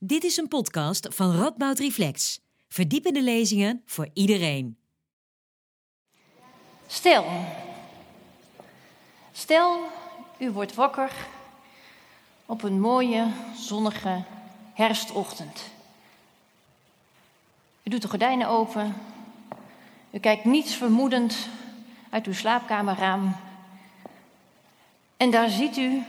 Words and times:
Dit 0.00 0.24
is 0.24 0.36
een 0.36 0.48
podcast 0.48 1.08
van 1.10 1.36
Radboud 1.36 1.78
Reflex. 1.78 2.40
Verdiepende 2.68 3.22
lezingen 3.22 3.82
voor 3.86 4.08
iedereen. 4.12 4.78
Stel, 6.86 7.26
stel, 9.32 9.80
u 10.38 10.50
wordt 10.50 10.74
wakker 10.74 11.12
op 12.46 12.62
een 12.62 12.80
mooie, 12.80 13.26
zonnige 13.56 14.24
herfstochtend. 14.74 15.70
U 17.82 17.90
doet 17.90 18.02
de 18.02 18.08
gordijnen 18.08 18.48
open. 18.48 18.94
U 20.10 20.18
kijkt 20.18 20.44
niets 20.44 20.74
vermoedend 20.74 21.48
uit 22.10 22.26
uw 22.26 22.34
slaapkamerraam. 22.34 23.36
En 25.16 25.30
daar 25.30 25.48
ziet 25.48 25.76
u 25.76 26.02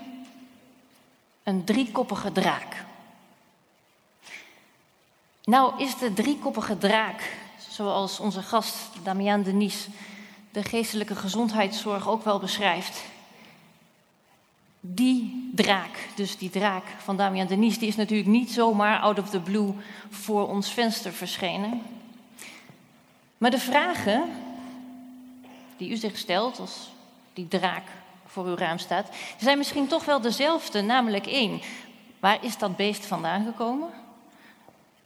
een 1.43 1.63
driekoppige 1.63 2.31
draak. 2.31 2.87
Nou 5.49 5.73
is 5.77 5.97
de 5.97 6.13
driekoppige 6.13 6.77
draak, 6.77 7.37
zoals 7.69 8.19
onze 8.19 8.41
gast 8.41 8.77
Damian 9.03 9.41
Denis 9.41 9.87
de 10.51 10.63
geestelijke 10.63 11.15
gezondheidszorg 11.15 12.07
ook 12.07 12.23
wel 12.23 12.39
beschrijft. 12.39 13.03
Die 14.79 15.49
draak, 15.55 16.09
dus 16.15 16.37
die 16.37 16.49
draak 16.49 16.83
van 16.97 17.17
Damian 17.17 17.47
Denis, 17.47 17.79
die 17.79 17.87
is 17.87 17.95
natuurlijk 17.95 18.29
niet 18.29 18.51
zomaar 18.51 18.99
out 18.99 19.19
of 19.19 19.29
the 19.29 19.39
blue 19.39 19.73
voor 20.09 20.47
ons 20.47 20.71
venster 20.71 21.13
verschenen. 21.13 21.81
Maar 23.37 23.51
de 23.51 23.59
vragen 23.59 24.23
die 25.77 25.89
u 25.89 25.95
zich 25.95 26.17
stelt 26.17 26.59
als 26.59 26.91
die 27.33 27.47
draak 27.47 27.87
voor 28.25 28.45
uw 28.45 28.55
raam 28.55 28.77
staat, 28.77 29.09
zijn 29.39 29.57
misschien 29.57 29.87
toch 29.87 30.05
wel 30.05 30.21
dezelfde. 30.21 30.81
Namelijk 30.81 31.27
één, 31.27 31.61
waar 32.19 32.43
is 32.43 32.57
dat 32.57 32.75
beest 32.75 33.05
vandaan 33.05 33.45
gekomen? 33.45 33.89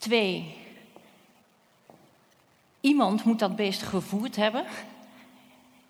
Twee, 0.04 0.56
iemand 2.82 3.24
moet 3.24 3.40
dat 3.40 3.56
beest 3.56 3.82
gevoerd 3.82 4.36
hebben. 4.36 4.66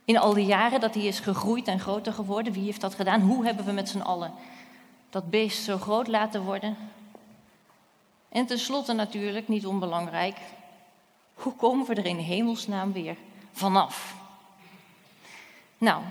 In 0.06 0.18
al 0.18 0.34
die 0.34 0.46
jaren 0.46 0.80
dat 0.80 0.94
hij 0.94 1.04
is 1.04 1.20
gegroeid 1.20 1.68
en 1.68 1.80
groter 1.80 2.14
geworden, 2.14 2.54
wie 2.54 2.64
heeft 2.64 2.82
dat 2.82 2.96
gedaan? 2.96 3.22
Hoe 3.22 3.46
hebben 3.46 3.66
we 3.66 3.72
met 3.72 3.90
z'n 3.90 4.00
allen 4.00 4.34
dat 5.10 5.30
beest 5.30 5.64
zo 5.64 5.78
groot 5.78 6.08
laten 6.08 6.44
worden? 6.44 6.78
En 8.30 8.46
tenslotte 8.46 8.94
natuurlijk, 8.94 9.48
niet 9.48 9.66
onbelangrijk, 9.66 10.38
hoe 11.34 11.54
komen 11.54 11.86
we 11.88 11.96
er 11.96 12.06
in 12.06 12.18
hemelsnaam 12.18 12.92
weer 12.92 13.16
vanaf? 13.52 14.16
Nou, 15.78 16.04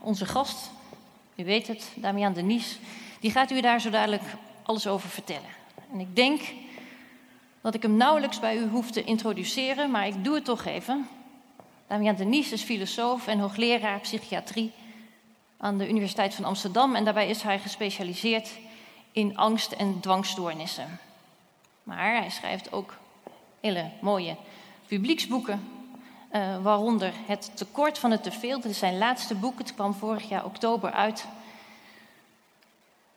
onze 0.00 0.26
gast, 0.26 0.70
u 1.34 1.44
weet 1.44 1.66
het, 1.66 1.92
Damian 1.94 2.32
Denis, 2.32 2.78
die 3.20 3.30
gaat 3.30 3.50
u 3.50 3.60
daar 3.60 3.80
zo 3.80 3.90
dadelijk 3.90 4.24
alles 4.62 4.86
over 4.86 5.08
vertellen. 5.08 5.50
En 5.92 6.00
ik 6.00 6.16
denk 6.16 6.40
dat 7.60 7.74
ik 7.74 7.82
hem 7.82 7.96
nauwelijks 7.96 8.40
bij 8.40 8.56
u 8.56 8.68
hoef 8.68 8.90
te 8.90 9.04
introduceren, 9.04 9.90
maar 9.90 10.06
ik 10.06 10.24
doe 10.24 10.34
het 10.34 10.44
toch 10.44 10.64
even. 10.64 11.08
Damian 11.86 12.14
Denis 12.14 12.52
is 12.52 12.62
filosoof 12.62 13.26
en 13.26 13.38
hoogleraar 13.38 14.00
psychiatrie 14.00 14.72
aan 15.56 15.78
de 15.78 15.88
Universiteit 15.88 16.34
van 16.34 16.44
Amsterdam 16.44 16.94
en 16.94 17.04
daarbij 17.04 17.28
is 17.28 17.42
hij 17.42 17.58
gespecialiseerd 17.58 18.50
in 19.12 19.36
angst- 19.36 19.72
en 19.72 20.00
dwangstoornissen. 20.00 20.98
Maar 21.82 22.16
hij 22.16 22.30
schrijft 22.30 22.72
ook 22.72 22.96
hele 23.60 23.90
mooie 24.00 24.36
publieksboeken, 24.86 25.68
uh, 26.32 26.62
waaronder 26.62 27.12
Het 27.26 27.50
tekort 27.54 27.98
van 27.98 28.10
het 28.10 28.22
teveel. 28.22 28.60
Dit 28.60 28.70
is 28.70 28.78
zijn 28.78 28.98
laatste 28.98 29.34
boek, 29.34 29.58
het 29.58 29.74
kwam 29.74 29.94
vorig 29.94 30.28
jaar 30.28 30.44
oktober 30.44 30.90
uit. 30.90 31.26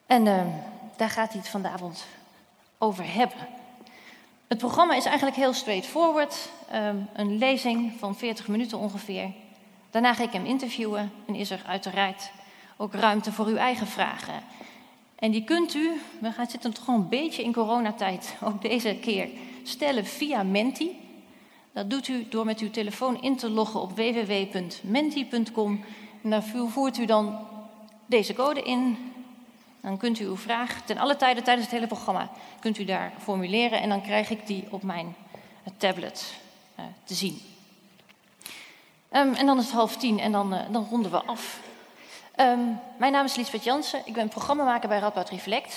En 0.06 0.26
uh, 0.26 0.42
daar 0.96 1.10
gaat 1.10 1.32
hij 1.32 1.40
het 1.40 1.50
vanavond 1.50 2.06
over 2.78 3.14
hebben. 3.14 3.48
Het 4.54 4.62
programma 4.62 4.96
is 4.96 5.06
eigenlijk 5.06 5.36
heel 5.36 5.54
straightforward. 5.54 6.50
Um, 6.74 7.08
een 7.14 7.38
lezing 7.38 7.94
van 8.00 8.16
40 8.16 8.48
minuten 8.48 8.78
ongeveer. 8.78 9.32
Daarna 9.92 10.14
ga 10.14 10.24
ik 10.24 10.32
hem 10.32 10.46
interviewen 10.46 11.12
en 11.26 11.36
is 11.36 11.50
er 11.50 11.62
uiteraard 11.68 12.32
ook 12.78 12.94
ruimte 12.94 13.32
voor 13.32 13.46
uw 13.46 13.56
eigen 13.56 13.88
vragen. 13.88 14.44
En 15.16 15.32
die 15.32 15.44
kunt 15.44 15.74
u, 15.74 16.02
we 16.20 16.32
gaan 16.32 16.50
zitten 16.50 16.74
toch 16.74 16.88
een 16.88 17.10
beetje 17.10 17.44
in 17.44 17.54
coronatijd, 17.54 18.36
ook 18.48 18.62
deze 18.62 18.96
keer, 19.02 19.30
stellen 19.64 20.06
via 20.06 20.44
Menti. 20.44 20.98
Dat 21.72 21.90
doet 21.90 22.08
u 22.08 22.28
door 22.30 22.46
met 22.46 22.60
uw 22.60 22.72
telefoon 22.72 23.22
in 23.22 23.36
te 23.36 23.50
loggen 23.50 23.82
op 23.82 23.92
www.menti.com. 23.96 25.84
En 26.24 26.30
daar 26.30 26.44
voert 26.68 26.98
u 26.98 27.06
dan 27.06 27.40
deze 28.06 28.34
code 28.34 28.62
in. 28.62 29.13
Dan 29.84 29.98
kunt 29.98 30.20
u 30.20 30.26
uw 30.26 30.38
vraag 30.38 30.82
ten 30.86 30.98
alle 30.98 31.16
tijden 31.16 31.44
tijdens 31.44 31.66
het 31.66 31.76
hele 31.76 31.88
programma 31.88 32.30
kunt 32.60 32.78
u 32.78 32.86
daar 32.86 33.14
formuleren 33.22 33.82
en 33.82 33.90
dan 33.90 34.02
krijg 34.02 34.30
ik 34.30 34.48
die 34.48 34.68
op 34.70 34.84
mijn 34.84 35.16
tablet 35.78 36.34
uh, 36.80 36.86
te 37.04 37.14
zien. 37.14 37.42
Um, 39.12 39.34
en 39.34 39.46
dan 39.46 39.58
is 39.58 39.66
het 39.66 39.74
half 39.74 39.98
tien 39.98 40.20
en 40.20 40.32
dan, 40.32 40.54
uh, 40.54 40.60
dan 40.70 40.88
ronden 40.90 41.12
we 41.12 41.24
af. 41.24 41.60
Um, 42.36 42.80
mijn 42.98 43.12
naam 43.12 43.26
is 43.26 43.36
Liesbeth 43.36 43.64
Jansen, 43.64 44.02
ik 44.06 44.14
ben 44.14 44.28
programmamaker 44.28 44.90
bij 44.90 45.00
Radboud 45.00 45.30
Reflect. 45.30 45.76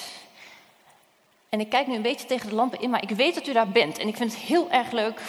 En 1.49 1.61
ik 1.61 1.69
kijk 1.69 1.87
nu 1.87 1.94
een 1.94 2.03
beetje 2.03 2.27
tegen 2.27 2.49
de 2.49 2.55
lampen 2.55 2.81
in, 2.81 2.91
maar 2.91 3.03
ik 3.03 3.11
weet 3.11 3.34
dat 3.34 3.47
u 3.47 3.53
daar 3.53 3.69
bent. 3.69 3.99
En 3.99 4.09
ik 4.09 4.17
vind 4.17 4.33
het 4.33 4.41
heel 4.41 4.71
erg 4.71 4.91
leuk 4.91 5.21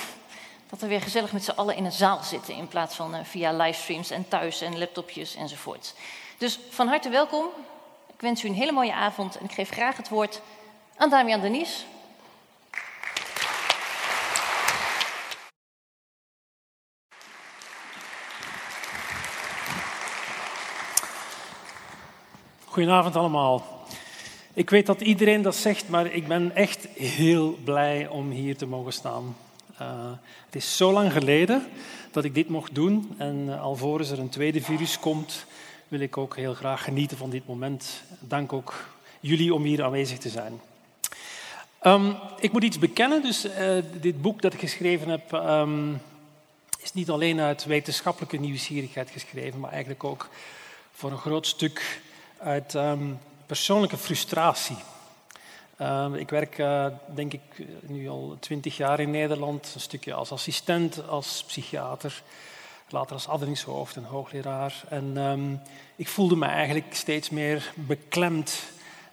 dat 0.70 0.80
we 0.80 0.88
weer 0.88 1.02
gezellig 1.02 1.32
met 1.32 1.44
z'n 1.44 1.52
allen 1.52 1.76
in 1.76 1.86
een 1.86 1.92
zaal 1.92 2.24
zitten... 2.24 2.54
in 2.54 2.68
plaats 2.68 2.96
van 2.96 3.26
via 3.26 3.54
livestreams 3.54 4.10
en 4.10 4.28
thuis 4.28 4.62
en 4.62 4.78
laptopjes 4.78 5.36
enzovoort. 5.36 5.94
Dus 6.38 6.60
van 6.70 6.88
harte 6.88 7.10
welkom. 7.10 7.46
Ik 8.18 8.24
wens 8.24 8.44
u 8.44 8.48
een 8.48 8.54
hele 8.54 8.72
mooie 8.72 8.94
avond 8.94 9.38
en 9.38 9.46
ik 9.46 9.52
geef 9.52 9.70
graag 9.70 9.98
het 9.98 10.10
woord 10.10 10.42
aan 10.96 11.10
Damian 11.10 11.42
Denis. 11.42 11.86
Goedenavond 22.66 23.16
allemaal. 23.16 23.86
Ik 24.54 24.70
weet 24.70 24.86
dat 24.86 25.02
iedereen 25.02 25.42
dat 25.42 25.56
zegt, 25.56 25.90
maar 25.90 26.06
ik 26.06 26.28
ben 26.28 26.56
echt 26.56 26.88
heel 26.96 27.58
blij 27.64 28.08
om 28.08 28.30
hier 28.30 28.58
te 28.58 28.66
mogen 28.66 28.94
staan. 28.94 29.36
Uh, 29.82 30.12
het 30.46 30.56
is 30.56 30.78
zo 30.78 30.92
lang 30.92 31.12
geleden 31.12 31.68
dat 32.12 32.24
ik 32.24 32.36
dit 32.36 32.50
mocht 32.50 32.76
doen 32.76 33.16
en 33.18 33.46
uh, 33.48 33.62
alvorens 33.62 34.10
er 34.10 34.20
een 34.20 34.30
tweede 34.30 34.62
virus 34.62 35.00
komt, 35.00 35.46
wil 35.88 36.00
ik 36.00 36.18
ook 36.18 36.36
heel 36.36 36.54
graag 36.54 36.84
genieten 36.84 37.18
van 37.18 37.30
dit 37.30 37.48
moment. 37.48 38.04
Dank 38.20 38.54
ook 38.54 38.74
jullie 39.20 39.54
om 39.54 39.64
hier 39.64 39.84
aanwezig 39.84 40.18
te 40.18 40.30
zijn. 40.30 40.62
Um, 41.84 42.16
ik 42.40 42.52
moet 42.52 42.64
iets 42.64 42.80
bekennen, 42.80 43.22
dus 43.22 43.46
uh, 43.46 43.78
dit 44.02 44.22
boek 44.22 44.42
dat 44.42 44.54
ik 44.54 44.60
geschreven 44.60 45.10
heb 45.10 45.32
um, 45.32 46.02
is 46.80 46.94
niet 46.94 47.10
alleen 47.10 47.40
uit 47.40 47.66
wetenschappelijke 47.66 48.38
nieuwsgierigheid 48.38 49.10
geschreven, 49.10 49.60
maar 49.60 49.72
eigenlijk 49.72 50.04
ook 50.04 50.30
voor 50.92 51.12
een 51.12 51.18
groot 51.18 51.48
stuk 51.48 52.02
uit 52.38 52.74
um, 52.74 53.20
persoonlijke 53.46 53.98
frustratie. 53.98 54.78
ik 56.14 56.30
werk, 56.30 56.58
uh, 56.58 56.86
denk 57.16 57.34
ik, 57.34 57.42
nu 57.82 58.10
al 58.10 58.38
twintig 58.40 58.78
jaar 58.78 59.00
in 59.00 59.12
Nederland, 59.12 59.72
een 59.74 59.82
stukje 59.82 60.14
als 60.14 60.32
assistent, 60.32 61.08
als 61.08 61.44
psychiater, 61.48 62.24
later 62.90 63.14
als 63.14 63.28
afdelingshoofd 63.28 63.96
en 63.96 64.04
hoogleraar. 64.04 64.84
En 64.90 65.62
ik 65.96 66.08
voelde 66.08 66.36
me 66.36 66.46
eigenlijk 66.46 66.96
steeds 66.96 67.30
meer 67.30 67.74
beklemd 67.76 68.64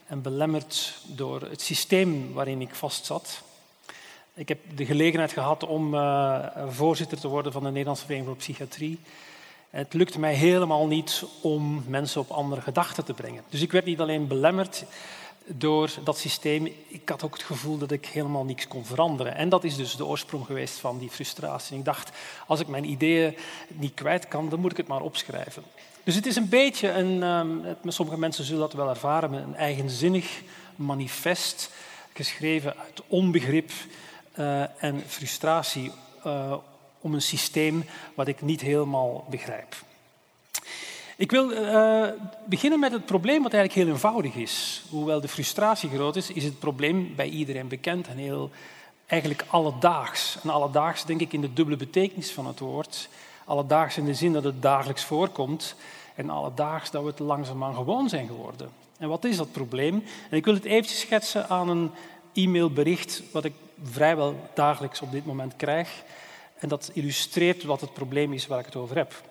en 0.07 0.23
belemmerd 0.23 0.99
door 1.07 1.41
het 1.41 1.61
systeem 1.61 2.33
waarin 2.33 2.61
ik 2.61 2.75
vastzat. 2.75 3.43
Ik 4.34 4.49
heb 4.49 4.59
de 4.77 4.87
gelegenheid 4.87 5.33
gehad 5.33 5.67
om 5.67 5.95
uh, 5.95 6.47
voorzitter 6.69 7.21
te 7.21 7.29
worden 7.29 7.53
van 7.53 7.63
de 7.63 7.71
Nederlandse 7.71 8.05
Vereniging 8.05 8.37
voor 8.37 8.45
Psychiatrie. 8.45 8.99
Het 9.71 9.95
lukte 9.95 10.21
mij 10.21 10.34
helemaal 10.34 10.87
niet 10.87 11.25
om 11.41 11.84
mensen 11.87 12.21
op 12.21 12.31
andere 12.31 12.61
gedachten 12.61 13.05
te 13.05 13.15
brengen. 13.15 13.43
Dus 13.49 13.63
ik 13.63 13.73
werd 13.73 13.84
niet 13.84 14.01
alleen 14.01 14.27
belemmerd 14.27 14.84
door 15.47 15.91
dat 16.05 16.19
systeem, 16.19 16.66
ik 16.88 17.09
had 17.09 17.22
ook 17.22 17.32
het 17.32 17.43
gevoel 17.43 17.78
dat 17.78 17.91
ik 17.91 18.06
helemaal 18.06 18.44
niets 18.44 18.69
kon 18.69 18.84
veranderen. 18.84 19.34
En 19.34 19.48
dat 19.48 19.65
is 19.65 19.77
dus 19.77 19.97
de 19.97 20.07
oorsprong 20.07 20.47
geweest 20.47 20.78
van 20.78 20.98
die 20.98 21.10
frustratie. 21.10 21.78
Ik 21.78 21.84
dacht, 21.84 22.10
als 22.47 22.60
ik 22.60 22.69
mijn 22.69 22.91
ideeën 22.91 23.36
niet 23.69 23.95
kwijt 23.95 24.28
kan, 24.28 24.48
dan 24.48 24.60
moet 24.60 24.71
ik 24.71 24.77
het 24.77 24.86
maar 24.86 25.01
opschrijven. 25.01 25.63
Dus 26.04 26.15
het 26.15 26.27
is 26.27 26.36
een 26.36 26.48
beetje 26.48 26.91
een, 26.91 27.22
um, 27.22 27.77
sommige 27.86 28.19
mensen 28.19 28.45
zullen 28.45 28.60
dat 28.60 28.72
wel 28.72 28.89
ervaren, 28.89 29.33
een 29.33 29.57
eigenzinnig 29.57 30.42
manifest, 30.77 31.71
geschreven 32.13 32.77
uit 32.77 33.03
onbegrip 33.07 33.71
uh, 34.39 34.83
en 34.84 35.03
frustratie 35.07 35.92
uh, 36.27 36.54
om 37.01 37.15
een 37.15 37.22
systeem 37.22 37.84
wat 38.15 38.28
ik 38.28 38.42
niet 38.42 38.60
helemaal 38.60 39.27
begrijp. 39.30 39.74
Ik 41.16 41.31
wil 41.31 41.53
uh, 41.53 42.07
beginnen 42.45 42.81
met 42.81 42.93
het 42.93 43.07
probleem 43.07 43.43
wat 43.43 43.53
eigenlijk 43.53 43.84
heel 43.84 43.95
eenvoudig 43.95 44.34
is. 44.34 44.83
Hoewel 44.91 45.21
de 45.21 45.28
frustratie 45.28 45.91
groot 45.91 46.16
is, 46.16 46.31
is 46.31 46.45
het 46.45 46.59
probleem 46.59 47.15
bij 47.16 47.28
iedereen 47.28 47.69
bekend 47.69 48.09
en 48.09 48.16
heel 48.16 48.51
eigenlijk 49.07 49.45
alledaags. 49.49 50.39
En 50.43 50.51
alledaags 50.51 51.05
denk 51.05 51.21
ik 51.21 51.33
in 51.33 51.41
de 51.41 51.53
dubbele 51.53 51.77
betekenis 51.77 52.33
van 52.33 52.47
het 52.47 52.59
woord. 52.59 53.09
Alledaags 53.45 53.97
in 53.97 54.05
de 54.05 54.15
zin 54.15 54.33
dat 54.33 54.45
het 54.45 54.63
dagelijks 54.63 55.05
voorkomt 55.05 55.75
en 56.15 56.31
alledaags 56.31 56.91
dat 56.91 57.03
we 57.03 57.09
het 57.09 57.19
langzaamaan 57.19 57.75
gewoon 57.75 58.09
zijn 58.09 58.27
geworden. 58.27 58.71
En 58.99 59.09
wat 59.09 59.25
is 59.25 59.37
dat 59.37 59.53
probleem? 59.53 60.05
En 60.31 60.37
ik 60.37 60.45
wil 60.45 60.55
het 60.55 60.65
eventjes 60.65 61.01
schetsen 61.01 61.49
aan 61.49 61.69
een 61.69 61.91
e-mailbericht 62.33 63.22
wat 63.33 63.45
ik 63.45 63.53
vrijwel 63.83 64.51
dagelijks 64.55 65.01
op 65.01 65.13
dit 65.13 65.27
moment 65.27 65.57
krijg. 65.57 66.03
En 66.59 66.69
dat 66.69 66.91
illustreert 66.93 67.65
wat 67.65 67.81
het 67.81 67.93
probleem 67.93 68.33
is 68.33 68.47
waar 68.47 68.59
ik 68.59 68.65
het 68.65 68.77
over 68.77 68.97
heb. 68.97 69.22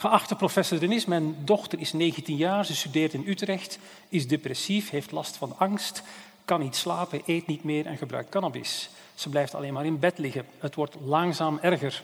Geachte 0.00 0.34
professor 0.34 0.78
Denis, 0.78 1.04
mijn 1.04 1.36
dochter 1.44 1.78
is 1.78 1.92
19 1.92 2.36
jaar, 2.36 2.64
ze 2.64 2.76
studeert 2.76 3.12
in 3.12 3.24
Utrecht, 3.26 3.78
is 4.08 4.28
depressief, 4.28 4.90
heeft 4.90 5.10
last 5.10 5.36
van 5.36 5.54
angst, 5.58 6.02
kan 6.44 6.60
niet 6.60 6.76
slapen, 6.76 7.22
eet 7.26 7.46
niet 7.46 7.64
meer 7.64 7.86
en 7.86 7.96
gebruikt 7.96 8.28
cannabis. 8.28 8.90
Ze 9.14 9.28
blijft 9.28 9.54
alleen 9.54 9.72
maar 9.72 9.84
in 9.84 9.98
bed 9.98 10.18
liggen. 10.18 10.46
Het 10.58 10.74
wordt 10.74 10.96
langzaam 11.04 11.58
erger. 11.62 12.02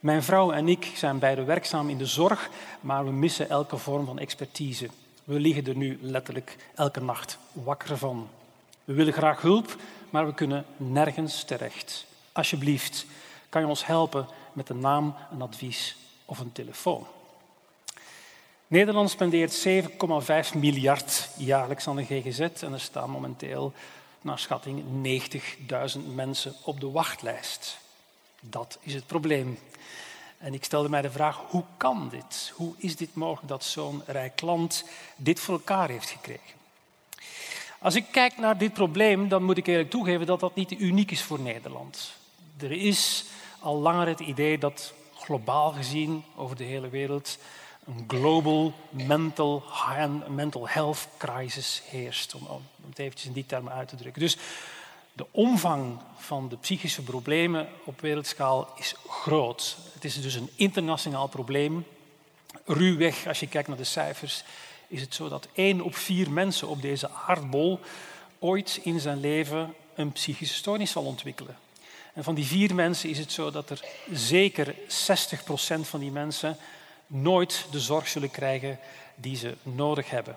Mijn 0.00 0.22
vrouw 0.22 0.52
en 0.52 0.68
ik 0.68 0.92
zijn 0.96 1.18
beide 1.18 1.44
werkzaam 1.44 1.88
in 1.88 1.98
de 1.98 2.06
zorg, 2.06 2.50
maar 2.80 3.04
we 3.04 3.10
missen 3.10 3.48
elke 3.48 3.76
vorm 3.76 4.06
van 4.06 4.18
expertise. 4.18 4.88
We 5.24 5.40
liggen 5.40 5.66
er 5.66 5.76
nu 5.76 5.98
letterlijk 6.00 6.56
elke 6.74 7.00
nacht 7.00 7.38
wakker 7.52 7.98
van. 7.98 8.28
We 8.84 8.92
willen 8.92 9.12
graag 9.12 9.40
hulp, 9.40 9.76
maar 10.10 10.26
we 10.26 10.34
kunnen 10.34 10.64
nergens 10.76 11.44
terecht. 11.44 12.06
Alsjeblieft, 12.32 13.06
kan 13.48 13.60
je 13.60 13.68
ons 13.68 13.86
helpen 13.86 14.26
met 14.52 14.68
een 14.68 14.80
naam, 14.80 15.14
een 15.32 15.42
advies 15.42 15.96
of 16.24 16.38
een 16.38 16.52
telefoon? 16.52 17.06
Nederland 18.74 19.10
spendeert 19.10 19.66
7,5 19.68 20.58
miljard 20.58 21.28
jaarlijks 21.36 21.88
aan 21.88 21.96
de 21.96 22.04
GGZ 22.04 22.40
en 22.40 22.72
er 22.72 22.80
staan 22.80 23.10
momenteel 23.10 23.72
naar 24.20 24.38
schatting 24.38 24.82
90.000 25.96 26.00
mensen 26.14 26.54
op 26.62 26.80
de 26.80 26.90
wachtlijst. 26.90 27.78
Dat 28.40 28.78
is 28.80 28.94
het 28.94 29.06
probleem. 29.06 29.58
En 30.38 30.54
ik 30.54 30.64
stelde 30.64 30.88
mij 30.88 31.02
de 31.02 31.10
vraag, 31.10 31.40
hoe 31.48 31.64
kan 31.76 32.08
dit? 32.10 32.52
Hoe 32.54 32.74
is 32.76 32.96
dit 32.96 33.14
mogelijk 33.14 33.48
dat 33.48 33.64
zo'n 33.64 34.02
rijk 34.06 34.40
land 34.40 34.84
dit 35.16 35.40
voor 35.40 35.54
elkaar 35.54 35.88
heeft 35.88 36.10
gekregen? 36.10 36.54
Als 37.78 37.94
ik 37.94 38.04
kijk 38.10 38.38
naar 38.38 38.58
dit 38.58 38.72
probleem, 38.72 39.28
dan 39.28 39.42
moet 39.44 39.58
ik 39.58 39.66
eerlijk 39.66 39.90
toegeven 39.90 40.26
dat 40.26 40.40
dat 40.40 40.54
niet 40.54 40.80
uniek 40.80 41.10
is 41.10 41.22
voor 41.22 41.40
Nederland. 41.40 42.12
Er 42.60 42.72
is 42.72 43.24
al 43.58 43.76
langer 43.76 44.06
het 44.06 44.20
idee 44.20 44.58
dat 44.58 44.92
globaal 45.14 45.72
gezien 45.72 46.24
over 46.36 46.56
de 46.56 46.64
hele 46.64 46.88
wereld 46.88 47.38
een 47.86 48.04
global 48.06 48.72
mental, 48.90 49.64
mental 50.28 50.68
health 50.68 51.08
crisis 51.18 51.82
heerst, 51.86 52.34
om, 52.34 52.62
het 52.88 52.98
eventjes 52.98 53.26
in 53.26 53.32
die 53.32 53.46
termen 53.46 53.72
uit 53.72 53.88
te 53.88 53.96
drukken. 53.96 54.22
Dus 54.22 54.36
de 55.12 55.26
omvang 55.30 55.98
van 56.16 56.48
de 56.48 56.56
psychische 56.56 57.02
problemen 57.02 57.68
op 57.84 58.00
wereldschaal 58.00 58.68
is 58.76 58.94
groot. 59.08 59.76
Het 59.92 60.04
is 60.04 60.22
dus 60.22 60.34
een 60.34 60.50
internationaal 60.54 61.28
probleem. 61.28 61.86
Ruwweg, 62.64 63.26
als 63.26 63.40
je 63.40 63.48
kijkt 63.48 63.68
naar 63.68 63.76
de 63.76 63.84
cijfers, 63.84 64.44
is 64.88 65.00
het 65.00 65.14
zo 65.14 65.28
dat 65.28 65.48
één 65.52 65.80
op 65.80 65.96
vier 65.96 66.30
mensen 66.30 66.68
op 66.68 66.82
deze 66.82 67.10
aardbol 67.10 67.80
ooit 68.38 68.80
in 68.82 69.00
zijn 69.00 69.20
leven 69.20 69.74
een 69.94 70.12
psychische 70.12 70.54
stoornis 70.54 70.90
zal 70.90 71.04
ontwikkelen. 71.04 71.56
En 72.12 72.24
van 72.24 72.34
die 72.34 72.44
vier 72.44 72.74
mensen 72.74 73.10
is 73.10 73.18
het 73.18 73.32
zo 73.32 73.50
dat 73.50 73.70
er 73.70 73.84
zeker 74.12 74.74
60% 74.74 74.76
van 75.80 76.00
die 76.00 76.10
mensen 76.10 76.56
nooit 77.14 77.66
de 77.70 77.80
zorg 77.80 78.08
zullen 78.08 78.30
krijgen 78.30 78.78
die 79.14 79.36
ze 79.36 79.54
nodig 79.62 80.10
hebben. 80.10 80.36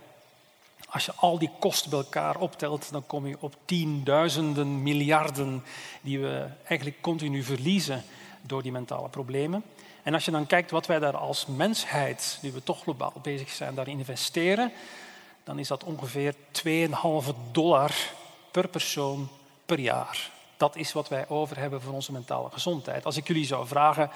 Als 0.89 1.06
je 1.06 1.13
al 1.15 1.39
die 1.39 1.51
kosten 1.59 1.89
bij 1.89 2.00
elkaar 2.00 2.38
optelt, 2.38 2.91
dan 2.91 3.06
kom 3.06 3.27
je 3.27 3.38
op 3.39 3.56
tienduizenden 3.65 4.83
miljarden 4.83 5.63
die 6.01 6.19
we 6.19 6.47
eigenlijk 6.63 7.01
continu 7.01 7.44
verliezen 7.44 8.03
door 8.41 8.62
die 8.62 8.71
mentale 8.71 9.09
problemen. 9.09 9.63
En 10.03 10.13
als 10.13 10.25
je 10.25 10.31
dan 10.31 10.47
kijkt 10.47 10.71
wat 10.71 10.85
wij 10.85 11.00
daar 11.00 11.18
als 11.18 11.45
mensheid, 11.45 12.39
nu 12.41 12.51
we 12.51 12.63
toch 12.63 12.81
globaal 12.81 13.13
bezig 13.21 13.50
zijn, 13.50 13.75
daarin 13.75 13.97
investeren, 13.97 14.71
dan 15.44 15.59
is 15.59 15.68
dat 15.68 15.83
ongeveer 15.83 16.35
2,5 16.35 16.69
dollar 17.51 17.91
per 18.51 18.68
persoon 18.68 19.30
per 19.65 19.80
jaar. 19.80 20.31
Dat 20.57 20.75
is 20.75 20.94
wat 20.94 21.09
wij 21.09 21.30
over 21.30 21.57
hebben 21.57 21.81
voor 21.81 21.94
onze 21.94 22.12
mentale 22.12 22.50
gezondheid. 22.51 23.06
Als 23.06 23.18
ik 23.18 23.27
jullie 23.27 23.45
zou 23.45 23.68
vragen 23.68 24.09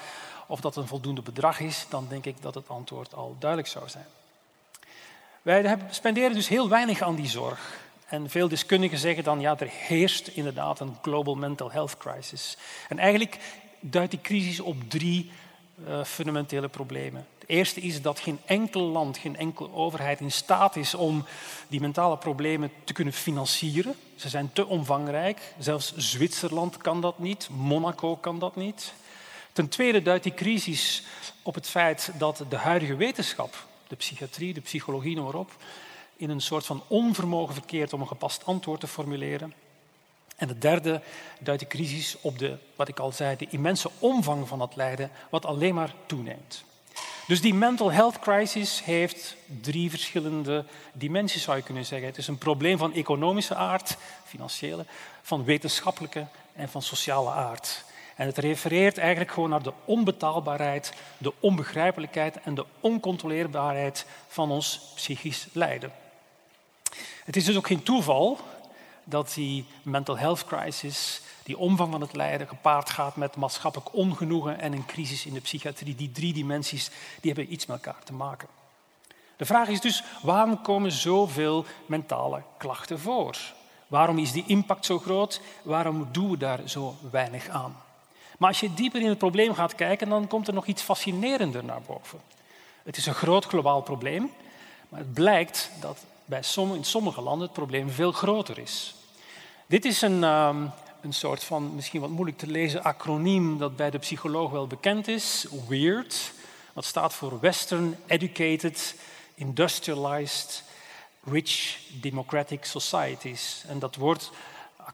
of 0.52 0.60
dat 0.60 0.76
een 0.76 0.86
voldoende 0.86 1.22
bedrag 1.22 1.60
is, 1.60 1.86
dan 1.88 2.06
denk 2.08 2.24
ik 2.24 2.42
dat 2.42 2.54
het 2.54 2.68
antwoord 2.68 3.14
al 3.14 3.36
duidelijk 3.38 3.70
zou 3.70 3.88
zijn. 3.88 4.06
Wij 5.42 5.78
spenderen 5.90 6.32
dus 6.32 6.48
heel 6.48 6.68
weinig 6.68 7.02
aan 7.02 7.14
die 7.14 7.28
zorg. 7.28 7.80
En 8.06 8.30
veel 8.30 8.48
deskundigen 8.48 8.98
zeggen 8.98 9.24
dan, 9.24 9.40
ja, 9.40 9.58
er 9.58 9.70
heerst 9.70 10.28
inderdaad 10.28 10.80
een 10.80 10.96
global 11.02 11.34
mental 11.34 11.72
health 11.72 11.96
crisis. 11.96 12.56
En 12.88 12.98
eigenlijk 12.98 13.38
duidt 13.80 14.10
die 14.10 14.20
crisis 14.20 14.60
op 14.60 14.76
drie 14.88 15.30
uh, 15.88 16.04
fundamentele 16.04 16.68
problemen. 16.68 17.26
Het 17.38 17.48
eerste 17.48 17.80
is 17.80 18.02
dat 18.02 18.20
geen 18.20 18.38
enkel 18.44 18.82
land, 18.82 19.18
geen 19.18 19.36
enkele 19.36 19.72
overheid 19.72 20.20
in 20.20 20.32
staat 20.32 20.76
is 20.76 20.94
om 20.94 21.24
die 21.68 21.80
mentale 21.80 22.16
problemen 22.16 22.70
te 22.84 22.92
kunnen 22.92 23.14
financieren. 23.14 23.94
Ze 24.16 24.28
zijn 24.28 24.52
te 24.52 24.66
omvangrijk. 24.66 25.54
Zelfs 25.58 25.96
Zwitserland 25.96 26.76
kan 26.76 27.00
dat 27.00 27.18
niet, 27.18 27.48
Monaco 27.50 28.16
kan 28.16 28.38
dat 28.38 28.56
niet. 28.56 28.94
Ten 29.52 29.68
tweede 29.68 30.02
duidt 30.02 30.22
die 30.22 30.34
crisis 30.34 31.02
op 31.42 31.54
het 31.54 31.68
feit 31.68 32.10
dat 32.18 32.44
de 32.48 32.56
huidige 32.56 32.96
wetenschap, 32.96 33.66
de 33.88 33.96
psychiatrie, 33.96 34.54
de 34.54 34.60
psychologie, 34.60 35.14
noem 35.14 35.24
maar 35.24 35.34
op, 35.34 35.56
in 36.16 36.30
een 36.30 36.40
soort 36.40 36.66
van 36.66 36.82
onvermogen 36.86 37.54
verkeert 37.54 37.92
om 37.92 38.00
een 38.00 38.06
gepast 38.06 38.46
antwoord 38.46 38.80
te 38.80 38.86
formuleren. 38.86 39.54
En 40.36 40.48
de 40.48 40.58
derde 40.58 41.02
duidt 41.40 41.60
de 41.60 41.66
crisis 41.66 42.16
op 42.20 42.38
de, 42.38 42.58
wat 42.76 42.88
ik 42.88 42.98
al 42.98 43.12
zei, 43.12 43.36
de 43.36 43.46
immense 43.50 43.90
omvang 43.98 44.48
van 44.48 44.60
het 44.60 44.76
lijden, 44.76 45.10
wat 45.30 45.46
alleen 45.46 45.74
maar 45.74 45.94
toeneemt. 46.06 46.64
Dus 47.26 47.40
die 47.40 47.54
mental 47.54 47.92
health 47.92 48.18
crisis 48.18 48.84
heeft 48.84 49.36
drie 49.60 49.90
verschillende 49.90 50.64
dimensies, 50.92 51.42
zou 51.42 51.56
je 51.56 51.62
kunnen 51.62 51.86
zeggen. 51.86 52.08
Het 52.08 52.18
is 52.18 52.26
een 52.26 52.38
probleem 52.38 52.78
van 52.78 52.94
economische 52.94 53.54
aard, 53.54 53.96
financiële, 54.24 54.84
van 55.22 55.44
wetenschappelijke 55.44 56.26
en 56.52 56.68
van 56.68 56.82
sociale 56.82 57.30
aard. 57.30 57.84
En 58.22 58.28
het 58.28 58.38
refereert 58.38 58.98
eigenlijk 58.98 59.30
gewoon 59.30 59.50
naar 59.50 59.62
de 59.62 59.72
onbetaalbaarheid, 59.84 60.92
de 61.18 61.32
onbegrijpelijkheid 61.40 62.40
en 62.40 62.54
de 62.54 62.64
oncontroleerbaarheid 62.80 64.06
van 64.28 64.50
ons 64.50 64.92
psychisch 64.94 65.46
lijden. 65.52 65.92
Het 67.24 67.36
is 67.36 67.44
dus 67.44 67.56
ook 67.56 67.66
geen 67.66 67.82
toeval 67.82 68.38
dat 69.04 69.32
die 69.34 69.64
mental 69.82 70.18
health 70.18 70.44
crisis, 70.44 71.20
die 71.42 71.58
omvang 71.58 71.90
van 71.90 72.00
het 72.00 72.16
lijden, 72.16 72.48
gepaard 72.48 72.90
gaat 72.90 73.16
met 73.16 73.36
maatschappelijk 73.36 73.94
ongenoegen 73.94 74.60
en 74.60 74.72
een 74.72 74.86
crisis 74.86 75.26
in 75.26 75.34
de 75.34 75.40
psychiatrie. 75.40 75.94
Die 75.94 76.12
drie 76.12 76.32
dimensies 76.32 76.90
die 77.20 77.32
hebben 77.32 77.52
iets 77.52 77.66
met 77.66 77.76
elkaar 77.76 78.04
te 78.04 78.12
maken. 78.12 78.48
De 79.36 79.44
vraag 79.44 79.68
is 79.68 79.80
dus, 79.80 80.04
waarom 80.22 80.60
komen 80.60 80.92
zoveel 80.92 81.64
mentale 81.86 82.42
klachten 82.56 82.98
voor? 82.98 83.38
Waarom 83.86 84.18
is 84.18 84.32
die 84.32 84.44
impact 84.46 84.86
zo 84.86 84.98
groot? 84.98 85.40
Waarom 85.62 86.08
doen 86.12 86.30
we 86.30 86.36
daar 86.36 86.60
zo 86.68 86.96
weinig 87.10 87.48
aan? 87.48 87.76
Maar 88.42 88.50
als 88.50 88.60
je 88.60 88.74
dieper 88.74 89.00
in 89.00 89.08
het 89.08 89.18
probleem 89.18 89.54
gaat 89.54 89.74
kijken, 89.74 90.08
dan 90.08 90.26
komt 90.26 90.48
er 90.48 90.54
nog 90.54 90.66
iets 90.66 90.82
fascinerender 90.82 91.64
naar 91.64 91.82
boven. 91.86 92.20
Het 92.82 92.96
is 92.96 93.06
een 93.06 93.14
groot 93.14 93.44
globaal 93.44 93.82
probleem, 93.82 94.30
maar 94.88 95.00
het 95.00 95.12
blijkt 95.12 95.70
dat 95.80 95.98
bij 96.24 96.42
in 96.56 96.84
sommige 96.84 97.20
landen 97.20 97.46
het 97.46 97.56
probleem 97.56 97.90
veel 97.90 98.12
groter 98.12 98.58
is. 98.58 98.94
Dit 99.66 99.84
is 99.84 100.02
een, 100.02 100.22
um, 100.22 100.70
een 101.00 101.12
soort 101.12 101.44
van, 101.44 101.74
misschien 101.74 102.00
wat 102.00 102.10
moeilijk 102.10 102.38
te 102.38 102.46
lezen, 102.46 102.82
acroniem 102.82 103.58
dat 103.58 103.76
bij 103.76 103.90
de 103.90 103.98
psycholoog 103.98 104.50
wel 104.50 104.66
bekend 104.66 105.08
is, 105.08 105.46
WEIRD. 105.68 106.32
Wat 106.72 106.84
staat 106.84 107.14
voor 107.14 107.40
Western 107.40 107.96
Educated, 108.06 108.94
Industrialized, 109.34 110.64
Rich 111.24 111.78
Democratic 112.00 112.64
Societies. 112.64 113.64
En 113.68 113.78
dat 113.78 113.96
woord 113.96 114.30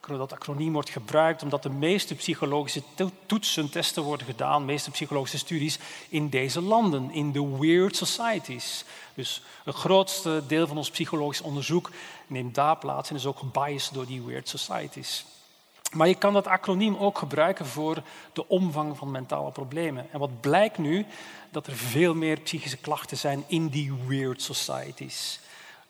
dat 0.07 0.33
acroniem 0.33 0.73
wordt 0.73 0.91
gebruikt 0.91 1.43
omdat 1.43 1.63
de 1.63 1.71
meeste 1.71 2.15
psychologische 2.15 2.83
toetsen, 3.27 3.71
testen 3.71 4.03
worden 4.03 4.27
gedaan, 4.27 4.61
de 4.61 4.67
meeste 4.67 4.91
psychologische 4.91 5.39
studies 5.39 5.79
in 6.09 6.29
deze 6.29 6.61
landen, 6.61 7.11
in 7.11 7.33
de 7.33 7.57
weird 7.59 7.97
societies. 7.97 8.85
Dus 9.15 9.43
het 9.65 9.75
grootste 9.75 10.43
deel 10.47 10.67
van 10.67 10.77
ons 10.77 10.91
psychologisch 10.91 11.41
onderzoek 11.41 11.91
neemt 12.27 12.55
daar 12.55 12.77
plaats 12.77 13.11
en 13.11 13.17
is 13.17 13.27
ook 13.27 13.39
gebiased 13.39 13.95
door 13.95 14.07
die 14.07 14.23
weird 14.23 14.49
societies. 14.49 15.25
Maar 15.93 16.09
je 16.09 16.15
kan 16.15 16.33
dat 16.33 16.47
acroniem 16.47 16.97
ook 16.97 17.19
gebruiken 17.19 17.67
voor 17.67 18.03
de 18.33 18.49
omvang 18.49 18.97
van 18.97 19.11
mentale 19.11 19.51
problemen. 19.51 20.07
En 20.13 20.19
wat 20.19 20.41
blijkt 20.41 20.79
nu? 20.79 21.07
Dat 21.51 21.67
er 21.67 21.77
veel 21.77 22.15
meer 22.15 22.41
psychische 22.41 22.77
klachten 22.77 23.17
zijn 23.17 23.45
in 23.47 23.69
die 23.69 23.93
weird 24.07 24.43
societies. 24.43 25.41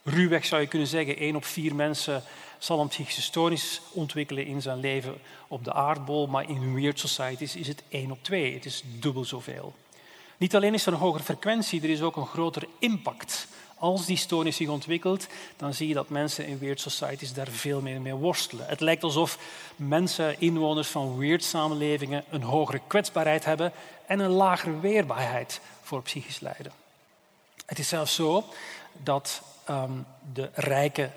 Ruwweg 0.09 0.45
zou 0.45 0.61
je 0.61 0.69
kunnen 0.69 0.89
zeggen, 0.89 1.17
één 1.17 1.37
op 1.37 1.45
vier 1.45 1.75
mensen 1.75 2.23
zal 2.59 2.81
een 2.81 2.89
psychische 2.89 3.23
stoornis 3.23 3.81
ontwikkelen 3.93 4.47
in 4.47 4.63
zijn 4.63 4.81
leven 4.81 5.15
op 5.49 5.65
de 5.65 5.73
aardbol, 5.73 6.27
maar 6.27 6.49
in 6.49 6.75
weird 6.75 6.99
societies 6.99 7.57
is 7.57 7.69
het 7.69 7.83
één 7.89 8.11
op 8.11 8.19
twee. 8.23 8.55
Het 8.55 8.65
is 8.65 8.83
dubbel 8.85 9.25
zoveel. 9.25 9.75
Niet 10.37 10.57
alleen 10.57 10.75
is 10.75 10.87
er 10.87 10.93
een 10.93 10.99
hogere 10.99 11.25
frequentie, 11.25 11.83
er 11.83 11.91
is 11.91 12.03
ook 12.03 12.17
een 12.17 12.27
grotere 12.27 12.69
impact. 12.79 13.49
Als 13.75 14.07
die 14.07 14.17
stoornis 14.17 14.57
zich 14.57 14.69
ontwikkelt, 14.69 15.27
dan 15.57 15.75
zie 15.75 15.89
je 15.89 15.95
dat 15.95 16.09
mensen 16.09 16.47
in 16.47 16.59
weird 16.59 16.81
societies 16.81 17.33
daar 17.33 17.49
veel 17.49 17.81
meer 17.81 18.01
mee 18.01 18.15
worstelen. 18.15 18.67
Het 18.67 18.81
lijkt 18.81 19.03
alsof 19.03 19.39
mensen, 19.77 20.41
inwoners 20.41 20.89
van 20.89 21.19
weird 21.19 21.45
samenlevingen, 21.45 22.25
een 22.31 22.43
hogere 22.43 22.81
kwetsbaarheid 22.87 23.45
hebben 23.45 23.73
en 24.07 24.19
een 24.19 24.31
lagere 24.31 24.81
weerbaarheid 24.81 25.61
voor 25.83 26.03
psychisch 26.03 26.41
lijden. 26.41 26.73
Het 27.67 27.79
is 27.79 27.89
zelfs 27.89 28.15
zo 28.15 28.45
dat 29.03 29.43
um, 29.71 30.07
de 30.33 30.51
rijke 30.55 31.11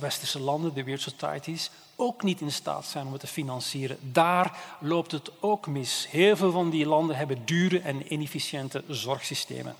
westerse 0.00 0.40
landen, 0.40 0.74
de 0.74 0.84
weird 0.84 1.00
societies, 1.00 1.70
ook 1.96 2.22
niet 2.22 2.40
in 2.40 2.52
staat 2.52 2.84
zijn 2.84 3.06
om 3.06 3.12
het 3.12 3.20
te 3.20 3.26
financieren. 3.26 3.98
Daar 4.00 4.58
loopt 4.80 5.12
het 5.12 5.30
ook 5.40 5.66
mis. 5.66 6.06
Heel 6.10 6.36
veel 6.36 6.50
van 6.50 6.70
die 6.70 6.86
landen 6.86 7.16
hebben 7.16 7.44
dure 7.44 7.80
en 7.80 8.12
inefficiënte 8.12 8.82
zorgsystemen. 8.88 9.74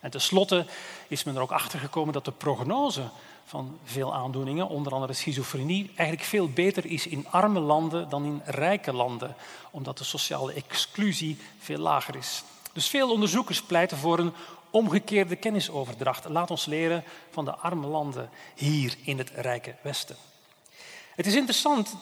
En 0.00 0.10
tenslotte 0.10 0.66
is 1.08 1.24
men 1.24 1.36
er 1.36 1.42
ook 1.42 1.52
achter 1.52 1.78
gekomen 1.78 2.12
dat 2.12 2.24
de 2.24 2.32
prognose 2.32 3.02
van 3.44 3.78
veel 3.84 4.14
aandoeningen, 4.14 4.68
onder 4.68 4.92
andere 4.92 5.12
schizofrenie, 5.12 5.90
eigenlijk 5.96 6.28
veel 6.28 6.48
beter 6.48 6.86
is 6.86 7.06
in 7.06 7.26
arme 7.30 7.60
landen 7.60 8.08
dan 8.08 8.24
in 8.24 8.42
rijke 8.44 8.92
landen, 8.92 9.36
omdat 9.70 9.98
de 9.98 10.04
sociale 10.04 10.52
exclusie 10.52 11.38
veel 11.58 11.78
lager 11.78 12.16
is. 12.16 12.42
Dus 12.72 12.88
veel 12.88 13.10
onderzoekers 13.10 13.62
pleiten 13.62 13.96
voor 13.96 14.18
een 14.18 14.32
omgekeerde 14.74 15.36
kennisoverdracht. 15.36 16.28
Laat 16.28 16.50
ons 16.50 16.66
leren 16.66 17.04
van 17.30 17.44
de 17.44 17.54
arme 17.54 17.86
landen 17.86 18.30
hier 18.54 18.96
in 19.02 19.18
het 19.18 19.30
rijke 19.34 19.74
Westen. 19.82 20.16
Het 21.14 21.26
is 21.26 21.34
interessant 21.34 21.96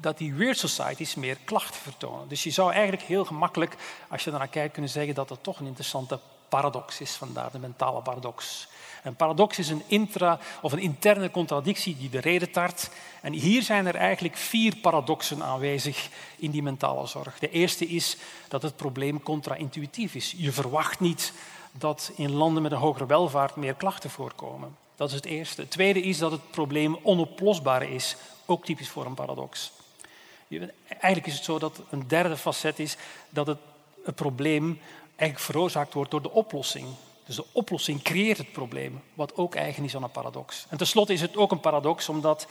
dat 0.00 0.18
die 0.18 0.34
weird 0.34 0.58
societies 0.58 1.14
meer 1.14 1.36
klachten 1.44 1.80
vertonen. 1.80 2.28
Dus 2.28 2.42
je 2.42 2.50
zou 2.50 2.72
eigenlijk 2.72 3.02
heel 3.02 3.24
gemakkelijk, 3.24 3.76
als 4.08 4.24
je 4.24 4.30
naar 4.30 4.48
kijkt, 4.48 4.72
kunnen 4.72 4.90
zeggen 4.90 5.14
dat 5.14 5.28
het 5.28 5.42
toch 5.42 5.60
een 5.60 5.66
interessante 5.66 6.18
paradox 6.48 7.00
is, 7.00 7.10
vandaar 7.10 7.50
de 7.50 7.58
mentale 7.58 8.02
paradox. 8.02 8.68
Een 9.02 9.16
paradox 9.16 9.58
is 9.58 9.68
een 9.68 9.82
intra- 9.86 10.38
of 10.62 10.72
een 10.72 10.78
interne 10.78 11.30
contradictie 11.30 11.96
die 11.96 12.10
de 12.10 12.20
reden 12.20 12.50
tart. 12.50 12.90
En 13.22 13.32
hier 13.32 13.62
zijn 13.62 13.86
er 13.86 13.94
eigenlijk 13.94 14.36
vier 14.36 14.76
paradoxen 14.76 15.42
aanwezig 15.42 16.08
in 16.36 16.50
die 16.50 16.62
mentale 16.62 17.06
zorg. 17.06 17.38
De 17.38 17.50
eerste 17.50 17.86
is 17.86 18.16
dat 18.48 18.62
het 18.62 18.76
probleem 18.76 19.22
contra-intuïtief 19.22 20.14
is. 20.14 20.34
Je 20.36 20.52
verwacht 20.52 21.00
niet 21.00 21.32
dat 21.78 22.12
in 22.16 22.32
landen 22.32 22.62
met 22.62 22.72
een 22.72 22.78
hogere 22.78 23.06
welvaart 23.06 23.56
meer 23.56 23.74
klachten 23.74 24.10
voorkomen. 24.10 24.76
Dat 24.96 25.08
is 25.08 25.14
het 25.14 25.24
eerste. 25.24 25.60
Het 25.60 25.70
tweede 25.70 26.02
is 26.02 26.18
dat 26.18 26.30
het 26.30 26.50
probleem 26.50 26.98
onoplosbaar 27.02 27.82
is, 27.82 28.16
ook 28.46 28.64
typisch 28.64 28.88
voor 28.88 29.06
een 29.06 29.14
paradox. 29.14 29.72
Eigenlijk 30.88 31.26
is 31.26 31.34
het 31.34 31.44
zo 31.44 31.58
dat 31.58 31.80
een 31.90 32.08
derde 32.08 32.36
facet 32.36 32.78
is 32.78 32.96
dat 33.28 33.46
het, 33.46 33.58
het 34.04 34.14
probleem 34.14 34.80
eigenlijk 35.16 35.50
veroorzaakt 35.50 35.94
wordt 35.94 36.10
door 36.10 36.22
de 36.22 36.30
oplossing. 36.30 36.86
Dus 37.26 37.36
de 37.36 37.44
oplossing 37.52 38.02
creëert 38.02 38.38
het 38.38 38.52
probleem, 38.52 39.02
wat 39.14 39.36
ook 39.36 39.54
eigen 39.54 39.84
is 39.84 39.96
aan 39.96 40.02
een 40.02 40.10
paradox. 40.10 40.66
En 40.68 40.76
tenslotte 40.76 41.12
is 41.12 41.20
het 41.20 41.36
ook 41.36 41.50
een 41.50 41.60
paradox, 41.60 42.08
omdat 42.08 42.46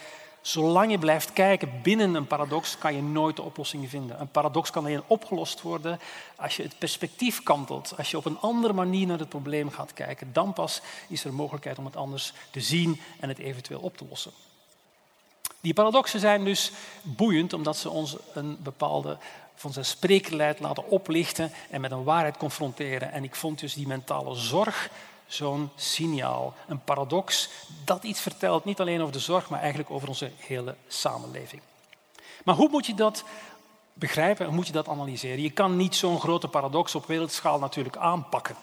zolang 0.48 0.92
je 0.92 1.00
blijft 1.00 1.34
kijken 1.34 1.82
binnen 1.82 2.16
een 2.16 2.28
paradox, 2.28 2.78
kan 2.78 2.96
je 2.96 3.02
nooit 3.02 3.36
de 3.36 3.42
oplossing 3.42 3.90
vinden. 3.90 4.20
Een 4.20 4.32
paradox 4.32 4.70
kan 4.70 4.86
alleen 4.86 5.04
opgelost 5.08 5.62
worden 5.62 6.00
als 6.36 6.56
je 6.56 6.64
het 6.64 6.78
perspectief 6.78 7.44
kantelt, 7.44 7.94
als 7.98 8.12
je 8.12 8.18
op 8.18 8.26
een 8.26 8.40
andere 8.40 8.74
manier 8.74 9.08
naar 9.08 9.20
het 9.20 9.30
probleem 9.30 9.70
gaat 9.70 9.94
kijken. 9.94 10.34
Dan 10.34 10.54
pas 10.54 10.82
is 11.08 11.24
er 11.24 11.34
mogelijkheid 11.34 11.78
om 11.78 11.86
het 11.86 11.96
anders 11.96 12.34
te 12.52 12.62
zien 12.62 13.02
en 13.20 13.30
het 13.30 13.38
eventueel 13.38 13.80
op 13.80 13.98
te 13.98 14.06
lossen. 14.10 14.32
Die 15.62 15.74
paradoxen 15.74 16.20
zijn 16.20 16.44
dus 16.44 16.72
boeiend 17.02 17.54
omdat 17.54 17.78
ze 17.78 17.90
ons 17.90 18.16
een 18.34 18.58
bepaalde 18.64 19.18
van 19.56 19.74
zijn 19.74 19.86
spreekleid 19.86 20.60
laten 20.60 20.90
oplichten 20.90 21.52
en 21.70 21.82
met 21.82 21.92
een 21.92 22.04
waarheid 22.04 22.38
confronteren. 22.38 23.12
En 23.12 23.24
ik 23.24 23.36
vond 23.36 23.60
dus 23.60 23.74
die 23.74 23.88
mentale 23.88 24.36
zorg 24.36 24.90
zo'n 25.28 25.70
signaal, 25.76 26.54
een 26.68 26.84
paradox 26.84 27.50
dat 27.84 28.04
iets 28.04 28.20
vertelt, 28.20 28.66
niet 28.66 28.80
alleen 28.80 29.02
over 29.02 29.14
de 29.14 29.20
zorg, 29.20 29.50
maar 29.50 29.60
eigenlijk 29.60 29.92
over 29.92 30.08
onze 30.08 30.32
hele 30.38 30.76
samenleving. 30.88 31.62
Maar 32.44 32.56
hoe 32.56 32.70
moet 32.70 32.86
je 32.86 32.94
dat 32.94 33.24
begrijpen 33.94 34.48
en 34.48 34.54
moet 34.54 34.68
je 34.68 34.74
dat 34.74 34.88
analyseren? 34.88 35.42
Je 35.42 35.50
kan 35.50 35.76
niet 35.76 35.96
zo'n 35.96 36.20
grote 36.20 36.48
paradox 36.48 36.96
op 36.96 37.06
wereldschaal 37.06 37.60
natuurlijk 37.60 37.98
aanpakken. 37.98 38.56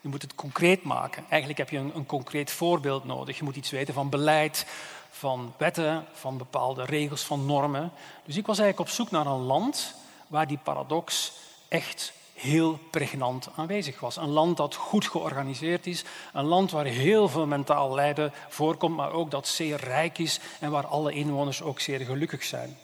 Je 0.00 0.08
moet 0.08 0.22
het 0.22 0.34
concreet 0.34 0.82
maken. 0.82 1.24
Eigenlijk 1.28 1.58
heb 1.58 1.70
je 1.70 1.78
een, 1.78 1.92
een 1.94 2.06
concreet 2.06 2.50
voorbeeld 2.50 3.04
nodig. 3.04 3.38
Je 3.38 3.44
moet 3.44 3.56
iets 3.56 3.70
weten 3.70 3.94
van 3.94 4.08
beleid, 4.08 4.66
van 5.10 5.54
wetten, 5.56 6.06
van 6.12 6.38
bepaalde 6.38 6.84
regels, 6.84 7.22
van 7.22 7.46
normen. 7.46 7.92
Dus 8.24 8.36
ik 8.36 8.46
was 8.46 8.58
eigenlijk 8.58 8.90
op 8.90 8.96
zoek 8.96 9.10
naar 9.10 9.26
een 9.26 9.42
land 9.42 9.94
waar 10.26 10.46
die 10.46 10.58
paradox 10.62 11.32
echt 11.68 12.12
heel 12.40 12.78
pregnant 12.90 13.48
aanwezig 13.56 14.00
was. 14.00 14.16
Een 14.16 14.28
land 14.28 14.56
dat 14.56 14.74
goed 14.74 15.08
georganiseerd 15.08 15.86
is, 15.86 16.04
een 16.32 16.44
land 16.44 16.70
waar 16.70 16.84
heel 16.84 17.28
veel 17.28 17.46
mentaal 17.46 17.94
lijden 17.94 18.32
voorkomt, 18.48 18.96
maar 18.96 19.12
ook 19.12 19.30
dat 19.30 19.48
zeer 19.48 19.76
rijk 19.76 20.18
is 20.18 20.40
en 20.60 20.70
waar 20.70 20.86
alle 20.86 21.12
inwoners 21.12 21.62
ook 21.62 21.80
zeer 21.80 22.00
gelukkig 22.00 22.44
zijn. 22.44 22.76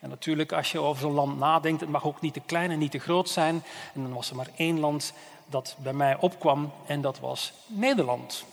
En 0.00 0.08
natuurlijk, 0.08 0.52
als 0.52 0.72
je 0.72 0.78
over 0.78 1.00
zo'n 1.00 1.12
land 1.12 1.38
nadenkt, 1.38 1.80
het 1.80 1.90
mag 1.90 2.04
ook 2.04 2.20
niet 2.20 2.34
te 2.34 2.40
klein 2.46 2.70
en 2.70 2.78
niet 2.78 2.90
te 2.90 2.98
groot 2.98 3.28
zijn. 3.28 3.62
En 3.94 4.02
dan 4.02 4.14
was 4.14 4.30
er 4.30 4.36
maar 4.36 4.50
één 4.56 4.80
land 4.80 5.12
dat 5.46 5.76
bij 5.78 5.92
mij 5.92 6.16
opkwam 6.20 6.72
en 6.86 7.00
dat 7.00 7.18
was 7.18 7.52
Nederland. 7.66 8.44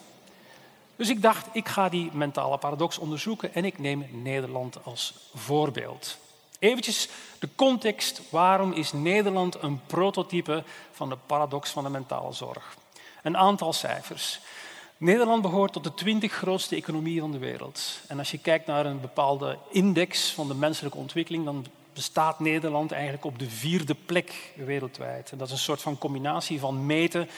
Dus 0.95 1.09
ik 1.09 1.21
dacht, 1.21 1.47
ik 1.51 1.67
ga 1.67 1.89
die 1.89 2.09
mentale 2.13 2.57
paradox 2.57 2.97
onderzoeken 2.97 3.53
en 3.53 3.65
ik 3.65 3.79
neem 3.79 4.05
Nederland 4.11 4.77
als 4.83 5.13
voorbeeld. 5.33 6.17
Eventjes 6.59 7.09
de 7.39 7.49
context, 7.55 8.21
waarom 8.29 8.71
is 8.71 8.91
Nederland 8.91 9.61
een 9.61 9.81
prototype 9.85 10.63
van 10.91 11.09
de 11.09 11.17
paradox 11.25 11.69
van 11.69 11.83
de 11.83 11.89
mentale 11.89 12.33
zorg? 12.33 12.77
Een 13.23 13.37
aantal 13.37 13.73
cijfers. 13.73 14.39
Nederland 14.97 15.41
behoort 15.41 15.73
tot 15.73 15.83
de 15.83 15.93
twintig 15.93 16.33
grootste 16.33 16.75
economieën 16.75 17.19
van 17.19 17.31
de 17.31 17.37
wereld. 17.37 17.99
En 18.07 18.17
als 18.17 18.31
je 18.31 18.37
kijkt 18.37 18.67
naar 18.67 18.85
een 18.85 19.01
bepaalde 19.01 19.57
index 19.71 20.31
van 20.31 20.47
de 20.47 20.55
menselijke 20.55 20.97
ontwikkeling, 20.97 21.45
dan 21.45 21.65
bestaat 21.93 22.39
Nederland 22.39 22.91
eigenlijk 22.91 23.25
op 23.25 23.39
de 23.39 23.49
vierde 23.49 23.95
plek 24.05 24.51
wereldwijd. 24.55 25.31
En 25.31 25.37
dat 25.37 25.47
is 25.47 25.53
een 25.53 25.59
soort 25.59 25.81
van 25.81 25.97
combinatie 25.97 26.59
van 26.59 26.85
meten 26.85 27.29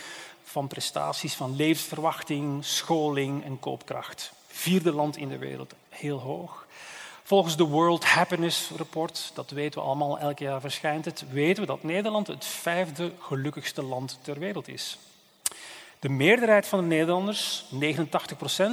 van 0.43 0.67
prestaties, 0.67 1.33
van 1.33 1.55
levensverwachting, 1.55 2.65
scholing 2.65 3.43
en 3.43 3.59
koopkracht. 3.59 4.31
Vierde 4.47 4.91
land 4.91 5.17
in 5.17 5.27
de 5.27 5.37
wereld, 5.37 5.73
heel 5.89 6.19
hoog. 6.19 6.66
Volgens 7.27 7.57
de 7.57 7.63
World 7.63 8.05
Happiness 8.05 8.69
Report, 8.77 9.31
dat 9.33 9.49
weten 9.49 9.79
we 9.79 9.85
allemaal, 9.85 10.19
elk 10.19 10.39
jaar 10.39 10.61
verschijnt 10.61 11.05
het, 11.05 11.23
weten 11.31 11.61
we 11.61 11.67
dat 11.67 11.83
Nederland 11.83 12.27
het 12.27 12.45
vijfde 12.45 13.11
gelukkigste 13.19 13.83
land 13.83 14.19
ter 14.21 14.39
wereld 14.39 14.67
is. 14.67 14.97
De 15.99 16.09
meerderheid 16.09 16.67
van 16.67 16.79
de 16.79 16.85
Nederlanders, 16.85 17.65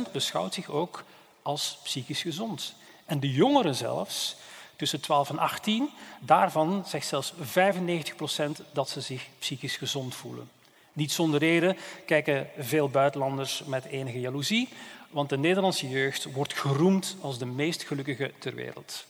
89% 0.09 0.13
beschouwt 0.13 0.55
zich 0.55 0.71
ook 0.71 1.05
als 1.43 1.79
psychisch 1.83 2.23
gezond. 2.23 2.75
En 3.05 3.21
de 3.21 3.33
jongeren 3.33 3.75
zelfs, 3.75 4.37
tussen 4.77 5.01
12 5.01 5.31
en 5.31 5.39
18, 5.39 5.91
daarvan 6.21 6.85
zegt 6.87 7.07
zelfs 7.07 7.33
95% 7.33 8.73
dat 8.73 8.89
ze 8.89 9.01
zich 9.01 9.27
psychisch 9.39 9.77
gezond 9.77 10.15
voelen. 10.15 10.51
Niet 10.93 11.13
zonder 11.13 11.41
reden 11.41 11.77
kijken 12.07 12.49
veel 12.59 12.89
buitenlanders 12.89 13.63
met 13.67 13.85
enige 13.85 14.21
jaloezie 14.21 14.69
want 15.15 15.29
de 15.29 15.39
Nederlandse 15.39 15.89
jeugd 15.89 16.25
wordt 16.33 16.55
geroemd 16.55 17.17
als 17.21 17.39
de 17.39 17.47
meest 17.47 17.83
gelukkige 17.83 18.33
ter 18.39 18.55
wereld. 18.55 19.07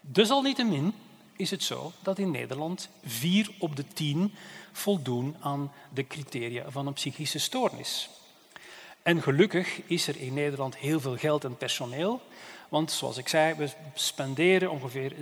Desalniettemin 0.00 0.94
is 1.36 1.50
het 1.50 1.62
zo 1.62 1.92
dat 2.02 2.18
in 2.18 2.30
Nederland 2.30 2.88
vier 3.04 3.50
op 3.58 3.76
de 3.76 3.84
tien 3.94 4.34
voldoen 4.72 5.36
aan 5.40 5.72
de 5.94 6.06
criteria 6.06 6.70
van 6.70 6.86
een 6.86 6.92
psychische 6.92 7.38
stoornis. 7.38 8.10
En 9.02 9.22
gelukkig 9.22 9.80
is 9.86 10.06
er 10.08 10.16
in 10.16 10.34
Nederland 10.34 10.76
heel 10.76 11.00
veel 11.00 11.16
geld 11.16 11.44
en 11.44 11.56
personeel, 11.56 12.20
want 12.68 12.92
zoals 12.92 13.16
ik 13.16 13.28
zei, 13.28 13.54
we 13.54 13.70
spenderen 13.94 14.70
ongeveer 14.70 15.12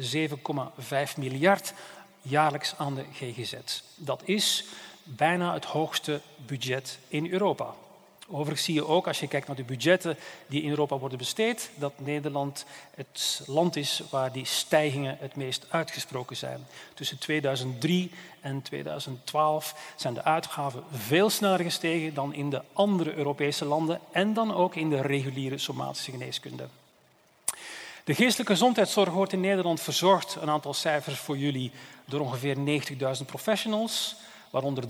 7,5 1.10 1.16
miljard 1.16 1.72
jaarlijks 2.22 2.74
aan 2.76 2.94
de 2.94 3.04
GGZ. 3.12 3.54
Dat 3.96 4.22
is 4.24 4.64
bijna 5.04 5.52
het 5.52 5.64
hoogste 5.64 6.20
budget 6.46 6.98
in 7.08 7.30
Europa. 7.30 7.74
Overigens 8.30 8.64
zie 8.64 8.74
je 8.74 8.86
ook, 8.86 9.06
als 9.06 9.20
je 9.20 9.28
kijkt 9.28 9.46
naar 9.46 9.56
de 9.56 9.64
budgetten 9.64 10.16
die 10.46 10.62
in 10.62 10.68
Europa 10.68 10.98
worden 10.98 11.18
besteed, 11.18 11.70
dat 11.74 11.92
Nederland 11.96 12.64
het 12.94 13.42
land 13.46 13.76
is 13.76 14.02
waar 14.10 14.32
die 14.32 14.44
stijgingen 14.44 15.16
het 15.20 15.36
meest 15.36 15.66
uitgesproken 15.68 16.36
zijn. 16.36 16.66
Tussen 16.94 17.18
2003 17.18 18.10
en 18.40 18.62
2012 18.62 19.92
zijn 19.96 20.14
de 20.14 20.24
uitgaven 20.24 20.84
veel 20.92 21.30
sneller 21.30 21.60
gestegen 21.60 22.14
dan 22.14 22.34
in 22.34 22.50
de 22.50 22.62
andere 22.72 23.14
Europese 23.14 23.64
landen 23.64 24.00
en 24.12 24.34
dan 24.34 24.54
ook 24.54 24.74
in 24.74 24.90
de 24.90 25.00
reguliere 25.00 25.58
somatische 25.58 26.10
geneeskunde. 26.10 26.68
De 28.04 28.14
geestelijke 28.14 28.52
gezondheidszorg 28.52 29.10
wordt 29.10 29.32
in 29.32 29.40
Nederland 29.40 29.80
verzorgd, 29.80 30.36
een 30.40 30.50
aantal 30.50 30.74
cijfers 30.74 31.18
voor 31.18 31.38
jullie, 31.38 31.72
door 32.04 32.20
ongeveer 32.20 32.56
90.000 32.56 33.24
professionals 33.26 34.16
waaronder 34.50 34.84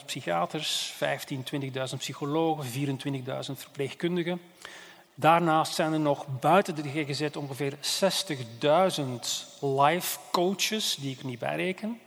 3.500 0.00 0.04
psychiaters, 0.06 0.92
15, 0.96 1.44
20.000 1.62 1.70
psychologen, 1.98 2.64
24.000 2.64 3.52
verpleegkundigen. 3.54 4.40
Daarnaast 5.14 5.74
zijn 5.74 5.92
er 5.92 6.00
nog 6.00 6.26
buiten 6.40 6.74
de 6.74 6.88
GGZ 6.88 7.36
ongeveer 7.36 7.74
60.000 7.74 7.78
life 9.60 10.18
coaches, 10.30 10.96
die 11.00 11.12
ik 11.12 11.24
niet 11.24 11.38
bijreken. 11.38 12.00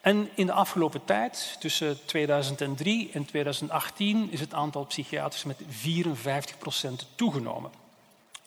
En 0.00 0.28
in 0.34 0.46
de 0.46 0.52
afgelopen 0.52 1.04
tijd, 1.04 1.56
tussen 1.60 2.04
2003 2.04 3.10
en 3.12 3.24
2018, 3.24 4.28
is 4.30 4.40
het 4.40 4.54
aantal 4.54 4.84
psychiaters 4.84 5.44
met 5.44 5.56
54% 5.62 5.64
toegenomen. 7.14 7.70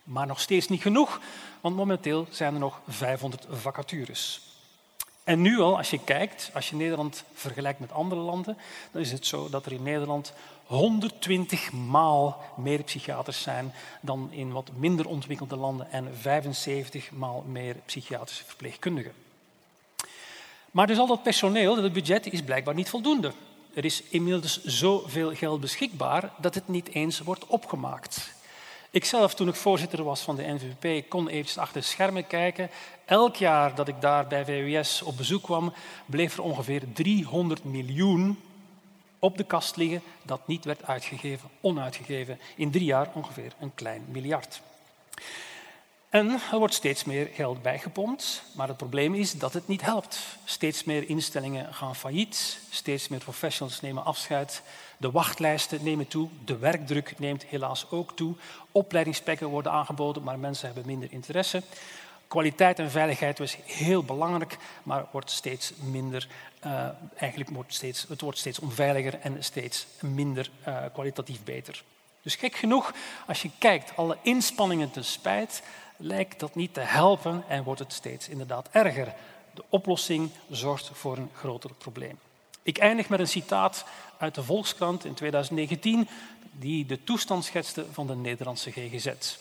Maar 0.03 0.27
nog 0.27 0.39
steeds 0.39 0.67
niet 0.67 0.81
genoeg, 0.81 1.19
want 1.61 1.75
momenteel 1.75 2.27
zijn 2.29 2.53
er 2.53 2.59
nog 2.59 2.79
500 2.87 3.45
vacatures. 3.49 4.48
En 5.29 5.41
nu 5.41 5.59
al, 5.59 5.77
als 5.77 5.89
je 5.89 5.99
kijkt, 6.03 6.51
als 6.53 6.69
je 6.69 6.75
Nederland 6.75 7.23
vergelijkt 7.33 7.79
met 7.79 7.91
andere 7.91 8.21
landen, 8.21 8.57
dan 8.91 9.01
is 9.01 9.11
het 9.11 9.25
zo 9.25 9.49
dat 9.49 9.65
er 9.65 9.71
in 9.71 9.83
Nederland 9.83 10.33
120 10.65 11.71
maal 11.71 12.43
meer 12.57 12.83
psychiaters 12.83 13.41
zijn 13.41 13.73
dan 14.01 14.27
in 14.31 14.51
wat 14.51 14.69
minder 14.75 15.07
ontwikkelde 15.07 15.55
landen 15.55 15.91
en 15.91 16.17
75 16.21 17.11
maal 17.11 17.43
meer 17.47 17.75
psychiatrische 17.85 18.45
verpleegkundigen. 18.45 19.13
Maar 20.71 20.87
dus 20.87 20.97
al 20.97 21.07
dat 21.07 21.23
personeel, 21.23 21.75
dat 21.75 21.93
budget, 21.93 22.31
is 22.31 22.41
blijkbaar 22.41 22.75
niet 22.75 22.89
voldoende. 22.89 23.31
Er 23.73 23.85
is 23.85 24.03
inmiddels 24.03 24.63
zoveel 24.63 25.35
geld 25.35 25.61
beschikbaar 25.61 26.31
dat 26.37 26.55
het 26.55 26.67
niet 26.67 26.89
eens 26.89 27.19
wordt 27.19 27.47
opgemaakt. 27.47 28.37
Ikzelf, 28.91 29.33
toen 29.33 29.47
ik 29.47 29.55
voorzitter 29.55 30.03
was 30.03 30.21
van 30.21 30.35
de 30.35 30.43
NVP, 30.43 31.09
kon 31.09 31.27
eventjes 31.27 31.57
achter 31.57 31.81
de 31.81 31.87
schermen 31.87 32.27
kijken. 32.27 32.69
Elk 33.09 33.35
jaar 33.35 33.75
dat 33.75 33.87
ik 33.87 34.01
daar 34.01 34.27
bij 34.27 34.45
VWS 34.45 35.01
op 35.01 35.17
bezoek 35.17 35.43
kwam, 35.43 35.73
bleef 36.05 36.33
er 36.33 36.43
ongeveer 36.43 36.83
300 36.93 37.63
miljoen 37.63 38.39
op 39.19 39.37
de 39.37 39.43
kast 39.43 39.75
liggen 39.75 40.01
dat 40.23 40.47
niet 40.47 40.65
werd 40.65 40.85
uitgegeven, 40.85 41.49
onuitgegeven. 41.61 42.39
In 42.55 42.71
drie 42.71 42.85
jaar 42.85 43.09
ongeveer 43.13 43.53
een 43.59 43.73
klein 43.73 44.05
miljard. 44.11 44.61
En 46.09 46.29
er 46.51 46.57
wordt 46.57 46.73
steeds 46.73 47.03
meer 47.03 47.29
geld 47.33 47.61
bijgepompt, 47.61 48.43
maar 48.55 48.67
het 48.67 48.77
probleem 48.77 49.15
is 49.15 49.33
dat 49.33 49.53
het 49.53 49.67
niet 49.67 49.81
helpt. 49.81 50.19
Steeds 50.43 50.83
meer 50.83 51.09
instellingen 51.09 51.73
gaan 51.73 51.95
failliet, 51.95 52.59
steeds 52.69 53.07
meer 53.07 53.19
professionals 53.19 53.81
nemen 53.81 54.05
afscheid, 54.05 54.61
de 54.97 55.11
wachtlijsten 55.11 55.83
nemen 55.83 56.07
toe, 56.07 56.29
de 56.45 56.57
werkdruk 56.57 57.19
neemt 57.19 57.43
helaas 57.43 57.85
ook 57.89 58.15
toe, 58.15 58.35
opleidingsplekken 58.71 59.47
worden 59.47 59.71
aangeboden, 59.71 60.23
maar 60.23 60.39
mensen 60.39 60.65
hebben 60.65 60.85
minder 60.85 61.11
interesse. 61.11 61.63
Kwaliteit 62.29 62.79
en 62.79 62.91
veiligheid 62.91 63.39
was 63.39 63.57
heel 63.65 64.03
belangrijk, 64.03 64.57
maar 64.83 65.05
wordt 65.11 65.31
steeds 65.31 65.73
minder, 65.75 66.27
uh, 66.65 66.87
eigenlijk 67.15 67.49
wordt 67.49 67.73
steeds, 67.73 68.05
het 68.09 68.21
wordt 68.21 68.37
steeds 68.37 68.59
onveiliger 68.59 69.19
en 69.19 69.43
steeds 69.43 69.87
minder 70.01 70.49
uh, 70.67 70.77
kwalitatief 70.93 71.43
beter. 71.43 71.83
Dus 72.21 72.35
gek 72.35 72.55
genoeg, 72.55 72.93
als 73.27 73.41
je 73.41 73.49
kijkt, 73.57 73.95
alle 73.95 74.17
inspanningen 74.21 74.91
ten 74.91 75.05
spijt, 75.05 75.61
lijkt 75.97 76.39
dat 76.39 76.55
niet 76.55 76.73
te 76.73 76.79
helpen 76.79 77.43
en 77.47 77.63
wordt 77.63 77.79
het 77.79 77.93
steeds 77.93 78.29
inderdaad 78.29 78.69
erger. 78.71 79.13
De 79.53 79.63
oplossing 79.69 80.29
zorgt 80.49 80.89
voor 80.93 81.17
een 81.17 81.29
groter 81.33 81.73
probleem. 81.73 82.19
Ik 82.63 82.77
eindig 82.77 83.09
met 83.09 83.19
een 83.19 83.27
citaat 83.27 83.85
uit 84.17 84.35
de 84.35 84.43
Volkskrant 84.43 85.05
in 85.05 85.13
2019, 85.13 86.07
die 86.51 86.85
de 86.85 87.03
toestand 87.03 87.45
schetste 87.45 87.85
van 87.91 88.07
de 88.07 88.15
Nederlandse 88.15 88.71
GGZ. 88.71 89.37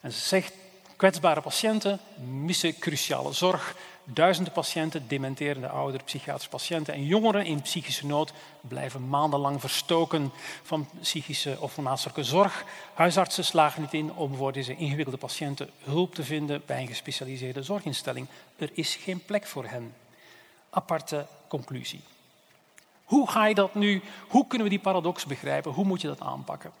En 0.00 0.12
ze 0.12 0.20
zegt, 0.20 0.52
kwetsbare 0.96 1.40
patiënten 1.40 2.00
missen 2.24 2.78
cruciale 2.78 3.32
zorg. 3.32 3.76
Duizenden 4.04 4.52
patiënten, 4.52 5.08
dementerende 5.08 5.68
ouderen, 5.68 6.06
psychiatrische 6.06 6.48
patiënten 6.48 6.94
en 6.94 7.04
jongeren 7.04 7.44
in 7.44 7.62
psychische 7.62 8.06
nood 8.06 8.32
blijven 8.60 9.08
maandenlang 9.08 9.60
verstoken 9.60 10.32
van 10.62 10.88
psychische 11.00 11.56
of 11.60 11.76
maatschappelijke 11.76 12.32
zorg. 12.32 12.64
Huisartsen 12.94 13.44
slagen 13.44 13.82
niet 13.82 13.94
in 13.94 14.12
om 14.12 14.36
voor 14.36 14.52
deze 14.52 14.76
ingewikkelde 14.76 15.18
patiënten 15.18 15.70
hulp 15.84 16.14
te 16.14 16.24
vinden 16.24 16.62
bij 16.66 16.80
een 16.80 16.86
gespecialiseerde 16.86 17.62
zorginstelling. 17.62 18.26
Er 18.56 18.70
is 18.72 18.94
geen 18.94 19.24
plek 19.24 19.46
voor 19.46 19.64
hen. 19.64 19.94
Aparte 20.70 21.26
conclusie. 21.48 22.00
Hoe 23.04 23.30
ga 23.30 23.46
je 23.46 23.54
dat 23.54 23.74
nu, 23.74 24.02
hoe 24.28 24.46
kunnen 24.46 24.66
we 24.66 24.72
die 24.72 24.82
paradox 24.82 25.24
begrijpen? 25.24 25.72
Hoe 25.72 25.84
moet 25.84 26.00
je 26.00 26.08
dat 26.08 26.20
aanpakken? 26.20 26.72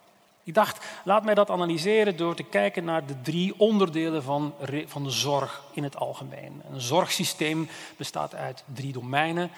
Ik 0.46 0.54
dacht, 0.54 0.84
laat 1.04 1.24
mij 1.24 1.34
dat 1.34 1.50
analyseren 1.50 2.16
door 2.16 2.34
te 2.34 2.42
kijken 2.42 2.84
naar 2.84 3.06
de 3.06 3.20
drie 3.20 3.54
onderdelen 3.58 4.22
van, 4.22 4.54
van 4.86 5.02
de 5.02 5.10
zorg 5.10 5.64
in 5.72 5.82
het 5.82 5.96
algemeen. 5.96 6.62
Een 6.70 6.80
zorgsysteem 6.80 7.68
bestaat 7.96 8.34
uit 8.34 8.64
drie 8.74 8.92
domeinen. 8.92 9.50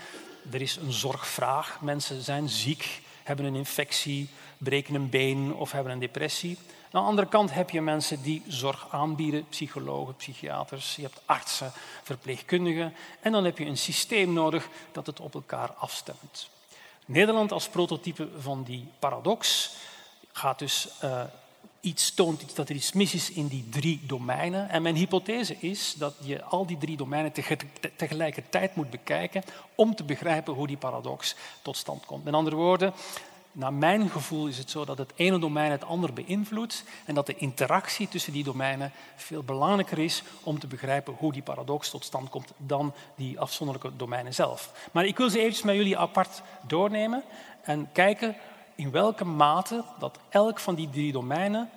Er 0.53 0.61
is 0.61 0.77
een 0.77 0.93
zorgvraag. 0.93 1.81
Mensen 1.81 2.23
zijn 2.23 2.49
ziek, 2.49 3.03
hebben 3.23 3.45
een 3.45 3.55
infectie, 3.55 4.29
breken 4.59 4.95
een 4.95 5.09
been 5.09 5.55
of 5.55 5.73
hebben 5.73 5.93
een 5.93 5.99
depressie. 5.99 6.59
Aan 6.91 7.03
de 7.03 7.09
andere 7.09 7.29
kant 7.29 7.55
heb 7.55 7.71
je 7.71 7.81
mensen 7.81 8.23
die 8.23 8.43
zorg 8.47 8.87
aanbieden, 8.91 9.49
psychologen, 9.49 10.17
psychiaters, 10.17 10.97
je 10.97 11.03
hebt 11.03 11.23
artsen, 11.25 11.73
verpleegkundigen. 12.03 12.95
En 13.21 13.33
dan 13.33 13.45
heb 13.45 13.59
je 13.59 13.65
een 13.65 13.79
systeem 13.79 14.33
nodig 14.33 14.69
dat 14.93 15.07
het 15.07 15.21
op 15.21 15.35
elkaar 15.35 15.73
afstemt. 15.73 16.49
Nederland 17.07 17.53
als 17.53 17.69
prototype 17.69 18.29
van 18.39 18.63
die 18.63 18.89
paradox 18.99 19.71
gaat 20.39 20.59
dus 20.59 20.89
uh, 21.05 21.23
iets 21.81 22.15
toont 22.15 22.57
dat 22.57 22.69
er 22.69 22.75
iets 22.75 22.93
mis 22.93 23.15
is 23.15 23.31
in 23.31 23.47
die 23.47 23.69
drie 23.69 24.01
domeinen. 24.07 24.69
En 24.69 24.83
mijn 24.83 24.97
hypothese 24.97 25.57
is 25.61 25.95
dat 25.99 26.15
je 26.21 26.43
al 26.43 26.67
die 26.67 26.79
drie 26.79 26.97
domeinen 26.97 27.33
tegelijkertijd 27.97 28.75
moet 28.75 28.91
bekijken 28.91 29.43
om 29.75 29.95
te 29.95 30.05
begrijpen 30.05 30.55
hoe 30.55 30.67
die 30.67 30.77
paradox 30.77 31.35
tot 31.63 31.77
stand 31.77 32.07
komt. 32.07 32.25
Met 32.25 32.35
andere 32.35 32.57
woorden, 32.57 32.93
naar 33.53 33.73
mijn 33.73 34.11
gevoel 34.11 34.47
is 34.47 34.59
het 34.59 34.71
zo 34.71 34.85
dat 34.85 34.99
het 34.99 35.13
ene 35.15 35.39
domein 35.39 35.71
het 35.71 35.85
andere 35.85 36.13
beïnvloedt 36.13 36.85
en 37.05 37.15
dat 37.15 37.27
de 37.27 37.37
interactie 37.37 38.09
tussen 38.09 38.33
die 38.33 38.45
domeinen 38.45 38.93
veel 39.17 39.43
belangrijker 39.43 39.99
is 39.99 40.23
om 40.43 40.59
te 40.59 40.67
begrijpen 40.67 41.15
hoe 41.19 41.33
die 41.33 41.43
paradox 41.43 41.91
tot 41.91 42.05
stand 42.05 42.29
komt 42.29 42.53
dan 42.57 42.95
die 43.17 43.41
afzonderlijke 43.41 43.97
domeinen 43.97 44.35
zelf. 44.35 44.89
Maar 44.93 45.05
ik 45.07 45.17
wil 45.17 45.31
ze 45.31 45.39
eventjes 45.39 45.65
met 45.65 45.75
jullie 45.75 45.99
apart 45.99 46.43
doornemen 46.67 47.23
en 47.63 47.89
kijken 47.93 48.37
in 48.79 48.91
welke 48.91 49.25
mate 49.25 49.85
dat 49.99 50.19
elk 50.29 50.59
van 50.59 50.75
die 50.75 50.91
drie 50.91 51.13
domeinen 51.13 51.71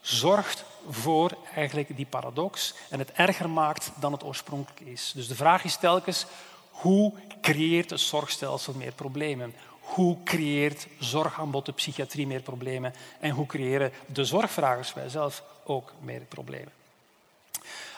zorgt 0.00 0.64
voor 0.88 1.36
eigenlijk 1.54 1.96
die 1.96 2.06
paradox 2.06 2.74
en 2.88 2.98
het 2.98 3.12
erger 3.12 3.50
maakt 3.50 3.90
dan 3.94 4.12
het 4.12 4.24
oorspronkelijk 4.24 4.80
is. 4.80 5.12
Dus 5.14 5.28
de 5.28 5.34
vraag 5.34 5.64
is 5.64 5.76
telkens, 5.76 6.26
hoe 6.70 7.12
creëert 7.40 7.90
het 7.90 8.00
zorgstelsel 8.00 8.72
meer 8.72 8.92
problemen? 8.92 9.54
Hoe 9.80 10.22
creëert 10.22 10.86
zorgaanbod 10.98 11.66
de 11.66 11.72
psychiatrie 11.72 12.26
meer 12.26 12.42
problemen? 12.42 12.94
En 13.20 13.30
hoe 13.30 13.46
creëren 13.46 13.92
de 14.06 14.24
zorgvragers 14.24 14.94
wij 14.94 15.08
zelf 15.08 15.42
ook 15.64 15.92
meer 16.00 16.20
problemen? 16.20 16.72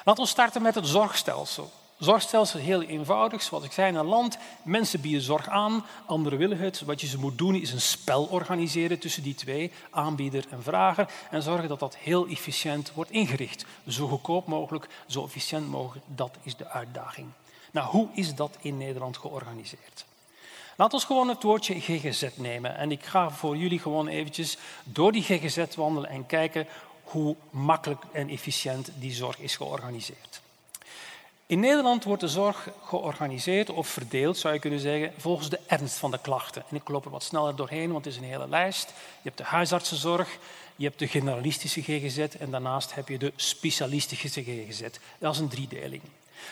Laten 0.05 0.23
we 0.23 0.29
starten 0.29 0.63
met 0.63 0.75
het 0.75 0.87
zorgstelsel. 0.87 1.71
Zorgstelsel 2.03 2.61
heel 2.61 2.83
eenvoudig. 2.83 3.43
Zoals 3.43 3.65
ik 3.65 3.73
zei, 3.73 3.89
in 3.89 3.95
een 3.95 4.07
land, 4.07 4.39
mensen 4.63 5.01
bieden 5.01 5.21
zorg 5.21 5.49
aan, 5.49 5.85
anderen 6.07 6.39
willen 6.39 6.59
het. 6.59 6.81
Wat 6.81 7.01
je 7.01 7.07
ze 7.07 7.19
moet 7.19 7.39
doen 7.39 7.55
is 7.55 7.73
een 7.73 7.81
spel 7.81 8.25
organiseren 8.25 8.99
tussen 8.99 9.23
die 9.23 9.35
twee, 9.35 9.73
aanbieder 9.91 10.45
en 10.51 10.63
vrager, 10.63 11.09
en 11.31 11.43
zorgen 11.43 11.69
dat 11.69 11.79
dat 11.79 11.97
heel 11.97 12.27
efficiënt 12.27 12.93
wordt 12.95 13.11
ingericht. 13.11 13.65
Zo 13.89 14.07
goedkoop 14.07 14.47
mogelijk, 14.47 14.89
zo 15.07 15.25
efficiënt 15.25 15.69
mogelijk, 15.69 16.07
dat 16.09 16.37
is 16.43 16.57
de 16.57 16.69
uitdaging. 16.69 17.29
Nou, 17.73 17.89
hoe 17.89 18.09
is 18.15 18.35
dat 18.35 18.57
in 18.61 18.77
Nederland 18.77 19.17
georganiseerd? 19.17 20.05
Laten 20.77 20.99
we 20.99 21.07
gewoon 21.07 21.29
het 21.29 21.43
woordje 21.43 21.81
GGZ 21.81 22.29
nemen. 22.35 22.77
En 22.77 22.91
ik 22.91 23.05
ga 23.05 23.31
voor 23.31 23.57
jullie 23.57 23.79
gewoon 23.79 24.09
eventjes 24.09 24.59
door 24.85 25.13
die 25.13 25.23
GGZ 25.23 25.75
wandelen 25.75 26.11
en 26.11 26.27
kijken 26.27 26.67
hoe 27.03 27.37
makkelijk 27.51 28.05
en 28.13 28.29
efficiënt 28.29 28.91
die 28.99 29.13
zorg 29.13 29.39
is 29.39 29.57
georganiseerd. 29.57 30.42
In 31.47 31.61
Nederland 31.61 32.05
wordt 32.05 32.21
de 32.21 32.29
zorg 32.29 32.69
georganiseerd 32.85 33.71
of 33.71 33.89
verdeeld, 33.89 34.39
zou 34.39 34.55
je 34.55 34.61
kunnen 34.61 34.81
zeggen, 34.81 35.13
volgens 35.17 35.49
de 35.49 35.61
ernst 35.67 35.97
van 35.97 36.11
de 36.11 36.19
klachten. 36.19 36.65
En 36.71 36.77
ik 36.77 36.89
loop 36.89 37.05
er 37.05 37.11
wat 37.11 37.23
sneller 37.23 37.57
doorheen, 37.57 37.93
want 37.93 38.05
het 38.05 38.15
is 38.15 38.21
een 38.21 38.27
hele 38.27 38.49
lijst. 38.49 38.89
Je 38.89 39.29
hebt 39.29 39.39
de 39.39 39.45
huisartsenzorg, 39.45 40.39
je 40.77 40.85
hebt 40.85 40.99
de 40.99 41.09
generalistische 41.09 41.83
GGZ 41.83 42.19
en 42.19 42.51
daarnaast 42.51 42.95
heb 42.95 43.09
je 43.09 43.19
de 43.19 43.33
specialistische 43.37 44.43
GGZ. 44.43 44.83
Dat 45.19 45.35
is 45.35 45.41
een 45.41 45.49
driedeling. 45.49 46.03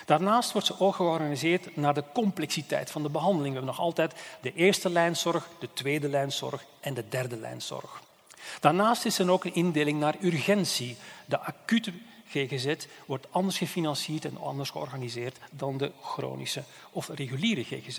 Daarnaast 0.07 0.53
wordt 0.53 0.67
ze 0.67 0.81
ook 0.81 0.95
georganiseerd 0.95 1.77
naar 1.77 1.95
de 1.95 2.05
complexiteit 2.13 2.91
van 2.91 3.03
de 3.03 3.09
behandeling. 3.09 3.49
We 3.49 3.59
hebben 3.59 3.77
nog 3.77 3.85
altijd 3.85 4.15
de 4.41 4.55
eerste 4.55 4.91
lijnzorg, 4.91 5.49
de 5.59 5.69
tweede 5.73 6.09
lijnzorg 6.09 6.65
en 6.81 6.95
de 6.95 7.09
derde 7.09 7.37
lijnzorg. 7.37 8.01
Daarnaast 8.61 9.05
is 9.05 9.19
er 9.19 9.31
ook 9.31 9.45
een 9.45 9.55
indeling 9.55 10.01
naar 10.01 10.17
urgentie. 10.21 10.97
De 11.25 11.39
acute 11.39 11.93
GGZ 12.31 12.75
wordt 13.07 13.27
anders 13.31 13.59
gefinancierd 13.59 14.25
en 14.25 14.41
anders 14.41 14.71
georganiseerd 14.71 15.39
dan 15.51 15.79
de 15.79 15.93
chronische 16.03 16.63
of 16.91 17.09
reguliere 17.09 17.65
GGZ. 17.65 17.99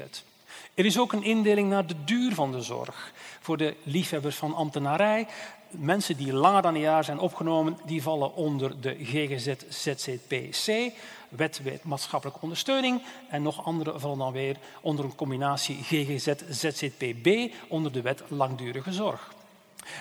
Er 0.73 0.85
is 0.85 0.99
ook 0.99 1.13
een 1.13 1.23
indeling 1.23 1.69
naar 1.69 1.87
de 1.87 2.03
duur 2.03 2.33
van 2.33 2.51
de 2.51 2.61
zorg. 2.61 3.13
Voor 3.39 3.57
de 3.57 3.75
liefhebbers 3.83 4.35
van 4.35 4.55
ambtenarij, 4.55 5.27
mensen 5.69 6.17
die 6.17 6.33
langer 6.33 6.61
dan 6.61 6.75
een 6.75 6.81
jaar 6.81 7.03
zijn 7.03 7.19
opgenomen, 7.19 7.77
die 7.85 8.01
vallen 8.01 8.35
onder 8.35 8.81
de 8.81 8.95
GGZ-ZZPC, 8.99 10.93
wet, 11.29 11.61
maatschappelijke 11.83 12.41
ondersteuning. 12.41 13.01
En 13.29 13.41
nog 13.41 13.65
andere 13.65 13.99
vallen 13.99 14.17
dan 14.17 14.31
weer 14.31 14.57
onder 14.81 15.05
een 15.05 15.15
combinatie 15.15 15.83
GGZ-ZZPB, 15.83 17.53
onder 17.67 17.91
de 17.91 18.01
wet 18.01 18.23
langdurige 18.27 18.91
zorg. 18.91 19.33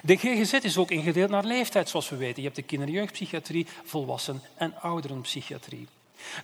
De 0.03 0.17
GGZ 0.17 0.53
is 0.53 0.79
ook 0.79 0.91
ingedeeld 0.91 1.31
naar 1.31 1.45
leeftijd, 1.45 1.89
zoals 1.89 2.09
we 2.09 2.17
weten. 2.17 2.37
Je 2.37 2.49
hebt 2.49 2.57
de 2.57 2.63
kinder- 2.63 2.89
en 2.89 2.95
jeugdpsychiatrie, 2.95 3.67
volwassen- 3.85 4.43
en 4.55 4.75
ouderenpsychiatrie. 4.81 5.89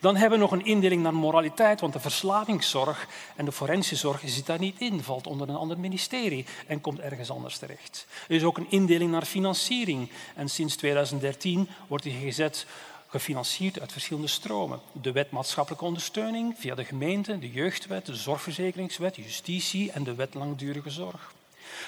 Dan 0.01 0.17
hebben 0.17 0.39
we 0.39 0.45
nog 0.45 0.53
een 0.53 0.65
indeling 0.65 1.03
naar 1.03 1.15
moraliteit, 1.15 1.81
want 1.81 1.93
de 1.93 2.01
verslavingszorg 2.01 3.09
en 3.37 3.45
de 3.45 3.53
forensische 3.53 3.97
zorg 3.97 4.23
zit 4.25 4.47
daar 4.47 4.59
niet 4.59 4.81
in, 4.81 5.03
valt 5.03 5.27
onder 5.27 5.49
een 5.49 5.57
ander 5.57 5.79
ministerie 5.79 6.47
en 6.67 6.81
komt 6.81 7.01
ergens 7.01 7.31
anders 7.31 7.59
terecht. 7.59 8.07
Er 8.29 8.35
is 8.35 8.43
ook 8.43 8.59
een 8.59 8.71
indeling 8.71 9.11
naar 9.11 9.25
financiering 9.25 10.11
en 10.35 10.49
sinds 10.49 10.77
2013 10.77 11.69
wordt 11.87 12.05
de 12.05 12.11
GGZ 12.11 12.65
gefinancierd 13.09 13.81
uit 13.81 13.93
verschillende 13.93 14.29
stromen. 14.29 14.81
De 14.93 15.13
wet 15.13 15.31
maatschappelijke 15.31 15.85
ondersteuning 15.85 16.55
via 16.59 16.75
de 16.75 16.85
gemeente, 16.85 17.39
de 17.39 17.51
jeugdwet, 17.51 18.07
de 18.07 18.15
zorgverzekeringswet, 18.15 19.17
justitie 19.17 19.93
en 19.93 20.05
de 20.05 20.15
wet 20.15 20.35
langdurige 20.35 20.91
zorg. 20.91 21.35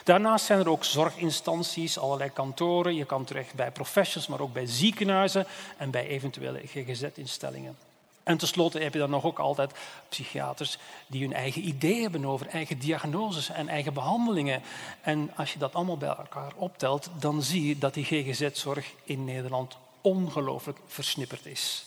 Daarnaast 0.05 0.45
zijn 0.45 0.59
er 0.59 0.69
ook 0.69 0.85
zorginstanties, 0.85 1.99
allerlei 1.99 2.31
kantoren. 2.31 2.95
Je 2.95 3.05
kan 3.05 3.25
terecht 3.25 3.55
bij 3.55 3.71
professionals, 3.71 4.31
maar 4.31 4.41
ook 4.41 4.53
bij 4.53 4.67
ziekenhuizen 4.67 5.47
en 5.77 5.91
bij 5.91 6.07
eventuele 6.07 6.61
GGZ-instellingen. 6.67 7.77
En 8.23 8.39
tenslotte 8.39 8.79
heb 8.79 8.93
je 8.93 8.99
dan 8.99 9.11
nog 9.11 9.25
ook 9.25 9.39
altijd 9.39 9.73
psychiaters 10.09 10.79
die 11.07 11.23
hun 11.23 11.33
eigen 11.33 11.67
ideeën 11.67 12.03
hebben 12.03 12.25
over 12.25 12.47
eigen 12.47 12.79
diagnoses 12.79 13.49
en 13.49 13.69
eigen 13.69 13.95
behandelingen. 13.95 14.63
En 15.01 15.31
als 15.37 15.53
je 15.53 15.59
dat 15.59 15.75
allemaal 15.75 15.97
bij 15.97 16.09
elkaar 16.09 16.53
optelt, 16.57 17.11
dan 17.19 17.43
zie 17.43 17.67
je 17.67 17.79
dat 17.79 17.95
die 17.95 18.05
GGZ-zorg 18.05 18.93
in 19.05 19.25
Nederland 19.25 19.77
ongelooflijk 20.01 20.79
versnipperd 20.87 21.47
is. 21.47 21.85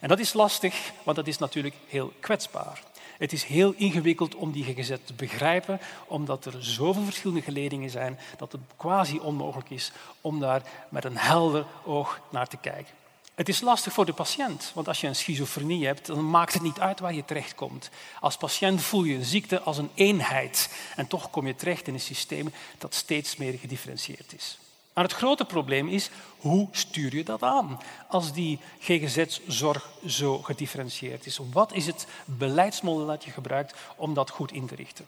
En 0.00 0.08
dat 0.08 0.18
is 0.18 0.32
lastig, 0.32 0.92
want 1.02 1.16
dat 1.16 1.26
is 1.26 1.38
natuurlijk 1.38 1.74
heel 1.88 2.12
kwetsbaar. 2.20 2.82
Het 3.22 3.32
is 3.32 3.44
heel 3.44 3.74
ingewikkeld 3.76 4.34
om 4.34 4.52
die 4.52 4.64
GGZ 4.64 4.92
te 5.04 5.14
begrijpen, 5.14 5.80
omdat 6.06 6.44
er 6.44 6.64
zoveel 6.64 7.02
verschillende 7.02 7.42
geledingen 7.42 7.90
zijn 7.90 8.18
dat 8.36 8.52
het 8.52 8.60
quasi 8.76 9.18
onmogelijk 9.18 9.70
is 9.70 9.92
om 10.20 10.40
daar 10.40 10.62
met 10.88 11.04
een 11.04 11.16
helder 11.16 11.66
oog 11.84 12.20
naar 12.30 12.48
te 12.48 12.56
kijken. 12.56 12.94
Het 13.34 13.48
is 13.48 13.60
lastig 13.60 13.92
voor 13.92 14.06
de 14.06 14.12
patiënt, 14.12 14.70
want 14.74 14.88
als 14.88 15.00
je 15.00 15.06
een 15.06 15.16
schizofrenie 15.16 15.86
hebt, 15.86 16.06
dan 16.06 16.30
maakt 16.30 16.52
het 16.52 16.62
niet 16.62 16.80
uit 16.80 17.00
waar 17.00 17.14
je 17.14 17.24
terechtkomt. 17.24 17.90
Als 18.20 18.36
patiënt 18.36 18.82
voel 18.82 19.04
je 19.04 19.14
een 19.14 19.24
ziekte 19.24 19.60
als 19.60 19.78
een 19.78 19.90
eenheid 19.94 20.74
en 20.96 21.06
toch 21.06 21.30
kom 21.30 21.46
je 21.46 21.54
terecht 21.54 21.86
in 21.86 21.94
een 21.94 22.00
systeem 22.00 22.52
dat 22.78 22.94
steeds 22.94 23.36
meer 23.36 23.58
gedifferentieerd 23.58 24.34
is. 24.34 24.58
Maar 24.92 25.04
het 25.04 25.12
grote 25.12 25.44
probleem 25.44 25.88
is, 25.88 26.10
hoe 26.38 26.68
stuur 26.70 27.16
je 27.16 27.24
dat 27.24 27.42
aan 27.42 27.80
als 28.08 28.32
die 28.32 28.58
GGZ-zorg 28.78 29.90
zo 30.06 30.38
gedifferentieerd 30.38 31.26
is? 31.26 31.38
Wat 31.52 31.72
is 31.72 31.86
het 31.86 32.06
beleidsmodel 32.24 33.06
dat 33.06 33.24
je 33.24 33.30
gebruikt 33.30 33.74
om 33.96 34.14
dat 34.14 34.30
goed 34.30 34.52
in 34.52 34.66
te 34.66 34.74
richten? 34.74 35.06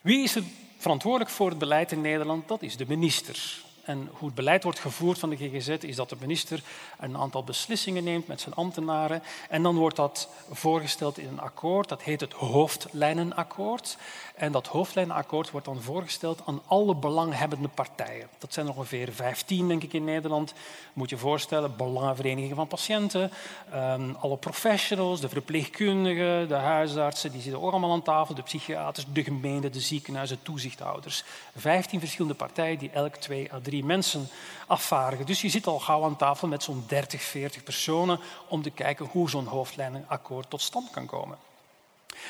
Wie 0.00 0.22
is 0.22 0.34
er 0.34 0.42
verantwoordelijk 0.78 1.30
voor 1.30 1.48
het 1.48 1.58
beleid 1.58 1.92
in 1.92 2.00
Nederland? 2.00 2.48
Dat 2.48 2.62
is 2.62 2.76
de 2.76 2.86
minister. 2.88 3.62
En 3.84 4.08
hoe 4.12 4.26
het 4.26 4.34
beleid 4.34 4.62
wordt 4.62 4.78
gevoerd 4.78 5.18
van 5.18 5.30
de 5.30 5.36
GGZ 5.36 5.68
is 5.68 5.96
dat 5.96 6.08
de 6.08 6.16
minister 6.20 6.62
een 6.98 7.16
aantal 7.16 7.44
beslissingen 7.44 8.04
neemt 8.04 8.26
met 8.26 8.40
zijn 8.40 8.54
ambtenaren. 8.54 9.22
En 9.48 9.62
dan 9.62 9.76
wordt 9.76 9.96
dat 9.96 10.28
voorgesteld 10.50 11.18
in 11.18 11.28
een 11.28 11.40
akkoord, 11.40 11.88
dat 11.88 12.02
heet 12.02 12.20
het 12.20 12.32
hoofdlijnenakkoord. 12.32 13.96
En 14.42 14.52
dat 14.52 14.66
hoofdlijnenakkoord 14.66 15.50
wordt 15.50 15.66
dan 15.66 15.82
voorgesteld 15.82 16.42
aan 16.46 16.62
alle 16.66 16.94
belanghebbende 16.94 17.68
partijen. 17.68 18.28
Dat 18.38 18.52
zijn 18.52 18.66
er 18.66 18.72
ongeveer 18.76 19.12
15, 19.12 19.68
denk 19.68 19.82
ik, 19.82 19.92
in 19.92 20.04
Nederland. 20.04 20.52
Moet 20.92 21.10
je 21.10 21.16
voorstellen, 21.16 21.76
belangenverenigingen 21.76 22.56
van 22.56 22.66
patiënten, 22.66 23.30
um, 23.74 24.16
alle 24.20 24.36
professionals, 24.36 25.20
de 25.20 25.28
verpleegkundigen, 25.28 26.48
de 26.48 26.54
huisartsen, 26.54 27.32
die 27.32 27.40
zitten 27.40 27.62
ook 27.62 27.70
allemaal 27.70 27.92
aan 27.92 28.02
tafel, 28.02 28.34
de 28.34 28.42
psychiaters, 28.42 29.06
de 29.12 29.24
gemeente, 29.24 29.70
de 29.70 29.80
ziekenhuizen, 29.80 30.42
toezichthouders. 30.42 31.24
15 31.56 32.00
verschillende 32.00 32.36
partijen 32.36 32.78
die 32.78 32.90
elk 32.90 33.16
twee 33.16 33.52
à 33.52 33.60
drie 33.62 33.84
mensen 33.84 34.28
afvaardigen. 34.66 35.26
Dus 35.26 35.40
je 35.40 35.48
zit 35.48 35.66
al 35.66 35.78
gauw 35.78 36.04
aan 36.04 36.16
tafel 36.16 36.48
met 36.48 36.62
zo'n 36.62 36.84
30, 36.86 37.22
40 37.22 37.62
personen 37.62 38.20
om 38.48 38.62
te 38.62 38.70
kijken 38.70 39.06
hoe 39.06 39.30
zo'n 39.30 39.46
hoofdlijnenakkoord 39.46 40.50
tot 40.50 40.62
stand 40.62 40.90
kan 40.90 41.06
komen. 41.06 41.51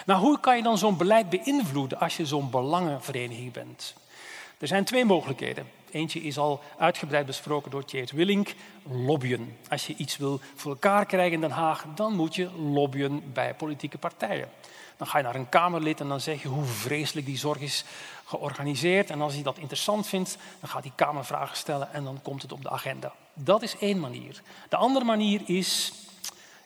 Nou, 0.07 0.21
hoe 0.21 0.41
kan 0.41 0.57
je 0.57 0.63
dan 0.63 0.79
zo'n 0.79 0.97
beleid 0.97 1.31
beïnvloeden 1.31 2.01
als 2.01 2.17
je 2.17 2.27
zo'n 2.27 2.51
belangenvereniging 2.51 3.53
bent? 3.53 3.95
Er 4.59 4.67
zijn 4.67 4.85
twee 4.85 5.05
mogelijkheden. 5.05 5.71
Eentje 5.91 6.21
is 6.21 6.39
al 6.39 6.61
uitgebreid 6.79 7.27
besproken 7.27 7.71
door 7.71 7.85
Tjeerd 7.85 8.11
Willink, 8.11 8.55
lobbyen. 8.91 9.57
Als 9.69 9.87
je 9.87 9.95
iets 9.97 10.17
wil 10.17 10.41
voor 10.55 10.71
elkaar 10.71 11.07
krijgen 11.07 11.33
in 11.33 11.41
Den 11.41 11.51
Haag, 11.51 11.85
dan 11.95 12.13
moet 12.13 12.35
je 12.35 12.51
lobbyen 12.51 13.33
bij 13.33 13.55
politieke 13.55 13.99
partijen. 13.99 14.49
Dan 14.97 15.07
ga 15.07 15.19
je 15.19 15.25
naar 15.25 15.35
een 15.35 15.49
Kamerlid 15.49 16.01
en 16.01 16.09
dan 16.09 16.21
zeg 16.21 16.43
je 16.43 16.49
hoe 16.49 16.65
vreselijk 16.65 17.27
die 17.27 17.39
zorg 17.39 17.61
is 17.61 17.85
georganiseerd. 18.25 19.11
En 19.11 19.21
als 19.21 19.35
hij 19.35 19.43
dat 19.43 19.59
interessant 19.59 20.07
vindt, 20.07 20.37
dan 20.61 20.69
gaat 20.69 20.83
hij 20.83 20.93
Kamervragen 20.95 21.57
stellen 21.57 21.93
en 21.93 22.05
dan 22.05 22.19
komt 22.23 22.43
het 22.43 22.53
op 22.53 22.63
de 22.63 22.71
agenda. 22.71 23.13
Dat 23.35 23.63
is 23.63 23.79
één 23.79 24.01
manier. 24.01 24.43
De 24.69 24.77
andere 24.77 25.05
manier 25.05 25.41
is 25.45 25.93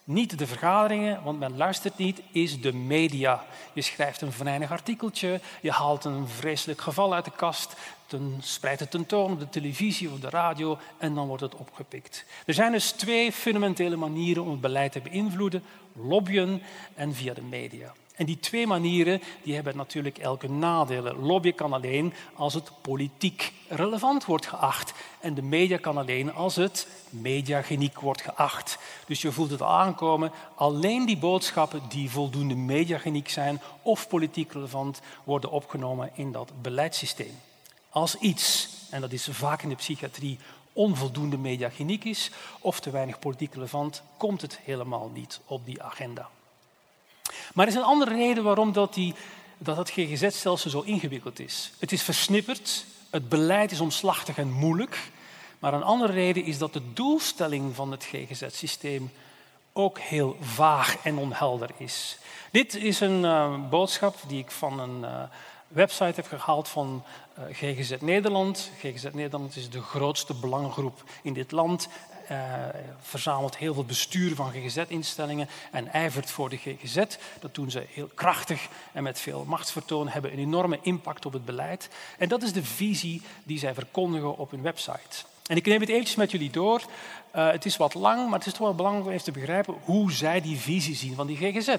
niet 0.07 0.38
de 0.38 0.47
vergaderingen, 0.47 1.23
want 1.23 1.38
men 1.38 1.57
luistert 1.57 1.99
niet, 1.99 2.21
is 2.31 2.61
de 2.61 2.73
media. 2.75 3.45
Je 3.73 3.83
schrijft 3.83 4.21
een 4.21 4.33
venijnig 4.33 4.71
artikeltje, 4.71 5.40
je 5.61 5.71
haalt 5.71 6.05
een 6.05 6.29
vreselijk 6.29 6.81
geval 6.81 7.14
uit 7.14 7.25
de 7.25 7.31
kast, 7.31 7.77
ten, 8.07 8.37
spreidt 8.40 8.81
het 8.81 8.90
tentoon 8.90 9.33
op 9.33 9.38
de 9.38 9.49
televisie 9.49 10.11
of 10.11 10.19
de 10.19 10.31
radio 10.31 10.79
en 10.99 11.14
dan 11.14 11.27
wordt 11.27 11.42
het 11.42 11.55
opgepikt. 11.55 12.25
Er 12.47 12.55
zijn 12.55 12.73
dus 12.73 12.90
twee 12.90 13.33
fundamentele 13.33 13.97
manieren 13.97 14.42
om 14.42 14.51
het 14.51 14.61
beleid 14.61 14.92
te 14.92 15.01
beïnvloeden, 15.01 15.62
lobbyen 15.92 16.62
en 16.95 17.14
via 17.14 17.35
de 17.35 17.42
media. 17.42 17.92
En 18.16 18.26
die 18.26 18.40
twee 18.40 18.66
manieren 18.66 19.22
die 19.42 19.55
hebben 19.55 19.76
natuurlijk 19.76 20.18
elke 20.18 20.50
nadelen. 20.50 21.18
Lobby 21.18 21.52
kan 21.52 21.72
alleen 21.72 22.14
als 22.35 22.55
het 22.55 22.70
politiek 22.81 23.52
relevant 23.68 24.24
wordt 24.24 24.46
geacht. 24.46 24.92
En 25.20 25.35
de 25.35 25.42
media 25.42 25.76
kan 25.76 25.96
alleen 25.96 26.35
als 26.35 26.57
het 26.57 26.88
mediageniek 27.11 28.00
wordt 28.00 28.22
geacht. 28.22 28.79
Dus 29.07 29.22
je 29.22 29.33
voelt 29.33 29.50
het 29.50 29.62
aankomen. 29.62 30.33
Alleen 30.55 31.07
die 31.07 31.18
boodschappen 31.18 31.83
die 31.88 32.11
voldoende 32.11 32.55
mediageniek 32.55 33.29
zijn 33.29 33.61
of 33.83 34.09
politiek 34.09 34.52
relevant 34.52 35.00
worden 35.24 35.50
opgenomen 35.50 36.11
in 36.14 36.33
dat 36.33 36.52
beleidssysteem. 36.62 37.40
Als 37.90 38.14
iets, 38.18 38.68
en 38.90 39.00
dat 39.00 39.12
is 39.12 39.29
vaak 39.31 39.62
in 39.62 39.68
de 39.68 39.74
psychiatrie, 39.74 40.38
onvoldoende 40.72 41.38
mediageniek 41.38 42.05
is 42.05 42.31
of 42.61 42.81
te 42.81 42.90
weinig 42.90 43.18
politiek 43.18 43.55
relevant, 43.55 44.02
komt 44.16 44.42
het 44.42 44.59
helemaal 44.64 45.11
niet 45.14 45.40
op 45.46 45.64
die 45.64 45.83
agenda. 45.83 46.29
Maar 47.55 47.67
er 47.67 47.73
is 47.73 47.79
een 47.79 47.85
andere 47.85 48.15
reden 48.15 48.45
waarom 48.45 48.73
dat, 48.73 48.95
die, 48.95 49.15
dat 49.59 49.77
het 49.77 49.91
GGZ-stelsel 49.91 50.71
zo 50.71 50.81
ingewikkeld 50.81 51.41
is. 51.41 51.73
Het 51.79 51.93
is 51.93 52.03
versnipperd, 52.03 52.85
het 53.11 53.29
beleid 53.29 53.73
is 53.73 53.81
omslachtig 53.81 54.39
en 54.39 54.51
moeilijk. 54.51 55.11
Maar 55.59 55.75
een 55.75 55.83
andere 55.83 56.13
reden 56.13 56.45
is 56.45 56.59
dat 56.59 56.73
de 56.73 56.93
doelstelling 56.93 57.75
van 57.75 57.91
het 57.91 58.05
GGZ-systeem 58.05 59.11
ook 59.73 59.99
heel 59.99 60.37
vaag 60.41 60.97
en 61.03 61.19
onhelder 61.19 61.71
is. 61.77 62.19
Dit 62.51 62.75
is 62.75 63.01
een 63.01 63.23
uh, 63.23 63.69
boodschap 63.71 64.17
die 64.29 64.39
ik 64.39 64.51
van 64.51 64.81
een 64.81 65.01
uh, 65.01 65.23
website 65.69 66.21
heb 66.21 66.27
gehaald 66.27 66.69
van 66.69 67.05
uh, 67.39 67.45
GGZ 67.53 67.95
Nederland. 68.01 68.71
GGZ 68.79 69.07
Nederland 69.13 69.57
is 69.57 69.71
de 69.71 69.83
grootste 69.83 70.35
belangengroep 70.35 71.03
in 71.23 71.33
dit 71.33 71.53
land 71.53 71.89
verzamelt 73.01 73.57
heel 73.57 73.75
veel 73.75 73.85
bestuur 73.85 74.35
van 74.35 74.53
GGZ-instellingen 74.53 75.49
en 75.71 75.93
ijvert 75.93 76.31
voor 76.31 76.49
de 76.49 76.57
GGZ. 76.57 77.03
Dat 77.41 77.55
doen 77.55 77.71
ze 77.71 77.87
heel 77.91 78.11
krachtig 78.15 78.69
en 78.93 79.03
met 79.03 79.21
veel 79.21 79.45
machtsvertoon, 79.45 80.09
hebben 80.09 80.33
een 80.33 80.39
enorme 80.39 80.79
impact 80.83 81.27
op 81.27 81.33
het 81.33 81.45
beleid. 81.45 81.89
En 82.19 82.29
dat 82.29 82.43
is 82.43 82.53
de 82.53 82.65
visie 82.65 83.23
die 83.45 83.59
zij 83.59 83.75
verkondigen 83.75 84.37
op 84.37 84.51
hun 84.51 84.62
website. 84.62 85.25
En 85.47 85.57
ik 85.57 85.67
neem 85.67 85.81
het 85.81 85.89
eventjes 85.89 86.17
met 86.17 86.31
jullie 86.31 86.51
door. 86.51 86.83
Uh, 87.37 87.51
het 87.51 87.64
is 87.64 87.77
wat 87.77 87.94
lang, 87.94 88.25
maar 88.25 88.38
het 88.38 88.46
is 88.46 88.53
toch 88.53 88.66
wel 88.66 88.75
belangrijk 88.75 89.07
om 89.07 89.12
even 89.12 89.25
te 89.25 89.31
begrijpen 89.31 89.75
hoe 89.85 90.12
zij 90.12 90.40
die 90.40 90.57
visie 90.57 90.94
zien 90.94 91.14
van 91.14 91.27
die 91.27 91.37
GGZ. 91.37 91.77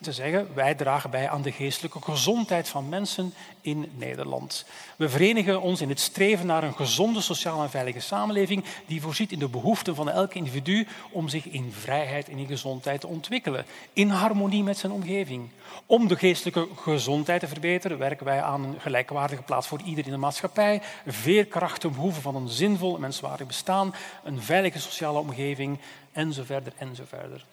Te 0.00 0.12
zeggen, 0.12 0.48
wij 0.54 0.74
dragen 0.74 1.10
bij 1.10 1.28
aan 1.28 1.42
de 1.42 1.52
geestelijke 1.52 2.00
gezondheid 2.02 2.68
van 2.68 2.88
mensen 2.88 3.34
in 3.60 3.92
Nederland. 3.96 4.64
We 4.96 5.08
verenigen 5.08 5.60
ons 5.60 5.80
in 5.80 5.88
het 5.88 6.00
streven 6.00 6.46
naar 6.46 6.62
een 6.62 6.74
gezonde, 6.74 7.20
sociale 7.20 7.62
en 7.62 7.70
veilige 7.70 8.00
samenleving 8.00 8.64
die 8.86 9.00
voorziet 9.00 9.32
in 9.32 9.38
de 9.38 9.48
behoeften 9.48 9.94
van 9.94 10.10
elk 10.10 10.34
individu 10.34 10.86
om 11.10 11.28
zich 11.28 11.48
in 11.48 11.72
vrijheid 11.72 12.28
en 12.28 12.38
in 12.38 12.46
gezondheid 12.46 13.00
te 13.00 13.06
ontwikkelen, 13.06 13.64
in 13.92 14.08
harmonie 14.08 14.62
met 14.62 14.78
zijn 14.78 14.92
omgeving. 14.92 15.48
Om 15.86 16.08
de 16.08 16.16
geestelijke 16.16 16.68
gezondheid 16.76 17.40
te 17.40 17.48
verbeteren 17.48 17.98
werken 17.98 18.26
wij 18.26 18.42
aan 18.42 18.64
een 18.64 18.80
gelijkwaardige 18.80 19.42
plaats 19.42 19.66
voor 19.66 19.80
ieder 19.84 20.04
in 20.04 20.10
de 20.10 20.16
maatschappij, 20.16 20.82
veerkracht 21.06 21.80
ten 21.80 21.92
behoeve 21.92 22.20
van 22.20 22.36
een 22.36 22.48
zinvol 22.48 22.94
en 22.94 23.00
menswaardig 23.00 23.46
bestaan, 23.46 23.94
een 24.24 24.42
veilige 24.42 24.78
sociale 24.94 25.18
omgeving 25.18 25.78
enzovoort 26.12 26.74
enzovoort. 26.78 27.44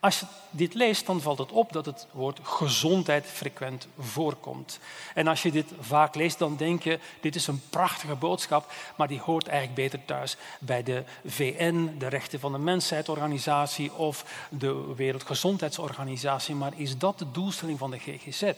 Als 0.00 0.20
je 0.20 0.26
dit 0.50 0.74
leest, 0.74 1.06
dan 1.06 1.20
valt 1.20 1.38
het 1.38 1.52
op 1.52 1.72
dat 1.72 1.86
het 1.86 2.06
woord 2.12 2.38
gezondheid 2.42 3.26
frequent 3.26 3.86
voorkomt. 3.98 4.78
En 5.14 5.26
als 5.26 5.42
je 5.42 5.50
dit 5.50 5.72
vaak 5.80 6.14
leest, 6.14 6.38
dan 6.38 6.56
denk 6.56 6.82
je, 6.82 6.98
dit 7.20 7.34
is 7.34 7.46
een 7.46 7.62
prachtige 7.70 8.14
boodschap, 8.14 8.72
maar 8.96 9.08
die 9.08 9.20
hoort 9.20 9.46
eigenlijk 9.46 9.82
beter 9.82 10.04
thuis 10.04 10.36
bij 10.60 10.82
de 10.82 11.04
VN, 11.24 11.94
de 11.98 12.06
Rechten 12.06 12.40
van 12.40 12.52
de 12.52 12.58
Mensheidsorganisatie 12.58 13.92
of 13.94 14.46
de 14.50 14.94
Wereldgezondheidsorganisatie. 14.96 16.54
Maar 16.54 16.72
is 16.76 16.98
dat 16.98 17.18
de 17.18 17.30
doelstelling 17.30 17.78
van 17.78 17.90
de 17.90 17.98
GGZ? 17.98 18.52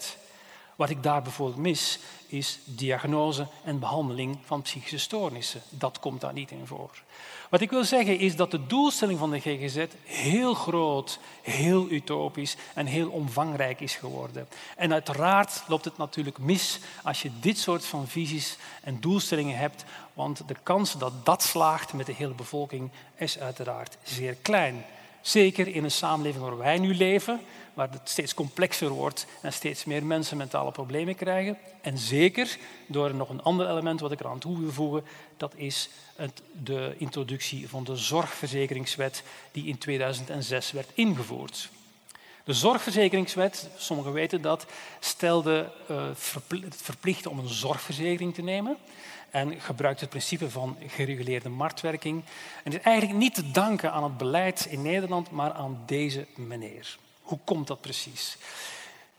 Wat 0.76 0.90
ik 0.90 1.02
daar 1.02 1.22
bijvoorbeeld 1.22 1.60
mis, 1.60 1.98
is 2.26 2.58
diagnose 2.64 3.46
en 3.64 3.78
behandeling 3.78 4.38
van 4.44 4.62
psychische 4.62 4.98
stoornissen. 4.98 5.62
Dat 5.68 5.98
komt 5.98 6.20
daar 6.20 6.32
niet 6.32 6.50
in 6.50 6.66
voor. 6.66 7.02
Wat 7.52 7.60
ik 7.60 7.70
wil 7.70 7.84
zeggen 7.84 8.18
is 8.18 8.36
dat 8.36 8.50
de 8.50 8.66
doelstelling 8.66 9.18
van 9.18 9.30
de 9.30 9.40
GGZ 9.40 9.84
heel 10.04 10.54
groot, 10.54 11.18
heel 11.42 11.90
utopisch 11.90 12.56
en 12.74 12.86
heel 12.86 13.08
omvangrijk 13.08 13.80
is 13.80 13.94
geworden. 13.94 14.48
En 14.76 14.92
uiteraard 14.92 15.62
loopt 15.66 15.84
het 15.84 15.96
natuurlijk 15.96 16.38
mis 16.38 16.78
als 17.02 17.22
je 17.22 17.30
dit 17.40 17.58
soort 17.58 17.84
van 17.84 18.08
visies 18.08 18.56
en 18.82 19.00
doelstellingen 19.00 19.56
hebt, 19.56 19.84
want 20.14 20.48
de 20.48 20.56
kans 20.62 20.98
dat 20.98 21.24
dat 21.24 21.42
slaagt 21.42 21.92
met 21.92 22.06
de 22.06 22.14
hele 22.14 22.34
bevolking 22.34 22.90
is 23.16 23.38
uiteraard 23.38 23.96
zeer 24.02 24.34
klein. 24.42 24.84
Zeker 25.20 25.68
in 25.68 25.84
een 25.84 25.90
samenleving 25.90 26.44
waar 26.44 26.58
wij 26.58 26.78
nu 26.78 26.94
leven, 26.94 27.40
waar 27.74 27.90
het 27.90 28.08
steeds 28.08 28.34
complexer 28.34 28.88
wordt 28.88 29.26
en 29.40 29.52
steeds 29.52 29.84
meer 29.84 30.04
mensen 30.04 30.36
mentale 30.36 30.70
problemen 30.70 31.14
krijgen. 31.14 31.58
En 31.80 31.98
zeker 31.98 32.58
door 32.86 33.14
nog 33.14 33.28
een 33.28 33.42
ander 33.42 33.70
element 33.70 34.00
wat 34.00 34.12
ik 34.12 34.20
eraan 34.20 34.38
toe 34.38 34.58
wil 34.58 34.72
voegen, 34.72 35.04
dat 35.36 35.52
is 35.56 35.88
het, 36.16 36.42
de 36.52 36.94
introductie 36.98 37.68
van 37.68 37.84
de 37.84 37.96
zorgverzekeringswet 37.96 39.22
die 39.52 39.66
in 39.66 39.78
2006 39.78 40.72
werd 40.72 40.90
ingevoerd. 40.94 41.70
De 42.44 42.52
zorgverzekeringswet, 42.52 43.70
sommigen 43.76 44.12
weten 44.12 44.42
dat, 44.42 44.66
stelde 45.00 45.72
uh, 45.90 46.08
het 46.48 46.76
verplicht 46.76 47.26
om 47.26 47.38
een 47.38 47.48
zorgverzekering 47.48 48.34
te 48.34 48.42
nemen 48.42 48.76
en 49.30 49.60
gebruikt 49.60 50.00
het 50.00 50.08
principe 50.08 50.50
van 50.50 50.76
gereguleerde 50.86 51.48
marktwerking. 51.48 52.22
En 52.64 52.72
is 52.72 52.80
eigenlijk 52.80 53.18
niet 53.18 53.34
te 53.34 53.50
danken 53.50 53.92
aan 53.92 54.04
het 54.04 54.16
beleid 54.16 54.66
in 54.70 54.82
Nederland, 54.82 55.30
maar 55.30 55.52
aan 55.52 55.82
deze 55.86 56.26
meneer. 56.34 56.98
Hoe 57.32 57.40
komt 57.44 57.66
dat 57.66 57.80
precies? 57.80 58.36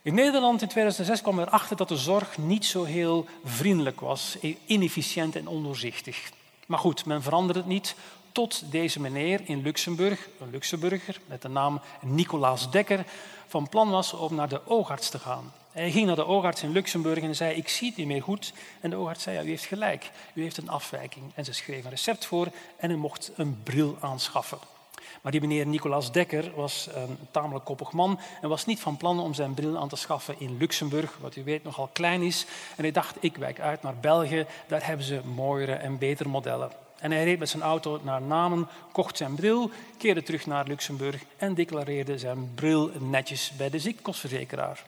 In 0.01 0.13
Nederland 0.13 0.61
in 0.61 0.67
2006 0.67 1.21
kwam 1.21 1.39
er 1.39 1.49
achter 1.49 1.75
dat 1.75 1.87
de 1.87 1.97
zorg 1.97 2.37
niet 2.37 2.65
zo 2.65 2.83
heel 2.83 3.25
vriendelijk 3.43 3.99
was, 3.99 4.37
inefficiënt 4.65 5.35
en 5.35 5.47
ondoorzichtig. 5.47 6.31
Maar 6.67 6.79
goed, 6.79 7.05
men 7.05 7.21
veranderde 7.21 7.59
het 7.59 7.69
niet 7.69 7.95
tot 8.31 8.71
deze 8.71 8.99
meneer 8.99 9.41
in 9.43 9.61
Luxemburg, 9.61 10.29
een 10.39 10.49
Luxemburger 10.49 11.19
met 11.25 11.41
de 11.41 11.47
naam 11.47 11.81
Nicolaas 12.01 12.71
Dekker, 12.71 13.05
van 13.47 13.69
plan 13.69 13.89
was 13.89 14.13
om 14.13 14.35
naar 14.35 14.49
de 14.49 14.67
oogarts 14.67 15.09
te 15.09 15.19
gaan. 15.19 15.53
Hij 15.71 15.91
ging 15.91 16.05
naar 16.05 16.15
de 16.15 16.25
oogarts 16.25 16.63
in 16.63 16.71
Luxemburg 16.71 17.19
en 17.19 17.35
zei, 17.35 17.55
ik 17.55 17.69
zie 17.69 17.87
het 17.87 17.97
niet 17.97 18.07
meer 18.07 18.23
goed. 18.23 18.53
En 18.81 18.89
de 18.89 18.95
oogarts 18.95 19.23
zei, 19.23 19.45
u 19.45 19.49
heeft 19.49 19.65
gelijk, 19.65 20.11
u 20.33 20.41
heeft 20.41 20.57
een 20.57 20.69
afwijking. 20.69 21.31
En 21.35 21.45
ze 21.45 21.53
schreef 21.53 21.83
een 21.83 21.89
recept 21.89 22.25
voor 22.25 22.47
en 22.77 22.89
hij 22.89 22.99
mocht 22.99 23.31
een 23.35 23.63
bril 23.63 23.97
aanschaffen. 23.99 24.72
Maar 25.21 25.31
die 25.31 25.41
meneer 25.41 25.67
Nicolaas 25.67 26.11
Dekker 26.11 26.51
was 26.55 26.89
een 26.93 27.17
tamelijk 27.31 27.65
koppig 27.65 27.91
man 27.91 28.19
en 28.41 28.49
was 28.49 28.65
niet 28.65 28.79
van 28.79 28.97
plan 28.97 29.19
om 29.19 29.33
zijn 29.33 29.53
bril 29.53 29.77
aan 29.77 29.89
te 29.89 29.95
schaffen 29.95 30.35
in 30.37 30.57
Luxemburg, 30.57 31.17
wat 31.21 31.35
u 31.35 31.43
weet 31.43 31.63
nogal 31.63 31.89
klein 31.93 32.21
is. 32.21 32.45
En 32.75 32.83
hij 32.83 32.91
dacht, 32.91 33.15
ik 33.19 33.37
wijk 33.37 33.59
uit 33.59 33.81
naar 33.81 33.95
België, 33.95 34.45
daar 34.67 34.85
hebben 34.85 35.05
ze 35.05 35.21
mooiere 35.35 35.73
en 35.73 35.97
betere 35.97 36.29
modellen. 36.29 36.71
En 36.99 37.11
hij 37.11 37.23
reed 37.23 37.39
met 37.39 37.49
zijn 37.49 37.63
auto 37.63 37.99
naar 38.03 38.21
Namen, 38.21 38.67
kocht 38.91 39.17
zijn 39.17 39.35
bril, 39.35 39.71
keerde 39.97 40.23
terug 40.23 40.45
naar 40.45 40.67
Luxemburg 40.67 41.23
en 41.37 41.53
declareerde 41.53 42.17
zijn 42.17 42.51
bril 42.55 42.91
netjes 42.99 43.51
bij 43.57 43.69
de 43.69 43.79
ziektkostverzekeraar. 43.79 44.83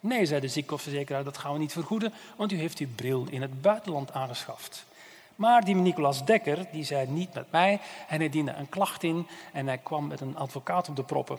Nee, 0.00 0.26
zei 0.26 0.40
de 0.40 0.48
ziektkostverzekeraar, 0.48 1.24
dat 1.24 1.38
gaan 1.38 1.52
we 1.52 1.58
niet 1.58 1.72
vergoeden, 1.72 2.12
want 2.36 2.52
u 2.52 2.56
heeft 2.56 2.78
uw 2.78 2.88
bril 2.94 3.26
in 3.30 3.42
het 3.42 3.62
buitenland 3.62 4.12
aangeschaft. 4.12 4.84
Maar 5.36 5.64
die 5.64 5.74
Nicolaas 5.74 6.24
Dekker 6.24 6.66
die 6.72 6.84
zei 6.84 7.06
niet 7.06 7.34
met 7.34 7.50
mij 7.50 7.80
en 8.08 8.18
hij 8.18 8.28
diende 8.28 8.52
een 8.52 8.68
klacht 8.68 9.02
in 9.02 9.26
en 9.52 9.66
hij 9.66 9.78
kwam 9.78 10.06
met 10.06 10.20
een 10.20 10.36
advocaat 10.36 10.88
op 10.88 10.96
de 10.96 11.02
proppen. 11.02 11.38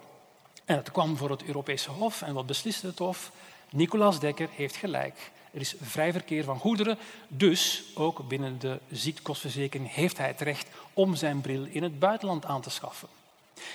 En 0.66 0.76
het 0.76 0.92
kwam 0.92 1.18
voor 1.18 1.30
het 1.30 1.44
Europese 1.44 1.90
Hof 1.90 2.22
en 2.22 2.34
wat 2.34 2.46
besliste 2.46 2.88
het 2.88 3.00
Hof? 3.00 3.32
Nicolaas 3.70 4.20
Dekker 4.20 4.50
heeft 4.56 4.76
gelijk. 4.76 5.32
Er 5.52 5.62
is 5.62 5.76
vrij 5.82 6.12
verkeer 6.12 6.44
van 6.44 6.60
goederen, 6.60 6.98
dus 7.28 7.84
ook 7.94 8.28
binnen 8.28 8.60
de 8.60 8.80
ziektkostverzekering 8.92 9.94
heeft 9.94 10.18
hij 10.18 10.28
het 10.28 10.42
recht 10.42 10.70
om 10.94 11.16
zijn 11.16 11.42
bril 11.42 11.66
in 11.66 11.84
het 11.84 12.00
buitenland 12.00 12.46
aan 12.46 12.62
te 12.62 12.70
schaffen. 12.70 13.08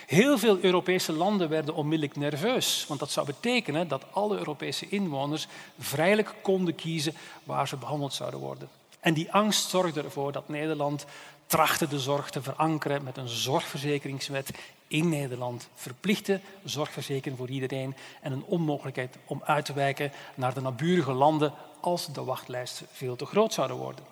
Heel 0.06 0.38
veel 0.38 0.58
Europese 0.60 1.12
landen 1.12 1.48
werden 1.48 1.74
onmiddellijk 1.74 2.16
nerveus, 2.16 2.84
want 2.88 3.00
dat 3.00 3.10
zou 3.10 3.26
betekenen 3.26 3.88
dat 3.88 4.04
alle 4.12 4.38
Europese 4.38 4.88
inwoners 4.88 5.46
vrijelijk 5.78 6.34
konden 6.42 6.74
kiezen 6.74 7.14
waar 7.44 7.68
ze 7.68 7.76
behandeld 7.76 8.12
zouden 8.12 8.40
worden. 8.40 8.68
En 9.00 9.14
die 9.14 9.32
angst 9.32 9.68
zorgde 9.68 10.02
ervoor 10.02 10.32
dat 10.32 10.48
Nederland 10.48 11.06
trachtte 11.46 11.88
de 11.88 11.98
zorg 11.98 12.30
te 12.30 12.42
verankeren 12.42 13.04
met 13.04 13.16
een 13.16 13.28
zorgverzekeringswet 13.28 14.50
in 14.88 15.08
Nederland. 15.08 15.68
Verplichte 15.74 16.40
zorgverzekering 16.64 17.38
voor 17.38 17.48
iedereen 17.48 17.96
en 18.20 18.32
een 18.32 18.44
onmogelijkheid 18.44 19.16
om 19.24 19.42
uit 19.44 19.64
te 19.64 19.72
wijken 19.72 20.12
naar 20.34 20.54
de 20.54 20.60
naburige 20.60 21.12
landen 21.12 21.54
als 21.80 22.12
de 22.12 22.24
wachtlijsten 22.24 22.86
veel 22.92 23.16
te 23.16 23.26
groot 23.26 23.52
zouden 23.52 23.76
worden. 23.76 24.04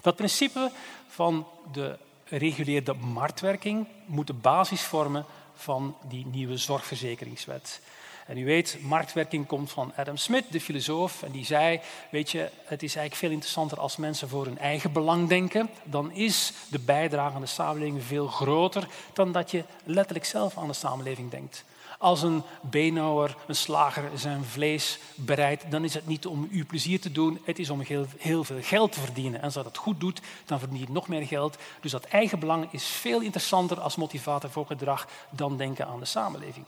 Dat 0.00 0.16
principe 0.16 0.70
van 1.08 1.46
de 1.72 1.98
reguleerde 2.24 2.94
marktwerking 2.94 3.86
moet 4.06 4.26
de 4.26 4.32
basis 4.32 4.82
vormen 4.82 5.24
van 5.54 5.96
die 6.08 6.26
nieuwe 6.26 6.56
zorgverzekeringswet. 6.56 7.80
En 8.26 8.38
u 8.38 8.44
weet, 8.44 8.78
marktwerking 8.80 9.46
komt 9.46 9.70
van 9.70 9.92
Adam 9.96 10.16
Smith, 10.16 10.44
de 10.50 10.60
filosoof. 10.60 11.22
En 11.22 11.30
die 11.30 11.44
zei, 11.44 11.80
weet 12.10 12.30
je, 12.30 12.38
het 12.64 12.82
is 12.82 12.96
eigenlijk 12.96 13.14
veel 13.14 13.30
interessanter 13.30 13.80
als 13.80 13.96
mensen 13.96 14.28
voor 14.28 14.44
hun 14.44 14.58
eigen 14.58 14.92
belang 14.92 15.28
denken. 15.28 15.68
Dan 15.84 16.12
is 16.12 16.52
de 16.70 16.78
bijdrage 16.78 17.34
aan 17.34 17.40
de 17.40 17.46
samenleving 17.46 18.04
veel 18.04 18.26
groter 18.26 18.88
dan 19.12 19.32
dat 19.32 19.50
je 19.50 19.64
letterlijk 19.84 20.24
zelf 20.24 20.58
aan 20.58 20.66
de 20.66 20.72
samenleving 20.72 21.30
denkt. 21.30 21.64
Als 21.98 22.22
een 22.22 22.42
beenhouwer, 22.60 23.36
een 23.46 23.56
slager 23.56 24.10
zijn 24.14 24.44
vlees 24.44 24.98
bereidt, 25.14 25.70
dan 25.70 25.84
is 25.84 25.94
het 25.94 26.06
niet 26.06 26.26
om 26.26 26.48
u 26.50 26.64
plezier 26.64 27.00
te 27.00 27.12
doen, 27.12 27.40
het 27.44 27.58
is 27.58 27.70
om 27.70 27.80
heel, 28.18 28.44
veel 28.44 28.62
geld 28.62 28.92
te 28.92 29.00
verdienen. 29.00 29.38
En 29.38 29.44
als 29.44 29.54
dat 29.54 29.64
het 29.64 29.76
goed 29.76 30.00
doet, 30.00 30.20
dan 30.44 30.58
verdient 30.58 30.86
je 30.86 30.92
nog 30.92 31.08
meer 31.08 31.26
geld. 31.26 31.56
Dus 31.80 31.90
dat 31.90 32.04
eigen 32.04 32.38
belang 32.38 32.68
is 32.70 32.84
veel 32.84 33.20
interessanter 33.20 33.80
als 33.80 33.96
motivator 33.96 34.50
voor 34.50 34.66
gedrag 34.66 35.08
dan 35.30 35.56
denken 35.56 35.86
aan 35.86 35.98
de 35.98 36.04
samenleving. 36.04 36.64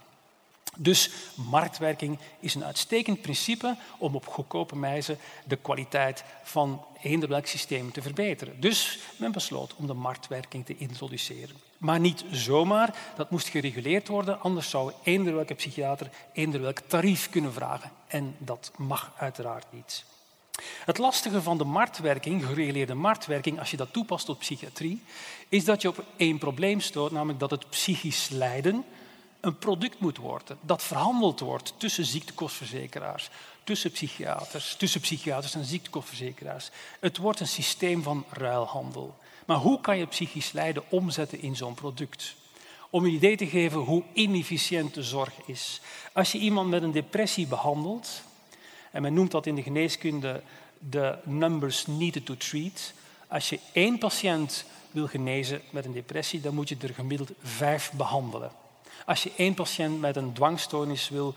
Dus 0.76 1.10
marktwerking 1.34 2.18
is 2.40 2.54
een 2.54 2.64
uitstekend 2.64 3.20
principe 3.20 3.76
om 3.98 4.14
op 4.14 4.26
goedkope 4.26 4.78
wijze 4.80 5.16
de 5.44 5.56
kwaliteit 5.56 6.24
van 6.42 6.84
systeem 7.42 7.92
te 7.92 8.02
verbeteren. 8.02 8.60
Dus 8.60 8.98
men 9.16 9.32
besloot 9.32 9.74
om 9.76 9.86
de 9.86 9.94
marktwerking 9.94 10.66
te 10.66 10.76
introduceren. 10.76 11.56
Maar 11.78 12.00
niet 12.00 12.24
zomaar, 12.30 12.94
dat 13.16 13.30
moest 13.30 13.48
gereguleerd 13.48 14.08
worden, 14.08 14.40
anders 14.40 14.70
zou 14.70 14.92
eender 15.02 15.34
welke 15.34 15.54
psychiater 15.54 16.10
eender 16.32 16.60
welk 16.60 16.78
tarief 16.78 17.30
kunnen 17.30 17.52
vragen. 17.52 17.90
En 18.06 18.36
dat 18.38 18.72
mag 18.76 19.12
uiteraard 19.16 19.66
niet. 19.70 20.04
Het 20.84 20.98
lastige 20.98 21.42
van 21.42 21.58
de 21.58 21.64
marktwerking, 21.64 22.46
gereguleerde 22.46 22.94
marktwerking, 22.94 23.58
als 23.58 23.70
je 23.70 23.76
dat 23.76 23.92
toepast 23.92 24.28
op 24.28 24.38
psychiatrie, 24.38 25.02
is 25.48 25.64
dat 25.64 25.82
je 25.82 25.88
op 25.88 26.04
één 26.16 26.38
probleem 26.38 26.80
stoot, 26.80 27.10
namelijk 27.10 27.38
dat 27.38 27.50
het 27.50 27.68
psychisch 27.68 28.28
lijden 28.28 28.84
een 29.44 29.58
product 29.58 30.00
moet 30.00 30.16
worden 30.16 30.58
dat 30.60 30.82
verhandeld 30.82 31.40
wordt 31.40 31.74
tussen 31.76 32.04
ziektekostverzekeraars, 32.04 33.30
tussen 33.64 33.90
psychiaters, 33.90 34.76
tussen 34.76 35.00
psychiaters 35.00 35.54
en 35.54 35.64
ziektekostverzekeraars. 35.64 36.70
Het 37.00 37.16
wordt 37.16 37.40
een 37.40 37.46
systeem 37.46 38.02
van 38.02 38.24
ruilhandel. 38.30 39.16
Maar 39.46 39.56
hoe 39.56 39.80
kan 39.80 39.98
je 39.98 40.06
psychisch 40.06 40.52
lijden 40.52 40.82
omzetten 40.88 41.40
in 41.40 41.56
zo'n 41.56 41.74
product? 41.74 42.34
Om 42.90 43.04
een 43.04 43.12
idee 43.12 43.36
te 43.36 43.46
geven 43.46 43.80
hoe 43.80 44.02
inefficiënt 44.12 44.94
de 44.94 45.02
zorg 45.02 45.32
is. 45.46 45.80
Als 46.12 46.32
je 46.32 46.38
iemand 46.38 46.70
met 46.70 46.82
een 46.82 46.92
depressie 46.92 47.46
behandelt, 47.46 48.22
en 48.90 49.02
men 49.02 49.14
noemt 49.14 49.30
dat 49.30 49.46
in 49.46 49.54
de 49.54 49.62
geneeskunde 49.62 50.42
de 50.78 51.18
numbers 51.24 51.86
needed 51.86 52.26
to 52.26 52.36
treat. 52.36 52.92
Als 53.28 53.48
je 53.48 53.58
één 53.72 53.98
patiënt 53.98 54.64
wil 54.90 55.06
genezen 55.06 55.60
met 55.70 55.84
een 55.84 55.92
depressie, 55.92 56.40
dan 56.40 56.54
moet 56.54 56.68
je 56.68 56.76
er 56.80 56.94
gemiddeld 56.94 57.30
vijf 57.42 57.92
behandelen. 57.92 58.50
Als 59.04 59.22
je 59.22 59.32
één 59.36 59.54
patiënt 59.54 60.00
met 60.00 60.16
een 60.16 60.32
dwangstoornis 60.32 61.08
wil 61.08 61.34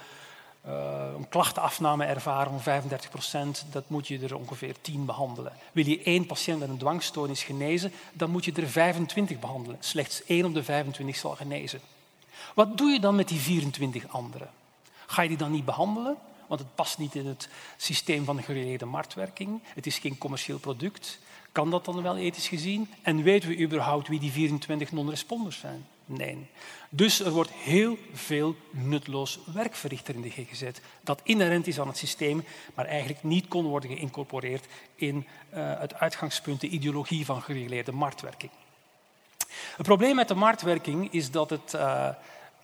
uh, 0.67 0.73
een 1.17 1.29
klachtenafname 1.29 2.05
ervaren 2.05 2.51
van 2.51 2.61
35 2.61 3.09
procent, 3.09 3.65
dat 3.71 3.89
moet 3.89 4.07
je 4.07 4.19
er 4.19 4.35
ongeveer 4.35 4.75
10 4.81 5.05
behandelen. 5.05 5.53
Wil 5.71 5.85
je 5.85 6.01
één 6.03 6.25
patiënt 6.25 6.59
met 6.59 6.69
een 6.69 6.77
dwangstoornis 6.77 7.43
genezen, 7.43 7.91
dan 8.13 8.29
moet 8.29 8.45
je 8.45 8.51
er 8.51 8.69
25 8.69 9.39
behandelen. 9.39 9.77
Slechts 9.79 10.23
één 10.23 10.45
op 10.45 10.53
de 10.53 10.63
25 10.63 11.15
zal 11.15 11.35
genezen. 11.35 11.79
Wat 12.55 12.77
doe 12.77 12.89
je 12.89 12.99
dan 12.99 13.15
met 13.15 13.27
die 13.27 13.39
24 13.39 14.07
anderen? 14.07 14.49
Ga 15.05 15.21
je 15.21 15.27
die 15.27 15.37
dan 15.37 15.51
niet 15.51 15.65
behandelen? 15.65 16.17
Want 16.47 16.59
het 16.59 16.75
past 16.75 16.97
niet 16.97 17.15
in 17.15 17.25
het 17.25 17.49
systeem 17.77 18.25
van 18.25 18.41
de 18.77 18.85
marktwerking. 18.85 19.61
Het 19.73 19.85
is 19.85 19.99
geen 19.99 20.17
commercieel 20.17 20.59
product. 20.59 21.19
Kan 21.51 21.69
dat 21.69 21.85
dan 21.85 22.01
wel 22.01 22.17
ethisch 22.17 22.47
gezien? 22.47 22.89
En 23.01 23.23
weten 23.23 23.49
we 23.49 23.59
überhaupt 23.59 24.07
wie 24.07 24.19
die 24.19 24.31
24 24.31 24.91
non-responders 24.91 25.59
zijn? 25.59 25.85
Nee. 26.09 26.47
Dus 26.89 27.19
er 27.19 27.31
wordt 27.31 27.51
heel 27.51 27.97
veel 28.13 28.55
nutloos 28.71 29.39
werk 29.53 29.75
verricht 29.75 30.09
in 30.09 30.21
de 30.21 30.29
GGZ. 30.29 30.63
Dat 31.01 31.21
inherent 31.23 31.67
is 31.67 31.79
aan 31.79 31.87
het 31.87 31.97
systeem, 31.97 32.43
maar 32.73 32.85
eigenlijk 32.85 33.23
niet 33.23 33.47
kon 33.47 33.65
worden 33.65 33.89
geïncorporeerd 33.89 34.65
in 34.95 35.15
uh, 35.53 35.79
het 35.79 35.93
uitgangspunt, 35.93 36.61
de 36.61 36.67
ideologie 36.67 37.25
van 37.25 37.41
gereguleerde 37.41 37.91
marktwerking. 37.91 38.51
Het 39.77 39.85
probleem 39.85 40.15
met 40.15 40.27
de 40.27 40.35
marktwerking 40.35 41.13
is 41.13 41.31
dat 41.31 41.49
het 41.49 41.73
uh, 41.73 42.09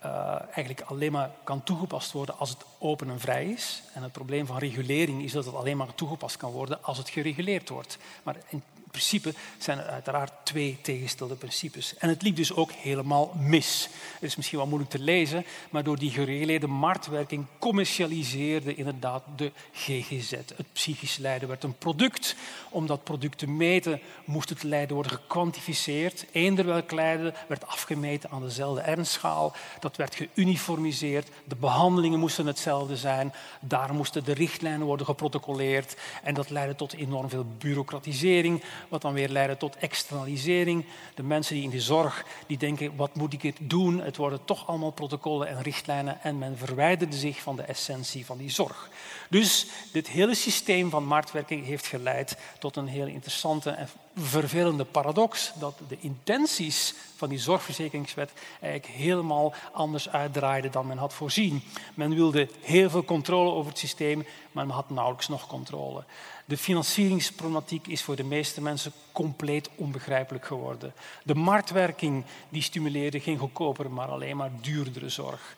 uh, 0.04 0.40
eigenlijk 0.40 0.80
alleen 0.80 1.12
maar 1.12 1.30
kan 1.44 1.62
toegepast 1.62 2.12
worden 2.12 2.38
als 2.38 2.50
het 2.50 2.64
open 2.78 3.10
en 3.10 3.20
vrij 3.20 3.46
is. 3.46 3.82
En 3.94 4.02
het 4.02 4.12
probleem 4.12 4.46
van 4.46 4.58
regulering 4.58 5.22
is 5.22 5.32
dat 5.32 5.44
het 5.44 5.54
alleen 5.54 5.76
maar 5.76 5.94
toegepast 5.94 6.36
kan 6.36 6.50
worden 6.50 6.82
als 6.82 6.98
het 6.98 7.08
gereguleerd 7.08 7.68
wordt. 7.68 7.98
Maar 8.22 8.36
in 8.48 8.62
principe 8.94 9.34
zijn 9.58 9.78
er 9.78 9.84
uiteraard 9.84 10.32
twee 10.42 10.78
tegenstelde 10.82 11.34
principes. 11.34 11.94
En 11.98 12.08
het 12.08 12.22
liep 12.22 12.36
dus 12.36 12.54
ook 12.54 12.72
helemaal 12.72 13.32
mis. 13.38 13.88
Het 14.12 14.22
is 14.22 14.36
misschien 14.36 14.58
wel 14.58 14.66
moeilijk 14.66 14.90
te 14.90 14.98
lezen, 14.98 15.44
maar 15.70 15.84
door 15.84 15.98
die 15.98 16.10
gereguleerde 16.10 16.66
marktwerking 16.66 17.46
commercialiseerde 17.58 18.74
inderdaad 18.74 19.22
de 19.36 19.52
GGZ. 19.72 20.30
Het 20.30 20.72
psychisch 20.72 21.16
lijden 21.16 21.48
werd 21.48 21.64
een 21.64 21.78
product. 21.78 22.36
Om 22.70 22.86
dat 22.86 23.04
product 23.04 23.38
te 23.38 23.48
meten 23.48 24.00
moest 24.24 24.48
het 24.48 24.62
lijden 24.62 24.94
worden 24.94 25.12
gekwantificeerd. 25.12 26.26
Eender 26.32 26.66
welk 26.66 26.90
lijden 26.90 27.34
werd 27.48 27.66
afgemeten 27.66 28.30
aan 28.30 28.42
dezelfde 28.42 28.80
ernstschaal. 28.80 29.54
Dat 29.80 29.96
werd 29.96 30.14
geuniformiseerd. 30.14 31.28
De 31.44 31.56
behandelingen 31.56 32.18
moesten 32.18 32.46
hetzelfde 32.46 32.96
zijn. 32.96 33.32
Daar 33.60 33.94
moesten 33.94 34.24
de 34.24 34.34
richtlijnen 34.34 34.86
worden 34.86 35.06
geprotocoleerd. 35.06 35.96
En 36.22 36.34
dat 36.34 36.50
leidde 36.50 36.74
tot 36.74 36.92
enorm 36.92 37.28
veel 37.28 37.46
bureaucratisering 37.58 38.62
wat 38.88 39.02
dan 39.02 39.12
weer 39.12 39.28
leidde 39.28 39.56
tot 39.56 39.76
externalisering. 39.76 40.84
De 41.14 41.22
mensen 41.22 41.54
die 41.54 41.64
in 41.64 41.70
de 41.70 41.80
zorg 41.80 42.24
die 42.46 42.58
denken, 42.58 42.96
wat 42.96 43.14
moet 43.14 43.32
ik 43.32 43.42
het 43.42 43.56
doen? 43.60 44.00
Het 44.00 44.16
worden 44.16 44.44
toch 44.44 44.66
allemaal 44.66 44.90
protocollen 44.90 45.48
en 45.48 45.62
richtlijnen 45.62 46.22
en 46.22 46.38
men 46.38 46.58
verwijderde 46.58 47.16
zich 47.16 47.40
van 47.40 47.56
de 47.56 47.62
essentie 47.62 48.26
van 48.26 48.38
die 48.38 48.50
zorg. 48.50 48.90
Dus 49.34 49.66
dit 49.92 50.08
hele 50.08 50.34
systeem 50.34 50.90
van 50.90 51.04
marktwerking 51.04 51.64
heeft 51.64 51.86
geleid 51.86 52.36
tot 52.58 52.76
een 52.76 52.86
heel 52.86 53.06
interessante 53.06 53.70
en 53.70 53.88
vervelende 54.16 54.84
paradox 54.84 55.52
dat 55.58 55.78
de 55.88 55.96
intenties 56.00 56.94
van 57.16 57.28
die 57.28 57.38
zorgverzekeringswet 57.38 58.32
eigenlijk 58.60 58.92
helemaal 58.94 59.54
anders 59.72 60.08
uitdraaiden 60.08 60.72
dan 60.72 60.86
men 60.86 60.98
had 60.98 61.14
voorzien. 61.14 61.62
Men 61.94 62.14
wilde 62.14 62.48
heel 62.60 62.90
veel 62.90 63.04
controle 63.04 63.50
over 63.50 63.70
het 63.70 63.78
systeem, 63.78 64.26
maar 64.52 64.66
men 64.66 64.74
had 64.74 64.90
nauwelijks 64.90 65.28
nog 65.28 65.46
controle. 65.46 66.04
De 66.44 66.56
financieringsproblematiek 66.56 67.86
is 67.86 68.02
voor 68.02 68.16
de 68.16 68.24
meeste 68.24 68.60
mensen 68.60 68.92
compleet 69.12 69.70
onbegrijpelijk 69.74 70.44
geworden. 70.44 70.94
De 71.22 71.34
marktwerking 71.34 72.24
die 72.48 72.62
stimuleerde 72.62 73.20
geen 73.20 73.38
goedkopere, 73.38 73.88
maar 73.88 74.08
alleen 74.08 74.36
maar 74.36 74.50
duurdere 74.60 75.08
zorg. 75.08 75.56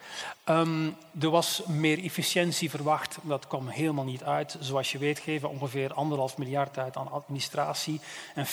Um, 0.48 0.96
er 1.20 1.30
was 1.30 1.62
meer 1.66 2.04
efficiëntie 2.04 2.70
verwacht, 2.70 3.18
dat 3.22 3.46
kwam 3.46 3.65
helemaal 3.68 4.04
niet 4.04 4.24
uit. 4.24 4.56
Zoals 4.60 4.92
je 4.92 4.98
weet 4.98 5.18
geven 5.18 5.50
ongeveer 5.50 5.92
anderhalf 5.92 6.38
miljard 6.38 6.78
uit 6.78 6.96
aan 6.96 7.10
administratie 7.10 8.00
en 8.34 8.46
40% 8.46 8.48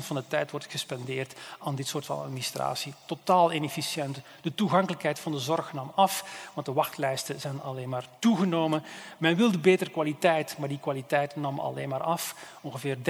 van 0.00 0.16
de 0.16 0.26
tijd 0.28 0.50
wordt 0.50 0.66
gespendeerd 0.70 1.34
aan 1.58 1.74
dit 1.74 1.86
soort 1.86 2.06
van 2.06 2.22
administratie. 2.22 2.94
Totaal 3.06 3.52
inefficiënt. 3.52 4.20
De 4.42 4.54
toegankelijkheid 4.54 5.18
van 5.18 5.32
de 5.32 5.38
zorg 5.38 5.72
nam 5.72 5.92
af, 5.94 6.24
want 6.54 6.66
de 6.66 6.72
wachtlijsten 6.72 7.40
zijn 7.40 7.62
alleen 7.62 7.88
maar 7.88 8.04
toegenomen. 8.18 8.82
Men 9.18 9.36
wilde 9.36 9.58
betere 9.58 9.90
kwaliteit, 9.90 10.56
maar 10.58 10.68
die 10.68 10.80
kwaliteit 10.80 11.36
nam 11.36 11.58
alleen 11.58 11.88
maar 11.88 12.02
af. 12.02 12.34
Ongeveer 12.60 12.96
30% 12.96 13.00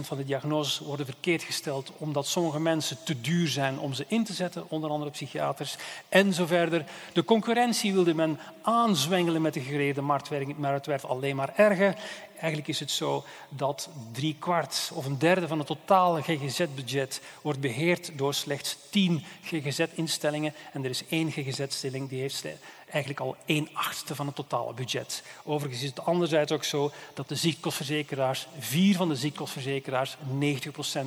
van 0.00 0.16
de 0.16 0.24
diagnoses 0.24 0.78
worden 0.78 1.06
verkeerd 1.06 1.42
gesteld 1.42 1.92
omdat 1.96 2.26
sommige 2.26 2.60
mensen 2.60 2.96
te 3.04 3.20
duur 3.20 3.48
zijn 3.48 3.78
om 3.78 3.92
ze 3.92 4.04
in 4.08 4.24
te 4.24 4.32
zetten, 4.32 4.64
onder 4.68 4.90
andere 4.90 5.10
psychiaters 5.10 5.76
en 6.08 6.32
zo 6.32 6.46
verder. 6.46 6.84
De 7.12 7.24
concurrentie 7.24 7.92
wilde 7.92 8.14
men 8.14 8.38
aanzwengelen 8.62 9.42
met 9.42 9.54
de 9.54 9.60
gereden 9.60 10.04
marktwerking, 10.04 10.58
het 10.86 11.04
alleen 11.04 11.36
maar 11.36 11.52
erger. 11.56 11.94
Eigenlijk 12.38 12.68
is 12.68 12.80
het 12.80 12.90
zo 12.90 13.24
dat 13.48 13.88
drie 14.12 14.36
kwart 14.38 14.90
of 14.94 15.06
een 15.06 15.18
derde 15.18 15.48
van 15.48 15.58
het 15.58 15.66
totale 15.66 16.22
GGZ-budget 16.22 17.20
wordt 17.42 17.60
beheerd 17.60 18.18
door 18.18 18.34
slechts 18.34 18.76
tien 18.90 19.24
GGZ-instellingen. 19.42 20.54
En 20.72 20.84
er 20.84 20.90
is 20.90 21.06
één 21.08 21.30
GGZ-stelling 21.30 22.08
die 22.08 22.20
heeft 22.20 22.44
eigenlijk 22.90 23.20
al 23.20 23.36
een 23.46 23.68
achtste 23.72 24.14
van 24.14 24.26
het 24.26 24.34
totale 24.34 24.74
budget. 24.74 25.22
Overigens 25.44 25.82
is 25.82 25.88
het 25.88 26.04
anderzijds 26.04 26.52
ook 26.52 26.64
zo 26.64 26.90
dat 27.14 27.28
de 27.28 27.34
ziektkostverzekeraars, 27.34 28.46
vier 28.58 28.96
van 28.96 29.08
de 29.08 29.16
ziektkostverzekeraars, 29.16 30.16
90% 30.16 30.20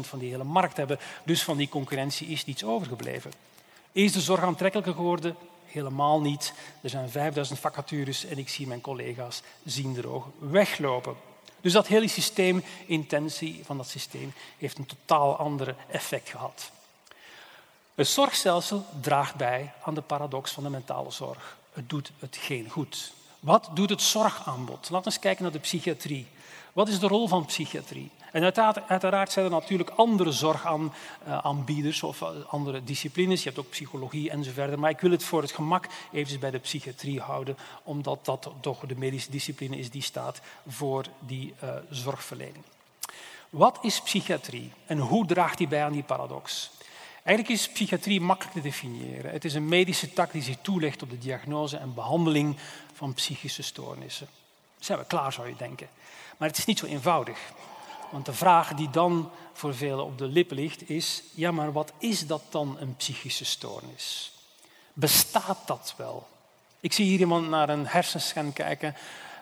van 0.02 0.20
die 0.20 0.30
hele 0.30 0.44
markt 0.44 0.78
hebben. 0.78 1.00
Dus 1.24 1.44
van 1.44 1.58
die 1.58 1.70
concurrentie 1.70 2.28
is 2.28 2.46
niets 2.46 2.64
overgebleven. 2.64 3.32
Is 3.92 4.12
de 4.12 4.22
zorg 4.22 4.42
aantrekkelijker 4.42 4.94
geworden? 4.94 5.36
Helemaal 5.72 6.22
niet. 6.22 6.54
Er 6.82 6.90
zijn 6.90 7.10
5000 7.10 7.60
vacatures 7.60 8.26
en 8.26 8.38
ik 8.38 8.50
zie 8.50 8.68
mijn 8.68 8.82
collega's 8.82 9.42
zien 9.64 9.98
er 9.98 10.10
ook 10.10 10.26
weglopen. 10.40 11.16
Dus 11.62 11.74
dat 11.74 11.88
hele 11.88 12.08
systeem, 12.08 12.64
intentie 12.86 13.62
van 13.66 13.78
dat 13.78 13.88
systeem, 13.88 14.34
heeft 14.58 14.78
een 14.78 14.86
totaal 14.86 15.36
ander 15.36 15.76
effect 15.88 16.30
gehad. 16.30 16.72
Het 17.96 18.08
zorgstelsel 18.08 18.86
draagt 19.02 19.36
bij 19.36 19.74
aan 19.84 19.94
de 19.94 20.02
paradox 20.02 20.52
van 20.52 20.64
de 20.64 20.70
mentale 20.70 21.12
zorg. 21.12 21.58
Het 21.74 21.90
doet 21.90 22.12
het 22.20 22.38
geen 22.38 22.70
goed. 22.70 23.14
Wat 23.40 23.70
doet 23.74 23.90
het 23.90 24.02
zorgaanbod? 24.02 24.90
Laten 24.90 24.98
we 24.98 25.06
eens 25.06 25.20
kijken 25.20 25.44
naar 25.44 25.52
de 25.52 25.60
psychiatrie. 25.60 26.28
Wat 26.74 26.88
is 26.88 27.00
de 27.00 27.08
rol 27.08 27.28
van 27.28 27.46
psychiatrie? 27.46 28.12
En 28.32 28.44
uiteraard 28.88 29.32
zijn 29.32 29.46
er 29.46 29.52
natuurlijk 29.52 29.90
andere 29.90 30.32
zorgaanbieders 30.32 32.04
of 32.04 32.22
eh, 32.22 32.28
andere 32.48 32.84
disciplines. 32.84 33.44
Je 33.44 33.50
hebt 33.50 33.62
ook 33.62 33.70
psychologie 33.70 34.30
enzovoort. 34.30 34.76
Maar 34.76 34.90
ik 34.90 35.00
wil 35.00 35.12
het 35.12 35.24
voor 35.24 35.42
het 35.42 35.52
gemak 35.52 35.88
even 36.12 36.40
bij 36.40 36.52
de 36.52 36.60
psychiatrie 36.60 37.20
houden, 37.20 37.58
omdat 37.84 38.26
dat 38.26 38.52
toch 38.62 38.86
de 38.86 38.96
medische 38.96 39.32
discipline 39.32 39.78
is 39.78 39.90
die 39.90 40.02
staat 40.02 40.42
voor 40.68 41.06
die 41.20 41.54
uh, 41.64 41.70
zorgverlening. 41.90 42.64
Wat 43.50 43.80
is 43.82 44.02
psychiatrie 44.02 44.72
en 44.86 44.98
hoe 44.98 45.26
draagt 45.26 45.58
die 45.58 45.68
bij 45.68 45.84
aan 45.84 45.92
die 45.92 46.04
paradox? 46.04 46.72
Eigenlijk 47.24 47.60
is 47.60 47.70
psychiatrie 47.70 48.22
makkelijk 48.22 48.56
te 48.56 48.62
definiëren. 48.62 49.32
Het 49.32 49.46
is 49.46 49.54
een 49.54 49.68
medische 49.68 50.14
tak 50.14 50.32
die 50.32 50.42
zich 50.42 50.58
toelegt 50.62 51.02
op 51.02 51.10
de 51.10 51.18
diagnose 51.18 51.78
en 51.78 51.94
behandeling 51.94 52.58
van 52.94 53.14
psychische 53.14 53.64
stoornissen. 53.64 54.28
Zijn 54.80 55.00
we 55.00 55.06
klaar, 55.06 55.34
zou 55.34 55.48
je 55.48 55.56
denken. 55.56 55.88
Maar 56.38 56.48
het 56.48 56.58
is 56.58 56.66
niet 56.66 56.80
zo 56.80 56.86
eenvoudig. 56.86 57.40
Want 58.12 58.26
de 58.26 58.34
vraag 58.34 58.74
die 58.74 58.90
dan 58.90 59.32
voor 59.54 59.76
velen 59.76 60.06
op 60.06 60.18
de 60.18 60.26
lippen 60.26 60.56
ligt 60.56 60.90
is, 60.90 61.24
ja 61.34 61.52
maar 61.52 61.72
wat 61.72 61.94
is 61.98 62.28
dat 62.28 62.42
dan 62.50 62.78
een 62.80 62.96
psychische 62.96 63.46
stoornis? 63.46 64.32
Bestaat 64.94 65.58
dat 65.66 65.94
wel? 65.98 66.28
Ik 66.80 66.94
zie 66.94 67.06
hier 67.06 67.20
iemand 67.20 67.50
naar 67.50 67.70
een 67.70 67.88
hersenscan 67.88 68.54
kijken, 68.54 68.96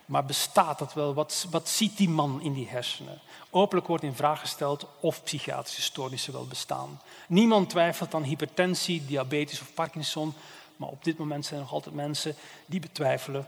maar 0.05 0.25
bestaat 0.25 0.79
dat 0.79 0.93
wel? 0.93 1.13
Wat, 1.13 1.47
wat 1.49 1.69
ziet 1.69 1.97
die 1.97 2.09
man 2.09 2.41
in 2.41 2.53
die 2.53 2.67
hersenen? 2.67 3.19
Openlijk 3.49 3.87
wordt 3.87 4.03
in 4.03 4.15
vraag 4.15 4.39
gesteld 4.39 4.85
of 4.99 5.23
psychiatrische 5.23 5.81
stoornissen 5.81 6.33
wel 6.33 6.47
bestaan. 6.47 7.01
Niemand 7.27 7.69
twijfelt 7.69 8.13
aan 8.13 8.23
hypertensie, 8.23 9.05
diabetes 9.05 9.61
of 9.61 9.73
Parkinson, 9.73 10.33
maar 10.75 10.89
op 10.89 11.03
dit 11.03 11.17
moment 11.17 11.45
zijn 11.45 11.59
er 11.59 11.65
nog 11.65 11.73
altijd 11.73 11.95
mensen 11.95 12.35
die 12.65 12.79
betwijfelen 12.79 13.47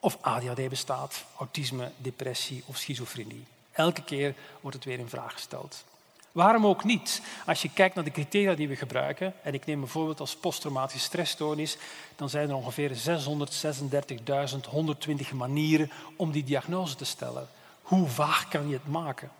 of 0.00 0.18
ADHD 0.20 0.68
bestaat, 0.68 1.24
autisme, 1.38 1.90
depressie 1.96 2.62
of 2.66 2.76
schizofrenie. 2.76 3.46
Elke 3.76 4.02
keer 4.02 4.34
wordt 4.60 4.76
het 4.76 4.86
weer 4.86 4.98
in 4.98 5.08
vraag 5.08 5.32
gesteld. 5.32 5.84
Waarom 6.32 6.66
ook 6.66 6.84
niet? 6.84 7.22
Als 7.46 7.62
je 7.62 7.70
kijkt 7.72 7.94
naar 7.94 8.04
de 8.04 8.10
criteria 8.10 8.54
die 8.54 8.68
we 8.68 8.76
gebruiken, 8.76 9.34
en 9.42 9.54
ik 9.54 9.66
neem 9.66 9.80
bijvoorbeeld 9.80 10.20
als 10.20 10.36
posttraumatische 10.36 11.06
stressstoornis, 11.06 11.76
dan 12.16 12.28
zijn 12.28 12.48
er 12.48 12.54
ongeveer 12.54 12.90
636.120 15.30 15.34
manieren 15.34 15.90
om 16.16 16.30
die 16.30 16.44
diagnose 16.44 16.96
te 16.96 17.04
stellen. 17.04 17.48
Hoe 17.82 18.08
vaag 18.08 18.48
kan 18.48 18.68
je 18.68 18.74
het 18.74 18.86
maken? 18.86 19.30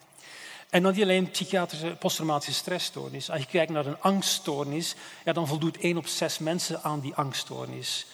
En 0.70 0.82
dan 0.82 0.92
niet 0.92 1.02
alleen 1.02 1.30
psychiatrische 1.30 1.96
posttraumatische 1.98 2.60
stressstoornis. 2.60 3.30
Als 3.30 3.40
je 3.40 3.46
kijkt 3.46 3.72
naar 3.72 3.86
een 3.86 4.00
angststoornis, 4.00 4.94
ja, 5.24 5.32
dan 5.32 5.46
voldoet 5.46 5.78
één 5.78 5.96
op 5.96 6.06
zes 6.06 6.38
mensen 6.38 6.82
aan 6.82 7.00
die 7.00 7.14
angststoornis. 7.14 8.06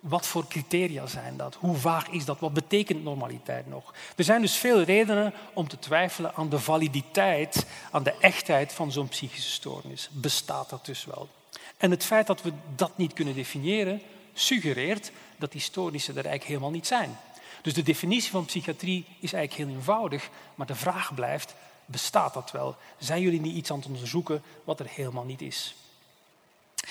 Wat 0.00 0.26
voor 0.26 0.46
criteria 0.48 1.06
zijn 1.06 1.36
dat? 1.36 1.54
Hoe 1.54 1.76
vaag 1.76 2.08
is 2.08 2.24
dat? 2.24 2.40
Wat 2.40 2.52
betekent 2.52 3.02
normaliteit 3.02 3.66
nog? 3.66 3.94
Er 4.16 4.24
zijn 4.24 4.40
dus 4.40 4.56
veel 4.56 4.82
redenen 4.82 5.34
om 5.52 5.68
te 5.68 5.78
twijfelen 5.78 6.34
aan 6.34 6.48
de 6.48 6.58
validiteit, 6.58 7.66
aan 7.90 8.02
de 8.02 8.14
echtheid 8.20 8.72
van 8.72 8.92
zo'n 8.92 9.08
psychische 9.08 9.50
stoornis. 9.50 10.08
Bestaat 10.12 10.70
dat 10.70 10.86
dus 10.86 11.04
wel? 11.04 11.28
En 11.76 11.90
het 11.90 12.04
feit 12.04 12.26
dat 12.26 12.42
we 12.42 12.52
dat 12.76 12.96
niet 12.96 13.12
kunnen 13.12 13.34
definiëren, 13.34 14.02
suggereert 14.32 15.12
dat 15.36 15.52
die 15.52 15.60
stoornissen 15.60 16.16
er 16.16 16.24
eigenlijk 16.24 16.48
helemaal 16.48 16.70
niet 16.70 16.86
zijn. 16.86 17.18
Dus 17.62 17.74
de 17.74 17.82
definitie 17.82 18.30
van 18.30 18.44
psychiatrie 18.44 19.04
is 19.18 19.32
eigenlijk 19.32 19.68
heel 19.68 19.78
eenvoudig, 19.78 20.30
maar 20.54 20.66
de 20.66 20.74
vraag 20.74 21.14
blijft, 21.14 21.54
bestaat 21.86 22.34
dat 22.34 22.50
wel? 22.50 22.76
Zijn 22.98 23.20
jullie 23.20 23.40
niet 23.40 23.56
iets 23.56 23.70
aan 23.70 23.76
het 23.76 23.86
onderzoeken 23.86 24.42
wat 24.64 24.80
er 24.80 24.86
helemaal 24.88 25.24
niet 25.24 25.42
is? 25.42 25.74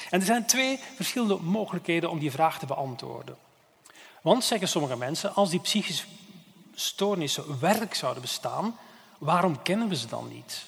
En 0.10 0.20
er 0.20 0.26
zijn 0.26 0.46
twee 0.46 0.80
verschillende 0.96 1.38
mogelijkheden 1.42 2.10
om 2.10 2.20
die 2.20 2.32
vraag 2.32 2.60
te 2.60 2.66
beantwoorden. 2.66 3.38
Want, 4.22 4.44
zeggen 4.44 4.68
sommige 4.68 4.98
mensen, 4.98 5.36
als 5.36 5.50
die 5.50 5.60
psychische 5.60 6.06
stoornissen 6.74 7.60
werkelijk 7.60 7.96
zouden 7.96 8.22
bestaan, 8.22 8.78
waarom 9.18 9.62
kennen 9.62 9.88
we 9.88 9.96
ze 9.96 10.08
dan 10.08 10.28
niet? 10.28 10.66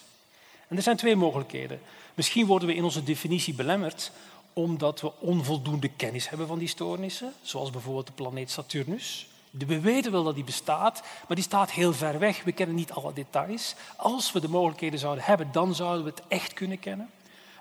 En 0.68 0.78
er 0.78 0.84
zijn 0.84 0.98
twee 0.98 1.16
mogelijkheden. 1.16 1.82
Misschien 2.14 2.46
worden 2.46 2.68
we 2.68 2.76
in 2.76 2.84
onze 2.84 3.04
definitie 3.04 3.54
belemmerd 3.54 4.12
omdat 4.54 5.02
we 5.02 5.12
onvoldoende 5.20 5.90
kennis 5.90 6.30
hebben 6.30 6.48
van 6.48 6.60
die 6.60 6.68
stoornissen, 6.68 7.34
zoals 7.42 7.70
bijvoorbeeld 7.70 8.08
de 8.08 8.14
planeet 8.14 8.52
Saturnus. 8.52 9.28
We 9.52 9.80
weten 9.80 10.12
wel 10.12 10.24
dat 10.24 10.36
die 10.36 10.44
bestaat, 10.44 11.02
maar 11.28 11.36
die 11.36 11.46
staat 11.46 11.72
heel 11.72 11.94
ver 11.94 12.20
weg. 12.20 12.44
We 12.44 12.52
kennen 12.52 12.76
niet 12.76 12.92
alle 12.92 13.14
details. 13.14 13.76
Als 13.96 14.32
we 14.32 14.40
de 14.40 14.48
mogelijkheden 14.48 15.00
zouden 15.00 15.24
hebben, 15.24 15.52
dan 15.52 15.76
zouden 15.76 16.04
we 16.04 16.10
het 16.10 16.24
echt 16.28 16.54
kunnen 16.54 16.80
kennen. 16.80 17.10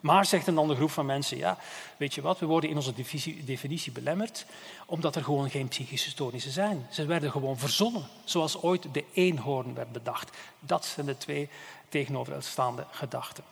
Maar, 0.00 0.26
zegt 0.26 0.46
een 0.46 0.58
andere 0.58 0.78
groep 0.78 0.90
van 0.90 1.06
mensen, 1.06 1.36
ja, 1.36 1.58
weet 1.96 2.14
je 2.14 2.20
wat, 2.20 2.38
we 2.38 2.46
worden 2.46 2.70
in 2.70 2.76
onze 2.76 2.94
definitie 3.44 3.92
belemmerd 3.92 4.46
omdat 4.86 5.16
er 5.16 5.24
gewoon 5.24 5.50
geen 5.50 5.68
psychische 5.68 6.10
stoornissen 6.10 6.52
zijn. 6.52 6.86
Ze 6.90 7.04
werden 7.04 7.30
gewoon 7.30 7.58
verzonnen, 7.58 8.06
zoals 8.24 8.62
ooit 8.62 8.94
de 8.94 9.04
eenhoorn 9.12 9.74
werd 9.74 9.92
bedacht. 9.92 10.36
Dat 10.60 10.84
zijn 10.84 11.06
de 11.06 11.16
twee 11.16 11.48
tegenoverstaande 11.88 12.84
gedachten. 12.90 13.44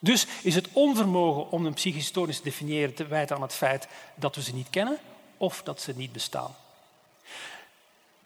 Dus 0.00 0.26
is 0.42 0.54
het 0.54 0.68
onvermogen 0.72 1.50
om 1.50 1.66
een 1.66 1.74
psychische 1.74 2.08
stoornis 2.08 2.36
te 2.36 2.42
definiëren 2.42 2.94
te 2.94 3.06
wijten 3.06 3.36
aan 3.36 3.42
het 3.42 3.54
feit 3.54 3.88
dat 4.14 4.34
we 4.34 4.42
ze 4.42 4.54
niet 4.54 4.70
kennen 4.70 4.98
of 5.36 5.62
dat 5.62 5.80
ze 5.80 5.92
niet 5.96 6.12
bestaan. 6.12 6.54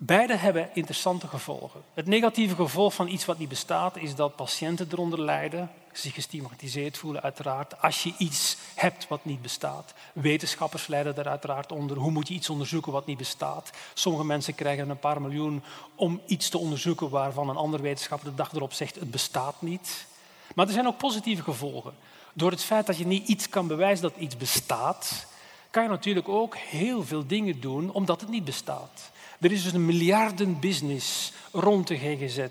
Beide 0.02 0.36
hebben 0.36 0.68
interessante 0.72 1.26
gevolgen. 1.26 1.80
Het 1.94 2.06
negatieve 2.06 2.54
gevolg 2.54 2.94
van 2.94 3.08
iets 3.08 3.24
wat 3.24 3.38
niet 3.38 3.48
bestaat 3.48 3.96
is 3.96 4.14
dat 4.14 4.36
patiënten 4.36 4.88
eronder 4.90 5.20
lijden, 5.20 5.70
zich 5.92 6.14
gestigmatiseerd 6.14 6.98
voelen 6.98 7.22
uiteraard. 7.22 7.82
Als 7.82 8.02
je 8.02 8.12
iets 8.18 8.56
hebt 8.74 9.08
wat 9.08 9.24
niet 9.24 9.42
bestaat. 9.42 9.94
Wetenschappers 10.12 10.86
lijden 10.86 11.16
er 11.16 11.28
uiteraard 11.28 11.72
onder. 11.72 11.96
Hoe 11.96 12.10
moet 12.10 12.28
je 12.28 12.34
iets 12.34 12.50
onderzoeken 12.50 12.92
wat 12.92 13.06
niet 13.06 13.18
bestaat? 13.18 13.70
Sommige 13.94 14.24
mensen 14.24 14.54
krijgen 14.54 14.90
een 14.90 14.98
paar 14.98 15.20
miljoen 15.20 15.62
om 15.94 16.20
iets 16.26 16.48
te 16.48 16.58
onderzoeken 16.58 17.10
waarvan 17.10 17.48
een 17.48 17.56
ander 17.56 17.80
wetenschapper 17.80 18.30
de 18.30 18.36
dag 18.36 18.52
erop 18.52 18.72
zegt 18.72 18.94
het 18.94 19.10
bestaat 19.10 19.62
niet. 19.62 20.06
Maar 20.54 20.66
er 20.66 20.72
zijn 20.72 20.86
ook 20.86 20.98
positieve 20.98 21.42
gevolgen. 21.42 21.94
Door 22.32 22.50
het 22.50 22.64
feit 22.64 22.86
dat 22.86 22.98
je 22.98 23.06
niet 23.06 23.28
iets 23.28 23.48
kan 23.48 23.66
bewijzen 23.66 24.02
dat 24.02 24.18
iets 24.18 24.36
bestaat, 24.36 25.26
kan 25.70 25.82
je 25.82 25.88
natuurlijk 25.88 26.28
ook 26.28 26.56
heel 26.56 27.04
veel 27.04 27.26
dingen 27.26 27.60
doen 27.60 27.92
omdat 27.92 28.20
het 28.20 28.30
niet 28.30 28.44
bestaat. 28.44 29.10
Er 29.40 29.52
is 29.52 29.62
dus 29.62 29.72
een 29.72 29.84
miljardenbusiness 29.84 31.32
rond 31.52 31.86
de 31.86 31.96
GGZ 31.96 32.46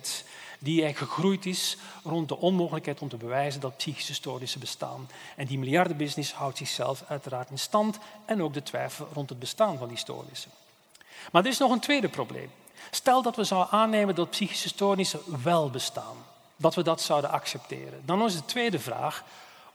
die 0.59 0.93
gegroeid 0.93 1.45
is 1.45 1.77
rond 2.03 2.27
de 2.27 2.37
onmogelijkheid 2.37 2.99
om 2.99 3.09
te 3.09 3.17
bewijzen 3.17 3.61
dat 3.61 3.77
psychische 3.77 4.13
stoornissen 4.13 4.59
bestaan. 4.59 5.09
En 5.35 5.45
die 5.45 5.59
miljardenbusiness 5.59 6.33
houdt 6.33 6.57
zichzelf 6.57 7.03
uiteraard 7.07 7.49
in 7.49 7.59
stand 7.59 7.97
en 8.25 8.43
ook 8.43 8.53
de 8.53 8.63
twijfel 8.63 9.07
rond 9.13 9.29
het 9.29 9.39
bestaan 9.39 9.77
van 9.77 9.87
die 9.87 9.97
stoornissen. 9.97 10.51
Maar 11.31 11.43
er 11.43 11.49
is 11.49 11.57
nog 11.57 11.71
een 11.71 11.79
tweede 11.79 12.09
probleem. 12.09 12.51
Stel 12.91 13.21
dat 13.21 13.35
we 13.35 13.43
zouden 13.43 13.71
aannemen 13.71 14.15
dat 14.15 14.29
psychische 14.29 14.67
stoornissen 14.67 15.43
wel 15.43 15.69
bestaan, 15.69 16.17
dat 16.55 16.75
we 16.75 16.83
dat 16.83 17.01
zouden 17.01 17.29
accepteren. 17.29 18.01
Dan 18.05 18.25
is 18.25 18.35
de 18.35 18.45
tweede 18.45 18.79
vraag, 18.79 19.23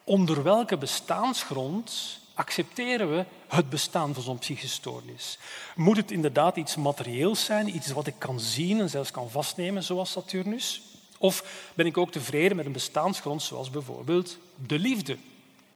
onder 0.05 0.43
welke 0.43 0.77
bestaansgrond 0.77 2.19
accepteren 2.35 3.16
we 3.16 3.24
het 3.49 3.70
bestaan 3.70 4.14
van 4.14 4.22
zo'n 4.22 4.39
psychische 4.39 4.76
stoornis? 4.76 5.39
Moet 5.76 5.97
het 5.97 6.11
inderdaad 6.11 6.57
iets 6.57 6.76
materieels 6.76 7.45
zijn, 7.45 7.76
iets 7.76 7.93
wat 7.93 8.07
ik 8.07 8.14
kan 8.18 8.41
zien 8.41 8.80
en 8.80 8.91
zelfs 8.91 9.11
kan 9.11 9.30
vastnemen, 9.30 9.82
zoals 9.82 10.11
Saturnus? 10.11 10.82
Of 11.18 11.70
ben 11.74 11.87
ik 11.87 11.97
ook 11.97 12.12
tevreden 12.12 12.57
met 12.57 12.66
een 12.66 12.72
bestaansgrond, 12.72 13.43
zoals 13.43 13.70
bijvoorbeeld 13.70 14.39
de 14.66 14.78
liefde? 14.78 15.16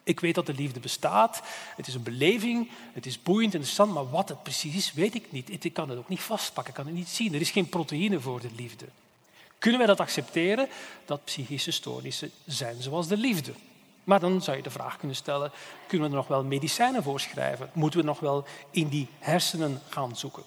Ik 0.03 0.21
weet 0.21 0.35
dat 0.35 0.47
de 0.47 0.55
liefde 0.55 0.81
bestaat, 0.81 1.43
het 1.77 1.87
is 1.87 1.95
een 1.95 2.03
beleving, 2.03 2.71
het 2.93 3.07
is 3.07 3.23
boeiend, 3.23 3.55
interessant, 3.55 3.93
maar 3.93 4.11
wat 4.11 4.29
het 4.29 4.43
precies 4.43 4.75
is, 4.75 4.93
weet 4.93 5.15
ik 5.15 5.33
niet. 5.33 5.65
Ik 5.65 5.73
kan 5.73 5.89
het 5.89 5.99
ook 5.99 6.09
niet 6.09 6.21
vastpakken, 6.21 6.73
ik 6.73 6.79
kan 6.79 6.87
het 6.87 6.95
niet 6.95 7.09
zien. 7.09 7.35
Er 7.35 7.41
is 7.41 7.51
geen 7.51 7.69
proteïne 7.69 8.21
voor 8.21 8.41
de 8.41 8.51
liefde. 8.57 8.85
Kunnen 9.59 9.79
wij 9.79 9.89
dat 9.89 10.01
accepteren, 10.01 10.69
dat 11.05 11.25
psychische 11.25 11.71
stoornissen 11.71 12.31
zijn 12.47 12.83
zoals 12.83 13.09
de 13.09 13.17
liefde? 13.17 13.53
Maar 14.09 14.21
dan 14.21 14.43
zou 14.43 14.57
je 14.57 14.63
de 14.63 14.71
vraag 14.71 14.97
kunnen 14.97 15.17
stellen, 15.17 15.51
kunnen 15.87 16.07
we 16.07 16.13
er 16.13 16.21
nog 16.21 16.29
wel 16.29 16.45
medicijnen 16.45 17.03
voorschrijven? 17.03 17.71
Moeten 17.73 18.01
we 18.01 18.07
nog 18.07 18.21
wel 18.21 18.45
in 18.71 18.89
die 18.89 19.09
hersenen 19.19 19.83
gaan 19.89 20.17
zoeken? 20.17 20.43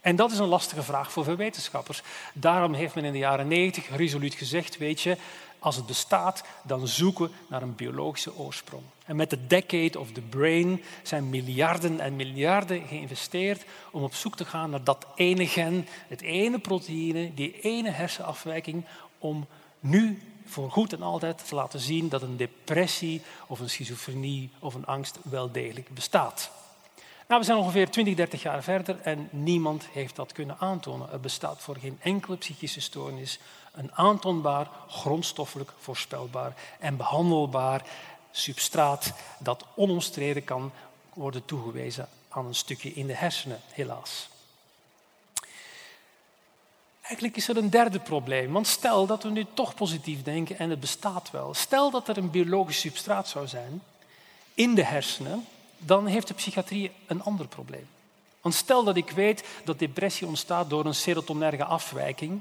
En 0.00 0.16
dat 0.16 0.30
is 0.30 0.38
een 0.38 0.46
lastige 0.46 0.82
vraag 0.82 1.12
voor 1.12 1.24
veel 1.24 1.36
wetenschappers. 1.36 2.02
Daarom 2.32 2.72
heeft 2.72 2.94
men 2.94 3.04
in 3.04 3.12
de 3.12 3.18
jaren 3.18 3.48
90 3.48 3.96
resoluut 3.96 4.34
gezegd, 4.34 4.78
weet 4.78 5.00
je, 5.00 5.16
als 5.58 5.76
het 5.76 5.86
bestaat, 5.86 6.44
dan 6.62 6.88
zoeken 6.88 7.24
we 7.24 7.30
naar 7.48 7.62
een 7.62 7.74
biologische 7.74 8.36
oorsprong. 8.36 8.82
En 9.04 9.16
met 9.16 9.30
de 9.30 9.46
Decade 9.46 9.98
of 9.98 10.12
the 10.12 10.20
Brain 10.20 10.82
zijn 11.02 11.28
miljarden 11.28 12.00
en 12.00 12.16
miljarden 12.16 12.86
geïnvesteerd 12.86 13.64
om 13.90 14.02
op 14.02 14.14
zoek 14.14 14.36
te 14.36 14.44
gaan 14.44 14.70
naar 14.70 14.84
dat 14.84 15.06
ene 15.14 15.46
gen, 15.46 15.86
het 16.08 16.20
ene 16.20 16.58
proteïne, 16.58 17.34
die 17.34 17.60
ene 17.60 17.90
hersenafwijking, 17.90 18.84
om 19.18 19.46
nu 19.80 20.22
voor 20.50 20.70
goed 20.70 20.92
en 20.92 21.02
altijd 21.02 21.48
te 21.48 21.54
laten 21.54 21.80
zien 21.80 22.08
dat 22.08 22.22
een 22.22 22.36
depressie 22.36 23.22
of 23.46 23.60
een 23.60 23.70
schizofrenie 23.70 24.50
of 24.58 24.74
een 24.74 24.86
angst 24.86 25.18
wel 25.22 25.52
degelijk 25.52 25.94
bestaat. 25.94 26.50
Nou, 27.28 27.40
we 27.40 27.46
zijn 27.46 27.58
ongeveer 27.58 27.90
20, 27.90 28.14
30 28.14 28.42
jaar 28.42 28.62
verder 28.62 29.00
en 29.00 29.28
niemand 29.30 29.86
heeft 29.92 30.16
dat 30.16 30.32
kunnen 30.32 30.58
aantonen. 30.58 31.12
Er 31.12 31.20
bestaat 31.20 31.60
voor 31.60 31.76
geen 31.76 31.98
enkele 32.02 32.36
psychische 32.36 32.80
stoornis 32.80 33.38
een 33.72 33.94
aantoonbaar, 33.94 34.68
grondstoffelijk 34.88 35.72
voorspelbaar 35.78 36.54
en 36.78 36.96
behandelbaar 36.96 37.82
substraat 38.30 39.12
dat 39.38 39.66
onomstreden 39.76 40.44
kan 40.44 40.72
worden 41.14 41.44
toegewezen 41.44 42.08
aan 42.28 42.46
een 42.46 42.54
stukje 42.54 42.92
in 42.92 43.06
de 43.06 43.14
hersenen, 43.14 43.60
helaas. 43.72 44.29
Eigenlijk 47.10 47.38
is 47.38 47.48
er 47.48 47.56
een 47.56 47.70
derde 47.70 47.98
probleem. 47.98 48.52
Want 48.52 48.66
stel 48.66 49.06
dat 49.06 49.22
we 49.22 49.30
nu 49.30 49.46
toch 49.54 49.74
positief 49.74 50.22
denken 50.22 50.58
en 50.58 50.70
het 50.70 50.80
bestaat 50.80 51.30
wel. 51.30 51.54
Stel 51.54 51.90
dat 51.90 52.08
er 52.08 52.16
een 52.16 52.30
biologisch 52.30 52.80
substraat 52.80 53.28
zou 53.28 53.46
zijn 53.46 53.82
in 54.54 54.74
de 54.74 54.84
hersenen, 54.84 55.44
dan 55.78 56.06
heeft 56.06 56.28
de 56.28 56.34
psychiatrie 56.34 56.90
een 57.06 57.22
ander 57.22 57.46
probleem. 57.46 57.88
Want 58.40 58.54
stel 58.54 58.84
dat 58.84 58.96
ik 58.96 59.10
weet 59.10 59.44
dat 59.64 59.78
depressie 59.78 60.26
ontstaat 60.26 60.70
door 60.70 60.84
een 60.84 60.94
serotonerge 60.94 61.64
afwijking, 61.64 62.40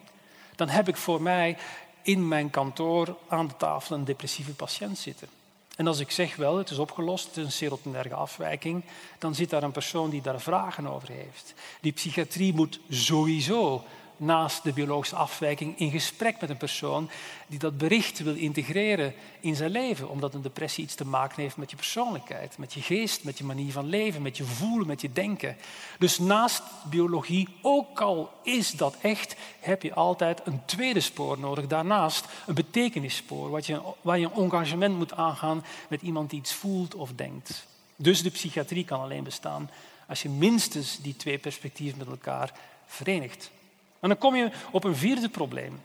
dan 0.55 0.69
heb 0.69 0.87
ik 0.87 0.97
voor 0.97 1.21
mij 1.21 1.57
in 2.01 2.27
mijn 2.27 2.49
kantoor 2.49 3.15
aan 3.27 3.47
de 3.47 3.57
tafel 3.57 3.95
een 3.95 4.05
depressieve 4.05 4.53
patiënt 4.53 4.97
zitten. 4.97 5.27
En 5.75 5.87
als 5.87 5.99
ik 5.99 6.11
zeg 6.11 6.35
wel, 6.35 6.57
het 6.57 6.69
is 6.69 6.77
opgelost, 6.77 7.25
het 7.27 7.37
is 7.37 7.45
een 7.45 7.51
serotonerge 7.51 8.15
afwijking, 8.15 8.83
dan 9.17 9.35
zit 9.35 9.49
daar 9.49 9.63
een 9.63 9.71
persoon 9.71 10.09
die 10.09 10.21
daar 10.21 10.41
vragen 10.41 10.87
over 10.87 11.09
heeft. 11.09 11.53
Die 11.81 11.91
psychiatrie 11.91 12.53
moet 12.53 12.79
sowieso 12.89 13.83
naast 14.19 14.63
de 14.63 14.73
biologische 14.73 15.15
afwijking 15.15 15.79
in 15.79 15.91
gesprek 15.91 16.41
met 16.41 16.49
een 16.49 16.57
persoon 16.57 17.09
die 17.47 17.59
dat 17.59 17.77
bericht 17.77 18.19
wil 18.19 18.35
integreren 18.35 19.13
in 19.39 19.55
zijn 19.55 19.71
leven, 19.71 20.09
omdat 20.09 20.33
een 20.33 20.41
depressie 20.41 20.83
iets 20.83 20.95
te 20.95 21.05
maken 21.05 21.41
heeft 21.41 21.57
met 21.57 21.69
je 21.69 21.75
persoonlijkheid, 21.75 22.57
met 22.57 22.73
je 22.73 22.81
geest, 22.81 23.23
met 23.23 23.37
je 23.37 23.43
manier 23.43 23.71
van 23.71 23.85
leven, 23.85 24.21
met 24.21 24.37
je 24.37 24.43
voelen, 24.43 24.87
met 24.87 25.01
je 25.01 25.11
denken. 25.11 25.57
Dus 25.99 26.19
naast 26.19 26.63
biologie, 26.89 27.47
ook 27.61 28.01
al 28.01 28.31
is 28.43 28.71
dat 28.71 28.95
echt, 29.01 29.35
heb 29.59 29.83
je 29.83 29.93
altijd 29.93 30.41
een 30.43 30.65
tweede 30.65 30.99
spoor 30.99 31.39
nodig. 31.39 31.67
Daarnaast 31.67 32.25
een 32.45 32.53
betekenisspoor, 32.55 33.49
wat 33.49 33.65
je, 33.65 33.81
waar 34.01 34.19
je 34.19 34.29
een 34.33 34.43
engagement 34.43 34.97
moet 34.97 35.13
aangaan 35.13 35.65
met 35.87 36.01
iemand 36.01 36.29
die 36.29 36.39
iets 36.39 36.53
voelt 36.53 36.95
of 36.95 37.11
denkt. 37.15 37.67
Dus 37.95 38.21
de 38.21 38.29
psychiatrie 38.29 38.85
kan 38.85 39.01
alleen 39.01 39.23
bestaan 39.23 39.69
als 40.07 40.21
je 40.21 40.29
minstens 40.29 40.97
die 41.01 41.15
twee 41.15 41.37
perspectieven 41.37 41.97
met 41.97 42.07
elkaar 42.07 42.53
verenigt. 42.85 43.51
En 43.99 44.09
dan 44.09 44.17
kom 44.17 44.35
je 44.35 44.51
op 44.71 44.83
een 44.83 44.95
vierde 44.95 45.29
probleem. 45.29 45.81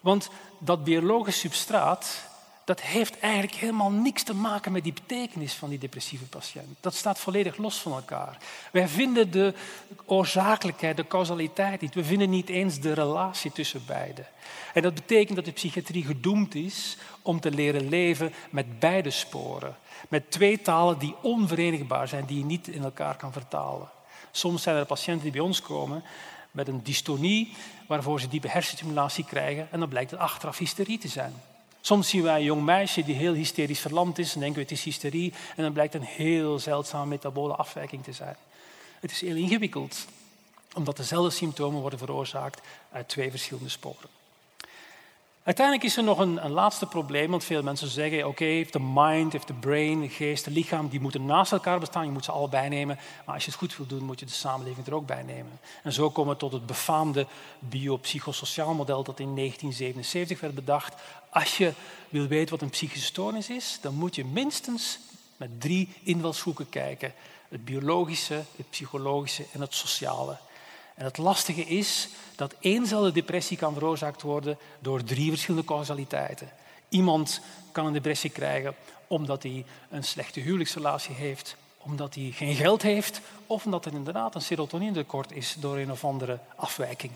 Want 0.00 0.30
dat 0.58 0.84
biologisch 0.84 1.38
substraat, 1.38 2.28
dat 2.64 2.80
heeft 2.80 3.18
eigenlijk 3.18 3.54
helemaal 3.54 3.90
niks 3.90 4.22
te 4.22 4.34
maken 4.34 4.72
met 4.72 4.82
die 4.82 4.92
betekenis 4.92 5.54
van 5.54 5.68
die 5.68 5.78
depressieve 5.78 6.24
patiënt. 6.24 6.76
Dat 6.80 6.94
staat 6.94 7.18
volledig 7.18 7.56
los 7.56 7.78
van 7.78 7.92
elkaar. 7.92 8.36
Wij 8.72 8.88
vinden 8.88 9.30
de 9.30 9.54
oorzakelijkheid, 10.04 10.96
de 10.96 11.06
causaliteit 11.06 11.80
niet. 11.80 11.94
We 11.94 12.04
vinden 12.04 12.30
niet 12.30 12.48
eens 12.48 12.80
de 12.80 12.92
relatie 12.92 13.52
tussen 13.52 13.82
beiden. 13.86 14.26
En 14.74 14.82
dat 14.82 14.94
betekent 14.94 15.36
dat 15.36 15.44
de 15.44 15.52
psychiatrie 15.52 16.04
gedoemd 16.04 16.54
is 16.54 16.96
om 17.22 17.40
te 17.40 17.50
leren 17.50 17.88
leven 17.88 18.32
met 18.50 18.78
beide 18.78 19.10
sporen. 19.10 19.76
Met 20.08 20.30
twee 20.30 20.60
talen 20.60 20.98
die 20.98 21.14
onverenigbaar 21.22 22.08
zijn, 22.08 22.24
die 22.24 22.38
je 22.38 22.44
niet 22.44 22.68
in 22.68 22.82
elkaar 22.82 23.16
kan 23.16 23.32
vertalen. 23.32 23.88
Soms 24.30 24.62
zijn 24.62 24.76
er 24.76 24.86
patiënten 24.86 25.22
die 25.22 25.32
bij 25.32 25.40
ons 25.40 25.60
komen 25.60 26.04
met 26.54 26.68
een 26.68 26.82
dystonie 26.82 27.52
waarvoor 27.86 28.20
ze 28.20 28.28
diepe 28.28 28.48
hersenstimulatie 28.48 29.24
krijgen 29.24 29.68
en 29.70 29.78
dan 29.80 29.88
blijkt 29.88 30.10
het 30.10 30.20
achteraf 30.20 30.58
hysterie 30.58 30.98
te 30.98 31.08
zijn. 31.08 31.34
Soms 31.80 32.08
zien 32.08 32.22
wij 32.22 32.36
een 32.36 32.44
jong 32.44 32.62
meisje 32.62 33.04
die 33.04 33.14
heel 33.14 33.32
hysterisch 33.32 33.80
verlamd 33.80 34.18
is 34.18 34.34
en 34.34 34.40
denken 34.40 34.56
we 34.56 34.62
het 34.62 34.78
is 34.78 34.84
hysterie 34.84 35.32
en 35.56 35.62
dan 35.62 35.72
blijkt 35.72 35.94
een 35.94 36.02
heel 36.02 36.58
zeldzame 36.58 37.06
metabole 37.06 37.54
afwijking 37.54 38.04
te 38.04 38.12
zijn. 38.12 38.36
Het 39.00 39.10
is 39.10 39.20
heel 39.20 39.36
ingewikkeld, 39.36 40.06
omdat 40.74 40.96
dezelfde 40.96 41.30
symptomen 41.30 41.80
worden 41.80 41.98
veroorzaakt 41.98 42.60
uit 42.92 43.08
twee 43.08 43.30
verschillende 43.30 43.68
sporen. 43.68 44.13
Uiteindelijk 45.44 45.86
is 45.86 45.96
er 45.96 46.02
nog 46.02 46.18
een, 46.18 46.44
een 46.44 46.50
laatste 46.50 46.86
probleem, 46.86 47.30
want 47.30 47.44
veel 47.44 47.62
mensen 47.62 47.88
zeggen, 47.88 48.18
oké, 48.18 48.28
okay, 48.28 48.66
de 48.70 48.80
mind, 48.80 49.32
heeft 49.32 49.46
de 49.46 49.52
brain, 49.54 50.00
de 50.00 50.08
geest, 50.08 50.44
de 50.44 50.50
lichaam, 50.50 50.88
die 50.88 51.00
moeten 51.00 51.24
naast 51.24 51.52
elkaar 51.52 51.78
bestaan, 51.78 52.04
je 52.04 52.10
moet 52.10 52.24
ze 52.24 52.32
allebei 52.32 52.68
nemen, 52.68 52.98
maar 53.24 53.34
als 53.34 53.44
je 53.44 53.50
het 53.50 53.58
goed 53.58 53.76
wilt 53.76 53.88
doen, 53.88 54.04
moet 54.04 54.20
je 54.20 54.26
de 54.26 54.32
samenleving 54.32 54.86
er 54.86 54.94
ook 54.94 55.06
bij 55.06 55.22
nemen. 55.22 55.58
En 55.82 55.92
zo 55.92 56.10
komen 56.10 56.32
we 56.32 56.38
tot 56.38 56.52
het 56.52 56.66
befaamde 56.66 57.26
biopsychosociaal 57.58 58.74
model 58.74 59.02
dat 59.02 59.20
in 59.20 59.36
1977 59.36 60.40
werd 60.40 60.54
bedacht. 60.54 60.94
Als 61.30 61.56
je 61.56 61.72
wil 62.08 62.26
weten 62.26 62.50
wat 62.50 62.62
een 62.62 62.70
psychische 62.70 63.06
stoornis 63.06 63.50
is, 63.50 63.78
dan 63.80 63.94
moet 63.94 64.14
je 64.14 64.24
minstens 64.24 64.98
met 65.36 65.60
drie 65.60 65.88
invalshoeken 66.02 66.68
kijken. 66.68 67.14
Het 67.48 67.64
biologische, 67.64 68.42
het 68.56 68.70
psychologische 68.70 69.44
en 69.52 69.60
het 69.60 69.74
sociale. 69.74 70.36
En 70.94 71.04
het 71.04 71.18
lastige 71.18 71.64
is 71.64 72.08
dat 72.36 72.54
éénzelfde 72.60 73.12
depressie 73.12 73.56
kan 73.56 73.74
veroorzaakt 73.74 74.22
worden 74.22 74.58
door 74.78 75.04
drie 75.04 75.30
verschillende 75.30 75.66
causaliteiten. 75.66 76.50
Iemand 76.88 77.40
kan 77.72 77.86
een 77.86 77.92
depressie 77.92 78.30
krijgen 78.30 78.74
omdat 79.06 79.42
hij 79.42 79.64
een 79.90 80.04
slechte 80.04 80.40
huwelijksrelatie 80.40 81.14
heeft, 81.14 81.56
omdat 81.78 82.14
hij 82.14 82.30
geen 82.30 82.54
geld 82.54 82.82
heeft 82.82 83.20
of 83.46 83.64
omdat 83.64 83.84
er 83.84 83.92
inderdaad 83.92 84.34
een 84.34 84.42
serotonine-tekort 84.42 85.32
is 85.32 85.56
door 85.58 85.76
een 85.76 85.90
of 85.90 86.04
andere 86.04 86.38
afwijking. 86.56 87.12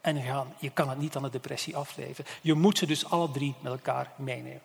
En 0.00 0.22
je 0.58 0.70
kan 0.70 0.88
het 0.88 0.98
niet 0.98 1.16
aan 1.16 1.22
de 1.22 1.30
depressie 1.30 1.76
afleven. 1.76 2.24
Je 2.40 2.54
moet 2.54 2.78
ze 2.78 2.86
dus 2.86 3.04
alle 3.04 3.30
drie 3.30 3.54
met 3.60 3.72
elkaar 3.72 4.12
meenemen. 4.16 4.60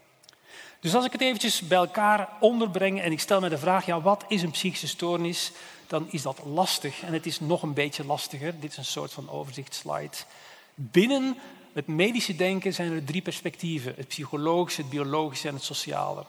Dus 0.79 0.95
als 0.95 1.05
ik 1.05 1.11
het 1.11 1.21
eventjes 1.21 1.61
bij 1.61 1.77
elkaar 1.77 2.29
onderbreng 2.39 3.01
en 3.01 3.11
ik 3.11 3.19
stel 3.19 3.39
me 3.39 3.49
de 3.49 3.57
vraag, 3.57 3.85
ja, 3.85 4.01
wat 4.01 4.25
is 4.27 4.41
een 4.41 4.51
psychische 4.51 4.87
stoornis? 4.87 5.51
Dan 5.87 6.07
is 6.09 6.21
dat 6.21 6.39
lastig 6.45 7.01
en 7.01 7.13
het 7.13 7.25
is 7.25 7.39
nog 7.39 7.61
een 7.61 7.73
beetje 7.73 8.05
lastiger. 8.05 8.59
Dit 8.59 8.71
is 8.71 8.77
een 8.77 8.85
soort 8.85 9.13
van 9.13 9.29
overzichtsslide. 9.29 10.15
Binnen 10.75 11.37
het 11.73 11.87
medische 11.87 12.35
denken 12.35 12.73
zijn 12.73 12.91
er 12.91 13.03
drie 13.03 13.21
perspectieven. 13.21 13.93
Het 13.97 14.07
psychologische, 14.07 14.81
het 14.81 14.89
biologische 14.89 15.47
en 15.47 15.53
het 15.53 15.63
sociale. 15.63 16.25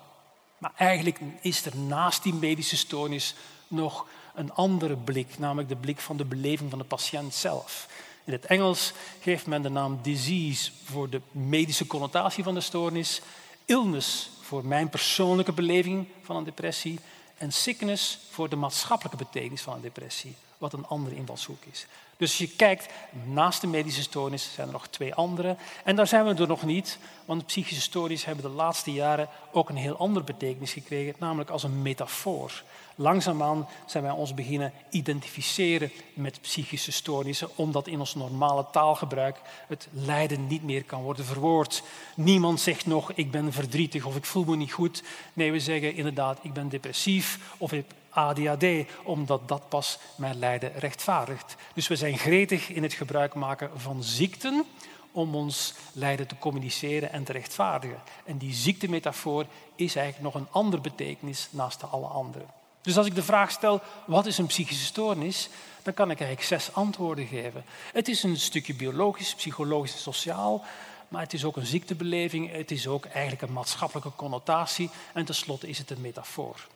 Maar 0.59 0.73
eigenlijk 0.77 1.19
is 1.41 1.65
er 1.65 1.77
naast 1.77 2.23
die 2.23 2.35
medische 2.35 2.77
stoornis 2.77 3.35
nog 3.69 4.07
een 4.35 4.53
andere 4.53 4.97
blik, 4.97 5.39
namelijk 5.39 5.69
de 5.69 5.77
blik 5.77 6.01
van 6.01 6.17
de 6.17 6.25
beleving 6.25 6.71
van 6.71 6.79
de 6.79 6.85
patiënt 6.85 7.35
zelf. 7.35 7.89
In 8.25 8.33
het 8.33 8.47
Engels 8.47 8.93
geeft 9.21 9.47
men 9.47 9.63
de 9.63 9.69
naam 9.69 9.99
disease 10.03 10.71
voor 10.85 11.11
de 11.11 11.21
medische 11.31 11.87
connotatie 11.87 12.45
van 12.45 12.55
de 12.55 12.61
stoornis, 12.61 13.21
illness 13.65 14.31
voor 14.41 14.67
mijn 14.67 14.89
persoonlijke 14.89 15.53
beleving 15.53 16.07
van 16.23 16.37
een 16.37 16.45
depressie 16.45 16.99
en 17.39 17.53
sickness 17.53 18.19
voor 18.31 18.49
de 18.49 18.57
maatschappelijke 18.57 19.25
betekenis 19.25 19.63
van 19.63 19.75
een 19.75 19.81
depressie, 19.81 20.35
wat 20.59 20.73
een 20.73 20.87
andere 20.87 21.17
invalshoek 21.17 21.65
is. 21.71 21.87
Dus 22.17 22.29
als 22.29 22.39
je 22.39 22.57
kijkt, 22.57 22.93
naast 23.25 23.61
de 23.61 23.67
medische 23.67 24.03
stoornis 24.03 24.53
zijn 24.55 24.67
er 24.67 24.73
nog 24.73 24.87
twee 24.87 25.15
andere. 25.15 25.57
En 25.85 25.97
daar 25.97 26.07
zijn 26.07 26.25
we 26.25 26.35
er 26.35 26.49
nog 26.49 26.63
niet, 26.63 26.99
want 27.25 27.47
psychische 27.47 27.83
stoornis 27.83 28.25
hebben 28.25 28.45
de 28.45 28.57
laatste 28.57 28.93
jaren 28.93 29.29
ook 29.53 29.69
een 29.69 29.77
heel 29.77 29.97
andere 29.97 30.25
betekenis 30.25 30.73
gekregen, 30.73 31.15
namelijk 31.19 31.51
als 31.51 31.63
een 31.63 31.83
metafoor. 31.83 32.63
Langzaamaan 32.99 33.69
zijn 33.87 34.03
wij 34.03 34.13
ons 34.13 34.35
beginnen 34.35 34.73
identificeren 34.91 35.91
met 36.15 36.41
psychische 36.41 36.93
stoornissen, 36.93 37.49
omdat 37.55 37.87
in 37.87 38.01
ons 38.01 38.15
normale 38.15 38.67
taalgebruik 38.73 39.41
het 39.69 39.89
lijden 39.91 40.47
niet 40.47 40.63
meer 40.63 40.85
kan 40.85 41.03
worden 41.03 41.25
verwoord. 41.25 41.83
Niemand 42.15 42.61
zegt 42.61 42.87
nog, 42.87 43.13
ik 43.13 43.31
ben 43.31 43.53
verdrietig 43.53 44.05
of 44.05 44.17
ik 44.17 44.25
voel 44.25 44.45
me 44.45 44.57
niet 44.57 44.73
goed. 44.73 45.03
Nee, 45.33 45.53
we 45.53 45.61
zeggen 45.61 45.95
inderdaad, 45.95 46.39
ik 46.43 46.53
ben 46.53 46.69
depressief 46.69 47.55
of 47.59 47.73
ik 47.73 47.85
ADHD, 48.09 48.65
omdat 49.05 49.49
dat 49.49 49.69
pas 49.69 49.99
mijn 50.15 50.39
lijden 50.39 50.73
rechtvaardigt. 50.79 51.57
Dus 51.75 51.89
we 51.89 51.97
zijn 51.97 52.19
gretig 52.19 52.69
in 52.69 52.83
het 52.83 52.93
gebruik 52.93 53.35
maken 53.35 53.71
van 53.81 54.03
ziekten 54.03 54.65
om 55.13 55.35
ons 55.35 55.75
lijden 55.93 56.27
te 56.27 56.39
communiceren 56.39 57.13
en 57.13 57.25
te 57.25 57.33
rechtvaardigen. 57.33 58.03
En 58.25 58.39
die 58.39 58.55
ziektemetafoor 58.55 59.47
is 59.75 59.97
eigenlijk 59.97 60.35
nog 60.35 60.43
een 60.43 60.51
andere 60.51 60.83
betekenis 60.83 61.49
naast 61.51 61.81
de 61.81 61.87
alle 61.87 62.07
andere. 62.07 62.45
Dus 62.87 62.97
als 62.97 63.07
ik 63.07 63.15
de 63.15 63.23
vraag 63.23 63.51
stel, 63.51 63.81
wat 64.05 64.27
is 64.27 64.39
een 64.39 64.47
psychische 64.47 64.85
stoornis? 64.85 65.49
Dan 65.83 65.95
kan 65.95 66.11
ik 66.11 66.21
eigenlijk 66.21 66.49
zes 66.49 66.75
antwoorden 66.75 67.27
geven. 67.27 67.65
Het 67.93 68.09
is 68.09 68.23
een 68.23 68.37
stukje 68.37 68.75
biologisch, 68.75 69.35
psychologisch 69.35 69.93
en 69.93 69.99
sociaal. 69.99 70.65
Maar 71.09 71.23
het 71.23 71.33
is 71.33 71.45
ook 71.45 71.57
een 71.57 71.67
ziektebeleving, 71.67 72.53
het 72.53 72.71
is 72.71 72.87
ook 72.87 73.05
eigenlijk 73.05 73.43
een 73.43 73.53
maatschappelijke 73.53 74.13
connotatie 74.17 74.91
en 75.13 75.25
tenslotte 75.25 75.69
is 75.69 75.79
het 75.79 75.91
een 75.91 76.01
metafoor. 76.01 76.67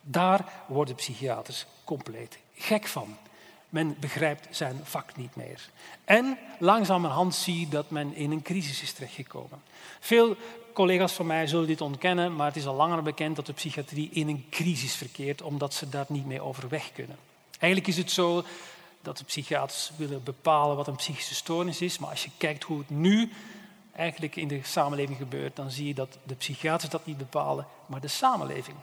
Daar 0.00 0.44
worden 0.66 0.94
psychiaters 0.94 1.66
compleet 1.84 2.38
gek 2.54 2.86
van. 2.86 3.16
Men 3.68 3.96
begrijpt 4.00 4.56
zijn 4.56 4.80
vak 4.82 5.16
niet 5.16 5.36
meer. 5.36 5.68
En 6.04 6.38
langzamerhand 6.58 7.34
zie 7.34 7.60
je 7.60 7.68
dat 7.68 7.90
men 7.90 8.14
in 8.14 8.30
een 8.30 8.42
crisis 8.42 8.82
is 8.82 8.92
terechtgekomen. 8.92 9.62
Veel 10.00 10.36
collega's 10.76 11.12
van 11.12 11.26
mij 11.26 11.46
zullen 11.46 11.66
dit 11.66 11.80
ontkennen, 11.80 12.36
maar 12.36 12.46
het 12.46 12.56
is 12.56 12.66
al 12.66 12.74
langer 12.74 13.02
bekend 13.02 13.36
dat 13.36 13.46
de 13.46 13.52
psychiatrie 13.52 14.08
in 14.12 14.28
een 14.28 14.46
crisis 14.50 14.94
verkeert, 14.94 15.42
omdat 15.42 15.74
ze 15.74 15.88
daar 15.88 16.04
niet 16.08 16.26
mee 16.26 16.40
overweg 16.40 16.92
kunnen. 16.92 17.16
Eigenlijk 17.58 17.92
is 17.92 17.96
het 17.96 18.10
zo 18.10 18.44
dat 19.02 19.18
de 19.18 19.24
psychiaters 19.24 19.90
willen 19.96 20.22
bepalen 20.22 20.76
wat 20.76 20.86
een 20.86 20.96
psychische 20.96 21.34
stoornis 21.34 21.80
is, 21.80 21.98
maar 21.98 22.10
als 22.10 22.24
je 22.24 22.30
kijkt 22.36 22.62
hoe 22.62 22.78
het 22.78 22.90
nu 22.90 23.32
eigenlijk 23.92 24.36
in 24.36 24.48
de 24.48 24.60
samenleving 24.62 25.18
gebeurt, 25.18 25.56
dan 25.56 25.70
zie 25.70 25.86
je 25.86 25.94
dat 25.94 26.18
de 26.22 26.34
psychiaters 26.34 26.90
dat 26.90 27.06
niet 27.06 27.18
bepalen, 27.18 27.66
maar 27.86 28.00
de 28.00 28.08
samenleving. 28.08 28.76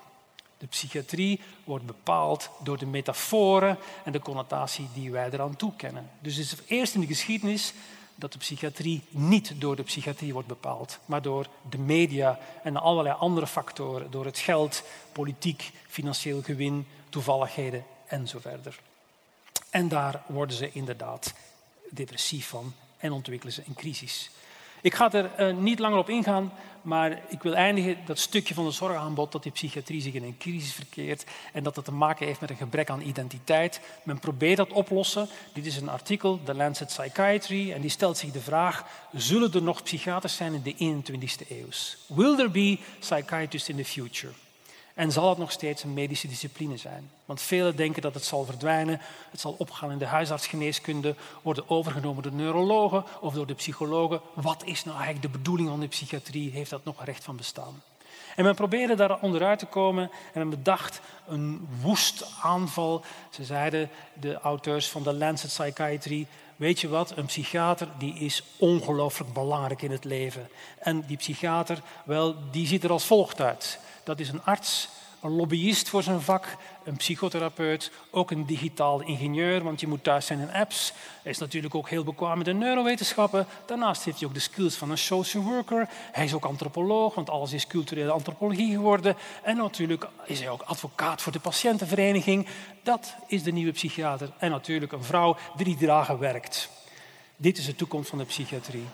De 0.57 0.67
psychiatrie 0.67 1.41
wordt 1.63 1.85
bepaald 1.85 2.49
door 2.63 2.77
de 2.77 2.85
metaforen 2.85 3.77
en 4.03 4.11
de 4.11 4.19
connotatie 4.19 4.87
die 4.93 5.11
wij 5.11 5.29
eraan 5.31 5.55
toekennen. 5.55 6.09
Dus 6.19 6.35
het 6.35 6.45
is 6.45 6.57
eerst 6.67 6.93
in 6.93 7.01
de 7.01 7.07
geschiedenis 7.07 7.73
dat 8.15 8.31
de 8.31 8.37
psychiatrie 8.37 9.01
niet 9.09 9.53
door 9.55 9.75
de 9.75 9.83
psychiatrie 9.83 10.33
wordt 10.33 10.47
bepaald, 10.47 10.99
maar 11.05 11.21
door 11.21 11.47
de 11.69 11.77
media 11.77 12.39
en 12.63 12.77
allerlei 12.77 13.15
andere 13.19 13.47
factoren, 13.47 14.11
door 14.11 14.25
het 14.25 14.37
geld, 14.37 14.83
politiek, 15.11 15.71
financieel 15.87 16.41
gewin, 16.41 16.87
toevalligheden 17.09 17.85
en 18.05 18.27
zo 18.27 18.39
verder. 18.39 18.79
En 19.69 19.87
daar 19.87 20.21
worden 20.27 20.55
ze 20.55 20.71
inderdaad 20.71 21.33
depressief 21.89 22.47
van 22.47 22.73
en 22.97 23.11
ontwikkelen 23.11 23.53
ze 23.53 23.63
een 23.67 23.73
crisis. 23.73 24.31
Ik 24.81 24.93
ga 24.93 25.11
er 25.11 25.31
uh, 25.39 25.57
niet 25.57 25.79
langer 25.79 25.97
op 25.97 26.09
ingaan, 26.09 26.51
maar 26.83 27.21
ik 27.29 27.43
wil 27.43 27.53
eindigen 27.53 27.97
dat 28.05 28.19
stukje 28.19 28.53
van 28.53 28.65
het 28.65 28.73
zorgaanbod 28.73 29.31
dat 29.31 29.43
die 29.43 29.51
psychiatrie 29.51 30.01
zich 30.01 30.13
in 30.13 30.23
een 30.23 30.37
crisis 30.37 30.73
verkeert 30.73 31.25
en 31.53 31.63
dat 31.63 31.75
het 31.75 31.85
te 31.85 31.91
maken 31.91 32.25
heeft 32.25 32.41
met 32.41 32.49
een 32.49 32.55
gebrek 32.55 32.89
aan 32.89 33.01
identiteit. 33.01 33.81
Men 34.03 34.19
probeert 34.19 34.57
dat 34.57 34.71
oplossen. 34.71 35.27
Dit 35.53 35.65
is 35.65 35.77
een 35.77 35.89
artikel, 35.89 36.39
The 36.43 36.53
Lancet 36.53 36.87
Psychiatry, 36.87 37.71
en 37.71 37.81
die 37.81 37.89
stelt 37.89 38.17
zich 38.17 38.31
de 38.31 38.41
vraag, 38.41 38.85
zullen 39.11 39.53
er 39.53 39.63
nog 39.63 39.83
psychiaters 39.83 40.35
zijn 40.35 40.53
in 40.53 40.61
de 40.63 41.03
21ste 41.03 41.49
eeuw? 41.49 41.67
Will 42.07 42.35
there 42.35 42.49
be 42.49 42.77
psychiatrists 42.99 43.69
in 43.69 43.75
the 43.75 43.85
future? 43.85 44.33
En 44.93 45.11
zal 45.11 45.29
het 45.29 45.37
nog 45.37 45.51
steeds 45.51 45.83
een 45.83 45.93
medische 45.93 46.27
discipline 46.27 46.77
zijn? 46.77 47.09
Want 47.25 47.41
velen 47.41 47.75
denken 47.75 48.01
dat 48.01 48.13
het 48.13 48.25
zal 48.25 48.45
verdwijnen, 48.45 49.01
het 49.31 49.39
zal 49.39 49.55
opgaan 49.57 49.91
in 49.91 49.97
de 49.97 50.05
huisartsgeneeskunde, 50.05 51.15
worden 51.41 51.69
overgenomen 51.69 52.23
door 52.23 52.33
neurologen 52.33 53.03
of 53.19 53.33
door 53.33 53.47
de 53.47 53.53
psychologen. 53.53 54.21
Wat 54.33 54.63
is 54.65 54.83
nou 54.83 54.97
eigenlijk 54.97 55.25
de 55.25 55.37
bedoeling 55.37 55.69
van 55.69 55.79
de 55.79 55.87
psychiatrie? 55.87 56.51
Heeft 56.51 56.69
dat 56.69 56.83
nog 56.83 57.05
recht 57.05 57.23
van 57.23 57.35
bestaan? 57.35 57.81
En 58.35 58.43
men 58.43 58.55
probeerde 58.55 58.95
daar 58.95 59.19
onderuit 59.19 59.59
te 59.59 59.65
komen 59.65 60.11
en 60.33 60.39
men 60.39 60.49
bedacht 60.49 61.01
een 61.27 61.67
woest 61.81 62.25
aanval. 62.41 63.03
Ze 63.29 63.43
zeiden, 63.43 63.89
de 64.13 64.39
auteurs 64.39 64.89
van 64.89 65.03
de 65.03 65.13
Lancet 65.13 65.49
Psychiatry, 65.49 66.27
weet 66.55 66.81
je 66.81 66.87
wat, 66.87 67.17
een 67.17 67.25
psychiater 67.25 67.87
die 67.97 68.13
is 68.13 68.43
ongelooflijk 68.57 69.33
belangrijk 69.33 69.81
in 69.81 69.91
het 69.91 70.03
leven. 70.03 70.49
En 70.79 71.01
die 71.05 71.17
psychiater, 71.17 71.81
wel, 72.05 72.35
die 72.51 72.67
ziet 72.67 72.83
er 72.83 72.91
als 72.91 73.05
volgt 73.05 73.41
uit. 73.41 73.79
Dat 74.03 74.19
is 74.19 74.29
een 74.29 74.43
arts, 74.43 74.89
een 75.21 75.35
lobbyist 75.35 75.89
voor 75.89 76.03
zijn 76.03 76.21
vak, 76.21 76.57
een 76.83 76.97
psychotherapeut, 76.97 77.91
ook 78.11 78.31
een 78.31 78.45
digitaal 78.45 79.01
ingenieur, 79.01 79.63
want 79.63 79.79
je 79.79 79.87
moet 79.87 80.03
thuis 80.03 80.25
zijn 80.25 80.39
in 80.39 80.53
apps. 80.53 80.93
Hij 81.21 81.31
is 81.31 81.37
natuurlijk 81.37 81.75
ook 81.75 81.89
heel 81.89 82.03
bekwaam 82.03 82.37
met 82.37 82.45
de 82.45 82.53
neurowetenschappen. 82.53 83.47
Daarnaast 83.65 84.03
heeft 84.03 84.19
hij 84.19 84.27
ook 84.27 84.33
de 84.33 84.39
skills 84.39 84.75
van 84.75 84.91
een 84.91 84.97
social 84.97 85.43
worker. 85.43 85.89
Hij 86.11 86.25
is 86.25 86.33
ook 86.33 86.45
antropoloog, 86.45 87.15
want 87.15 87.29
alles 87.29 87.53
is 87.53 87.67
culturele 87.67 88.11
antropologie 88.11 88.71
geworden. 88.71 89.15
En 89.43 89.57
natuurlijk 89.57 90.07
is 90.25 90.39
hij 90.39 90.49
ook 90.49 90.61
advocaat 90.61 91.21
voor 91.21 91.31
de 91.31 91.39
patiëntenvereniging. 91.39 92.47
Dat 92.83 93.15
is 93.27 93.43
de 93.43 93.51
nieuwe 93.51 93.71
psychiater. 93.71 94.31
En 94.37 94.51
natuurlijk 94.51 94.91
een 94.91 95.03
vrouw 95.03 95.37
die 95.55 95.75
drie 95.75 95.87
dagen 95.87 96.19
werkt. 96.19 96.69
Dit 97.37 97.57
is 97.57 97.65
de 97.65 97.75
toekomst 97.75 98.09
van 98.09 98.17
de 98.17 98.25
psychiatrie. 98.25 98.85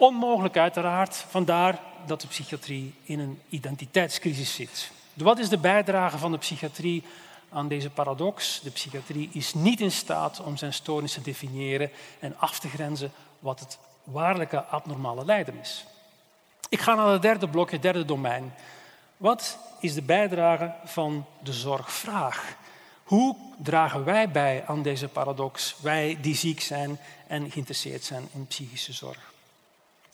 Onmogelijk 0.00 0.56
uiteraard, 0.56 1.16
vandaar 1.16 1.80
dat 2.06 2.20
de 2.20 2.26
psychiatrie 2.26 2.94
in 3.02 3.18
een 3.18 3.40
identiteitscrisis 3.48 4.54
zit. 4.54 4.90
Wat 5.14 5.38
is 5.38 5.48
de 5.48 5.58
bijdrage 5.58 6.18
van 6.18 6.32
de 6.32 6.38
psychiatrie 6.38 7.04
aan 7.48 7.68
deze 7.68 7.90
paradox? 7.90 8.60
De 8.60 8.70
psychiatrie 8.70 9.30
is 9.32 9.54
niet 9.54 9.80
in 9.80 9.90
staat 9.90 10.40
om 10.40 10.56
zijn 10.56 10.72
stoornis 10.72 11.12
te 11.12 11.20
definiëren 11.20 11.90
en 12.18 12.38
af 12.38 12.58
te 12.58 12.68
grenzen 12.68 13.12
wat 13.38 13.60
het 13.60 13.78
waarlijke 14.04 14.64
abnormale 14.64 15.24
lijden 15.24 15.58
is. 15.60 15.84
Ik 16.68 16.80
ga 16.80 16.94
naar 16.94 17.08
het 17.12 17.22
derde 17.22 17.48
blok, 17.48 17.70
het 17.70 17.82
derde 17.82 18.04
domein. 18.04 18.54
Wat 19.16 19.58
is 19.80 19.94
de 19.94 20.02
bijdrage 20.02 20.74
van 20.84 21.26
de 21.42 21.52
zorgvraag? 21.52 22.56
Hoe 23.04 23.36
dragen 23.58 24.04
wij 24.04 24.30
bij 24.30 24.64
aan 24.66 24.82
deze 24.82 25.08
paradox, 25.08 25.76
wij 25.80 26.18
die 26.20 26.34
ziek 26.34 26.60
zijn 26.60 26.98
en 27.26 27.50
geïnteresseerd 27.50 28.04
zijn 28.04 28.28
in 28.32 28.46
psychische 28.46 28.92
zorg? 28.92 29.29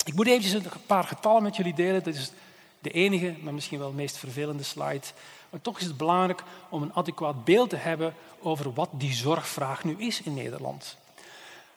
Ik 0.07 0.15
moet 0.15 0.27
eventjes 0.27 0.53
een 0.53 0.65
paar 0.87 1.05
getallen 1.05 1.43
met 1.43 1.57
jullie 1.57 1.75
delen. 1.75 2.03
Dat 2.03 2.15
is 2.15 2.31
de 2.79 2.91
enige, 2.91 3.35
maar 3.41 3.55
misschien 3.55 3.79
wel 3.79 3.91
de 3.91 3.97
meest 3.97 4.17
vervelende 4.17 4.63
slide. 4.63 5.07
Maar 5.51 5.61
toch 5.61 5.79
is 5.79 5.87
het 5.87 5.97
belangrijk 5.97 6.43
om 6.69 6.83
een 6.83 6.95
adequaat 6.95 7.45
beeld 7.45 7.71
te 7.71 7.77
hebben 7.77 8.15
over 8.41 8.73
wat 8.73 8.89
die 8.93 9.13
zorgvraag 9.13 9.85
nu 9.85 9.95
is 9.99 10.23
in 10.23 10.35
Nederland. 10.35 10.97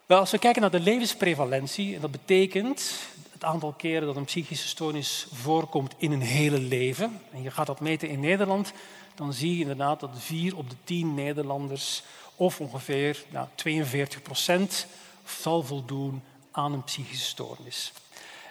Wel, 0.06 0.20
als 0.20 0.32
we 0.32 0.38
kijken 0.38 0.62
naar 0.62 0.72
de 0.72 0.80
levensprevalentie, 0.80 1.96
en 1.96 2.02
dat 2.02 2.12
betekent 2.12 2.94
het 3.32 3.44
aantal 3.44 3.74
keren 3.78 4.08
dat 4.08 4.16
een 4.16 4.26
psychische 4.26 4.68
stoornis 4.68 5.28
voorkomt 5.34 5.94
in 5.98 6.12
een 6.12 6.22
hele 6.22 6.60
leven, 6.60 7.22
en 7.32 7.42
je 7.42 7.52
gaat 7.52 7.68
dat 7.68 7.80
meten 7.80 8.10
in 8.10 8.20
Nederland, 8.20 8.74
dan 9.16 9.34
zie 9.34 9.54
je 9.54 9.62
inderdaad 9.62 10.00
dat 10.00 10.12
vier 10.14 10.58
op 10.58 10.70
de 10.70 10.76
tien 10.84 11.14
Nederlanders, 11.14 12.04
of 12.36 12.60
ongeveer 12.60 13.24
nou, 13.30 13.48
42 13.56 14.22
procent, 14.22 14.86
zal 15.26 15.64
voldoen 15.64 16.22
aan 16.52 16.74
een 16.74 16.84
psychische 16.84 17.26
stoornis. 17.26 17.92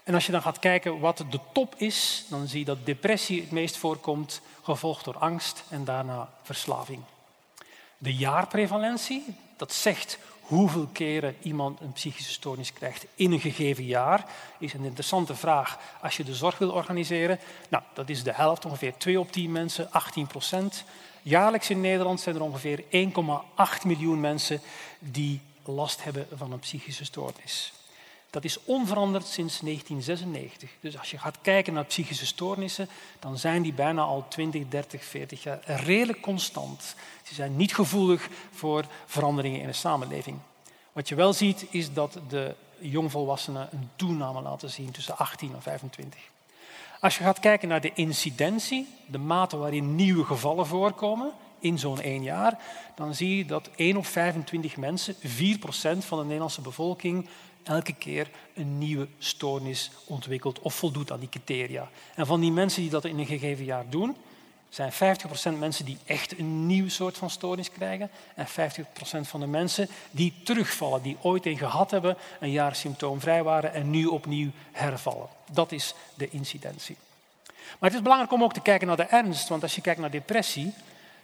En 0.09 0.15
als 0.15 0.27
je 0.27 0.33
dan 0.33 0.43
gaat 0.43 0.59
kijken 0.59 1.01
wat 1.01 1.25
de 1.31 1.41
top 1.53 1.75
is, 1.77 2.25
dan 2.29 2.47
zie 2.47 2.59
je 2.59 2.65
dat 2.65 2.87
depressie 2.87 3.41
het 3.41 3.51
meest 3.51 3.77
voorkomt, 3.77 4.41
gevolgd 4.63 5.05
door 5.05 5.19
angst 5.19 5.65
en 5.69 5.85
daarna 5.85 6.31
verslaving. 6.43 7.03
De 7.99 8.15
jaarprevalentie, 8.15 9.25
dat 9.57 9.73
zegt 9.73 10.19
hoeveel 10.41 10.89
keren 10.93 11.37
iemand 11.43 11.81
een 11.81 11.93
psychische 11.93 12.33
stoornis 12.33 12.73
krijgt 12.73 13.07
in 13.15 13.33
een 13.33 13.41
gegeven 13.41 13.85
jaar, 13.85 14.25
is 14.59 14.73
een 14.73 14.85
interessante 14.85 15.35
vraag 15.35 15.79
als 16.01 16.17
je 16.17 16.25
de 16.25 16.35
zorg 16.35 16.59
wil 16.59 16.71
organiseren. 16.71 17.39
Nou, 17.69 17.83
dat 17.95 18.09
is 18.09 18.23
de 18.23 18.35
helft, 18.35 18.65
ongeveer 18.65 18.97
2 18.97 19.21
op 19.21 19.33
10 19.33 19.53
mensen, 19.53 19.93
18 19.93 20.27
procent. 20.27 20.85
Jaarlijks 21.23 21.71
in 21.71 21.81
Nederland 21.81 22.21
zijn 22.21 22.35
er 22.35 22.43
ongeveer 22.43 22.85
1,8 22.85 22.89
miljoen 23.85 24.21
mensen 24.21 24.61
die 24.99 25.41
last 25.65 26.05
hebben 26.05 26.27
van 26.37 26.53
een 26.53 26.59
psychische 26.59 27.05
stoornis. 27.05 27.73
Dat 28.31 28.45
is 28.45 28.65
onveranderd 28.65 29.27
sinds 29.27 29.61
1996. 29.61 30.71
Dus 30.81 30.99
als 30.99 31.11
je 31.11 31.19
gaat 31.19 31.39
kijken 31.43 31.73
naar 31.73 31.85
psychische 31.85 32.27
stoornissen, 32.27 32.89
dan 33.19 33.39
zijn 33.39 33.63
die 33.63 33.73
bijna 33.73 34.03
al 34.03 34.27
20, 34.29 34.69
30, 34.69 35.05
40 35.05 35.43
jaar 35.43 35.61
redelijk 35.65 36.21
constant. 36.21 36.95
Ze 37.23 37.35
zijn 37.35 37.57
niet 37.57 37.75
gevoelig 37.75 38.29
voor 38.51 38.85
veranderingen 39.07 39.61
in 39.61 39.67
de 39.67 39.73
samenleving. 39.73 40.39
Wat 40.93 41.09
je 41.09 41.15
wel 41.15 41.33
ziet, 41.33 41.67
is 41.71 41.93
dat 41.93 42.19
de 42.29 42.55
jongvolwassenen 42.79 43.69
een 43.73 43.91
toename 43.97 44.43
laten 44.43 44.71
zien 44.71 44.91
tussen 44.91 45.19
18 45.19 45.55
en 45.55 45.63
25. 45.63 46.21
Als 47.01 47.19
je 47.19 47.25
gaat 47.25 47.41
kijken 47.41 47.69
naar 47.69 47.81
de 47.81 47.93
incidentie, 47.95 48.89
de 49.07 49.19
mate 49.19 49.57
waarin 49.57 49.95
nieuwe 49.95 50.25
gevallen 50.25 50.67
voorkomen 50.67 51.33
in 51.59 51.79
zo'n 51.79 52.01
één 52.01 52.23
jaar, 52.23 52.59
dan 52.95 53.15
zie 53.15 53.37
je 53.37 53.45
dat 53.45 53.71
1 53.77 53.97
op 53.97 54.07
25 54.07 54.77
mensen, 54.77 55.15
4% 55.15 55.19
van 55.99 56.19
de 56.19 56.25
Nederlandse 56.25 56.61
bevolking, 56.61 57.29
elke 57.63 57.93
keer 57.93 58.31
een 58.55 58.79
nieuwe 58.79 59.09
stoornis 59.19 59.91
ontwikkelt 60.05 60.59
of 60.59 60.75
voldoet 60.75 61.13
aan 61.13 61.21
die 61.21 61.29
criteria. 61.29 61.89
En 62.15 62.27
van 62.27 62.41
die 62.41 62.53
mensen 62.53 62.83
die 62.83 62.91
dat 62.91 63.05
in 63.05 63.19
een 63.19 63.27
gegeven 63.27 63.65
jaar 63.65 63.85
doen, 63.89 64.17
zijn 64.69 64.93
50% 64.93 65.59
mensen 65.59 65.85
die 65.85 65.99
echt 66.05 66.39
een 66.39 66.67
nieuw 66.67 66.89
soort 66.89 67.19
van 67.19 67.31
stoornis 67.31 67.71
krijgen 67.71 68.11
en 68.35 68.47
50% 68.47 68.51
van 69.21 69.41
de 69.41 69.47
mensen 69.47 69.89
die 70.11 70.35
terugvallen, 70.45 71.03
die 71.03 71.17
ooit 71.21 71.47
een 71.47 71.59
gehad 71.59 71.91
hebben, 71.91 72.17
een 72.41 72.51
jaar 72.51 72.77
symptoomvrij 72.77 73.43
waren 73.43 73.73
en 73.73 73.91
nu 73.91 74.07
opnieuw 74.07 74.51
hervallen. 74.73 75.29
Dat 75.51 75.73
is 75.73 75.95
de 76.15 76.29
incidentie. 76.29 76.97
Maar 77.79 77.91
het 77.91 77.95
is 77.95 78.03
belangrijk 78.03 78.33
om 78.33 78.43
ook 78.43 78.53
te 78.53 78.61
kijken 78.61 78.87
naar 78.87 78.97
de 78.97 79.03
ernst, 79.03 79.49
want 79.49 79.63
als 79.63 79.75
je 79.75 79.81
kijkt 79.81 80.01
naar 80.01 80.11
depressie, 80.11 80.75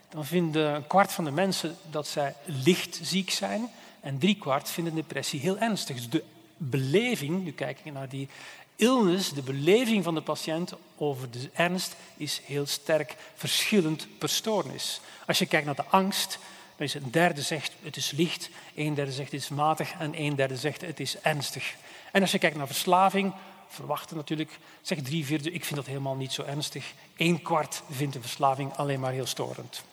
dan 0.09 0.25
vinden 0.25 0.75
een 0.75 0.87
kwart 0.87 1.13
van 1.13 1.25
de 1.25 1.31
mensen 1.31 1.77
dat 1.91 2.07
zij 2.07 2.35
licht 2.45 2.99
ziek 3.03 3.31
zijn 3.31 3.71
en 4.05 4.19
drie 4.19 4.37
kwart 4.37 4.71
vinden 4.71 4.95
depressie 4.95 5.41
heel 5.41 5.59
ernstig. 5.59 5.97
Dus 5.97 6.09
de 6.09 6.25
beleving, 6.57 7.45
nu 7.45 7.53
kijk 7.53 7.79
ik 7.83 7.93
naar 7.93 8.09
die 8.09 8.29
illness, 8.77 9.33
de 9.33 9.43
beleving 9.43 10.05
van 10.05 10.15
de 10.15 10.21
patiënt 10.21 10.73
over 10.97 11.31
de 11.31 11.51
ernst, 11.53 11.97
is 12.17 12.41
heel 12.45 12.67
sterk 12.67 13.17
verschillend 13.35 14.07
per 14.19 14.29
stoornis. 14.29 15.01
Als 15.27 15.39
je 15.39 15.47
kijkt 15.47 15.67
naar 15.67 15.75
de 15.75 15.85
angst, 15.85 16.39
dan 16.77 16.87
is 16.87 16.95
een 16.95 17.11
derde 17.11 17.43
zegt 17.43 17.73
het 17.83 17.97
is 17.97 18.11
licht, 18.11 18.51
een 18.75 18.95
derde 18.95 19.13
zegt 19.13 19.33
het 19.33 19.41
is 19.41 19.49
matig 19.49 19.93
en 19.99 20.21
een 20.21 20.37
derde 20.37 20.57
zegt 20.57 20.81
het 20.81 21.01
is 21.01 21.21
ernstig. 21.21 21.75
En 22.13 22.21
als 22.21 22.33
je 22.33 22.39
kijkt 22.39 22.57
naar 22.57 22.67
verslaving, 22.67 23.33
verwachten 23.69 24.17
natuurlijk, 24.17 24.59
zegt 24.83 25.05
drie 25.05 25.25
vierde, 25.25 25.51
ik 25.51 25.65
vind 25.65 25.77
dat 25.77 25.87
helemaal 25.87 26.15
niet 26.15 26.33
zo 26.33 26.43
ernstig. 26.43 26.93
Een 27.17 27.43
kwart 27.43 27.83
vindt 27.91 28.13
de 28.13 28.21
verslaving 28.21 28.73
alleen 28.73 29.01
maar 29.01 29.13
heel 29.13 29.27
storend. 29.27 29.85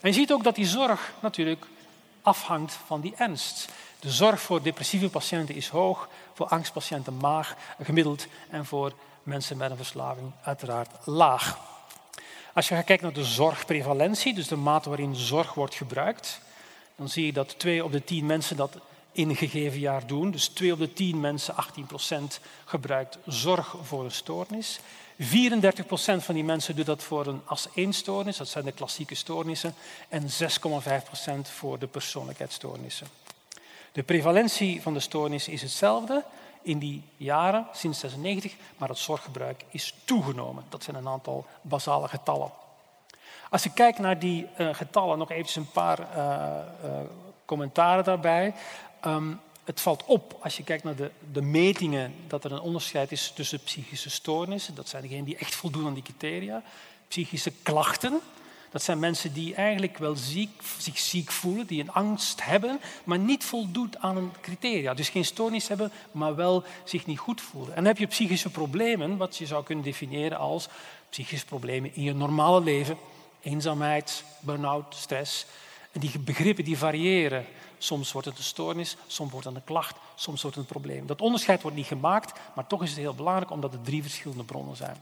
En 0.00 0.08
je 0.08 0.12
ziet 0.12 0.32
ook 0.32 0.44
dat 0.44 0.54
die 0.54 0.66
zorg 0.66 1.12
natuurlijk 1.20 1.66
afhangt 2.22 2.78
van 2.86 3.00
die 3.00 3.14
ernst. 3.16 3.68
De 4.00 4.10
zorg 4.10 4.40
voor 4.40 4.62
depressieve 4.62 5.08
patiënten 5.08 5.54
is 5.54 5.68
hoog, 5.68 6.08
voor 6.34 6.46
angstpatiënten 6.46 7.16
maag, 7.16 7.56
gemiddeld 7.82 8.26
en 8.50 8.66
voor 8.66 8.92
mensen 9.22 9.56
met 9.56 9.70
een 9.70 9.76
verslaving 9.76 10.32
uiteraard 10.42 10.90
laag. 11.04 11.58
Als 12.54 12.68
je 12.68 12.74
gaat 12.74 12.84
kijken 12.84 13.04
naar 13.04 13.14
de 13.14 13.24
zorgprevalentie, 13.24 14.34
dus 14.34 14.48
de 14.48 14.56
mate 14.56 14.88
waarin 14.88 15.16
zorg 15.16 15.54
wordt 15.54 15.74
gebruikt, 15.74 16.40
dan 16.96 17.08
zie 17.08 17.26
je 17.26 17.32
dat 17.32 17.58
twee 17.58 17.84
op 17.84 17.92
de 17.92 18.04
tien 18.04 18.26
mensen 18.26 18.56
dat 18.56 18.78
in 19.12 19.28
een 19.28 19.36
gegeven 19.36 19.78
jaar 19.78 20.06
doen. 20.06 20.30
Dus 20.30 20.48
twee 20.48 20.72
op 20.72 20.78
de 20.78 20.92
tien 20.92 21.20
mensen, 21.20 21.56
18 21.56 21.86
procent, 21.86 22.40
gebruikt 22.64 23.18
zorg 23.26 23.74
voor 23.82 24.04
een 24.04 24.10
stoornis. 24.10 24.80
34 25.24 25.86
procent 25.86 26.24
van 26.24 26.34
die 26.34 26.44
mensen 26.44 26.76
doet 26.76 26.86
dat 26.86 27.02
voor 27.02 27.26
een 27.26 27.42
as-1-stoornis, 27.44 28.36
dat 28.36 28.48
zijn 28.48 28.64
de 28.64 28.72
klassieke 28.72 29.14
stoornissen, 29.14 29.74
en 30.08 30.22
6,5 30.22 30.28
procent 31.04 31.48
voor 31.48 31.78
de 31.78 31.86
persoonlijkheidsstoornissen. 31.86 33.06
De 33.92 34.02
prevalentie 34.02 34.82
van 34.82 34.94
de 34.94 35.00
stoornis 35.00 35.48
is 35.48 35.62
hetzelfde 35.62 36.24
in 36.62 36.78
die 36.78 37.02
jaren, 37.16 37.66
sinds 37.72 37.98
96, 37.98 38.54
maar 38.76 38.88
het 38.88 38.98
zorggebruik 38.98 39.64
is 39.70 39.94
toegenomen. 40.04 40.64
Dat 40.68 40.84
zijn 40.84 40.96
een 40.96 41.08
aantal 41.08 41.46
basale 41.60 42.08
getallen. 42.08 42.50
Als 43.50 43.62
je 43.62 43.72
kijkt 43.72 43.98
naar 43.98 44.18
die 44.18 44.46
uh, 44.58 44.74
getallen, 44.74 45.18
nog 45.18 45.30
even 45.30 45.62
een 45.62 45.70
paar 45.70 45.98
uh, 46.16 47.00
commentaren 47.44 48.04
daarbij. 48.04 48.54
Um, 49.06 49.40
het 49.64 49.80
valt 49.80 50.04
op 50.04 50.38
als 50.40 50.56
je 50.56 50.64
kijkt 50.64 50.84
naar 50.84 50.96
de, 50.96 51.10
de, 51.32 51.42
metingen 51.42 52.14
dat 52.26 52.44
er 52.44 52.52
een 52.52 52.60
onderscheid 52.60 53.12
is 53.12 53.32
tussen 53.34 53.62
psychische 53.62 54.10
stoornissen, 54.10 54.74
dat 54.74 54.88
zijn 54.88 55.02
degenen 55.02 55.24
die 55.24 55.36
echt 55.36 55.54
voldoen 55.54 55.86
aan 55.86 55.94
die 55.94 56.02
criteria, 56.02 56.62
psychische 57.08 57.52
klachten, 57.62 58.20
dat 58.72 58.82
zijn 58.82 58.98
mensen 58.98 59.32
die 59.32 59.54
eigenlijk 59.54 59.98
wel 59.98 60.16
ziek, 60.16 60.62
zich 60.78 60.98
ziek 60.98 61.30
voelen, 61.30 61.66
die 61.66 61.80
een 61.80 61.92
angst 61.92 62.44
hebben, 62.44 62.80
maar 63.04 63.18
niet 63.18 63.44
voldoet 63.44 63.98
aan 63.98 64.16
een 64.16 64.32
criteria. 64.40 64.94
Dus 64.94 65.08
geen 65.08 65.24
stoornis 65.24 65.68
hebben, 65.68 65.92
maar 66.12 66.34
wel 66.34 66.64
zich 66.84 67.06
niet 67.06 67.18
goed 67.18 67.40
voelen. 67.40 67.70
En 67.70 67.76
dan 67.76 67.84
heb 67.84 67.98
je 67.98 68.06
psychische 68.06 68.50
problemen, 68.50 69.16
wat 69.16 69.36
je 69.36 69.46
zou 69.46 69.64
kunnen 69.64 69.84
definiëren 69.84 70.38
als 70.38 70.68
psychische 71.08 71.46
problemen 71.46 71.94
in 71.94 72.02
je 72.02 72.14
normale 72.14 72.60
leven. 72.60 72.96
Eenzaamheid, 73.42 74.24
burn-out, 74.40 74.94
stress. 74.94 75.46
En 75.92 76.00
die 76.00 76.18
begrippen 76.18 76.64
die 76.64 76.78
variëren. 76.78 77.44
Soms 77.82 78.12
wordt 78.12 78.28
het 78.28 78.38
een 78.38 78.44
stoornis, 78.44 78.96
soms 79.06 79.30
wordt 79.30 79.46
het 79.46 79.54
een 79.54 79.64
klacht, 79.64 79.96
soms 80.14 80.42
wordt 80.42 80.56
het 80.56 80.64
een 80.64 80.72
probleem. 80.72 81.06
Dat 81.06 81.20
onderscheid 81.20 81.62
wordt 81.62 81.76
niet 81.76 81.86
gemaakt, 81.86 82.40
maar 82.54 82.66
toch 82.66 82.82
is 82.82 82.90
het 82.90 82.98
heel 82.98 83.14
belangrijk 83.14 83.50
omdat 83.50 83.72
er 83.72 83.82
drie 83.82 84.02
verschillende 84.02 84.44
bronnen 84.44 84.76
zijn. 84.76 84.96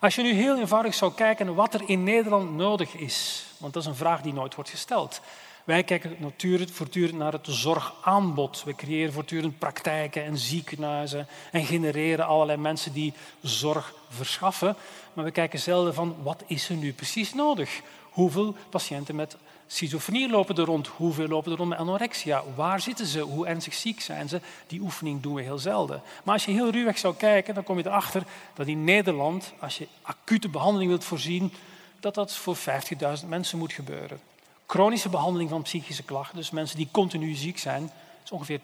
Als 0.00 0.14
je 0.14 0.22
nu 0.22 0.32
heel 0.32 0.58
eenvoudig 0.58 0.94
zou 0.94 1.12
kijken 1.12 1.54
wat 1.54 1.74
er 1.74 1.88
in 1.88 2.04
Nederland 2.04 2.54
nodig 2.54 2.94
is, 2.94 3.46
want 3.58 3.72
dat 3.72 3.82
is 3.82 3.88
een 3.88 3.96
vraag 3.96 4.22
die 4.22 4.32
nooit 4.32 4.54
wordt 4.54 4.70
gesteld. 4.70 5.20
Wij 5.64 5.84
kijken 5.84 6.16
natuurlijk 6.18 6.70
voortdurend 6.70 7.18
naar 7.18 7.32
het 7.32 7.46
zorgaanbod. 7.50 8.62
We 8.64 8.74
creëren 8.74 9.12
voortdurend 9.12 9.58
praktijken 9.58 10.24
en 10.24 10.38
ziekenhuizen 10.38 11.28
en 11.52 11.64
genereren 11.64 12.26
allerlei 12.26 12.58
mensen 12.58 12.92
die 12.92 13.12
zorg 13.40 13.94
verschaffen. 14.08 14.76
Maar 15.12 15.24
we 15.24 15.30
kijken 15.30 15.58
zelden 15.58 15.94
van 15.94 16.16
wat 16.22 16.42
is 16.46 16.68
er 16.68 16.76
nu 16.76 16.92
precies 16.92 17.34
nodig? 17.34 17.80
Hoeveel 18.10 18.54
patiënten 18.70 19.14
met 19.14 19.36
schizofrenie 19.66 20.30
lopen 20.30 20.56
er 20.56 20.64
rond? 20.64 20.86
Hoeveel 20.86 21.28
lopen 21.28 21.52
er 21.52 21.58
rond 21.58 21.68
met 21.68 21.78
anorexia? 21.78 22.42
Waar 22.54 22.80
zitten 22.80 23.06
ze? 23.06 23.20
Hoe 23.20 23.46
ernstig 23.46 23.74
ziek 23.74 24.00
zijn 24.00 24.28
ze? 24.28 24.40
Die 24.66 24.80
oefening 24.80 25.22
doen 25.22 25.34
we 25.34 25.42
heel 25.42 25.58
zelden. 25.58 26.02
Maar 26.24 26.34
als 26.34 26.44
je 26.44 26.52
heel 26.52 26.70
ruwweg 26.70 26.98
zou 26.98 27.14
kijken, 27.14 27.54
dan 27.54 27.64
kom 27.64 27.78
je 27.78 27.86
erachter 27.86 28.22
dat 28.54 28.66
in 28.66 28.84
Nederland, 28.84 29.52
als 29.60 29.78
je 29.78 29.88
acute 30.02 30.48
behandeling 30.48 30.90
wilt 30.90 31.04
voorzien, 31.04 31.52
dat 32.00 32.14
dat 32.14 32.32
voor 32.32 32.56
50.000 32.56 33.28
mensen 33.28 33.58
moet 33.58 33.72
gebeuren. 33.72 34.20
Chronische 34.66 35.08
behandeling 35.08 35.50
van 35.50 35.62
psychische 35.62 36.02
klachten, 36.02 36.36
dus 36.36 36.50
mensen 36.50 36.76
die 36.76 36.88
continu 36.90 37.34
ziek 37.34 37.58
zijn, 37.58 37.90
is 38.24 38.30
ongeveer 38.30 38.60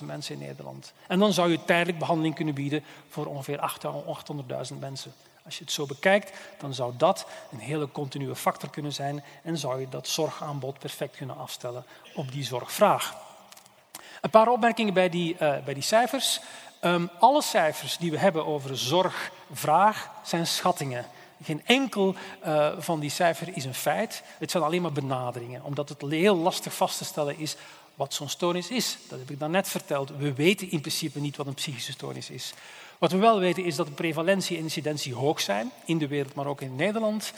200.000 0.00 0.04
mensen 0.04 0.34
in 0.34 0.46
Nederland. 0.46 0.92
En 1.06 1.18
dan 1.18 1.32
zou 1.32 1.50
je 1.50 1.64
tijdelijk 1.64 1.98
behandeling 1.98 2.34
kunnen 2.34 2.54
bieden 2.54 2.84
voor 3.08 3.26
ongeveer 3.26 3.70
800.000 4.72 4.78
mensen. 4.78 5.12
Als 5.50 5.58
je 5.58 5.64
het 5.64 5.74
zo 5.74 5.86
bekijkt, 5.86 6.38
dan 6.58 6.74
zou 6.74 6.92
dat 6.96 7.26
een 7.52 7.58
hele 7.58 7.90
continue 7.90 8.34
factor 8.34 8.70
kunnen 8.70 8.92
zijn 8.92 9.24
en 9.42 9.58
zou 9.58 9.80
je 9.80 9.88
dat 9.88 10.08
zorgaanbod 10.08 10.78
perfect 10.78 11.16
kunnen 11.16 11.36
afstellen 11.36 11.84
op 12.14 12.32
die 12.32 12.44
zorgvraag. 12.44 13.16
Een 14.20 14.30
paar 14.30 14.48
opmerkingen 14.48 14.94
bij 14.94 15.08
die, 15.08 15.32
uh, 15.32 15.38
bij 15.64 15.74
die 15.74 15.82
cijfers. 15.82 16.40
Um, 16.84 17.10
alle 17.18 17.42
cijfers 17.42 17.96
die 17.96 18.10
we 18.10 18.18
hebben 18.18 18.46
over 18.46 18.78
zorgvraag 18.78 20.10
zijn 20.24 20.46
schattingen. 20.46 21.06
Geen 21.42 21.66
enkel 21.66 22.14
uh, 22.46 22.72
van 22.78 23.00
die 23.00 23.10
cijfers 23.10 23.50
is 23.50 23.64
een 23.64 23.74
feit. 23.74 24.22
Het 24.38 24.50
zijn 24.50 24.62
alleen 24.62 24.82
maar 24.82 24.92
benaderingen, 24.92 25.64
omdat 25.64 25.88
het 25.88 26.02
heel 26.08 26.36
lastig 26.36 26.74
vast 26.74 26.98
te 26.98 27.04
stellen 27.04 27.38
is 27.38 27.56
wat 27.94 28.14
zo'n 28.14 28.28
stoornis 28.28 28.70
is. 28.70 28.98
Dat 29.08 29.18
heb 29.18 29.30
ik 29.30 29.38
daarnet 29.38 29.68
verteld. 29.68 30.10
We 30.16 30.32
weten 30.32 30.70
in 30.70 30.80
principe 30.80 31.20
niet 31.20 31.36
wat 31.36 31.46
een 31.46 31.54
psychische 31.54 31.92
stoornis 31.92 32.30
is. 32.30 32.52
Wat 33.00 33.12
we 33.12 33.18
wel 33.18 33.38
weten 33.38 33.64
is 33.64 33.76
dat 33.76 33.86
de 33.86 33.92
prevalentie 33.92 34.56
en 34.56 34.62
incidentie 34.62 35.14
hoog 35.14 35.40
zijn, 35.40 35.70
in 35.84 35.98
de 35.98 36.08
wereld, 36.08 36.34
maar 36.34 36.46
ook 36.46 36.60
in 36.60 36.76
Nederland. 36.76 37.32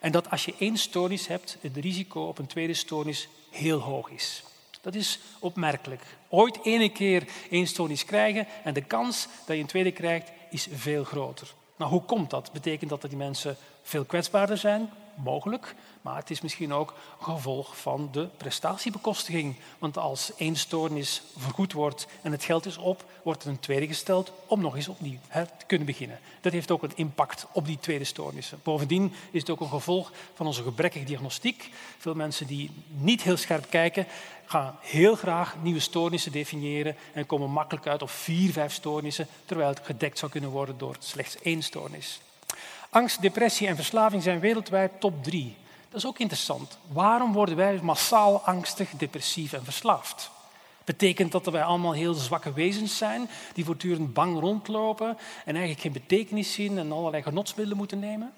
En 0.00 0.12
dat 0.12 0.30
als 0.30 0.44
je 0.44 0.54
één 0.58 0.76
stoornis 0.76 1.26
hebt, 1.26 1.56
het 1.60 1.76
risico 1.76 2.22
op 2.22 2.38
een 2.38 2.46
tweede 2.46 2.74
stoornis 2.74 3.28
heel 3.50 3.78
hoog 3.78 4.10
is. 4.10 4.42
Dat 4.80 4.94
is 4.94 5.18
opmerkelijk. 5.38 6.02
Ooit 6.28 6.58
ene 6.62 6.88
keer 6.88 7.28
één 7.50 7.66
stoornis 7.66 8.04
krijgen 8.04 8.46
en 8.64 8.74
de 8.74 8.80
kans 8.80 9.28
dat 9.46 9.56
je 9.56 9.62
een 9.62 9.68
tweede 9.68 9.92
krijgt 9.92 10.30
is 10.50 10.68
veel 10.72 11.04
groter. 11.04 11.54
Nou, 11.76 11.90
hoe 11.90 12.02
komt 12.02 12.30
dat? 12.30 12.52
Betekent 12.52 12.90
dat 12.90 13.00
dat 13.00 13.10
die 13.10 13.18
mensen 13.18 13.56
veel 13.82 14.04
kwetsbaarder 14.04 14.58
zijn? 14.58 14.90
Mogelijk, 15.22 15.74
maar 16.02 16.16
het 16.16 16.30
is 16.30 16.40
misschien 16.40 16.72
ook 16.72 16.94
gevolg 17.20 17.78
van 17.78 18.08
de 18.12 18.28
prestatiebekostiging. 18.36 19.56
Want 19.78 19.98
als 19.98 20.32
één 20.36 20.56
stoornis 20.56 21.22
vergoed 21.36 21.72
wordt 21.72 22.06
en 22.22 22.32
het 22.32 22.44
geld 22.44 22.66
is 22.66 22.76
op, 22.76 23.04
wordt 23.22 23.42
er 23.44 23.48
een 23.48 23.60
tweede 23.60 23.86
gesteld 23.86 24.32
om 24.46 24.60
nog 24.60 24.76
eens 24.76 24.88
opnieuw 24.88 25.18
te 25.32 25.64
kunnen 25.66 25.86
beginnen. 25.86 26.18
Dat 26.40 26.52
heeft 26.52 26.70
ook 26.70 26.82
een 26.82 26.92
impact 26.94 27.46
op 27.52 27.66
die 27.66 27.78
tweede 27.80 28.04
stoornissen. 28.04 28.60
Bovendien 28.62 29.12
is 29.30 29.40
het 29.40 29.50
ook 29.50 29.60
een 29.60 29.68
gevolg 29.68 30.12
van 30.34 30.46
onze 30.46 30.62
gebrekkige 30.62 31.04
diagnostiek. 31.04 31.70
Veel 31.98 32.14
mensen 32.14 32.46
die 32.46 32.70
niet 32.88 33.22
heel 33.22 33.36
scherp 33.36 33.70
kijken, 33.70 34.06
gaan 34.46 34.76
heel 34.80 35.14
graag 35.14 35.56
nieuwe 35.62 35.80
stoornissen 35.80 36.32
definiëren 36.32 36.96
en 37.12 37.26
komen 37.26 37.50
makkelijk 37.50 37.86
uit 37.86 38.02
op 38.02 38.10
vier, 38.10 38.52
vijf 38.52 38.72
stoornissen, 38.72 39.26
terwijl 39.44 39.68
het 39.68 39.80
gedekt 39.82 40.18
zou 40.18 40.30
kunnen 40.30 40.50
worden 40.50 40.78
door 40.78 40.96
slechts 40.98 41.38
één 41.42 41.62
stoornis. 41.62 42.20
Angst, 42.90 43.22
depressie 43.22 43.66
en 43.66 43.76
verslaving 43.76 44.22
zijn 44.22 44.40
wereldwijd 44.40 45.00
top 45.00 45.24
drie. 45.24 45.56
Dat 45.88 46.00
is 46.00 46.06
ook 46.06 46.18
interessant. 46.18 46.78
Waarom 46.92 47.32
worden 47.32 47.56
wij 47.56 47.78
massaal 47.82 48.40
angstig, 48.40 48.90
depressief 48.90 49.52
en 49.52 49.64
verslaafd? 49.64 50.30
Betekent 50.84 51.32
dat 51.32 51.44
dat 51.44 51.52
wij 51.52 51.62
allemaal 51.62 51.92
heel 51.92 52.14
zwakke 52.14 52.52
wezens 52.52 52.96
zijn 52.96 53.28
die 53.52 53.64
voortdurend 53.64 54.12
bang 54.14 54.40
rondlopen 54.40 55.08
en 55.44 55.54
eigenlijk 55.54 55.80
geen 55.80 55.92
betekenis 55.92 56.52
zien 56.52 56.78
en 56.78 56.92
allerlei 56.92 57.22
genotsmiddelen 57.22 57.78
moeten 57.78 57.98
nemen? 57.98 58.32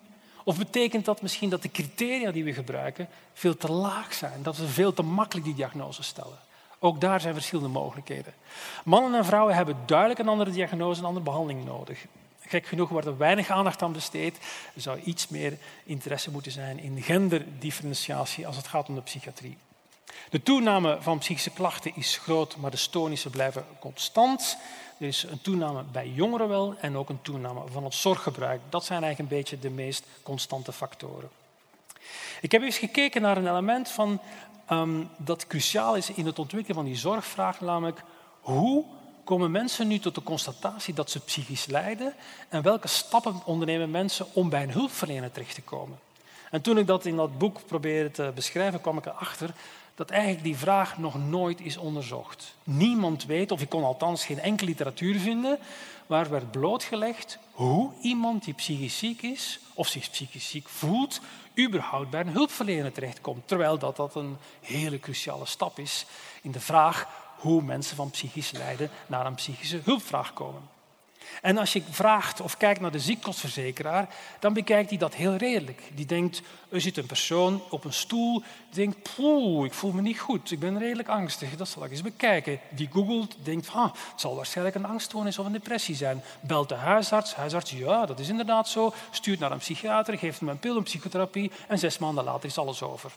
Of 0.44 0.58
betekent 0.58 1.04
dat 1.04 1.22
misschien 1.22 1.50
dat 1.50 1.62
de 1.62 1.70
criteria 1.70 2.30
die 2.30 2.44
we 2.44 2.52
gebruiken 2.52 3.08
veel 3.32 3.56
te 3.56 3.72
laag 3.72 4.14
zijn, 4.14 4.42
dat 4.42 4.56
we 4.56 4.68
veel 4.68 4.92
te 4.92 5.02
makkelijk 5.02 5.46
die 5.46 5.54
diagnose 5.54 6.02
stellen? 6.02 6.38
Ook 6.78 7.00
daar 7.00 7.20
zijn 7.20 7.34
verschillende 7.34 7.70
mogelijkheden. 7.70 8.34
Mannen 8.84 9.14
en 9.14 9.24
vrouwen 9.24 9.54
hebben 9.54 9.76
duidelijk 9.86 10.20
een 10.20 10.28
andere 10.28 10.50
diagnose 10.50 11.00
en 11.00 11.06
andere 11.06 11.24
behandeling 11.24 11.64
nodig. 11.64 12.06
Gek 12.50 12.66
genoeg 12.66 12.88
wordt 12.88 13.06
er 13.06 13.16
weinig 13.16 13.50
aandacht 13.50 13.82
aan 13.82 13.92
besteed. 13.92 14.38
Er 14.74 14.80
zou 14.80 15.00
iets 15.00 15.28
meer 15.28 15.58
interesse 15.84 16.30
moeten 16.30 16.52
zijn 16.52 16.78
in 16.78 17.02
genderdifferentiatie 17.02 18.46
als 18.46 18.56
het 18.56 18.66
gaat 18.66 18.88
om 18.88 18.94
de 18.94 19.00
psychiatrie. 19.00 19.56
De 20.30 20.42
toename 20.42 20.98
van 21.00 21.18
psychische 21.18 21.50
klachten 21.50 21.92
is 21.94 22.16
groot, 22.16 22.56
maar 22.56 22.70
de 22.70 22.76
stoornissen 22.76 23.30
blijven 23.30 23.64
constant. 23.80 24.56
Er 24.98 25.06
is 25.06 25.22
een 25.22 25.40
toename 25.40 25.82
bij 25.92 26.08
jongeren 26.08 26.48
wel 26.48 26.74
en 26.80 26.96
ook 26.96 27.08
een 27.08 27.22
toename 27.22 27.60
van 27.66 27.84
het 27.84 27.94
zorggebruik. 27.94 28.60
Dat 28.68 28.84
zijn 28.84 29.02
eigenlijk 29.02 29.32
een 29.32 29.38
beetje 29.38 29.58
de 29.58 29.70
meest 29.70 30.04
constante 30.22 30.72
factoren. 30.72 31.30
Ik 32.40 32.52
heb 32.52 32.62
eens 32.62 32.78
gekeken 32.78 33.22
naar 33.22 33.36
een 33.36 33.48
element 33.48 33.88
van, 33.88 34.20
um, 34.70 35.08
dat 35.16 35.46
cruciaal 35.46 35.96
is 35.96 36.10
in 36.10 36.26
het 36.26 36.38
ontwikkelen 36.38 36.76
van 36.76 36.84
die 36.84 36.96
zorgvraag, 36.96 37.60
namelijk 37.60 38.02
hoe 38.40 38.84
komen 39.24 39.50
mensen 39.50 39.88
nu 39.88 39.98
tot 39.98 40.14
de 40.14 40.22
constatatie 40.22 40.94
dat 40.94 41.10
ze 41.10 41.20
psychisch 41.20 41.66
lijden 41.66 42.14
en 42.48 42.62
welke 42.62 42.88
stappen 42.88 43.42
ondernemen 43.44 43.90
mensen 43.90 44.26
om 44.32 44.48
bij 44.48 44.62
een 44.62 44.72
hulpverlener 44.72 45.32
terecht 45.32 45.54
te 45.54 45.62
komen. 45.62 45.98
En 46.50 46.60
toen 46.60 46.78
ik 46.78 46.86
dat 46.86 47.04
in 47.04 47.16
dat 47.16 47.38
boek 47.38 47.66
probeerde 47.66 48.10
te 48.10 48.32
beschrijven, 48.34 48.80
kwam 48.80 48.98
ik 48.98 49.06
erachter 49.06 49.54
dat 49.94 50.10
eigenlijk 50.10 50.44
die 50.44 50.56
vraag 50.56 50.98
nog 50.98 51.28
nooit 51.28 51.60
is 51.60 51.76
onderzocht. 51.76 52.54
Niemand 52.64 53.24
weet, 53.24 53.50
of 53.50 53.60
ik 53.60 53.68
kon 53.68 53.84
althans 53.84 54.24
geen 54.24 54.40
enkele 54.40 54.68
literatuur 54.68 55.18
vinden, 55.18 55.58
waar 56.06 56.30
werd 56.30 56.50
blootgelegd 56.50 57.38
hoe 57.52 57.92
iemand 58.02 58.44
die 58.44 58.54
psychisch 58.54 58.98
ziek 58.98 59.22
is 59.22 59.60
of 59.74 59.88
zich 59.88 60.10
psychisch 60.10 60.48
ziek 60.48 60.68
voelt, 60.68 61.20
überhaupt 61.58 62.10
bij 62.10 62.20
een 62.20 62.28
hulpverlener 62.28 62.92
terechtkomt. 62.92 63.48
Terwijl 63.48 63.78
dat, 63.78 63.96
dat 63.96 64.14
een 64.14 64.36
hele 64.60 64.98
cruciale 64.98 65.46
stap 65.46 65.78
is 65.78 66.06
in 66.42 66.50
de 66.50 66.60
vraag 66.60 67.06
hoe 67.40 67.62
mensen 67.62 67.96
van 67.96 68.10
psychisch 68.10 68.50
lijden 68.50 68.90
naar 69.06 69.26
een 69.26 69.34
psychische 69.34 69.80
hulpvraag 69.84 70.32
komen. 70.32 70.62
En 71.42 71.58
als 71.58 71.72
je 71.72 71.82
vraagt 71.90 72.40
of 72.40 72.56
kijkt 72.56 72.80
naar 72.80 72.90
de 72.90 73.00
ziektkostenverzekeraar, 73.00 74.08
dan 74.38 74.52
bekijkt 74.52 74.88
hij 74.90 74.98
dat 74.98 75.14
heel 75.14 75.36
redelijk. 75.36 75.82
Die 75.94 76.06
denkt, 76.06 76.42
er 76.68 76.80
zit 76.80 76.96
een 76.96 77.06
persoon 77.06 77.62
op 77.70 77.84
een 77.84 77.92
stoel, 77.92 78.42
die 78.70 78.84
denkt, 78.84 79.14
poeh, 79.16 79.64
ik 79.64 79.74
voel 79.74 79.92
me 79.92 80.00
niet 80.00 80.20
goed, 80.20 80.50
ik 80.50 80.58
ben 80.58 80.78
redelijk 80.78 81.08
angstig, 81.08 81.56
dat 81.56 81.68
zal 81.68 81.84
ik 81.84 81.90
eens 81.90 82.02
bekijken. 82.02 82.60
Die 82.68 82.88
googelt, 82.92 83.36
denkt, 83.42 83.68
ah, 83.72 83.92
het 83.92 84.20
zal 84.20 84.36
waarschijnlijk 84.36 84.76
een 84.76 84.86
angststoornis 84.86 85.38
of 85.38 85.46
een 85.46 85.52
depressie 85.52 85.94
zijn. 85.94 86.22
Belt 86.40 86.68
de 86.68 86.74
huisarts, 86.74 87.34
huisarts, 87.34 87.70
ja, 87.70 88.06
dat 88.06 88.18
is 88.18 88.28
inderdaad 88.28 88.68
zo, 88.68 88.92
stuurt 89.10 89.38
naar 89.38 89.52
een 89.52 89.58
psychiater, 89.58 90.18
geeft 90.18 90.40
hem 90.40 90.48
een 90.48 90.58
pil, 90.58 90.76
een 90.76 90.82
psychotherapie 90.82 91.50
en 91.68 91.78
zes 91.78 91.98
maanden 91.98 92.24
later 92.24 92.48
is 92.48 92.58
alles 92.58 92.82
over. 92.82 93.12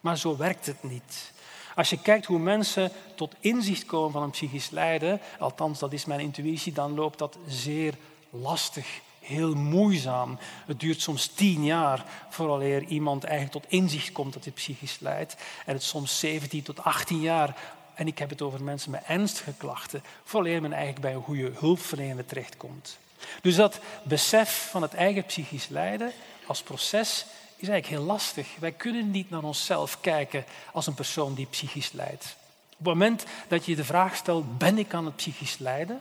Maar 0.00 0.18
zo 0.18 0.36
werkt 0.36 0.66
het 0.66 0.82
niet. 0.82 1.32
Als 1.80 1.90
je 1.90 2.00
kijkt 2.00 2.26
hoe 2.26 2.38
mensen 2.38 2.92
tot 3.14 3.34
inzicht 3.40 3.84
komen 3.84 4.12
van 4.12 4.22
een 4.22 4.30
psychisch 4.30 4.70
lijden, 4.70 5.20
althans 5.38 5.78
dat 5.78 5.92
is 5.92 6.04
mijn 6.04 6.20
intuïtie, 6.20 6.72
dan 6.72 6.94
loopt 6.94 7.18
dat 7.18 7.38
zeer 7.46 7.94
lastig, 8.30 9.00
heel 9.20 9.54
moeizaam. 9.54 10.38
Het 10.66 10.80
duurt 10.80 11.00
soms 11.00 11.26
tien 11.26 11.64
jaar 11.64 12.04
vooraleer 12.28 12.84
iemand 12.84 13.24
eigenlijk 13.24 13.52
tot 13.52 13.72
inzicht 13.72 14.12
komt 14.12 14.32
dat 14.32 14.44
hij 14.44 14.52
psychisch 14.52 14.98
lijdt. 14.98 15.36
En 15.66 15.74
het 15.74 15.82
soms 15.82 16.18
17 16.18 16.62
tot 16.62 16.84
18 16.84 17.20
jaar. 17.20 17.56
En 17.94 18.06
ik 18.06 18.18
heb 18.18 18.30
het 18.30 18.42
over 18.42 18.62
mensen 18.62 18.90
met 18.90 19.04
ernstige 19.06 19.52
klachten, 19.56 20.02
vooraleer 20.24 20.60
men 20.60 20.72
eigenlijk 20.72 21.02
bij 21.02 21.14
een 21.14 21.22
goede 21.22 21.52
hulpverlener 21.58 22.26
terechtkomt. 22.26 22.98
Dus 23.42 23.54
dat 23.54 23.80
besef 24.02 24.68
van 24.70 24.82
het 24.82 24.94
eigen 24.94 25.24
psychisch 25.24 25.68
lijden 25.68 26.12
als 26.46 26.62
proces 26.62 27.26
is 27.60 27.68
eigenlijk 27.68 28.00
heel 28.00 28.12
lastig. 28.12 28.48
Wij 28.58 28.72
kunnen 28.72 29.10
niet 29.10 29.30
naar 29.30 29.42
onszelf 29.42 30.00
kijken 30.00 30.44
als 30.72 30.86
een 30.86 30.94
persoon 30.94 31.34
die 31.34 31.46
psychisch 31.46 31.92
lijdt. 31.92 32.36
Op 32.70 32.86
het 32.86 32.86
moment 32.86 33.24
dat 33.48 33.64
je 33.64 33.76
de 33.76 33.84
vraag 33.84 34.16
stelt, 34.16 34.58
ben 34.58 34.78
ik 34.78 34.94
aan 34.94 35.04
het 35.04 35.16
psychisch 35.16 35.58
lijden? 35.58 36.00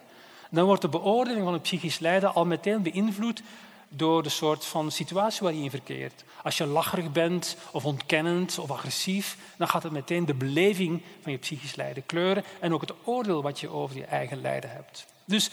Dan 0.50 0.66
wordt 0.66 0.82
de 0.82 0.90
beoordeling 0.90 1.44
van 1.44 1.54
het 1.54 1.62
psychisch 1.62 2.00
lijden 2.00 2.34
al 2.34 2.46
meteen 2.46 2.82
beïnvloed 2.82 3.42
door 3.90 4.24
de 4.24 4.30
soort 4.30 4.66
van 4.66 4.92
situatie 4.92 5.42
waar 5.42 5.54
je 5.54 5.64
in 5.64 5.70
verkeert. 5.70 6.24
Als 6.44 6.58
je 6.58 6.66
lacherig 6.66 7.12
bent 7.12 7.58
of 7.72 7.86
ontkennend 7.86 8.60
of 8.60 8.72
agressief, 8.72 9.38
dan 9.58 9.68
gaat 9.68 9.84
het 9.84 9.92
meteen 9.92 10.26
de 10.26 10.34
beleving 10.34 11.02
van 11.22 11.32
je 11.32 11.38
psychisch 11.38 11.76
lijden 11.76 12.06
kleuren 12.06 12.44
en 12.60 12.74
ook 12.74 12.82
het 12.82 12.94
oordeel 13.04 13.42
wat 13.42 13.60
je 13.60 13.70
over 13.70 13.98
je 13.98 14.06
eigen 14.06 14.42
lijden 14.42 14.72
hebt. 14.72 15.06
Dus 15.26 15.50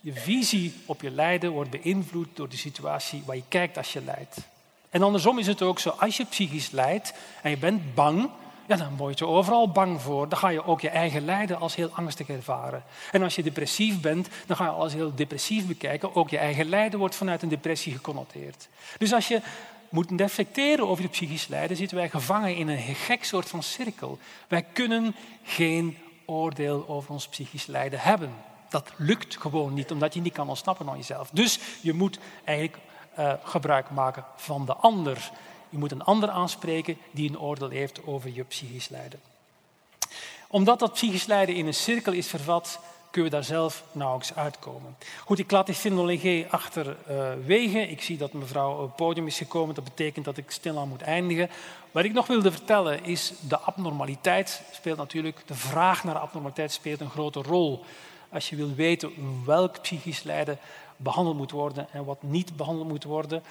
je 0.00 0.12
visie 0.12 0.74
op 0.86 1.02
je 1.02 1.10
lijden 1.10 1.50
wordt 1.50 1.70
beïnvloed 1.70 2.28
door 2.36 2.48
de 2.48 2.56
situatie 2.56 3.22
waar 3.26 3.36
je 3.36 3.42
kijkt 3.48 3.76
als 3.76 3.92
je 3.92 4.02
lijdt. 4.02 4.36
En 4.96 5.02
andersom 5.02 5.38
is 5.38 5.46
het 5.46 5.62
ook 5.62 5.78
zo, 5.78 5.88
als 5.88 6.16
je 6.16 6.24
psychisch 6.24 6.70
lijdt 6.70 7.12
en 7.42 7.50
je 7.50 7.56
bent 7.56 7.94
bang, 7.94 8.30
ja, 8.66 8.76
dan 8.76 8.96
word 8.96 9.18
je 9.18 9.26
overal 9.26 9.70
bang 9.70 10.00
voor. 10.00 10.28
Dan 10.28 10.38
ga 10.38 10.48
je 10.48 10.64
ook 10.64 10.80
je 10.80 10.88
eigen 10.88 11.24
lijden 11.24 11.58
als 11.58 11.74
heel 11.74 11.90
angstig 11.92 12.28
ervaren. 12.28 12.82
En 13.12 13.22
als 13.22 13.34
je 13.34 13.42
depressief 13.42 14.00
bent, 14.00 14.28
dan 14.46 14.56
ga 14.56 14.64
je 14.64 14.70
alles 14.70 14.92
heel 14.92 15.14
depressief 15.14 15.66
bekijken. 15.66 16.14
Ook 16.14 16.30
je 16.30 16.38
eigen 16.38 16.68
lijden 16.68 16.98
wordt 16.98 17.14
vanuit 17.14 17.42
een 17.42 17.48
depressie 17.48 17.92
geconnoteerd. 17.92 18.68
Dus 18.98 19.12
als 19.12 19.28
je 19.28 19.40
moet 19.88 20.10
reflecteren 20.16 20.88
over 20.88 21.02
je 21.02 21.10
psychisch 21.10 21.48
lijden, 21.48 21.76
zitten 21.76 21.96
wij 21.96 22.08
gevangen 22.08 22.56
in 22.56 22.68
een 22.68 22.94
gek 22.94 23.24
soort 23.24 23.48
van 23.48 23.62
cirkel. 23.62 24.18
Wij 24.48 24.62
kunnen 24.72 25.14
geen 25.44 25.98
oordeel 26.26 26.88
over 26.88 27.12
ons 27.12 27.28
psychisch 27.28 27.66
lijden 27.66 28.00
hebben. 28.00 28.30
Dat 28.68 28.92
lukt 28.96 29.36
gewoon 29.36 29.74
niet, 29.74 29.90
omdat 29.90 30.14
je 30.14 30.20
niet 30.20 30.32
kan 30.32 30.48
ontsnappen 30.48 30.88
aan 30.88 30.96
jezelf. 30.96 31.30
Dus 31.32 31.58
je 31.80 31.92
moet 31.92 32.18
eigenlijk 32.44 32.78
uh, 33.18 33.32
gebruik 33.42 33.90
maken 33.90 34.24
van 34.36 34.66
de 34.66 34.74
ander. 34.74 35.30
Je 35.68 35.78
moet 35.78 35.92
een 35.92 36.04
ander 36.04 36.28
aanspreken 36.28 36.98
die 37.10 37.28
een 37.28 37.40
oordeel 37.40 37.68
heeft 37.68 38.06
over 38.06 38.30
je 38.32 38.44
psychisch 38.44 38.88
lijden. 38.88 39.20
Omdat 40.48 40.78
dat 40.78 40.92
psychisch 40.92 41.26
lijden 41.26 41.54
in 41.54 41.66
een 41.66 41.74
cirkel 41.74 42.12
is 42.12 42.28
vervat, 42.28 42.78
kunnen 43.10 43.30
we 43.30 43.36
daar 43.36 43.46
zelf 43.46 43.84
nauwelijks 43.92 44.34
uitkomen. 44.34 44.96
Goed, 45.24 45.38
ik 45.38 45.50
laat 45.50 45.66
die 45.66 45.74
synologie 45.74 46.46
achterwege. 46.50 47.78
Uh, 47.78 47.90
ik 47.90 48.02
zie 48.02 48.16
dat 48.16 48.32
mevrouw 48.32 48.72
op 48.72 48.86
het 48.86 48.96
podium 48.96 49.26
is 49.26 49.36
gekomen. 49.36 49.74
Dat 49.74 49.84
betekent 49.84 50.24
dat 50.24 50.36
ik 50.36 50.50
stilaan 50.50 50.88
moet 50.88 51.02
eindigen. 51.02 51.50
Wat 51.90 52.04
ik 52.04 52.12
nog 52.12 52.26
wilde 52.26 52.52
vertellen 52.52 53.04
is 53.04 53.32
de 53.48 53.58
abnormaliteit 53.58 54.62
speelt 54.72 54.96
natuurlijk, 54.96 55.42
de 55.46 55.54
vraag 55.54 56.04
naar 56.04 56.18
abnormaliteit 56.18 56.72
speelt 56.72 57.00
een 57.00 57.10
grote 57.10 57.42
rol. 57.42 57.84
Als 58.28 58.48
je 58.48 58.56
wil 58.56 58.74
weten 58.74 59.12
welk 59.44 59.80
psychisch 59.82 60.22
lijden 60.22 60.58
behandeld 60.96 61.36
moet 61.36 61.50
worden 61.50 61.86
en 61.92 62.04
wat 62.04 62.22
niet 62.22 62.56
behandeld 62.56 62.88
moet 62.88 63.04
worden. 63.04 63.42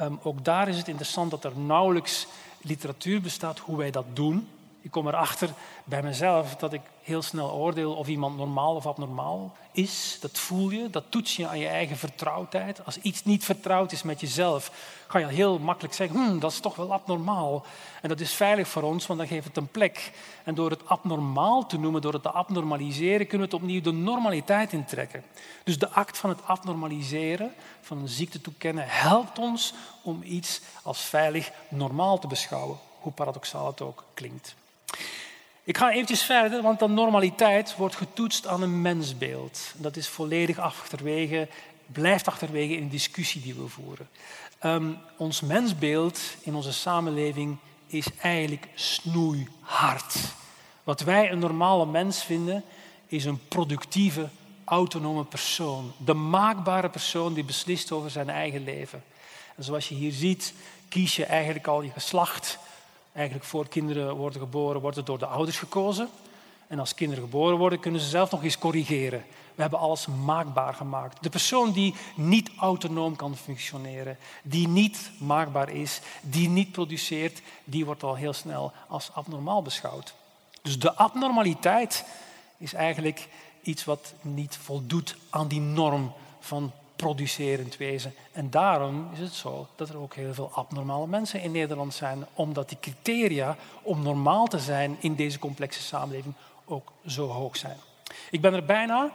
Um, 0.00 0.18
ook 0.22 0.44
daar 0.44 0.68
is 0.68 0.76
het 0.76 0.88
interessant 0.88 1.30
dat 1.30 1.44
er 1.44 1.58
nauwelijks 1.58 2.26
literatuur 2.60 3.20
bestaat 3.20 3.58
hoe 3.58 3.76
wij 3.76 3.90
dat 3.90 4.04
doen. 4.12 4.48
Ik 4.84 4.90
kom 4.90 5.06
erachter 5.06 5.50
bij 5.84 6.02
mezelf 6.02 6.56
dat 6.56 6.72
ik 6.72 6.80
heel 7.02 7.22
snel 7.22 7.50
oordeel 7.50 7.94
of 7.94 8.08
iemand 8.08 8.36
normaal 8.36 8.74
of 8.74 8.86
abnormaal 8.86 9.56
is. 9.72 10.18
Dat 10.20 10.38
voel 10.38 10.70
je, 10.70 10.90
dat 10.90 11.04
toets 11.08 11.36
je 11.36 11.46
aan 11.48 11.58
je 11.58 11.66
eigen 11.66 11.96
vertrouwdheid. 11.96 12.84
Als 12.84 12.98
iets 12.98 13.24
niet 13.24 13.44
vertrouwd 13.44 13.92
is 13.92 14.02
met 14.02 14.20
jezelf, 14.20 14.70
ga 15.06 15.18
je 15.18 15.26
heel 15.26 15.58
makkelijk 15.58 15.94
zeggen, 15.94 16.16
hm, 16.16 16.38
dat 16.38 16.52
is 16.52 16.60
toch 16.60 16.76
wel 16.76 16.92
abnormaal. 16.92 17.64
En 18.02 18.08
dat 18.08 18.20
is 18.20 18.32
veilig 18.32 18.68
voor 18.68 18.82
ons, 18.82 19.06
want 19.06 19.18
dan 19.18 19.28
geeft 19.28 19.46
het 19.46 19.56
een 19.56 19.68
plek. 19.68 20.12
En 20.44 20.54
door 20.54 20.70
het 20.70 20.88
abnormaal 20.88 21.66
te 21.66 21.78
noemen, 21.78 22.00
door 22.00 22.12
het 22.12 22.22
te 22.22 22.30
abnormaliseren, 22.30 23.26
kunnen 23.26 23.48
we 23.48 23.54
het 23.54 23.62
opnieuw 23.62 23.80
de 23.80 23.92
normaliteit 23.92 24.72
intrekken. 24.72 25.24
Dus 25.62 25.78
de 25.78 25.90
act 25.90 26.18
van 26.18 26.30
het 26.30 26.46
abnormaliseren, 26.46 27.52
van 27.80 27.98
een 27.98 28.08
ziekte 28.08 28.40
toekennen, 28.40 28.84
helpt 28.86 29.38
ons 29.38 29.74
om 30.02 30.22
iets 30.22 30.60
als 30.82 31.00
veilig 31.00 31.52
normaal 31.68 32.18
te 32.18 32.26
beschouwen, 32.26 32.78
hoe 33.00 33.12
paradoxaal 33.12 33.66
het 33.66 33.80
ook 33.80 34.04
klinkt. 34.14 34.54
Ik 35.64 35.76
ga 35.76 35.90
eventjes 35.90 36.22
verder, 36.22 36.62
want 36.62 36.78
de 36.78 36.88
normaliteit 36.88 37.76
wordt 37.76 37.96
getoetst 37.96 38.46
aan 38.46 38.62
een 38.62 38.82
mensbeeld. 38.82 39.60
Dat 39.76 39.96
is 39.96 40.08
volledig 40.08 40.58
achterwege, 40.58 41.48
blijft 41.86 42.28
achterwege 42.28 42.76
in 42.76 42.84
de 42.84 42.90
discussie 42.90 43.42
die 43.42 43.54
we 43.54 43.68
voeren. 43.68 44.08
Ehm, 44.58 44.92
ons 45.16 45.40
mensbeeld 45.40 46.20
in 46.40 46.54
onze 46.54 46.72
samenleving 46.72 47.56
is 47.86 48.06
eigenlijk 48.20 48.68
snoeihard. 48.74 50.14
Wat 50.84 51.00
wij 51.00 51.30
een 51.30 51.38
normale 51.38 51.86
mens 51.86 52.22
vinden, 52.22 52.64
is 53.06 53.24
een 53.24 53.48
productieve, 53.48 54.28
autonome 54.64 55.24
persoon. 55.24 55.92
De 55.96 56.14
maakbare 56.14 56.88
persoon 56.88 57.34
die 57.34 57.44
beslist 57.44 57.92
over 57.92 58.10
zijn 58.10 58.30
eigen 58.30 58.64
leven. 58.64 59.02
En 59.56 59.64
zoals 59.64 59.88
je 59.88 59.94
hier 59.94 60.12
ziet, 60.12 60.54
kies 60.88 61.16
je 61.16 61.24
eigenlijk 61.24 61.66
al 61.66 61.82
je 61.82 61.90
geslacht. 61.90 62.58
Eigenlijk 63.14 63.46
voor 63.46 63.68
kinderen 63.68 64.16
worden 64.16 64.40
geboren, 64.40 64.80
wordt 64.80 64.96
het 64.96 65.06
door 65.06 65.18
de 65.18 65.26
ouders 65.26 65.58
gekozen. 65.58 66.08
En 66.66 66.78
als 66.78 66.94
kinderen 66.94 67.24
geboren 67.24 67.56
worden, 67.56 67.80
kunnen 67.80 68.00
ze 68.00 68.08
zelf 68.08 68.30
nog 68.30 68.42
eens 68.42 68.58
corrigeren. 68.58 69.24
We 69.54 69.62
hebben 69.62 69.78
alles 69.78 70.06
maakbaar 70.06 70.74
gemaakt. 70.74 71.22
De 71.22 71.28
persoon 71.28 71.72
die 71.72 71.94
niet 72.16 72.50
autonoom 72.56 73.16
kan 73.16 73.36
functioneren, 73.36 74.18
die 74.42 74.68
niet 74.68 75.10
maakbaar 75.18 75.68
is, 75.68 76.00
die 76.20 76.48
niet 76.48 76.72
produceert, 76.72 77.42
die 77.64 77.84
wordt 77.84 78.02
al 78.02 78.14
heel 78.14 78.32
snel 78.32 78.72
als 78.88 79.10
abnormaal 79.12 79.62
beschouwd. 79.62 80.14
Dus 80.62 80.78
de 80.78 80.94
abnormaliteit 80.94 82.04
is 82.56 82.72
eigenlijk 82.72 83.28
iets 83.62 83.84
wat 83.84 84.14
niet 84.20 84.56
voldoet 84.56 85.16
aan 85.30 85.48
die 85.48 85.60
norm 85.60 86.12
van 86.40 86.72
producerend 86.96 87.76
wezen. 87.76 88.14
En 88.32 88.50
daarom 88.50 89.08
is 89.12 89.18
het 89.18 89.32
zo 89.32 89.68
dat 89.76 89.88
er 89.88 89.98
ook 89.98 90.14
heel 90.14 90.34
veel 90.34 90.50
abnormale 90.52 91.06
mensen 91.06 91.42
in 91.42 91.52
Nederland 91.52 91.94
zijn, 91.94 92.26
omdat 92.34 92.68
die 92.68 92.78
criteria 92.80 93.56
om 93.82 94.02
normaal 94.02 94.46
te 94.46 94.58
zijn 94.58 94.96
in 95.00 95.14
deze 95.14 95.38
complexe 95.38 95.82
samenleving 95.82 96.34
ook 96.64 96.92
zo 97.06 97.28
hoog 97.28 97.56
zijn. 97.56 97.76
Ik 98.30 98.40
ben 98.40 98.54
er 98.54 98.64
bijna. 98.64 99.12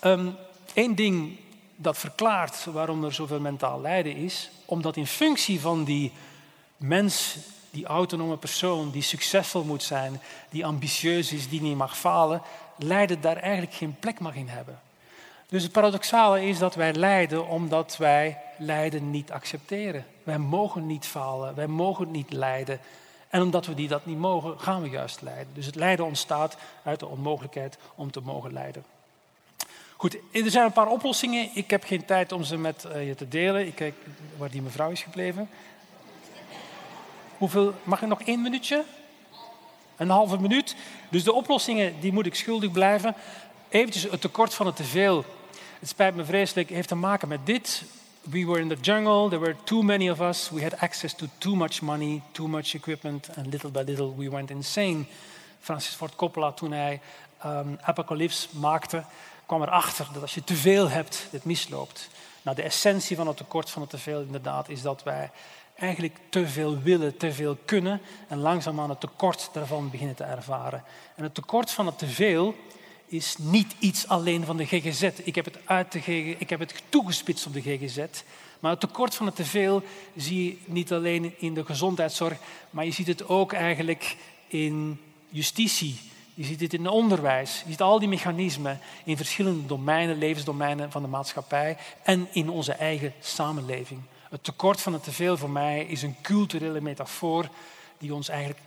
Eén 0.00 0.36
ehm, 0.74 0.94
ding 0.94 1.38
dat 1.76 1.98
verklaart 1.98 2.64
waarom 2.64 3.04
er 3.04 3.12
zoveel 3.12 3.40
mentaal 3.40 3.80
lijden 3.80 4.16
is, 4.16 4.50
omdat 4.64 4.96
in 4.96 5.06
functie 5.06 5.60
van 5.60 5.84
die 5.84 6.12
mens, 6.76 7.36
die 7.70 7.86
autonome 7.86 8.36
persoon, 8.36 8.90
die 8.90 9.02
succesvol 9.02 9.64
moet 9.64 9.82
zijn, 9.82 10.20
die 10.50 10.66
ambitieus 10.66 11.32
is, 11.32 11.48
die 11.48 11.60
niet 11.60 11.76
mag 11.76 11.98
falen, 11.98 12.42
lijden 12.78 13.20
daar 13.20 13.36
eigenlijk 13.36 13.74
geen 13.74 13.96
plek 13.98 14.20
mag 14.20 14.34
in 14.34 14.48
hebben. 14.48 14.80
Dus 15.52 15.62
het 15.62 15.72
paradoxale 15.72 16.46
is 16.46 16.58
dat 16.58 16.74
wij 16.74 16.92
lijden 16.92 17.48
omdat 17.48 17.96
wij 17.96 18.38
lijden 18.58 19.10
niet 19.10 19.30
accepteren. 19.30 20.06
Wij 20.22 20.38
mogen 20.38 20.86
niet 20.86 21.06
falen, 21.06 21.54
wij 21.54 21.66
mogen 21.66 22.10
niet 22.10 22.32
lijden. 22.32 22.80
En 23.28 23.42
omdat 23.42 23.66
we 23.66 23.74
die 23.74 23.88
dat 23.88 24.06
niet 24.06 24.18
mogen, 24.18 24.60
gaan 24.60 24.82
we 24.82 24.88
juist 24.88 25.22
lijden. 25.22 25.54
Dus 25.54 25.66
het 25.66 25.74
lijden 25.74 26.04
ontstaat 26.04 26.56
uit 26.84 27.00
de 27.00 27.06
onmogelijkheid 27.06 27.78
om 27.94 28.10
te 28.10 28.20
mogen 28.20 28.52
lijden. 28.52 28.84
Goed, 29.96 30.16
er 30.32 30.50
zijn 30.50 30.64
een 30.64 30.72
paar 30.72 30.86
oplossingen. 30.86 31.48
Ik 31.54 31.70
heb 31.70 31.84
geen 31.84 32.04
tijd 32.04 32.32
om 32.32 32.44
ze 32.44 32.56
met 32.56 32.84
eh, 32.84 33.06
je 33.06 33.14
te 33.14 33.28
delen. 33.28 33.66
Ik 33.66 33.74
kijk 33.74 33.94
waar 34.36 34.50
die 34.50 34.62
mevrouw 34.62 34.90
is 34.90 35.02
gebleven. 35.02 35.48
Hoeveel, 37.38 37.74
mag 37.82 38.02
ik 38.02 38.08
nog 38.08 38.22
één 38.22 38.42
minuutje? 38.42 38.84
Een 39.96 40.10
halve 40.10 40.40
minuut. 40.40 40.76
Dus 41.08 41.24
de 41.24 41.32
oplossingen, 41.32 42.00
die 42.00 42.12
moet 42.12 42.26
ik 42.26 42.34
schuldig 42.34 42.70
blijven. 42.70 43.14
Eventjes 43.68 44.02
het 44.02 44.20
tekort 44.20 44.54
van 44.54 44.66
het 44.66 44.76
teveel. 44.76 45.24
Het 45.82 45.90
spijt 45.90 46.14
me 46.14 46.24
vreselijk, 46.24 46.68
heeft 46.68 46.88
te 46.88 46.94
maken 46.94 47.28
met 47.28 47.46
dit. 47.46 47.82
We 48.20 48.46
were 48.46 48.60
in 48.60 48.68
the 48.68 48.76
jungle, 48.80 49.28
there 49.28 49.40
were 49.40 49.56
too 49.64 49.82
many 49.82 50.10
of 50.10 50.20
us, 50.20 50.50
we 50.50 50.62
had 50.62 50.78
access 50.78 51.14
to 51.14 51.26
too 51.38 51.54
much 51.54 51.80
money, 51.80 52.22
too 52.32 52.48
much 52.48 52.74
equipment, 52.74 53.28
and 53.36 53.46
little 53.46 53.70
by 53.70 53.82
little 53.86 54.16
we 54.16 54.30
went 54.30 54.50
insane. 54.50 55.04
Francis 55.60 55.94
Ford 55.94 56.16
Coppola, 56.16 56.52
toen 56.52 56.72
hij 56.72 57.00
um, 57.46 57.78
Apocalypse 57.80 58.48
maakte, 58.52 59.04
kwam 59.46 59.62
erachter 59.62 60.06
dat 60.12 60.22
als 60.22 60.34
je 60.34 60.44
te 60.44 60.54
veel 60.54 60.88
hebt, 60.88 61.28
dit 61.30 61.44
misloopt. 61.44 62.08
Nou, 62.42 62.56
de 62.56 62.62
essentie 62.62 63.16
van 63.16 63.26
het 63.26 63.36
tekort 63.36 63.70
van 63.70 63.82
het 63.82 63.90
teveel 63.90 64.20
inderdaad 64.20 64.68
is 64.68 64.82
dat 64.82 65.02
wij 65.02 65.30
eigenlijk 65.74 66.16
te 66.28 66.48
veel 66.48 66.78
willen, 66.78 67.16
te 67.16 67.32
veel 67.32 67.58
kunnen 67.64 68.00
en 68.28 68.38
langzaamaan 68.38 68.90
het 68.90 69.00
tekort 69.00 69.50
daarvan 69.52 69.90
beginnen 69.90 70.16
te 70.16 70.24
ervaren. 70.24 70.84
En 71.14 71.22
het 71.22 71.34
tekort 71.34 71.70
van 71.70 71.86
het 71.86 71.98
teveel 71.98 72.54
is 73.12 73.36
niet 73.38 73.74
iets 73.78 74.08
alleen 74.08 74.44
van 74.44 74.56
de 74.56 74.66
GGZ. 74.66 75.02
Ik 75.22 75.34
heb 75.34 75.44
het, 75.44 75.58
uit 75.64 75.94
ik 76.38 76.50
heb 76.50 76.60
het 76.60 76.82
toegespitst 76.88 77.46
op 77.46 77.52
de 77.52 77.60
GGZ. 77.62 77.98
Maar 78.60 78.70
het 78.70 78.80
tekort 78.80 79.14
van 79.14 79.26
het 79.26 79.36
teveel 79.36 79.82
zie 80.16 80.44
je 80.44 80.56
niet 80.64 80.92
alleen 80.92 81.34
in 81.38 81.54
de 81.54 81.64
gezondheidszorg, 81.64 82.38
maar 82.70 82.84
je 82.84 82.90
ziet 82.90 83.06
het 83.06 83.28
ook 83.28 83.52
eigenlijk 83.52 84.16
in 84.46 85.00
justitie. 85.28 85.98
Je 86.34 86.44
ziet 86.44 86.60
het 86.60 86.72
in 86.72 86.84
het 86.84 86.92
onderwijs. 86.92 87.62
Je 87.64 87.70
ziet 87.70 87.80
al 87.80 87.98
die 87.98 88.08
mechanismen 88.08 88.80
in 89.04 89.16
verschillende 89.16 89.66
domeinen, 89.66 90.18
levensdomeinen 90.18 90.90
van 90.90 91.02
de 91.02 91.08
maatschappij 91.08 91.76
en 92.02 92.28
in 92.32 92.48
onze 92.48 92.72
eigen 92.72 93.12
samenleving. 93.20 94.00
Het 94.30 94.44
tekort 94.44 94.80
van 94.80 94.92
het 94.92 95.02
teveel 95.04 95.36
voor 95.36 95.50
mij 95.50 95.84
is 95.84 96.02
een 96.02 96.16
culturele 96.22 96.80
metafoor 96.80 97.48
die 97.98 98.14
ons 98.14 98.28
eigenlijk 98.28 98.60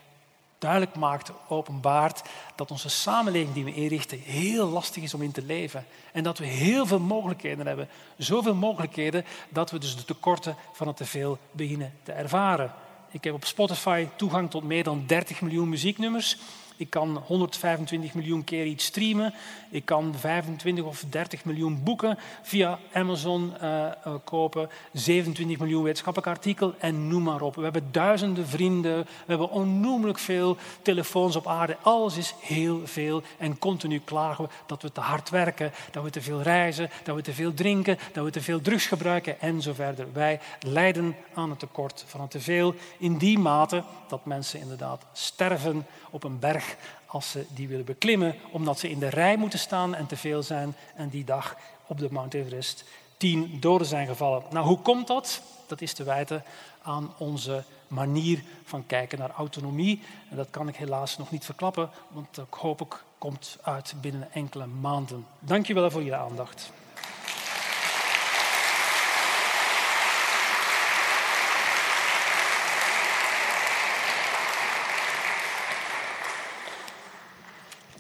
duidelijk 0.58 0.96
maakt, 0.96 1.32
openbaart, 1.48 2.22
dat 2.56 2.72
onze 2.72 2.90
samenleving 2.90 3.54
die 3.54 3.64
we 3.64 3.74
inrichten 3.74 4.20
heel 4.20 4.68
lastig 4.68 5.04
is 5.04 5.14
om 5.14 5.22
in 5.22 5.32
te 5.32 5.42
leven. 5.42 5.86
En 6.12 6.24
dat 6.24 6.38
we 6.38 6.46
heel 6.46 6.86
veel 6.86 7.00
mogelijkheden 7.00 7.68
hebben. 7.68 7.90
Zoveel 8.18 8.56
mogelijkheden 8.56 9.26
dat 9.50 9.72
we 9.72 9.78
dus 9.80 9.96
de 9.96 10.06
tekorten 10.06 10.56
van 10.74 10.88
het 10.88 10.98
teveel 10.98 11.38
beginnen 11.52 11.94
te 12.04 12.12
ervaren. 12.12 12.74
Ik 13.12 13.24
heb 13.24 13.34
op 13.34 13.46
Spotify 13.46 14.08
toegang 14.16 14.50
tot 14.50 14.64
meer 14.64 14.84
dan 14.84 15.04
30 15.08 15.42
miljoen 15.42 15.70
muzieknummers. 15.70 16.38
Ik 16.78 16.90
kan 16.90 17.24
125 17.26 18.14
miljoen 18.14 18.44
keer 18.44 18.66
iets 18.66 18.86
streamen. 18.86 19.34
Ik 19.70 19.86
kan 19.86 20.16
25 20.18 20.84
of 20.84 21.04
30 21.10 21.46
miljoen 21.46 21.84
boeken 21.84 22.18
via 22.42 22.80
Amazon 22.94 23.54
uh, 23.62 23.92
kopen. 24.24 24.70
27 24.94 25.60
miljoen 25.60 25.84
wetenschappelijk 25.84 26.38
artikel 26.38 26.74
en 26.78 27.08
noem 27.08 27.24
maar 27.24 27.42
op. 27.42 27.56
We 27.56 27.64
hebben 27.64 27.92
duizenden 27.92 28.48
vrienden. 28.48 28.98
We 29.04 29.08
hebben 29.26 29.50
onnoemelijk 29.50 30.20
veel 30.20 30.58
telefoons 30.82 31.36
op 31.36 31.48
aarde. 31.48 31.78
Alles 31.82 32.18
is 32.18 32.36
heel 32.40 32.82
veel. 32.84 33.24
En 33.38 33.58
continu 33.58 34.00
klagen 34.00 34.44
we 34.44 34.50
dat 34.66 34.82
we 34.82 34.92
te 34.92 35.00
hard 35.00 35.30
werken, 35.30 35.72
dat 35.92 36.04
we 36.04 36.10
te 36.10 36.22
veel 36.22 36.42
reizen, 36.42 36.90
dat 37.04 37.16
we 37.16 37.22
te 37.22 37.34
veel 37.34 37.54
drinken, 37.54 37.98
dat 38.14 38.24
we 38.24 38.32
te 38.32 38.42
veel 38.42 38.62
drugs 38.62 38.86
gebruiken 38.86 39.42
en 39.42 39.62
zo 39.62 39.74
verder. 39.74 40.08
Wij 40.14 40.40
lijden 40.60 41.16
aan 41.34 41.50
het 41.50 41.60
tekort 41.60 42.04
van 42.08 42.22
het 42.22 42.32
teveel 42.32 42.76
in 42.98 43.18
die 43.18 43.40
mate 43.40 43.84
dat 44.08 44.26
mensen 44.26 44.60
inderdaad 44.60 45.06
sterven 45.14 45.86
op 46.10 46.24
een 46.24 46.40
berg 46.40 46.65
als 47.06 47.32
ze 47.32 47.46
die 47.54 47.68
willen 47.68 47.86
beklimmen, 47.86 48.36
omdat 48.52 48.80
ze 48.80 48.90
in 48.90 49.00
de 49.00 49.10
rij 49.10 49.38
moeten 49.38 49.60
staan 49.60 49.96
en 49.96 50.06
te 50.06 50.18
veel 50.18 50.44
zijn 50.44 50.76
en 50.96 51.10
die 51.10 51.24
dag 51.24 51.58
op 51.88 52.00
de 52.00 52.08
Mount 52.12 52.34
Everest 52.34 52.84
tien 53.18 53.60
doden 53.60 53.88
zijn 53.88 54.08
gevallen. 54.08 54.44
Nou, 54.50 54.66
hoe 54.66 54.80
komt 54.80 55.08
dat? 55.08 55.42
Dat 55.68 55.82
is 55.82 55.94
te 55.94 56.04
wijten 56.04 56.44
aan 56.82 57.14
onze 57.18 57.64
manier 57.88 58.44
van 58.64 58.86
kijken 58.86 59.20
naar 59.20 59.32
autonomie. 59.32 60.02
En 60.30 60.38
dat 60.38 60.50
kan 60.50 60.68
ik 60.68 60.76
helaas 60.76 61.18
nog 61.18 61.32
niet 61.32 61.46
verklappen, 61.46 61.90
want 62.08 62.38
ik 62.38 62.54
hoop 62.54 62.82
ik 62.82 63.04
komt 63.18 63.58
uit 63.62 63.94
binnen 64.02 64.32
enkele 64.34 64.66
maanden. 64.66 65.26
Dank 65.40 65.66
je 65.66 65.74
wel 65.74 65.92
voor 65.92 66.04
je 66.04 66.16
aandacht. 66.16 66.72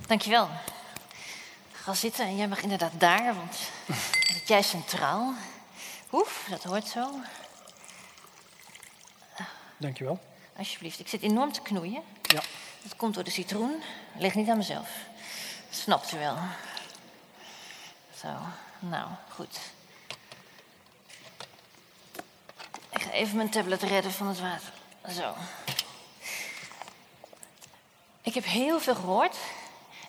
Dankjewel. 0.08 0.50
Ga 1.72 1.94
zitten 1.94 2.26
en 2.26 2.36
jij 2.36 2.48
mag 2.48 2.62
inderdaad 2.62 2.92
daar, 2.98 3.36
want 3.36 3.56
zit 4.34 4.48
jij 4.48 4.62
centraal. 4.62 5.34
Oef, 6.12 6.48
dat 6.50 6.64
hoort 6.64 6.88
zo. 6.88 7.12
Dankjewel. 9.78 10.20
Alsjeblieft, 10.58 11.00
ik 11.00 11.08
zit 11.08 11.22
enorm 11.22 11.52
te 11.52 11.62
knoeien. 11.62 12.04
Ja. 12.22 12.42
Dat 12.82 12.96
komt 12.96 13.14
door 13.14 13.24
de 13.24 13.30
citroen. 13.30 13.84
Ligt 14.18 14.36
niet 14.36 14.50
aan 14.50 14.58
mezelf. 14.58 14.90
Snapt 15.70 16.12
u 16.12 16.18
wel. 16.18 16.38
Zo, 18.18 18.28
nou, 18.80 19.10
goed. 19.30 19.60
Ik 22.90 23.02
ga 23.02 23.12
even 23.12 23.36
mijn 23.36 23.50
tablet 23.50 23.82
redden 23.84 24.12
van 24.12 24.28
het 24.28 24.40
water. 24.40 24.74
Zo. 25.10 25.36
Ik 28.22 28.34
heb 28.34 28.46
heel 28.46 28.80
veel 28.80 28.96
gehoord 28.96 29.38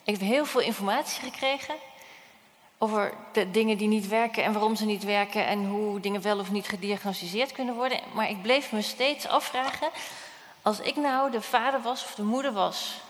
ik 0.06 0.12
heb 0.18 0.28
heel 0.28 0.44
veel 0.44 0.60
informatie 0.60 1.22
gekregen 1.22 1.74
over 2.78 3.14
de 3.32 3.50
dingen 3.50 3.78
die 3.78 3.88
niet 3.88 4.08
werken 4.08 4.44
en 4.44 4.52
waarom 4.52 4.76
ze 4.76 4.84
niet 4.84 5.04
werken 5.04 5.46
en 5.46 5.66
hoe 5.66 6.00
dingen 6.00 6.22
wel 6.22 6.38
of 6.38 6.50
niet 6.50 6.68
gediagnosticeerd 6.68 7.52
kunnen 7.52 7.74
worden. 7.74 8.00
Maar 8.14 8.30
ik 8.30 8.42
bleef 8.42 8.72
me 8.72 8.82
steeds 8.82 9.26
afvragen, 9.26 9.88
als 10.62 10.80
ik 10.80 10.96
nou 10.96 11.30
de 11.30 11.42
vader 11.42 11.82
was 11.82 12.04
of 12.04 12.14
de 12.14 12.22
moeder 12.22 12.52
was 12.52 13.00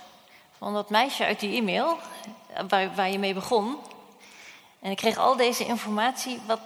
van 0.59 0.73
dat 0.73 0.91
meisje 0.91 1.25
uit 1.25 1.41
die 1.41 1.57
e-mail 1.57 1.99
waar, 2.95 3.11
je 3.11 3.19
mee 3.19 3.35
begon, 3.35 3.77
en 4.81 4.91
ik 4.91 4.97
kreeg 4.97 5.17
al 5.17 5.37
deze 5.37 5.65
informatie, 5.65 6.41
wat 6.47 6.61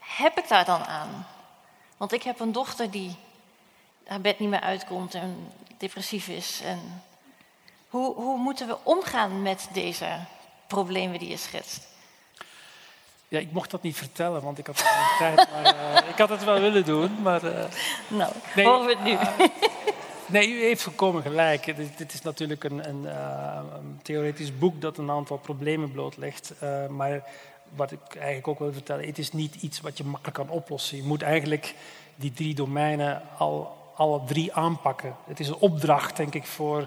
heb 0.00 0.38
ik 0.38 0.48
daar 0.48 0.64
dan 0.64 0.84
aan? 0.84 1.26
Want 1.96 2.12
ik 2.12 2.22
heb 2.22 2.40
een 2.40 2.52
dochter 2.52 2.90
die 2.90 3.16
haar 4.06 4.20
bed 4.20 4.38
niet 4.38 4.48
meer 4.48 4.60
uitkomt 4.60 5.14
en 5.14 5.52
depressief 5.78 6.28
is 6.28 6.60
en 6.64 7.02
hoe, 7.94 8.14
hoe 8.14 8.38
moeten 8.38 8.66
we 8.66 8.76
omgaan 8.82 9.42
met 9.42 9.68
deze 9.72 10.06
problemen 10.66 11.18
die 11.18 11.28
je 11.28 11.36
schetst? 11.36 11.86
Ja, 13.28 13.38
ik 13.38 13.52
mocht 13.52 13.70
dat 13.70 13.82
niet 13.82 13.96
vertellen, 13.96 14.42
want 14.42 14.58
ik 14.58 14.66
had 14.66 14.80
geen 14.80 15.18
tijd. 15.18 15.48
Maar, 15.50 15.74
uh, 15.74 16.08
ik 16.12 16.18
had 16.18 16.28
het 16.28 16.44
wel 16.44 16.60
willen 16.60 16.84
doen, 16.84 17.22
maar... 17.22 17.44
Uh, 17.44 17.64
nou, 18.08 18.32
nee, 18.54 18.66
horen 18.66 18.86
we 18.86 18.92
het 18.92 19.04
nu. 19.04 19.12
Uh, 19.12 19.48
nee, 20.34 20.48
u 20.48 20.62
heeft 20.62 20.82
volkomen 20.82 21.22
gelijk. 21.22 21.76
Dit, 21.76 21.98
dit 21.98 22.12
is 22.12 22.22
natuurlijk 22.22 22.64
een, 22.64 22.88
een, 22.88 23.04
een, 23.04 24.00
theoretisch 24.02 24.58
boek 24.58 24.80
dat 24.80 24.98
een 24.98 25.10
aantal 25.10 25.36
problemen 25.36 25.92
blootlegt. 25.92 26.52
maar 26.88 27.24
wat 27.74 27.92
ik 27.92 28.14
eigenlijk 28.14 28.48
ook 28.48 28.58
wil 28.58 28.72
vertellen, 28.72 29.06
het 29.06 29.18
is 29.18 29.32
niet 29.32 29.54
iets 29.54 29.80
wat 29.80 29.98
je 29.98 30.04
makkelijk 30.04 30.36
kan 30.36 30.48
oplossen. 30.48 30.96
Je 30.96 31.02
moet 31.02 31.22
eigenlijk 31.22 31.74
die 32.16 32.32
drie 32.32 32.54
domeinen 32.54 33.22
al 33.38 33.82
alle 33.94 34.24
drie 34.24 34.54
aanpakken. 34.54 35.16
Het 35.26 35.40
is 35.40 35.48
een 35.48 35.58
opdracht, 35.58 36.16
denk 36.16 36.34
ik, 36.34 36.46
voor 36.46 36.86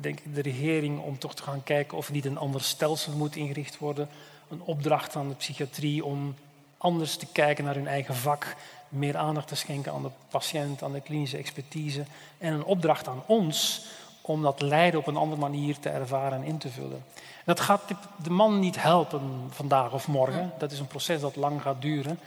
denk 0.00 0.20
ik, 0.20 0.34
de 0.34 0.42
regering 0.42 1.00
om 1.00 1.18
toch 1.18 1.34
te 1.34 1.42
gaan 1.42 1.62
kijken 1.62 1.96
of 1.96 2.06
er 2.06 2.12
niet 2.12 2.24
een 2.24 2.38
ander 2.38 2.62
stelsel 2.62 3.12
moet 3.12 3.36
ingericht 3.36 3.78
worden. 3.78 4.08
Een 4.48 4.62
opdracht 4.62 5.16
aan 5.16 5.28
de 5.28 5.34
psychiatrie 5.34 6.04
om 6.04 6.34
anders 6.78 7.16
te 7.16 7.26
kijken 7.32 7.64
naar 7.64 7.74
hun 7.74 7.86
eigen 7.86 8.14
vak, 8.14 8.56
meer 8.88 9.16
aandacht 9.16 9.48
te 9.48 9.56
schenken 9.56 9.92
aan 9.92 10.02
de 10.02 10.10
patiënt, 10.28 10.82
aan 10.82 10.92
de 10.92 11.00
klinische 11.00 11.36
expertise. 11.36 12.04
En 12.38 12.52
een 12.52 12.64
opdracht 12.64 13.08
aan 13.08 13.22
ons 13.26 13.86
om 14.20 14.42
dat 14.42 14.60
lijden 14.60 15.00
op 15.00 15.06
een 15.06 15.16
andere 15.16 15.40
manier 15.40 15.78
te 15.78 15.88
ervaren 15.88 16.38
en 16.38 16.44
in 16.44 16.58
te 16.58 16.68
vullen. 16.68 17.04
Dat 17.44 17.60
gaat 17.60 17.82
de 18.22 18.30
man 18.30 18.58
niet 18.58 18.82
helpen 18.82 19.48
vandaag 19.50 19.92
of 19.92 20.08
morgen. 20.08 20.52
Dat 20.58 20.72
is 20.72 20.78
een 20.78 20.86
proces 20.86 21.20
dat 21.20 21.36
lang 21.36 21.62
gaat 21.62 21.82
duren. 21.82 22.18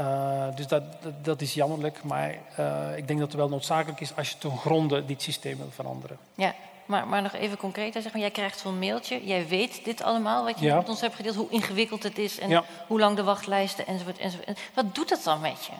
Uh, 0.00 0.46
dus 0.54 0.66
dat, 0.66 0.82
dat, 1.02 1.24
dat, 1.24 1.40
is 1.40 1.54
jammerlijk, 1.54 2.04
maar 2.04 2.34
uh, 2.58 2.96
ik 2.96 3.06
denk 3.06 3.18
dat 3.18 3.28
het 3.28 3.40
wel 3.40 3.48
noodzakelijk 3.48 4.00
is 4.00 4.16
als 4.16 4.30
je 4.30 4.38
ten 4.38 4.58
gronde 4.58 5.04
dit 5.04 5.22
systeem 5.22 5.56
wil 5.56 5.70
veranderen. 5.70 6.16
Ja, 6.34 6.54
maar, 6.86 7.06
maar 7.06 7.22
nog 7.22 7.32
even 7.32 7.56
concreet, 7.56 7.92
zeg 7.92 8.12
maar, 8.12 8.20
jij 8.20 8.30
krijgt 8.30 8.58
zo'n 8.58 8.78
mailtje, 8.78 9.24
jij 9.24 9.48
weet 9.48 9.84
dit 9.84 10.02
allemaal 10.02 10.44
wat 10.44 10.58
je 10.58 10.66
ja. 10.66 10.76
met 10.76 10.88
ons 10.88 11.00
hebt 11.00 11.14
gedeeld, 11.14 11.36
hoe 11.36 11.50
ingewikkeld 11.50 12.02
het 12.02 12.18
is 12.18 12.38
en 12.38 12.48
ja. 12.48 12.64
hoe 12.86 12.98
lang 12.98 13.16
de 13.16 13.22
wachtlijsten 13.22 13.86
enzovoort, 13.86 14.18
enzovoort. 14.18 14.60
Wat 14.74 14.94
doet 14.94 15.08
dat 15.08 15.24
dan 15.24 15.40
met 15.40 15.64
je? 15.64 15.72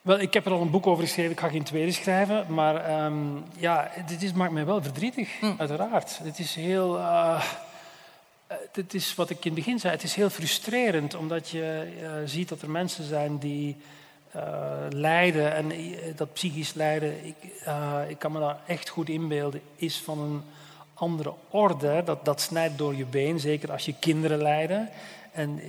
Wel, 0.00 0.20
ik 0.20 0.34
heb 0.34 0.46
er 0.46 0.52
al 0.52 0.60
een 0.60 0.70
boek 0.70 0.86
over 0.86 1.04
geschreven, 1.04 1.30
ik 1.30 1.40
ga 1.40 1.48
geen 1.48 1.64
tweede 1.64 1.92
schrijven, 1.92 2.54
maar 2.54 3.04
um, 3.04 3.44
ja, 3.56 3.90
dit 4.06 4.22
is, 4.22 4.32
maakt 4.32 4.52
mij 4.52 4.64
wel 4.64 4.82
verdrietig, 4.82 5.38
hm. 5.40 5.52
uiteraard. 5.58 6.18
Het 6.22 6.38
is 6.38 6.54
heel... 6.54 6.98
Uh, 6.98 7.42
het 8.72 8.94
is 8.94 9.14
wat 9.14 9.30
ik 9.30 9.36
in 9.36 9.54
het 9.54 9.64
begin 9.64 9.78
zei, 9.78 9.92
het 9.92 10.02
is 10.02 10.14
heel 10.14 10.30
frustrerend 10.30 11.14
omdat 11.14 11.48
je 11.48 11.92
uh, 12.00 12.10
ziet 12.24 12.48
dat 12.48 12.62
er 12.62 12.70
mensen 12.70 13.04
zijn 13.04 13.38
die 13.38 13.76
uh, 14.36 14.42
lijden 14.90 15.54
en 15.54 15.80
uh, 15.80 15.96
dat 16.16 16.32
psychisch 16.32 16.74
lijden, 16.74 17.26
ik, 17.26 17.36
ik, 18.08 18.18
kan 18.18 18.32
me 18.32 18.38
daar 18.38 18.60
echt 18.66 18.88
goed 18.88 19.08
inbeelden, 19.08 19.60
is 19.76 19.98
van 19.98 20.18
een 20.18 20.42
andere 20.94 21.34
orde. 21.50 22.02
Dat, 22.04 22.24
dat 22.24 22.40
snijdt 22.40 22.78
door 22.78 22.94
je 22.94 23.04
been, 23.04 23.40
zeker 23.40 23.72
als 23.72 23.84
je 23.84 23.94
kinderen 24.00 24.42
lijden. 24.42 24.88
En 25.32 25.60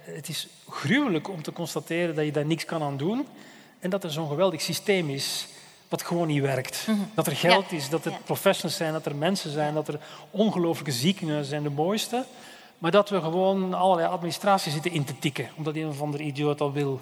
het 0.00 0.28
is 0.28 0.48
gruwelijk 0.68 1.28
om 1.28 1.42
te 1.42 1.52
constateren 1.52 2.14
dat 2.14 2.24
je 2.24 2.32
daar 2.32 2.46
niks 2.46 2.64
kan 2.64 2.82
aan 2.82 2.96
doen 2.96 3.26
en 3.78 3.90
dat 3.90 4.04
er 4.04 4.10
zo'n 4.10 4.28
geweldig 4.28 4.60
systeem 4.60 5.10
is 5.10 5.48
wat 5.88 6.02
gewoon 6.02 6.26
niet 6.26 6.42
werkt. 6.42 6.84
Mhm. 6.86 6.98
Dat 7.14 7.26
er 7.26 7.36
geld 7.36 7.72
is, 7.72 7.88
dat 7.88 8.04
er 8.04 8.12
professionals 8.24 8.76
zijn, 8.76 8.92
dat 8.92 9.06
er 9.06 9.16
mensen 9.16 9.50
zijn, 9.50 9.74
dat 9.74 9.88
er 9.88 10.00
ongelooflijke 10.30 10.92
ziekenhuizen 10.92 11.48
zijn, 11.48 11.62
de 11.62 11.70
mooiste. 11.70 12.24
Maar 12.78 12.90
dat 12.90 13.08
we 13.08 13.20
gewoon 13.20 13.74
allerlei 13.74 14.08
administratie 14.08 14.72
zitten 14.72 14.92
in 14.92 15.04
te 15.04 15.18
tikken, 15.18 15.48
omdat 15.56 15.74
een 15.76 15.88
of 15.88 16.00
andere 16.00 16.22
idioot 16.22 16.58
dat 16.58 16.72
wil. 16.72 17.00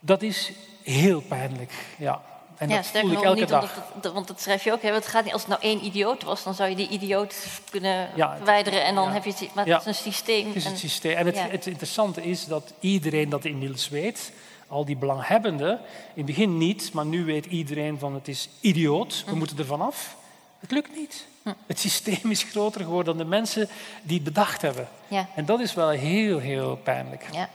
Dat 0.00 0.22
is 0.22 0.52
heel 0.82 1.20
pijnlijk, 1.20 1.72
ja. 1.98 2.22
En 2.56 2.68
ja, 2.68 2.76
dat 2.76 2.86
voel 2.86 3.10
ik 3.10 3.22
elke 3.22 3.40
niet 3.40 3.48
dag. 3.48 3.74
Het, 4.00 4.12
want 4.12 4.26
dat 4.26 4.40
schrijf 4.40 4.64
je 4.64 4.72
ook. 4.72 4.82
Hè, 4.82 4.92
het 4.92 5.06
gaat 5.06 5.24
niet, 5.24 5.32
als 5.32 5.42
het 5.42 5.50
nou 5.50 5.62
één 5.62 5.84
idioot 5.84 6.22
was, 6.22 6.42
dan 6.42 6.54
zou 6.54 6.70
je 6.70 6.76
die 6.76 6.88
idioot 6.88 7.34
kunnen 7.70 8.08
verwijderen. 8.36 8.84
En 8.84 8.94
dan 8.94 9.10
heb 9.10 9.24
je 9.24 9.30
het, 9.30 9.54
maar 9.54 9.66
het 9.66 9.80
is 9.80 9.86
een 9.86 9.94
systeem. 9.94 10.46
Het 10.46 10.56
is 10.56 10.64
een 10.64 10.76
systeem. 10.76 11.16
En 11.16 11.26
het, 11.26 11.50
het 11.50 11.66
interessante 11.66 12.22
is 12.22 12.46
dat 12.46 12.72
iedereen 12.80 13.28
dat 13.28 13.44
inmiddels 13.44 13.88
weet 13.88 14.32
al 14.68 14.84
die 14.84 14.96
belanghebbenden, 14.96 15.70
in 15.70 15.78
het 16.14 16.26
begin 16.26 16.58
niet, 16.58 16.92
maar 16.92 17.06
nu 17.06 17.24
weet 17.24 17.46
iedereen 17.46 17.98
van 17.98 18.14
het 18.14 18.28
is 18.28 18.48
idioot, 18.60 19.22
we 19.24 19.30
hm. 19.30 19.38
moeten 19.38 19.58
er 19.58 19.66
vanaf. 19.66 20.16
Het 20.58 20.70
lukt 20.70 20.96
niet. 20.96 21.26
Hm. 21.42 21.52
Het 21.66 21.78
systeem 21.78 22.30
is 22.30 22.42
groter 22.42 22.80
geworden 22.80 23.16
dan 23.16 23.24
de 23.24 23.30
mensen 23.30 23.68
die 24.02 24.14
het 24.14 24.24
bedacht 24.24 24.62
hebben. 24.62 24.88
Ja. 25.08 25.28
En 25.34 25.44
dat 25.44 25.60
is 25.60 25.74
wel 25.74 25.88
heel, 25.88 26.38
heel 26.38 26.76
pijnlijk. 26.76 27.24
Ja. 27.32 27.48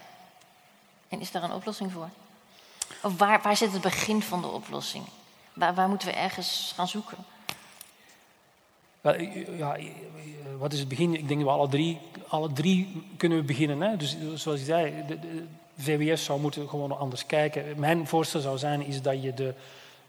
En 1.08 1.20
is 1.20 1.30
daar 1.30 1.42
een 1.42 1.52
oplossing 1.52 1.92
voor? 1.92 2.08
Waar, 3.16 3.56
zit 3.56 3.72
het 3.72 3.82
begin 3.82 4.22
van 4.22 4.40
de 4.40 4.46
oplossing? 4.46 5.04
Waar, 5.52 5.74
waar 5.74 5.88
moeten 5.88 6.08
we 6.08 6.14
ergens 6.14 6.72
gaan 6.74 6.88
zoeken? 6.88 7.18
Ja, 9.56 9.76
wat 10.58 10.72
is 10.72 10.78
het 10.78 10.88
begin? 10.88 11.14
Ik 11.14 11.28
denk 11.28 11.40
dat 11.40 11.48
we 11.48 11.56
alle 11.56 11.68
drie, 11.68 12.00
alle 12.28 12.52
drie 12.52 13.02
kunnen 13.16 13.38
we 13.38 13.44
beginnen. 13.44 13.80
Hè? 13.80 13.96
Dus 13.96 14.16
zoals 14.34 14.58
je 14.58 14.64
zei, 14.64 15.04
de, 15.06 15.18
de, 15.20 15.44
VWS 15.78 16.24
zou 16.24 16.40
moeten 16.40 16.68
gewoon 16.68 16.98
anders 16.98 17.26
kijken. 17.26 17.78
Mijn 17.78 18.06
voorstel 18.06 18.40
zou 18.40 18.58
zijn 18.58 18.86
is 18.86 19.02
dat 19.02 19.22
je 19.22 19.34
de 19.34 19.54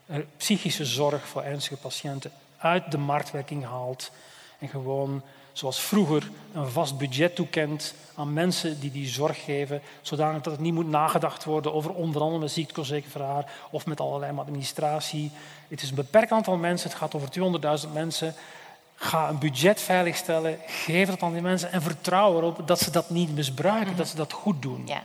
eh, 0.06 0.18
psychische 0.38 0.86
zorg 0.86 1.28
voor 1.28 1.42
ernstige 1.42 1.78
patiënten 1.78 2.32
uit 2.58 2.92
de 2.92 2.98
marktwerking 2.98 3.66
haalt 3.66 4.12
en 4.60 4.68
gewoon 4.68 5.22
zoals 5.58 5.80
vroeger 5.80 6.30
een 6.54 6.70
vast 6.70 6.98
budget 6.98 7.36
toekent 7.36 7.94
aan 8.16 8.34
mensen 8.34 8.80
die 8.80 8.92
die 8.92 9.08
zorg 9.08 9.44
geven, 9.44 9.82
zodanig 10.02 10.42
dat 10.42 10.54
het 10.54 10.62
niet 10.62 10.74
moet 10.74 10.90
nagedacht 10.90 11.44
worden 11.44 11.74
over 11.74 11.94
onder 11.94 12.22
andere 12.22 12.40
met 12.40 12.52
ziektekostenverzekeraar 12.52 13.52
of 13.72 13.86
met 13.86 14.00
allerlei 14.00 14.38
administratie. 14.38 15.32
Het 15.68 15.82
is 15.82 15.90
een 15.90 15.96
beperkt 15.96 16.32
aantal 16.32 16.58
mensen, 16.58 16.90
het 16.90 16.98
gaat 16.98 17.16
over 17.16 17.30
200.000 17.88 17.94
mensen. 17.94 18.34
Ga 18.96 19.30
een 19.30 19.40
budget 19.40 19.82
veiligstellen, 19.82 20.60
geef 20.68 21.08
het 21.08 21.22
aan 21.22 21.34
die 21.34 21.42
mensen 21.42 21.72
en 21.72 21.82
vertrouw 21.82 22.38
erop 22.38 22.68
dat 22.68 22.80
ze 22.80 22.92
dat 22.92 23.10
niet 23.10 23.36
misbruiken, 23.36 23.88
mhm. 23.88 23.98
dat 23.98 24.08
ze 24.08 24.16
dat 24.16 24.34
goed 24.34 24.62
doen. 24.62 24.84
Ja. 24.86 25.04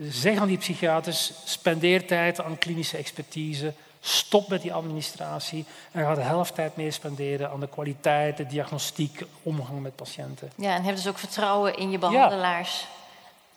Zeg 0.00 0.38
aan 0.38 0.48
die 0.48 0.58
psychiaters, 0.58 1.32
spendeer 1.44 2.06
tijd 2.06 2.40
aan 2.40 2.58
klinische 2.58 2.96
expertise, 2.96 3.74
stop 4.06 4.48
met 4.48 4.62
die 4.62 4.72
administratie 4.72 5.64
en 5.92 6.04
ga 6.04 6.14
de 6.14 6.20
helft 6.20 6.54
tijd 6.54 6.76
meer 6.76 6.92
spenderen 6.92 7.50
aan 7.50 7.60
de 7.60 7.68
kwaliteit, 7.68 8.36
de 8.36 8.46
diagnostiek, 8.46 9.24
omgang 9.42 9.82
met 9.82 9.96
patiënten. 9.96 10.50
Ja, 10.56 10.74
en 10.74 10.82
heb 10.82 10.96
dus 10.96 11.08
ook 11.08 11.18
vertrouwen 11.18 11.76
in 11.76 11.90
je 11.90 11.98
behandelaars. 11.98 12.86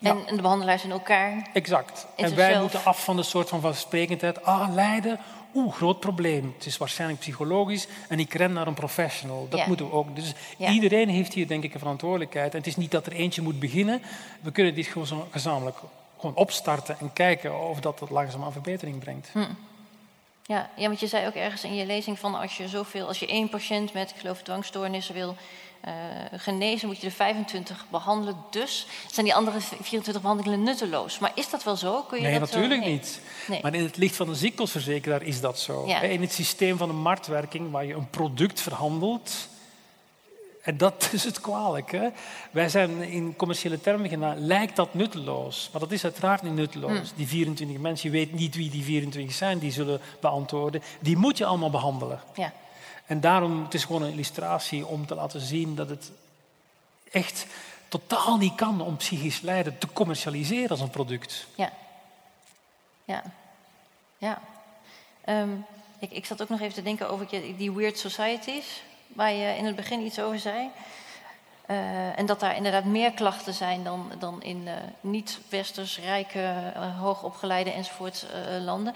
En, 0.02 0.18
de 0.36 0.41
behandelaars 0.41 0.84
in 0.84 0.91
elkaar. 0.91 1.50
Exact. 1.54 2.08
En 2.16 2.36
wij 2.36 2.60
moeten 2.62 2.84
af 2.84 3.04
van 3.04 3.16
de 3.16 3.24
soort 3.24 3.50
van 3.50 3.62
vansprekendheid. 3.62 4.43
Ah, 4.43 4.74
lijden, 4.74 5.20
oeh, 5.56 5.74
groot 5.74 6.00
probleem. 6.00 6.54
Het 6.58 6.66
is 6.66 6.78
waarschijnlijk 6.78 7.20
psychologisch 7.20 7.88
en 8.10 8.20
ik 8.20 8.34
ren 8.34 8.54
naar 8.54 8.68
een 8.68 8.74
professional. 8.74 9.48
Dat 9.50 9.68
moeten 9.68 9.86
we 9.86 9.91
ook. 9.91 10.16
Dus 10.16 10.34
iedereen 10.58 11.10
heeft 11.10 11.34
hier 11.34 11.48
denk 11.48 11.64
ik 11.64 11.74
een 11.74 11.80
verantwoordelijkheid. 11.80 12.52
En 12.52 12.58
het 12.58 12.68
is 12.68 12.76
niet 12.76 12.91
dat 12.91 13.06
er 13.06 13.12
eentje 13.12 13.41
moet 13.41 13.60
beginnen. 13.60 14.02
We 14.41 14.52
kunnen 14.52 14.76
dit 14.76 14.88
gewoon 14.88 15.26
gezamenlijk 15.32 15.78
gewoon 16.20 16.36
opstarten 16.36 17.00
en 17.00 17.14
kijken 17.14 17.70
of 17.70 17.80
dat 17.80 18.00
het 18.00 18.10
langzaam 18.10 18.43
aan 18.43 18.52
verbetering 18.52 19.00
brengt. 19.00 19.30
Hm. 19.32 19.39
Ja, 20.48 20.70
ja, 20.76 20.88
want 20.88 21.00
je 21.00 21.08
zei 21.08 21.28
ook 21.28 21.34
ergens 21.34 21.64
in 21.64 21.76
je 21.76 21.86
lezing 21.86 22.20
van 22.20 22.36
als 22.36 22.58
je 22.58 22.68
zoveel, 22.68 23.08
als 23.08 23.20
je 23.20 23.28
één 23.28 23.50
patiënt 23.50 23.93
met, 23.93 24.10
ik 24.10 24.16
geloof, 24.16 24.41
dwangstoornissen 24.41 25.14
wil 25.14 25.36
uh, 25.88 25.93
genezen, 26.39 26.88
moet 26.88 27.00
je 27.00 27.06
er 27.06 27.14
25 27.14 27.86
behandelen. 27.89 28.36
Dus 28.50 28.88
zijn 29.12 29.26
die 29.26 29.36
andere 29.36 29.60
24 29.60 30.22
behandelingen 30.22 30.64
nutteloos. 30.64 31.20
Maar 31.20 31.32
is 31.36 31.50
dat 31.50 31.64
wel 31.64 31.76
zo? 31.76 32.02
Kun 32.02 32.18
je 32.18 32.24
nee, 32.24 32.39
dat 32.39 32.52
natuurlijk 32.52 32.86
niet. 32.86 33.22
Nee. 33.48 33.60
Maar 33.62 33.74
in 33.74 33.84
het 33.84 33.98
licht 33.98 34.16
van 34.16 34.30
een 34.30 34.36
ziekteverzekeraar 34.36 35.22
is 35.22 35.41
dat 35.41 35.60
zo. 35.60 35.84
In 35.84 36.22
het 36.22 36.34
systeem 36.34 36.78
van 36.78 36.89
een 36.89 37.02
marktwerking, 37.02 37.72
waar 37.72 37.86
je 37.86 37.93
een 37.93 38.10
product 38.10 38.62
verhandelt, 38.62 39.48
en 40.68 40.78
dat 40.78 41.09
is 41.11 41.24
het 41.24 41.41
kwalijke. 41.41 42.11
Wij 42.51 42.70
zijn 42.70 43.01
in 43.01 43.36
commerciële 43.36 43.82
termen 43.82 44.09
gedaan, 44.09 44.38
lijkt 44.38 44.76
dat 44.76 44.93
nutteloos. 44.93 45.70
Maar 45.72 45.82
dat 45.82 45.91
is 45.91 46.03
uiteraard 46.03 46.41
niet 46.41 46.53
nutteloos. 46.53 46.91
Hmm. 46.91 47.09
Die 47.15 47.28
24 47.28 47.78
mensen, 47.78 48.11
je 48.11 48.18
weet 48.18 48.34
niet 48.34 48.55
wie 48.55 48.70
die 48.70 48.84
24 48.84 49.36
zijn, 49.36 49.59
die 49.59 49.72
zullen 49.72 50.01
beantwoorden. 50.20 50.82
Die 50.99 51.18
moet 51.18 51.38
je 51.38 51.45
allemaal 51.45 51.70
behandelen. 51.70 52.22
Ja. 52.36 52.53
En 53.05 53.20
daarom, 53.20 53.63
het 53.63 53.74
is 53.74 53.86
gewoon 53.86 54.01
een 54.01 54.11
illustratie 54.11 54.86
om 54.86 55.05
te 55.05 55.15
laten 55.15 55.41
zien 55.41 55.76
dat 55.76 55.89
het 55.89 56.11
echt 57.11 57.45
totaal 57.88 58.38
niet 58.38 58.55
kan 58.55 58.82
om 58.82 58.97
psychisch 58.97 59.41
lijden 59.41 59.78
te 59.78 59.88
commercialiseren 59.93 60.70
als 60.70 60.82
een 60.82 60.89
product. 60.89 61.47
Ja. 61.55 61.72
Ja. 63.03 63.24
Ja. 64.18 64.41
Ehm, 65.22 65.49
ik, 65.99 66.11
ik 66.11 66.26
zat 66.26 66.41
ook 66.41 66.49
nog 66.49 66.61
even 66.61 66.74
te 66.74 66.84
denken 66.84 67.09
over 67.09 67.28
die 67.57 67.72
weird 67.72 67.97
societies 67.97 68.82
waar 69.18 69.34
je 69.34 69.57
in 69.57 69.65
het 69.65 69.76
begin 69.76 70.01
iets 70.01 70.20
over 70.20 70.39
zei. 70.39 70.70
Uh, 71.70 72.20
en 72.20 72.26
dat 72.26 72.39
daar 72.39 72.55
inderdaad 72.55 72.86
meer 72.86 73.11
klachten 73.11 73.53
zijn 73.53 73.84
dan, 73.84 74.11
dan 74.20 74.43
in 74.43 74.61
uh, 74.65 74.74
niet-westers, 75.01 75.99
rijke, 75.99 76.74
uh, 76.76 76.99
hoogopgeleide 76.99 77.72
enzovoort 77.72 78.26
landen. 78.61 78.93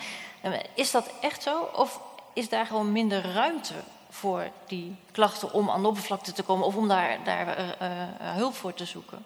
is 0.74 0.92
dat 0.92 1.12
echt 1.22 1.44
zo? 1.44 1.70
Of 1.76 2.02
is 2.34 2.50
daar 2.50 2.66
gewoon 2.66 2.92
minder 2.92 3.32
ruimte 3.34 3.74
voor 4.10 4.50
die 4.68 4.96
klachten 5.12 5.54
om 5.54 5.70
aan 5.70 5.82
de 5.82 5.88
oppervlakte 5.88 6.32
te 6.32 6.44
komen 6.44 6.66
of 6.66 6.76
om 6.76 6.88
daar, 6.88 7.18
daar 7.24 7.76
hulp 8.20 8.54
voor 8.54 8.74
te 8.74 8.86
zoeken? 8.86 9.26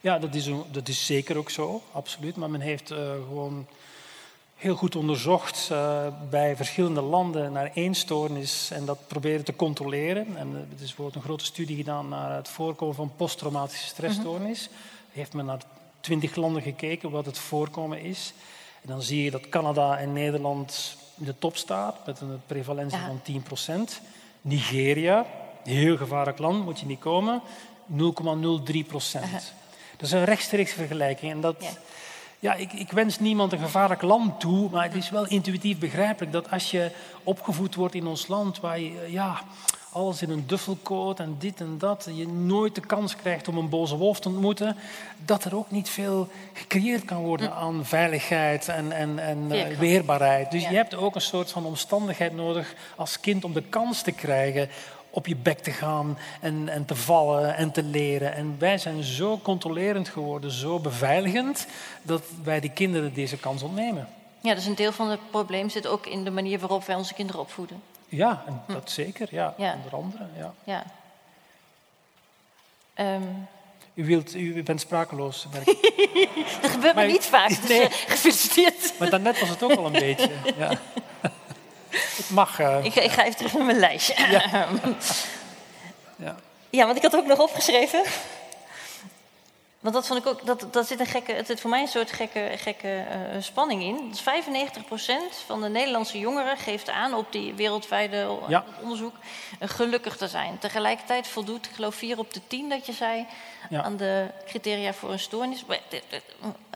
Ja, 0.00 0.18
dat 0.18 0.34
is, 0.34 0.50
dat 0.70 0.88
is 0.88 1.06
zeker 1.06 1.36
ook 1.36 1.50
zo, 1.50 1.82
absoluut. 1.92 2.36
Maar 2.36 2.50
men 2.50 2.60
heeft 2.60 2.88
gewoon 3.28 3.66
heel 4.56 4.74
goed 4.76 4.96
onderzocht 4.96 5.68
uh, 5.72 6.06
bij 6.30 6.56
verschillende 6.56 7.00
landen 7.00 7.52
naar 7.52 7.70
één 7.74 7.94
stoornis 7.94 8.70
en 8.70 8.84
dat 8.84 8.98
proberen 9.06 9.44
te 9.44 9.56
controleren. 9.56 10.36
En 10.36 10.54
er 10.54 10.66
is 10.70 10.78
bijvoorbeeld 10.78 11.14
een 11.14 11.22
grote 11.22 11.44
studie 11.44 11.76
gedaan 11.76 12.08
naar 12.08 12.36
het 12.36 12.48
voorkomen 12.48 12.94
van 12.94 13.12
posttraumatische 13.16 13.86
stressstoornis. 13.86 14.68
Mm 14.68 14.76
Heeft 15.12 15.32
men 15.32 15.44
naar 15.44 15.60
twintig 16.00 16.34
landen 16.34 16.62
gekeken 16.62 17.10
wat 17.10 17.26
het 17.26 17.38
voorkomen 17.38 18.00
is. 18.00 18.32
En 18.82 18.88
dan 18.88 19.02
zie 19.02 19.24
je 19.24 19.30
dat 19.30 19.48
Canada 19.48 19.98
en 19.98 20.12
Nederland 20.12 20.96
in 21.18 21.24
de 21.24 21.38
top 21.38 21.56
staat 21.56 22.06
met 22.06 22.20
een 22.20 22.40
prevalentie 22.46 22.98
van 22.98 23.20
10%. 23.88 24.02
Nigeria, 24.40 25.26
heel 25.64 25.96
gevaarlijk 25.96 26.38
land, 26.38 26.64
moet 26.64 26.80
je 26.80 26.86
niet 26.86 27.00
komen, 27.00 27.42
0,03%. 27.92 27.96
Dat 29.96 30.06
is 30.06 30.12
een 30.12 30.24
rechtstreeks 30.24 30.72
vergelijking. 30.72 31.32
En 31.32 31.40
dat, 31.40 31.56
ja, 31.58 31.70
ik, 32.40 32.72
ik, 32.72 32.90
wens 32.90 33.18
niemand 33.18 33.52
een 33.52 33.58
gevaarlijk 33.58 34.02
land 34.02 34.40
toe, 34.40 34.70
maar 34.70 34.84
het 34.84 34.94
is 34.94 35.10
wel 35.10 35.26
intuïtief 35.26 35.78
begrijpelijk 35.78 36.32
dat 36.32 36.50
als 36.50 36.70
je 36.70 36.90
opgevoed 37.22 37.74
wordt 37.74 37.94
in 37.94 38.06
ons 38.06 38.26
land, 38.26 38.60
waar 38.60 38.80
je 38.80 39.06
ja, 39.08 39.42
alles 39.96 40.22
in 40.22 40.30
een 40.30 40.46
duffelcoat 40.46 41.20
en 41.20 41.36
dit 41.38 41.60
en 41.60 41.78
dat, 41.78 42.06
en 42.06 42.16
je 42.16 42.28
nooit 42.28 42.74
de 42.74 42.80
kans 42.80 43.16
krijgt 43.16 43.48
om 43.48 43.56
een 43.56 43.68
boze 43.68 43.96
wolf 43.96 44.20
te 44.20 44.28
ontmoeten, 44.28 44.76
dat 45.24 45.44
er 45.44 45.56
ook 45.56 45.70
niet 45.70 45.88
veel 45.88 46.28
gecreëerd 46.52 47.04
kan 47.04 47.22
worden 47.22 47.52
aan 47.52 47.84
veiligheid 47.84 48.68
en, 48.68 48.92
en, 48.92 49.18
en 49.18 49.38
uh, 49.52 49.78
weerbaarheid. 49.78 50.50
Dus 50.50 50.68
je 50.68 50.74
hebt 50.74 50.94
ook 50.94 51.14
een 51.14 51.20
soort 51.20 51.50
van 51.50 51.64
omstandigheid 51.64 52.34
nodig 52.34 52.74
als 52.96 53.20
kind 53.20 53.44
om 53.44 53.52
de 53.52 53.62
kans 53.62 54.02
te 54.02 54.12
krijgen 54.12 54.68
op 55.16 55.26
je 55.26 55.36
bek 55.36 55.58
te 55.58 55.70
gaan 55.70 56.18
en, 56.40 56.68
en 56.68 56.84
te 56.84 56.94
vallen 56.94 57.56
en 57.56 57.70
te 57.70 57.82
leren. 57.82 58.34
En 58.34 58.56
wij 58.58 58.78
zijn 58.78 59.02
zo 59.02 59.38
controlerend 59.38 60.08
geworden, 60.08 60.50
zo 60.50 60.78
beveiligend, 60.78 61.66
dat 62.02 62.22
wij 62.42 62.60
die 62.60 62.70
kinderen 62.70 63.14
deze 63.14 63.36
kans 63.36 63.62
ontnemen. 63.62 64.08
Ja, 64.40 64.54
dus 64.54 64.66
een 64.66 64.74
deel 64.74 64.92
van 64.92 65.10
het 65.10 65.30
probleem 65.30 65.68
zit 65.68 65.86
ook 65.86 66.06
in 66.06 66.24
de 66.24 66.30
manier 66.30 66.58
waarop 66.58 66.84
wij 66.84 66.96
onze 66.96 67.14
kinderen 67.14 67.40
opvoeden. 67.40 67.82
Ja, 68.08 68.44
hm. 68.66 68.72
dat 68.72 68.90
zeker, 68.90 69.28
ja, 69.30 69.54
onder 69.56 69.92
andere. 69.92 70.26
Ja. 70.36 70.54
ja. 70.64 70.84
Um. 73.14 73.46
U, 73.94 74.06
wilt, 74.06 74.34
u 74.34 74.62
bent 74.62 74.80
sprakeloos. 74.80 75.46
dat 76.62 76.70
gebeurt 76.70 76.94
maar, 76.94 77.06
me 77.06 77.12
niet 77.12 77.24
vaak, 77.24 77.48
dus 77.48 77.68
nee. 77.68 77.80
uh, 77.80 77.86
gefeliciteerd. 77.90 78.94
Maar 78.98 79.10
daarnet 79.10 79.40
was 79.40 79.48
het 79.48 79.62
ook 79.62 79.74
al 79.76 79.86
een 79.86 79.92
beetje. 79.92 80.30
Ja. 80.58 80.70
Het 82.16 82.30
mag. 82.30 82.60
Uh... 82.60 82.78
Ik, 82.82 82.94
ik, 82.94 83.10
ga 83.10 83.24
even 83.24 83.36
terug 83.36 83.52
naar 83.52 83.64
mijn 83.64 83.78
lijstje. 83.78 84.14
Ja. 84.30 84.42
ja. 86.26 86.36
ja, 86.70 86.84
want 86.84 86.96
ik 86.96 87.02
had 87.02 87.16
ook 87.16 87.26
nog 87.26 87.38
opgeschreven. 87.38 88.02
Want 89.86 89.98
dat 89.98 90.06
vond 90.06 90.20
ik 90.20 90.26
ook, 90.26 90.46
dat, 90.46 90.66
dat 90.70 90.86
zit 90.86 91.00
een 91.00 91.06
gekke, 91.06 91.32
het 91.32 91.46
zit 91.46 91.60
voor 91.60 91.70
mij 91.70 91.80
een 91.80 91.88
soort 91.88 92.12
gekke, 92.12 92.50
gekke 92.56 93.04
uh, 93.34 93.42
spanning 93.42 93.82
in. 93.82 94.10
Dus 94.10 94.20
95% 94.20 94.24
van 95.46 95.60
de 95.60 95.68
Nederlandse 95.68 96.18
jongeren 96.18 96.56
geeft 96.56 96.90
aan 96.90 97.14
op 97.14 97.32
die 97.32 97.54
wereldwijde 97.54 98.38
ja. 98.48 98.64
onderzoek 98.82 99.14
uh, 99.60 99.68
gelukkig 99.68 100.16
te 100.16 100.28
zijn. 100.28 100.58
Tegelijkertijd 100.58 101.26
voldoet, 101.26 101.66
ik 101.66 101.72
geloof 101.74 101.94
4 101.94 102.18
op 102.18 102.32
de 102.32 102.40
10 102.46 102.68
dat 102.68 102.86
je 102.86 102.92
zei, 102.92 103.26
ja. 103.70 103.82
aan 103.82 103.96
de 103.96 104.26
criteria 104.46 104.92
voor 104.92 105.12
een 105.12 105.18
stoornis. 105.18 105.64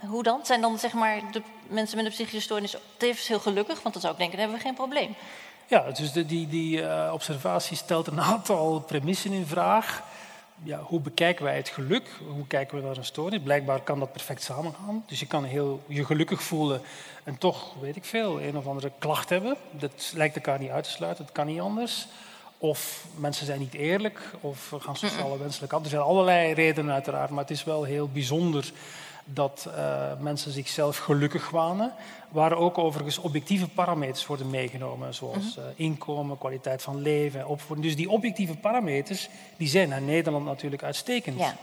Hoe 0.07 0.23
dan? 0.23 0.41
Zijn 0.47 0.61
dan 0.61 0.79
zeg 0.79 0.93
maar 0.93 1.21
de 1.33 1.43
mensen 1.69 1.97
met 1.97 2.07
een 2.07 2.13
psychische 2.13 2.41
stoornis 2.41 2.77
tevens 2.97 3.29
heel 3.29 3.41
gelukkig? 3.41 3.83
Want 3.83 3.95
dan 3.95 4.03
zou 4.03 4.13
ik 4.13 4.19
denken, 4.19 4.39
dan 4.39 4.49
hebben 4.49 4.65
we 4.65 4.69
geen 4.69 4.87
probleem. 4.87 5.15
Ja, 5.67 5.91
dus 5.91 6.13
de, 6.13 6.27
die, 6.27 6.49
die 6.49 6.81
uh, 6.81 7.11
observatie 7.13 7.77
stelt 7.77 8.07
een 8.07 8.21
aantal 8.21 8.81
premissen 8.81 9.33
in 9.33 9.47
vraag. 9.47 10.03
Ja, 10.63 10.79
hoe 10.79 11.01
bekijken 11.01 11.45
wij 11.45 11.57
het 11.57 11.69
geluk? 11.69 12.09
Hoe 12.29 12.47
kijken 12.47 12.79
we 12.79 12.85
naar 12.85 12.97
een 12.97 13.05
stoornis? 13.05 13.43
Blijkbaar 13.43 13.81
kan 13.81 13.99
dat 13.99 14.13
perfect 14.13 14.43
samengaan. 14.43 15.05
Dus 15.07 15.21
je 15.21 15.27
kan 15.27 15.45
heel 15.45 15.83
je 15.87 16.05
gelukkig 16.05 16.43
voelen 16.43 16.81
en 17.25 17.39
toch, 17.39 17.75
weet 17.81 17.97
ik 17.97 18.05
veel, 18.05 18.41
een 18.41 18.57
of 18.57 18.67
andere 18.67 18.93
klacht 18.99 19.29
hebben. 19.29 19.57
Dat 19.71 20.13
lijkt 20.15 20.35
elkaar 20.35 20.59
niet 20.59 20.71
uit 20.71 20.85
te 20.85 20.91
sluiten, 20.91 21.25
dat 21.25 21.35
kan 21.35 21.47
niet 21.47 21.61
anders. 21.61 22.09
Of 22.59 23.05
mensen 23.17 23.47
zijn 23.47 23.59
niet 23.59 23.75
eerlijk, 23.75 24.31
of 24.41 24.73
gaan 24.79 24.97
sociale 24.97 25.39
wenselijk 25.39 25.73
af. 25.73 25.83
Er 25.83 25.89
zijn 25.89 26.03
allerlei 26.03 26.53
redenen 26.53 26.93
uiteraard, 26.95 27.31
maar 27.31 27.43
het 27.43 27.51
is 27.51 27.65
wel 27.65 27.85
heel 27.85 28.09
bijzonder 28.09 28.73
dat 29.33 29.69
uh, 29.69 30.03
mensen 30.19 30.53
zichzelf 30.53 30.99
gelukkig 30.99 31.51
wanen, 31.51 31.93
waar 32.29 32.53
ook 32.53 32.79
overigens 32.79 33.19
objectieve 33.19 33.69
parameters 33.69 34.27
worden 34.27 34.51
meegenomen, 34.51 35.15
zoals 35.15 35.57
uh, 35.57 35.65
inkomen, 35.75 36.39
kwaliteit 36.39 36.83
van 36.83 37.01
leven, 37.01 37.47
opvoeding. 37.47 37.87
Dus 37.87 37.97
die 37.97 38.11
objectieve 38.11 38.57
parameters 38.57 39.29
die 39.57 39.69
zijn 39.69 39.93
in 39.93 40.05
Nederland 40.05 40.45
natuurlijk 40.45 40.83
uitstekend. 40.83 41.39
Ja. 41.39 41.57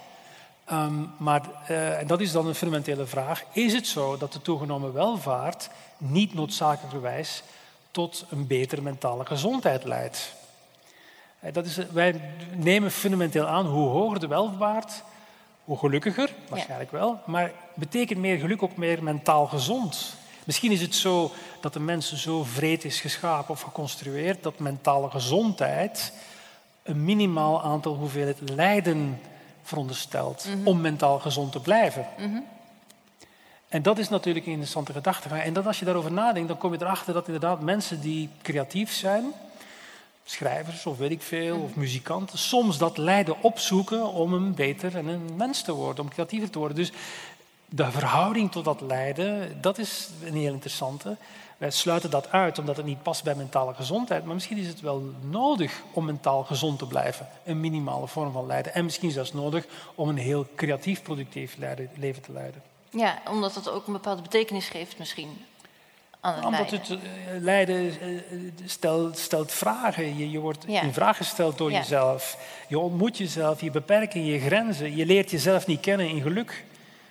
Um, 0.72 1.12
maar 1.18 1.42
uh, 1.70 2.00
en 2.00 2.08
dat 2.08 2.22
is 2.22 2.32
dan 2.32 2.48
een 2.48 2.56
fundamentele 2.56 3.06
vraag. 3.06 3.44
Is 3.52 3.74
het 3.74 3.88
zo 3.88 4.18
dat 4.18 4.34
de 4.34 4.42
toegenomen 4.42 4.94
welvaart 4.94 5.70
niet 5.98 6.34
noodzakelijkerwijs 6.34 7.44
tot 7.92 8.26
een 8.30 8.48
betere 8.48 8.82
mentale 8.82 9.26
gezondheid 9.26 9.84
leidt? 9.84 10.36
Dat 11.52 11.66
is, 11.66 11.78
wij 11.92 12.22
nemen 12.56 12.92
fundamenteel 12.92 13.46
aan 13.46 13.66
hoe 13.66 13.90
hoger 13.90 14.20
de 14.20 14.28
welvaart, 14.28 15.04
hoe 15.68 15.78
gelukkiger, 15.78 16.34
waarschijnlijk 16.50 16.92
wel. 16.92 17.20
Maar 17.26 17.52
betekent 17.74 18.20
meer 18.20 18.38
geluk 18.38 18.64
ook 18.64 18.76
meer 18.76 19.04
mentaal 19.04 19.48
gezond? 19.48 20.16
Misschien 20.44 20.72
is 20.72 20.82
het 20.82 20.96
zo 20.96 21.32
dat 21.62 21.74
de 21.74 21.80
mens 21.80 22.14
zo 22.14 22.44
vreed 22.44 22.86
is 22.86 23.02
geschapen 23.02 23.54
of 23.54 23.62
geconstrueerd 23.62 24.44
dat 24.44 24.60
mentale 24.60 25.10
gezondheid 25.10 26.14
een 26.84 27.06
minimaal 27.06 27.64
aantal 27.64 27.96
hoeveelheid 27.96 28.50
lijden 28.50 29.20
veronderstelt 29.64 30.46
mhm. 30.48 30.68
om 30.68 30.82
mentaal 30.82 31.20
gezond 31.20 31.52
te 31.52 31.60
blijven. 31.60 32.08
Mhm. 32.18 32.40
En 33.68 33.82
dat 33.82 33.98
is 33.98 34.10
natuurlijk 34.10 34.46
een 34.46 34.52
interessante 34.52 34.94
gedachte. 34.94 35.30
En 35.30 35.54
dat 35.54 35.66
als 35.66 35.80
je 35.80 35.86
daarover 35.86 36.12
nadenkt, 36.12 36.48
dan 36.48 36.58
kom 36.58 36.74
je 36.74 36.82
erachter 36.82 37.14
dat 37.14 37.26
inderdaad 37.26 37.62
mensen 37.62 38.02
die 38.02 38.30
creatief 38.42 38.94
zijn, 38.94 39.34
schrijvers 40.30 40.86
of 40.86 40.98
weet 40.98 41.12
ik 41.12 41.22
veel, 41.22 41.60
of 41.60 41.76
muzikanten, 41.76 42.38
soms 42.38 42.78
dat 42.78 42.98
lijden 42.98 43.42
opzoeken 43.42 44.08
om 44.14 44.34
een 44.34 44.54
beter 44.54 44.96
en 44.96 45.08
een 45.08 45.36
mens 45.36 45.62
te 45.62 45.74
worden, 45.74 46.04
om 46.04 46.10
creatiever 46.10 46.50
te 46.50 46.60
worden. 46.60 46.78
Dus 46.78 46.92
de 47.66 47.92
verhouding 47.92 48.52
tot 48.52 48.66
dat 48.66 48.82
lijden, 48.82 49.62
dat 49.62 49.78
is 49.78 50.10
een 50.24 50.34
heel 50.34 50.54
interessante. 50.54 51.18
Wij 51.58 51.72
sluiten 51.72 52.10
dat 52.10 52.32
uit 52.32 52.60
omdat 52.60 52.78
het 52.78 52.86
niet 52.86 53.04
past 53.04 53.24
bij 53.24 53.36
mentale 53.36 53.74
gezondheid, 53.74 54.26
maar 54.26 54.34
misschien 54.34 54.58
is 54.58 54.68
het 54.68 54.82
wel 54.82 55.14
nodig 55.30 55.82
om 55.92 56.06
mentaal 56.06 56.44
gezond 56.44 56.80
te 56.80 56.88
blijven. 56.88 57.28
Een 57.44 57.60
minimale 57.60 58.08
vorm 58.08 58.32
van 58.32 58.46
lijden. 58.46 58.74
En 58.74 58.84
misschien 58.84 59.12
zelfs 59.12 59.34
nodig 59.34 59.66
om 59.96 60.10
een 60.10 60.18
heel 60.18 60.48
creatief, 60.56 61.02
productief 61.02 61.58
leven 61.96 62.22
te 62.22 62.32
leiden. 62.32 62.62
Ja, 62.90 63.22
omdat 63.30 63.56
het 63.56 63.70
ook 63.70 63.88
een 63.88 63.94
bepaalde 63.94 64.22
betekenis 64.22 64.70
geeft 64.70 64.98
misschien 64.98 65.46
omdat 66.22 66.72
het 66.72 66.90
uh, 66.90 66.98
lijden 67.40 67.86
uh, 67.86 68.22
stelt, 68.66 69.18
stelt, 69.18 69.52
vragen. 69.52 70.18
Je, 70.18 70.32
je 70.32 70.40
wordt 70.40 70.66
in 70.66 70.94
vraag 70.94 71.18
gesteld 71.18 71.58
door 71.58 71.72
jezelf. 71.72 72.38
Je 72.68 72.80
ontmoet 72.80 73.18
jezelf, 73.18 73.62
je 73.62 73.72
beperkingen, 73.72 74.28
je 74.28 74.40
grenzen. 74.40 74.96
Je 74.96 75.06
leert 75.06 75.32
jezelf 75.32 75.68
niet 75.68 75.80
kennen 75.80 76.10
in 76.10 76.22
geluk. 76.22 76.66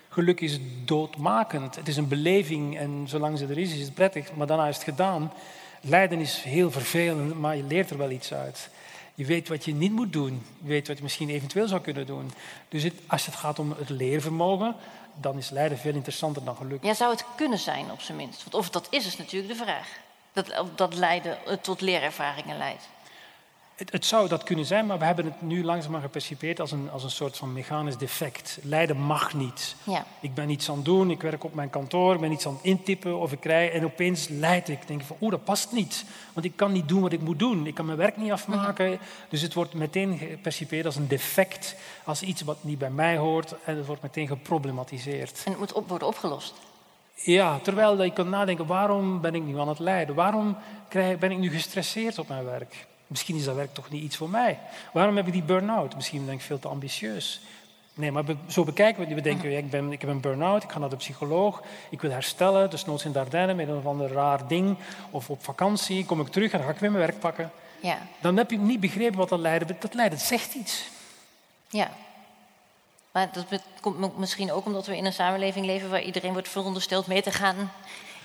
Geluk 0.09 0.41
is 0.41 0.59
doodmakend. 0.85 1.77
Het 1.77 1.89
is 1.89 1.97
een 1.97 2.09
beleving 2.09 2.79
en 2.79 3.05
zolang 3.09 3.39
ze 3.39 3.47
er 3.47 3.59
is, 3.59 3.73
is 3.73 3.81
het 3.81 3.95
prettig. 3.95 4.33
Maar 4.35 4.47
daarna 4.47 4.67
is 4.67 4.75
het 4.75 4.85
gedaan. 4.85 5.33
Lijden 5.81 6.21
is 6.21 6.43
heel 6.43 6.71
vervelend, 6.71 7.41
maar 7.41 7.57
je 7.57 7.63
leert 7.63 7.91
er 7.91 7.99
wel 7.99 8.11
iets 8.11 8.33
uit. 8.33 8.71
Je 9.15 9.25
weet 9.25 9.49
wat 9.49 9.65
je 9.65 9.75
niet 9.75 9.93
moet 9.93 10.13
doen. 10.13 10.43
Je 10.63 10.69
weet 10.69 10.89
wat 10.89 10.97
je 10.97 11.03
misschien 11.03 11.29
eventueel 11.29 11.69
zou 11.69 11.81
kunnen 11.81 12.07
doen. 12.07 12.31
Dus 12.69 12.83
het, 12.83 12.95
als 13.07 13.27
het 13.27 13.35
gaat 13.35 13.59
om 13.59 13.75
het 13.79 13.89
leervermogen, 13.89 14.75
dan 15.21 15.39
is 15.39 15.51
lijden 15.51 15.79
veel 15.79 15.95
interessanter 15.95 16.45
dan 16.45 16.57
geluk. 16.57 16.85
Ja, 16.85 16.95
zou 16.95 17.11
het 17.11 17.25
kunnen 17.37 17.59
zijn 17.59 17.91
op 17.91 18.01
zijn 18.01 18.17
minst? 18.17 18.43
Want 18.43 18.55
of 18.55 18.71
dat 18.71 18.87
is, 18.91 19.07
is 19.07 19.17
natuurlijk 19.17 19.59
de 19.59 19.65
vraag. 19.65 19.89
Dat, 20.33 20.53
dat 20.75 20.95
lijden 20.95 21.39
tot 21.61 21.81
leerervaringen 21.81 22.59
leidt. 22.59 22.89
Het, 23.77 23.93
het, 23.93 24.05
zou 24.05 24.29
dat 24.29 24.43
kunnen 24.43 24.65
zijn, 24.65 24.87
maar 24.87 24.99
we 24.99 25.05
hebben 25.05 25.25
het 25.25 25.43
nu 25.43 25.65
langzaam 25.65 26.01
gepercipieerd 26.01 26.61
als 26.61 26.73
een, 26.73 26.91
als 26.91 27.05
een 27.05 27.11
soort 27.11 27.37
van 27.37 27.53
mechanisch 27.53 27.97
defect. 27.97 28.59
Lijden 28.63 28.97
mag 28.97 29.35
niet. 29.35 29.77
Ja. 29.85 30.07
Ik 30.21 30.35
ben 30.35 30.51
iets 30.51 30.69
aan 30.69 30.77
het 30.77 30.85
doen, 30.85 31.11
ik 31.11 31.23
werk 31.23 31.45
op 31.45 31.55
mijn 31.55 31.71
kantoor, 31.71 32.15
ik 32.15 32.21
ben 32.21 32.33
iets 32.33 32.47
aan 32.47 32.53
het 32.53 32.65
intippen 32.65 33.19
of 33.19 33.33
ik 33.33 33.41
krijg 33.41 33.73
en 33.73 33.85
opeens 33.85 34.29
leid 34.29 34.69
ik. 34.69 34.87
denk 34.87 35.03
van, 35.03 35.17
oeh, 35.21 35.31
dat 35.31 35.45
past 35.45 35.73
niet. 35.73 36.05
Want 36.33 36.47
ik 36.47 36.53
kan 36.57 36.73
niet 36.73 36.89
doen 36.89 37.01
wat 37.01 37.13
ik 37.13 37.21
moet 37.21 37.39
doen. 37.39 37.67
Ik 37.67 37.75
kan 37.75 37.87
mijn 37.87 37.99
werk 37.99 38.17
niet 38.17 38.33
afmaken. 38.33 38.91
Mhm. 38.91 38.99
Dus 39.29 39.43
het 39.43 39.55
wordt 39.55 39.75
meteen 39.75 40.19
gepercipieerd 40.19 40.87
als 40.87 40.97
een 40.97 41.09
defect, 41.09 41.77
als 42.05 42.23
iets 42.23 42.43
wat 42.43 42.65
niet 42.65 42.79
bij 42.79 42.91
mij 42.91 43.17
hoort 43.17 43.55
en 43.65 43.77
het 43.77 43.87
wordt 43.87 44.03
meteen 44.03 44.27
geproblematiseerd. 44.27 45.43
En 45.45 45.51
het 45.51 45.61
moet 45.61 45.73
op, 45.73 45.89
worden 45.89 46.09
opgelost. 46.09 46.55
Ja, 47.15 47.59
terwijl 47.59 48.03
je 48.03 48.13
kan 48.13 48.29
nadenken, 48.29 48.67
waarom 48.67 49.21
ben 49.21 49.35
ik 49.35 49.43
nu 49.43 49.59
aan 49.59 49.69
het 49.69 49.79
lijden? 49.79 50.15
Waarom 50.15 50.57
krijg, 50.89 51.19
ben 51.19 51.31
ik 51.31 51.39
nu 51.39 51.51
gestresseerd 51.51 52.19
op 52.19 52.29
mijn 52.29 52.45
werk? 52.45 52.87
Misschien 53.07 53.37
is 53.37 53.45
dat 53.45 53.55
werk 53.55 53.75
toch 53.75 53.91
niet 53.91 54.03
iets 54.03 54.17
voor 54.17 54.31
mij. 54.31 54.59
Waarom 54.93 55.17
heb 55.17 55.27
ik 55.27 55.33
die 55.33 55.43
burn-out? 55.43 55.95
Misschien 55.95 56.25
ben 56.25 56.35
ik 56.35 56.41
veel 56.41 56.59
te 56.59 56.69
ambitieus. 56.69 57.41
Nee, 57.95 58.13
maar 58.13 58.25
zo 58.47 58.65
bekijken 58.65 59.01
we 59.01 59.07
het. 59.07 59.15
We 59.15 59.21
denken, 59.21 59.57
ik, 59.57 59.71
ben, 59.71 59.93
ik 59.93 60.01
heb 60.01 60.11
een 60.11 60.21
burn-out, 60.21 60.63
ik 60.63 60.73
ga 60.73 60.79
naar 60.79 60.89
de 60.89 60.97
psycholoog, 60.97 61.63
ik 61.91 62.01
wil 62.01 62.11
herstellen, 62.11 62.71
dus 62.71 62.85
noods 62.85 63.05
in 63.05 63.13
Dardenne 63.13 63.55
met 63.55 63.69
een 63.69 63.77
of 63.77 63.87
ander 63.87 64.13
raar 64.13 64.49
ding. 64.49 64.77
Of 65.11 65.31
op 65.31 65.45
vakantie, 65.45 66.05
kom 66.05 66.21
ik 66.21 66.29
terug 66.29 66.53
en 66.53 66.59
dan 66.59 66.67
ga 66.67 66.73
ik 66.73 66.81
weer 66.81 66.91
mijn 66.91 67.07
werk 67.07 67.21
pakken. 67.21 67.51
Ja. 67.81 67.99
Dan 68.21 68.37
heb 68.37 68.51
je 68.51 68.59
niet 68.59 68.81
begrepen 68.81 69.19
wat 69.19 69.29
dat 69.29 69.39
lijden 69.39 69.77
Dat 69.81 69.95
lijden 69.95 70.19
zegt 70.19 70.55
iets. 70.55 70.89
Ja. 71.69 71.91
Maar 73.13 73.29
dat 73.33 73.63
komt 73.81 74.19
misschien 74.19 74.53
ook 74.53 74.67
omdat 74.67 74.87
we 74.87 74.97
in 74.97 75.05
een 75.05 75.13
samenleving 75.13 75.67
leven 75.67 75.91
waar 75.91 76.03
iedereen 76.03 76.33
wordt 76.33 76.49
verondersteld 76.49 77.07
mee 77.07 77.23
te 77.23 77.33
gaan 77.33 77.71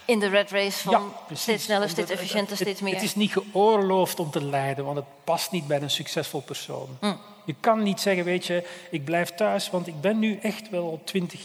In 0.06 0.20
de 0.20 0.28
red 0.28 0.52
race 0.52 0.78
van 0.90 1.14
steeds 1.34 1.64
sneller, 1.64 1.90
steeds 1.90 2.12
efficiënter, 2.12 2.56
steeds 2.56 2.82
meer. 2.82 2.94
Het 2.94 3.04
is 3.04 3.16
niet 3.16 3.32
geoorloofd 3.32 4.20
om 4.20 4.32
te 4.32 4.44
lijden, 4.44 4.86
want 4.86 4.98
het 4.98 5.06
past 5.24 5.52
niet 5.52 5.68
bij 5.68 5.82
een 5.82 5.90
succesvol 5.90 6.42
persoon. 6.42 6.98
Mm. 7.02 7.18
Je 7.46 7.56
kan 7.60 7.84
niet 7.84 8.00
zeggen, 8.02 8.24
weet 8.24 8.46
je, 8.46 8.68
ik 8.92 9.06
blijf 9.06 9.30
thuis, 9.36 9.70
want 9.70 9.88
ik 9.88 10.02
ben 10.02 10.20
nu 10.20 10.40
echt 10.42 10.70
wel 10.70 10.84
al 10.84 11.02
twintig 11.04 11.42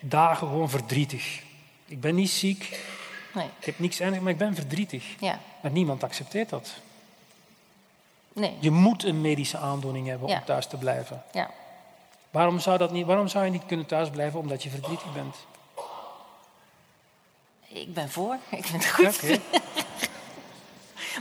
dagen 0.00 0.48
gewoon 0.48 0.70
verdrietig. 0.70 1.42
Ik 1.86 2.00
ben 2.00 2.14
niet 2.14 2.30
ziek, 2.30 2.80
Nee, 3.34 3.46
ik 3.58 3.66
heb 3.66 3.78
niks 3.78 4.00
ernstig, 4.00 4.22
maar 4.22 4.32
ik 4.32 4.38
ben 4.38 4.54
verdrietig. 4.54 5.04
ja. 5.20 5.40
Maar 5.62 5.70
niemand 5.70 6.04
accepteert 6.04 6.48
dat. 6.48 6.70
Nee, 8.32 8.52
Je 8.60 8.70
moet 8.70 9.04
een 9.04 9.20
medische 9.20 9.56
aandoening 9.58 10.06
hebben 10.06 10.28
Ja. 10.28 10.38
om 10.38 10.44
thuis 10.44 10.66
te 10.66 10.76
blijven. 10.76 11.22
ja. 11.32 11.50
Waarom 12.30 12.58
zou, 12.60 12.78
dat 12.78 12.92
niet, 12.92 13.06
waarom 13.06 13.28
zou 13.28 13.44
je 13.44 13.50
niet 13.50 13.66
kunnen 13.66 13.86
thuisblijven 13.86 14.40
omdat 14.40 14.62
je 14.62 14.70
verdrietig 14.70 15.12
bent? 15.12 15.36
Ik 17.68 17.94
ben 17.94 18.10
voor. 18.10 18.36
Ik 18.50 18.64
vind 18.66 18.84
het 18.84 18.92
goed. 18.92 19.38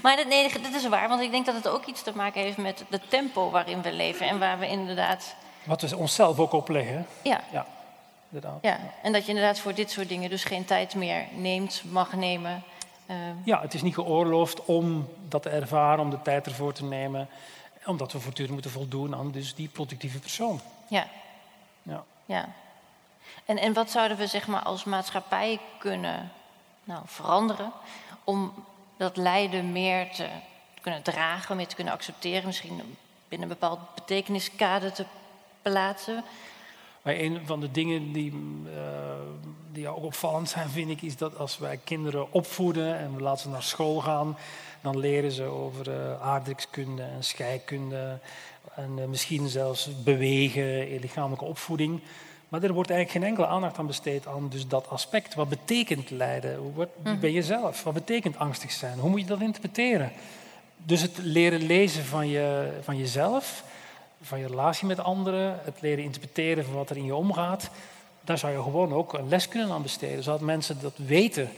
Maar 0.02 0.15
dat, 0.15 0.28
nee, 0.28 0.52
dat 0.61 0.74
is 0.74 0.88
waar, 0.88 1.10
want 1.10 1.22
ik 1.22 1.32
denk 1.32 1.45
dat 1.45 1.56
het 1.56 1.68
ook 1.68 1.86
iets 1.86 2.02
te 2.03 2.11
maken 2.15 2.41
heeft 2.41 2.57
met 2.57 2.84
het 2.90 3.10
tempo 3.10 3.49
waarin 3.49 3.82
we 3.82 3.91
leven. 3.91 4.28
En 4.28 4.40
waar 4.40 4.60
we 4.60 4.68
inderdaad. 4.68 5.36
Wat 5.64 5.82
we 5.82 5.98
onszelf 5.98 6.40
ook 6.40 6.52
opleggen. 6.52 7.06
Ja, 7.24 7.41
Ja, 7.52 7.65
inderdaad. 8.30 8.60
ja. 8.61 8.80
En 9.03 9.11
dat 9.14 9.22
je 9.24 9.28
inderdaad 9.30 9.60
voor 9.60 9.74
dit 9.74 9.91
soort 9.91 10.10
dingen 10.10 10.30
dus 10.30 10.44
geen 10.44 10.65
tijd 10.65 10.95
meer 10.95 11.26
neemt, 11.36 11.82
mag 11.91 12.14
nemen. 12.14 12.64
Eh, 13.06 13.15
Ja, 13.44 13.61
het 13.61 13.74
is 13.74 13.82
niet 13.82 13.94
geoorloofd 13.94 14.65
om 14.65 15.10
dat 15.28 15.41
te 15.41 15.49
ervaren, 15.49 15.99
om 16.03 16.10
de 16.10 16.22
tijd 16.22 16.45
ervoor 16.45 16.74
te 16.74 16.84
nemen. 16.84 17.30
Omdat 17.86 18.11
we 18.11 18.19
voortdurend 18.19 18.53
moeten 18.53 18.72
voldoen 18.72 19.15
aan 19.15 19.32
dus 19.32 19.56
die 19.56 19.68
productieve 19.68 20.19
persoon. 20.19 20.60
ja, 20.88 21.07
Ja. 21.84 22.03
ja. 22.26 22.49
En, 23.48 23.57
en 23.57 23.74
wat 23.74 23.90
zouden 23.90 24.18
we 24.18 24.28
zeg 24.28 24.48
maar 24.48 24.61
als 24.61 24.84
maatschappij 24.84 25.60
kunnen 25.80 26.32
nou, 26.84 27.02
veranderen 27.06 27.72
om 28.24 28.53
dat 28.98 29.18
lijden 29.18 29.72
meer 29.72 30.11
te 30.11 30.28
kunnen 30.82 31.02
dragen, 31.02 31.56
meer 31.56 31.68
te 31.68 31.76
kunnen 31.76 31.94
accepteren, 31.94 32.45
misschien 32.45 32.98
binnen 33.28 33.49
een 33.49 33.57
bepaald 33.60 33.80
betekeniskader 33.95 34.94
te 34.94 35.06
plaatsen? 35.61 36.24
Een 37.03 37.41
van 37.45 37.60
de 37.60 37.72
dingen 37.72 38.11
die, 38.11 38.34
eh, 38.76 38.82
die 39.72 39.88
ook 39.88 40.03
opvallend 40.03 40.49
zijn, 40.49 40.69
vind 40.69 40.90
ik, 40.90 41.02
is 41.02 41.18
dat 41.18 41.38
als 41.38 41.57
wij 41.57 41.80
kinderen 41.84 42.34
opvoeden 42.34 42.98
en 42.98 43.15
we 43.15 43.22
laten 43.22 43.41
ze 43.41 43.49
naar 43.49 43.64
school 43.64 43.99
gaan, 43.99 44.38
dan 44.82 44.99
leren 44.99 45.32
ze 45.32 45.44
over 45.44 45.91
eh, 45.91 46.22
aardrijkskunde 46.22 47.03
en 47.03 47.24
scheikunde 47.24 48.19
en 48.76 48.99
eh, 48.99 49.06
misschien 49.06 49.48
zelfs 49.48 50.03
bewegen, 50.03 50.99
lichamelijke 50.99 51.45
opvoeding. 51.45 52.02
Maar 52.49 52.64
er 52.64 52.74
wordt 52.74 52.90
eigenlijk 52.90 53.19
geen 53.19 53.30
enkele 53.36 53.56
aandacht 53.56 53.78
aan 53.78 53.88
besteed 53.88 54.28
aan 54.28 54.49
dus 54.49 54.68
dat 54.68 54.90
aspect. 54.90 55.36
Wat 55.36 55.49
betekent 55.49 56.10
lijden? 56.10 56.57
Hoe 56.57 56.72
wordt- 56.74 56.91
Wie 57.03 57.15
ben 57.18 57.32
je 57.32 57.44
zelf? 57.44 57.84
Wat 57.84 57.94
betekent 57.94 58.38
angstig 58.40 58.72
zijn? 58.72 58.99
Hoe 58.99 59.10
moet 59.10 59.19
je 59.22 59.26
dat 59.26 59.41
interpreteren? 59.41 60.11
Dus 60.78 61.02
het 61.02 61.18
leren 61.18 61.61
lezen 61.65 62.03
van, 62.06 62.28
je, 62.28 62.69
van 62.82 62.98
jezelf, 62.98 63.64
van 64.22 64.40
je 64.40 64.48
relatie 64.48 64.88
met 64.88 64.99
anderen, 64.99 65.60
het 65.64 65.82
leren 65.82 66.03
interpreteren 66.03 66.64
van 66.65 66.74
wat 66.74 66.90
er 66.90 66.98
in 66.98 67.06
je 67.06 67.15
omgaat, 67.15 67.69
daar 68.22 68.38
zou 68.38 68.53
je 68.53 68.61
gewoon 68.61 68.94
ook 68.94 69.14
een 69.14 69.28
les 69.30 69.48
kunnen 69.48 69.72
aan 69.72 69.82
besteden. 69.82 70.24
Zodat 70.24 70.41
mensen 70.41 70.78
dat 70.82 70.98
weten, 70.98 71.49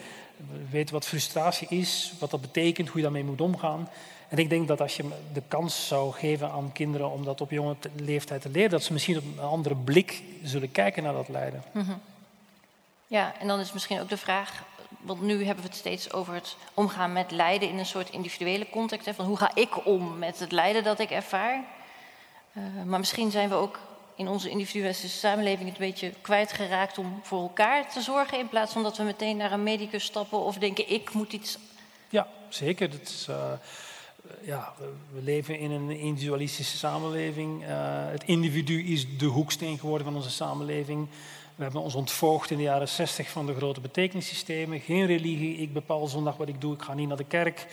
weten 0.69 0.93
wat 0.93 1.05
frustratie 1.07 1.67
is, 1.69 2.13
wat 2.19 2.31
dat 2.31 2.41
betekent, 2.41 2.87
hoe 2.87 2.97
je 2.97 3.03
daarmee 3.03 3.23
moet 3.23 3.41
omgaan. 3.41 3.89
En 4.29 4.37
ik 4.37 4.49
denk 4.49 4.67
dat 4.67 4.81
als 4.81 4.95
je 4.95 5.09
de 5.33 5.41
kans 5.47 5.87
zou 5.87 6.13
geven 6.13 6.51
aan 6.51 6.71
kinderen 6.71 7.11
om 7.11 7.25
dat 7.25 7.41
op 7.41 7.51
jonge 7.51 7.75
leeftijd 7.95 8.41
te 8.41 8.49
leren, 8.49 8.69
dat 8.69 8.83
ze 8.83 8.93
misschien 8.93 9.17
op 9.17 9.23
een 9.23 9.39
andere 9.39 9.75
blik 9.75 10.23
zullen 10.43 10.71
kijken 10.71 11.03
naar 11.03 11.13
dat 11.13 11.29
lijden. 11.29 11.63
Ja, 13.07 13.33
en 13.39 13.47
dan 13.47 13.59
is 13.59 13.73
misschien 13.73 14.01
ook 14.01 14.09
de 14.09 14.17
vraag, 14.17 14.63
want 15.01 15.21
nu 15.21 15.45
hebben 15.45 15.63
we 15.63 15.69
het 15.69 15.79
steeds 15.79 16.13
over 16.13 16.33
het 16.33 16.55
omgaan 16.73 17.13
met 17.13 17.31
lijden 17.31 17.69
in 17.69 17.77
een 17.77 17.85
soort 17.85 18.09
individuele 18.09 18.69
context. 18.69 19.05
Hè, 19.05 19.13
van 19.13 19.25
hoe 19.25 19.37
ga 19.37 19.51
ik 19.55 19.85
om 19.85 20.17
met 20.17 20.39
het 20.39 20.51
lijden 20.51 20.83
dat 20.83 20.99
ik 20.99 21.09
ervaar? 21.09 21.63
Eh, 22.53 22.63
maar 22.85 22.99
misschien 22.99 23.31
zijn 23.31 23.49
we 23.49 23.55
ook 23.55 23.79
in 24.15 24.27
onze 24.27 24.49
individuele 24.49 24.93
samenleving 24.93 25.69
het 25.69 25.79
een 25.79 25.85
beetje 25.85 26.13
kwijtgeraakt 26.21 26.97
om 26.97 27.19
voor 27.23 27.41
elkaar 27.41 27.91
te 27.91 28.01
zorgen. 28.01 28.39
In 28.39 28.49
plaats 28.49 28.73
van 28.73 28.83
dat 28.83 28.97
we 28.97 29.03
meteen 29.03 29.37
naar 29.37 29.51
een 29.51 29.63
medicus 29.63 30.03
stappen 30.03 30.39
of 30.39 30.57
denken 30.57 30.89
ik 30.89 31.13
moet 31.13 31.33
iets. 31.33 31.57
Ja, 32.09 32.27
zeker. 32.49 32.89
Dat 32.89 33.01
is, 33.01 33.25
eh, 33.29 33.51
ja, 34.41 34.73
we- 34.77 35.21
leven 35.21 35.59
in 35.59 35.71
een 35.71 35.89
individualistische 35.89 36.77
samenleving. 36.77 37.63
Eh, 37.63 37.69
het 38.09 38.23
individu 38.23 38.83
is 38.83 39.17
de 39.17 39.25
hoeksteen 39.25 39.77
geworden 39.79 40.07
van 40.07 40.15
onze 40.15 40.29
samenleving. 40.29 41.07
We 41.55 41.63
hebben 41.63 41.81
ons 41.81 41.95
ontvoogd 41.95 42.51
in 42.51 42.57
de 42.57 42.63
jaren 42.63 42.87
60 42.87 43.29
van 43.29 43.45
de 43.45 43.55
grote 43.55 43.81
betekenissystemen. 43.81 44.79
Geen 44.79 45.05
religie, 45.05 45.57
ik 45.57 45.73
bepaal 45.73 46.07
zondag 46.07 46.37
wat 46.37 46.47
ik 46.47 46.61
doe, 46.61 46.73
ik 46.73 46.81
ga 46.81 46.93
niet 46.93 47.07
naar 47.07 47.17
de 47.17 47.23
kerk. 47.23 47.67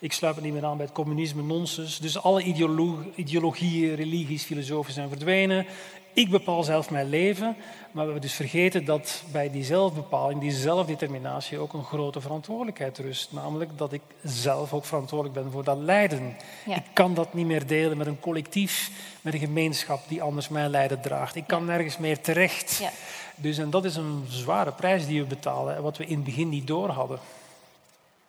Ik 0.00 0.12
sluit 0.12 0.36
me 0.36 0.42
niet 0.42 0.52
meer 0.52 0.64
aan 0.64 0.76
bij 0.76 0.86
het 0.86 0.94
communisme, 0.94 1.42
nonsens. 1.42 1.98
Dus 1.98 2.18
alle 2.22 2.42
ideolo- 2.42 3.04
ideologieën, 3.14 3.94
religies, 3.94 4.44
filosofie 4.44 4.92
zijn 4.94 5.08
verdwenen. 5.08 5.66
Ik 6.12 6.30
bepaal 6.30 6.62
zelf 6.62 6.90
mijn 6.90 7.08
leven. 7.08 7.56
Maar 7.90 8.06
we 8.06 8.12
hebben 8.12 8.20
dus 8.20 8.32
vergeten 8.32 8.84
dat 8.84 9.22
bij 9.32 9.50
die 9.50 9.64
zelfbepaling, 9.64 10.40
die 10.40 10.52
zelfdeterminatie, 10.52 11.58
ook 11.58 11.72
een 11.72 11.84
grote 11.84 12.20
verantwoordelijkheid 12.20 12.98
rust. 12.98 13.32
Namelijk 13.32 13.70
dat 13.78 13.92
ik 13.92 14.02
zelf 14.22 14.72
ook 14.72 14.84
verantwoordelijk 14.84 15.42
ben 15.42 15.52
voor 15.52 15.64
dat 15.64 15.78
lijden. 15.78 16.36
Ja. 16.66 16.76
Ik 16.76 16.84
kan 16.92 17.14
dat 17.14 17.34
niet 17.34 17.46
meer 17.46 17.66
delen 17.66 17.96
met 17.96 18.06
een 18.06 18.20
collectief, 18.20 18.90
met 19.22 19.34
een 19.34 19.40
gemeenschap 19.40 20.00
die 20.08 20.22
anders 20.22 20.48
mijn 20.48 20.70
lijden 20.70 21.00
draagt. 21.00 21.36
Ik 21.36 21.46
kan 21.46 21.64
nergens 21.64 21.98
meer 21.98 22.20
terecht. 22.20 22.78
Ja. 22.80 22.90
Dus 23.36 23.58
en 23.58 23.70
dat 23.70 23.84
is 23.84 23.96
een 23.96 24.24
zware 24.28 24.72
prijs 24.72 25.06
die 25.06 25.20
we 25.20 25.26
betalen, 25.26 25.76
en 25.76 25.82
wat 25.82 25.96
we 25.96 26.06
in 26.06 26.14
het 26.14 26.24
begin 26.24 26.48
niet 26.48 26.66
door 26.66 26.88
hadden. 26.88 27.18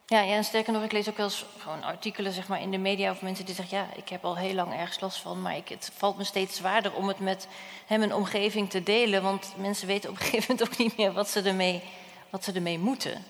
Ja, 0.09 0.21
ja, 0.21 0.35
en 0.35 0.43
sterker 0.43 0.73
nog, 0.73 0.83
ik 0.83 0.91
lees 0.91 1.09
ook 1.09 1.17
wel 1.17 1.25
eens 1.25 1.45
gewoon 1.57 1.83
artikelen 1.83 2.31
zeg 2.31 2.47
maar, 2.47 2.61
in 2.61 2.71
de 2.71 2.77
media 2.77 3.09
over 3.09 3.23
mensen 3.23 3.45
die 3.45 3.55
zeggen: 3.55 3.77
Ja, 3.77 3.87
ik 3.95 4.09
heb 4.09 4.25
al 4.25 4.37
heel 4.37 4.53
lang 4.53 4.73
ergens 4.73 4.99
last 4.99 5.17
van, 5.17 5.41
maar 5.41 5.55
ik, 5.57 5.69
het 5.69 5.91
valt 5.97 6.17
me 6.17 6.23
steeds 6.23 6.55
zwaarder 6.55 6.93
om 6.93 7.07
het 7.07 7.19
met 7.19 7.47
hem 7.85 8.01
en 8.01 8.13
omgeving 8.13 8.69
te 8.69 8.83
delen. 8.83 9.23
Want 9.23 9.53
mensen 9.57 9.87
weten 9.87 10.09
op 10.09 10.15
een 10.15 10.21
gegeven 10.21 10.45
moment 10.49 10.69
ook 10.69 10.77
niet 10.77 10.97
meer 10.97 11.13
wat 11.13 11.29
ze 11.29 11.41
ermee, 11.41 11.81
wat 12.29 12.43
ze 12.43 12.51
ermee 12.51 12.79
moeten. 12.79 13.23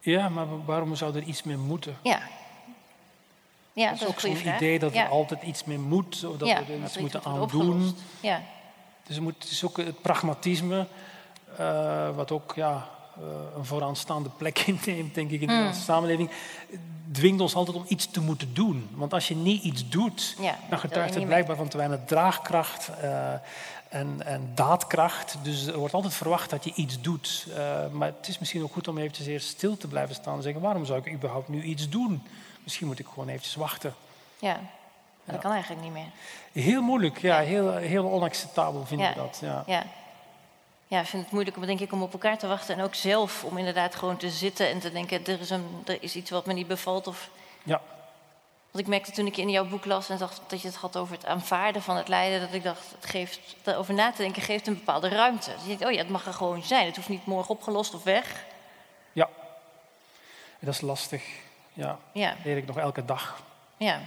Ja, 0.00 0.28
maar 0.28 0.64
waarom 0.64 0.94
zou 0.94 1.16
er 1.16 1.22
iets 1.22 1.42
mee 1.42 1.56
moeten? 1.56 1.98
Ja. 2.02 2.20
Ja, 3.72 3.90
dat 3.90 4.00
is 4.00 4.06
ook 4.06 4.20
zo'n 4.20 4.36
idee 4.56 4.78
dat 4.78 4.92
ja. 4.92 5.04
er 5.04 5.10
altijd 5.10 5.42
iets 5.42 5.64
mee 5.64 5.78
moet, 5.78 6.24
of 6.24 6.36
dat 6.36 6.48
ja, 6.48 6.64
we 6.64 6.72
er 6.72 6.82
iets 6.82 6.98
moeten 6.98 7.20
moet 7.22 7.32
aan 7.32 7.38
worden 7.38 7.58
doen. 7.58 7.70
opgelost. 7.70 7.94
Ja, 8.20 8.42
Dus 9.06 9.16
er 9.16 9.22
moet, 9.22 9.34
het 9.38 9.50
is 9.50 9.64
ook 9.64 9.76
het 9.76 10.00
pragmatisme, 10.02 10.86
eh, 11.56 12.16
wat 12.16 12.30
ook 12.30 12.52
ja, 12.54 12.88
een 13.56 13.64
vooraanstaande 13.64 14.28
plek 14.36 14.58
inneemt, 14.66 15.14
denk 15.14 15.30
ik, 15.30 15.40
in 15.40 15.46
de 15.46 15.52
Mm. 15.52 15.58
Nederlandse 15.58 15.82
samenleving, 15.82 16.30
dwingt 17.12 17.40
ons 17.40 17.54
altijd 17.54 17.76
om 17.76 17.84
iets 17.88 18.06
te 18.10 18.20
moeten 18.20 18.54
doen. 18.54 18.88
Want 18.94 19.12
als 19.12 19.28
je 19.28 19.36
niet 19.36 19.62
iets 19.62 19.88
doet, 19.88 20.36
ja, 20.40 20.58
dan 20.70 20.78
getuigt 20.78 21.14
het 21.14 21.26
blijkbaar 21.26 21.56
van 21.56 21.68
te 21.68 21.76
weinig 21.76 22.00
draagkracht 22.06 22.88
eh, 23.00 23.32
en, 23.88 24.26
en 24.26 24.52
daadkracht. 24.54 25.36
Dus 25.42 25.66
er 25.66 25.78
wordt 25.78 25.94
altijd 25.94 26.14
verwacht 26.14 26.50
dat 26.50 26.64
je 26.64 26.72
iets 26.74 27.00
doet. 27.00 27.46
Eh, 27.56 27.88
maar 27.92 28.12
het 28.18 28.28
is 28.28 28.38
misschien 28.38 28.62
ook 28.62 28.72
goed 28.72 28.88
om 28.88 28.98
eventjes 28.98 29.26
eerst 29.26 29.48
stil 29.48 29.76
te 29.76 29.88
blijven 29.88 30.14
staan 30.14 30.36
en 30.36 30.42
zeggen, 30.42 30.62
waarom 30.62 30.84
zou 30.84 30.98
ik 31.04 31.12
überhaupt 31.12 31.48
nu 31.48 31.62
iets 31.62 31.88
doen? 31.88 32.22
Misschien 32.62 32.86
moet 32.86 32.98
ik 32.98 33.06
gewoon 33.06 33.28
eventjes 33.28 33.54
wachten. 33.54 33.94
Ja, 34.38 34.60
dat 35.24 35.38
kan 35.40 35.52
eigenlijk 35.52 35.82
niet 35.82 35.92
meer. 35.92 36.10
Heel 36.64 36.82
moeilijk, 36.82 37.18
ja, 37.20 37.38
heel, 37.38 37.72
heel 37.76 38.10
onacceptabel 38.10 38.86
vind 38.86 39.00
Ja. 39.00 39.08
ik 39.10 39.16
dat. 39.16 39.38
Ja. 39.42 39.64
Ja. 39.66 39.84
Ja, 40.90 41.00
ik 41.00 41.06
vind 41.06 41.22
het 41.22 41.32
moeilijk 41.32 41.56
om, 41.56 41.66
denk 41.66 41.80
ik, 41.80 41.92
om 41.92 42.02
op 42.02 42.12
elkaar 42.12 42.38
te 42.38 42.46
wachten. 42.46 42.76
En 42.76 42.84
ook 42.84 42.94
zelf 42.94 43.44
om 43.44 43.58
inderdaad 43.58 43.94
gewoon 43.94 44.16
te 44.16 44.30
zitten 44.30 44.68
en 44.68 44.78
te 44.80 44.92
denken... 44.92 45.26
er 45.26 45.40
is, 45.40 45.50
een, 45.50 45.82
er 45.86 46.02
is 46.02 46.16
iets 46.16 46.30
wat 46.30 46.46
me 46.46 46.52
niet 46.52 46.66
bevalt. 46.66 47.06
Of... 47.06 47.30
Ja. 47.62 47.80
Want 48.70 48.84
ik 48.84 48.86
merkte 48.86 49.10
toen 49.10 49.26
ik 49.26 49.36
in 49.36 49.50
jouw 49.50 49.64
boek 49.66 49.84
las 49.84 50.08
en 50.08 50.18
dacht 50.18 50.40
dat 50.46 50.60
je 50.60 50.68
het 50.68 50.76
had 50.76 50.96
over 50.96 51.14
het 51.14 51.26
aanvaarden 51.26 51.82
van 51.82 51.96
het 51.96 52.08
lijden... 52.08 52.40
dat 52.40 52.52
ik 52.52 52.62
dacht, 52.62 52.90
het 52.94 53.10
geeft, 53.10 53.40
daarover 53.62 53.94
na 53.94 54.10
te 54.10 54.22
denken 54.22 54.42
geeft 54.42 54.66
een 54.66 54.74
bepaalde 54.74 55.08
ruimte. 55.08 55.50
Dus 55.50 55.62
je 55.62 55.68
denkt, 55.68 55.84
oh 55.84 55.90
ja, 55.90 55.98
het 55.98 56.08
mag 56.08 56.26
er 56.26 56.34
gewoon 56.34 56.62
zijn. 56.62 56.86
Het 56.86 56.96
hoeft 56.96 57.08
niet 57.08 57.26
morgen 57.26 57.54
opgelost 57.54 57.94
of 57.94 58.02
weg. 58.02 58.44
Ja, 59.12 59.28
dat 60.58 60.74
is 60.74 60.80
lastig. 60.80 61.24
Ja, 61.72 61.98
Ja, 62.12 62.28
dat 62.28 62.44
leer 62.44 62.56
ik 62.56 62.66
nog 62.66 62.78
elke 62.78 63.04
dag. 63.04 63.42
ja. 63.76 64.00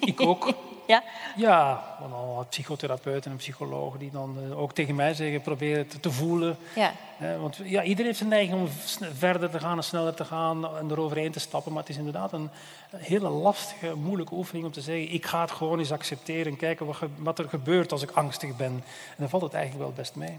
Ik 0.00 0.20
ook. 0.20 0.54
Ja? 0.86 1.02
Ja, 1.36 1.84
want 2.00 2.12
al 2.12 2.46
psychotherapeuten 2.48 3.30
en 3.30 3.36
psychologen 3.36 3.98
die 3.98 4.10
dan 4.10 4.38
eh, 4.50 4.58
ook 4.60 4.72
tegen 4.72 4.94
mij 4.94 5.14
zeggen, 5.14 5.40
probeer 5.40 5.76
het 5.76 6.02
te 6.02 6.10
voelen. 6.10 6.56
Ja, 6.74 6.92
want 7.40 7.56
ja, 7.64 7.82
iedereen 7.82 8.10
heeft 8.10 8.20
een 8.20 8.28
neiging 8.28 8.60
om 8.60 8.68
verder 9.14 9.50
te 9.50 9.58
gaan 9.60 9.76
en 9.76 9.84
sneller 9.84 10.14
te 10.14 10.24
gaan 10.24 10.76
en 10.76 10.90
eroverheen 10.90 11.32
te 11.32 11.40
stappen. 11.40 11.72
Maar 11.72 11.82
het 11.82 11.90
is 11.90 11.96
inderdaad 11.96 12.32
een 12.32 12.50
hele 12.96 13.28
lastige, 13.28 13.94
moeilijke 13.94 14.34
oefening 14.34 14.66
om 14.66 14.72
te 14.72 14.80
zeggen, 14.80 15.12
ik 15.12 15.26
ga 15.26 15.40
het 15.40 15.50
gewoon 15.50 15.78
eens 15.78 15.92
accepteren 15.92 16.52
en 16.52 16.58
kijken 16.58 16.94
wat, 17.16 17.38
er 17.38 17.48
gebeurt 17.48 17.92
als 17.92 18.02
ik 18.02 18.10
angstig 18.10 18.56
ben. 18.56 18.72
En 19.08 19.16
dan 19.16 19.28
valt 19.28 19.42
het 19.42 19.54
eigenlijk 19.54 19.84
wel 19.84 19.94
best 19.94 20.14
mee. 20.14 20.38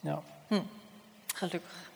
Ja. 0.00 0.20
gelukkig. 1.34 1.90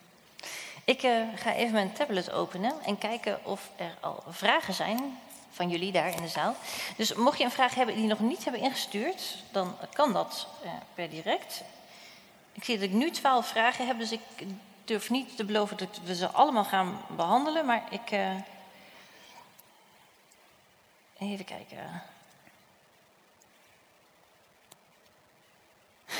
Ik 0.85 1.03
eh, 1.03 1.23
ga 1.35 1.55
even 1.55 1.73
mijn 1.73 1.93
tablet 1.93 2.33
openen 2.33 2.73
en 2.87 2.99
kijken 2.99 3.39
of 3.43 3.71
er 3.77 3.95
al 4.01 4.23
vragen 4.29 4.75
zijn 4.75 5.19
van 5.53 5.69
jullie 5.69 5.93
daar 5.93 6.09
in 6.09 6.23
de 6.23 6.29
zaal. 6.29 6.57
Dus 6.97 7.15
mocht 7.15 7.39
je 7.39 7.45
een 7.45 7.51
vraag 7.51 7.75
hebben 7.75 7.95
die 7.95 8.07
nog 8.07 8.21
niet 8.21 8.45
hebben 8.45 8.63
ingestuurd, 8.63 9.45
dan 9.51 9.77
kan 9.93 10.13
dat 10.13 10.47
eh, 10.65 10.71
per 10.95 11.11
direct. 11.11 11.63
Ik 12.53 12.65
zie 12.65 12.79
dat 12.79 12.89
ik 12.89 12.95
nu 12.95 13.11
twaalf 13.11 13.47
vragen 13.47 13.87
heb, 13.87 13.99
dus 13.99 14.13
ik 14.13 14.21
durf 14.85 15.11
niet 15.11 15.37
te 15.37 15.45
beloven 15.45 15.77
dat 15.77 16.01
we 16.05 16.15
ze 16.15 16.29
allemaal 16.29 16.65
gaan 16.65 17.01
behandelen, 17.17 17.67
maar 17.67 17.83
ik. 17.91 18.11
Uh... 18.11 18.37
Even 21.19 21.45
kijken. 21.45 22.03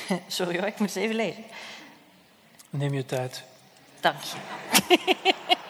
Sorry 0.27 0.59
hoor, 0.59 0.67
ik 0.67 0.79
moet 0.79 0.95
het 0.95 1.03
even 1.03 1.17
lezen. 1.17 1.45
Neem 2.71 2.95
je 2.95 3.07
tijd. 3.07 3.45
Dank 4.01 4.21
je. 4.23 4.37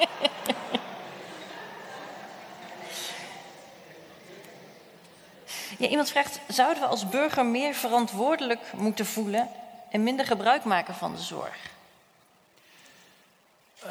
ja, 5.82 5.88
iemand 5.88 6.10
vraagt: 6.10 6.40
zouden 6.48 6.82
we 6.82 6.88
als 6.88 7.08
burger 7.08 7.46
meer 7.46 7.74
verantwoordelijk 7.74 8.60
moeten 8.76 9.06
voelen 9.06 9.48
en 9.90 10.02
minder 10.02 10.26
gebruik 10.26 10.64
maken 10.64 10.94
van 10.94 11.14
de 11.14 11.20
zorg? 11.20 11.70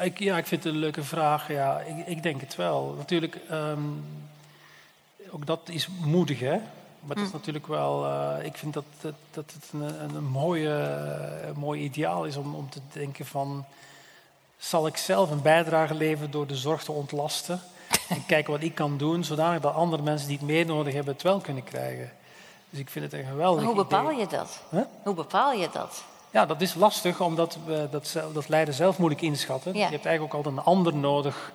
Ik, 0.00 0.18
ja, 0.18 0.36
ik 0.36 0.46
vind 0.46 0.64
het 0.64 0.72
een 0.72 0.78
leuke 0.78 1.04
vraag. 1.04 1.48
Ja, 1.48 1.80
ik, 1.80 2.06
ik 2.06 2.22
denk 2.22 2.40
het 2.40 2.56
wel. 2.56 2.94
Natuurlijk, 2.98 3.38
um, 3.50 4.04
ook 5.30 5.46
dat 5.46 5.60
is 5.64 5.88
moedig, 6.04 6.40
hè? 6.40 6.60
Maar 7.00 7.16
het 7.16 7.26
is 7.26 7.32
mm. 7.32 7.38
natuurlijk 7.38 7.66
wel, 7.66 8.06
uh, 8.06 8.44
ik 8.44 8.56
vind 8.56 8.74
dat, 8.74 8.84
dat, 9.00 9.14
dat 9.30 9.52
het 9.52 9.68
een, 9.72 10.14
een, 10.14 10.24
mooie, 10.24 10.70
een 11.46 11.58
mooi 11.58 11.82
ideaal 11.82 12.24
is 12.24 12.36
om, 12.36 12.54
om 12.54 12.70
te 12.70 12.80
denken 12.92 13.26
van, 13.26 13.64
zal 14.58 14.86
ik 14.86 14.96
zelf 14.96 15.30
een 15.30 15.42
bijdrage 15.42 15.94
leveren 15.94 16.30
door 16.30 16.46
de 16.46 16.56
zorg 16.56 16.84
te 16.84 16.92
ontlasten? 16.92 17.60
en 18.16 18.26
kijken 18.26 18.52
wat 18.52 18.62
ik 18.62 18.74
kan 18.74 18.96
doen, 18.96 19.24
zodat 19.24 19.64
andere 19.64 20.02
mensen 20.02 20.28
die 20.28 20.36
het 20.36 20.46
meer 20.46 20.66
nodig 20.66 20.94
hebben 20.94 21.12
het 21.12 21.22
wel 21.22 21.38
kunnen 21.38 21.64
krijgen. 21.64 22.12
Dus 22.70 22.80
ik 22.80 22.90
vind 22.90 23.04
het 23.04 23.20
een 23.20 23.26
geweldig 23.26 23.64
Hoe 23.64 23.74
bepaal 23.74 24.10
je 24.10 24.26
dat? 24.26 24.60
Hoe 25.02 25.14
bepaal 25.14 25.52
je 25.52 25.68
dat? 25.72 26.04
Ja, 26.30 26.46
dat 26.46 26.60
is 26.60 26.74
lastig, 26.74 27.20
omdat 27.20 27.58
we 27.66 27.88
dat, 27.90 28.18
dat 28.32 28.48
lijden 28.48 28.74
zelf 28.74 28.98
moeilijk 28.98 29.22
inschatten. 29.22 29.74
Je 29.74 29.80
hebt 29.80 30.04
eigenlijk 30.04 30.34
ook 30.34 30.44
altijd 30.44 30.56
een 30.56 30.72
ander 30.72 30.94
nodig 30.94 31.52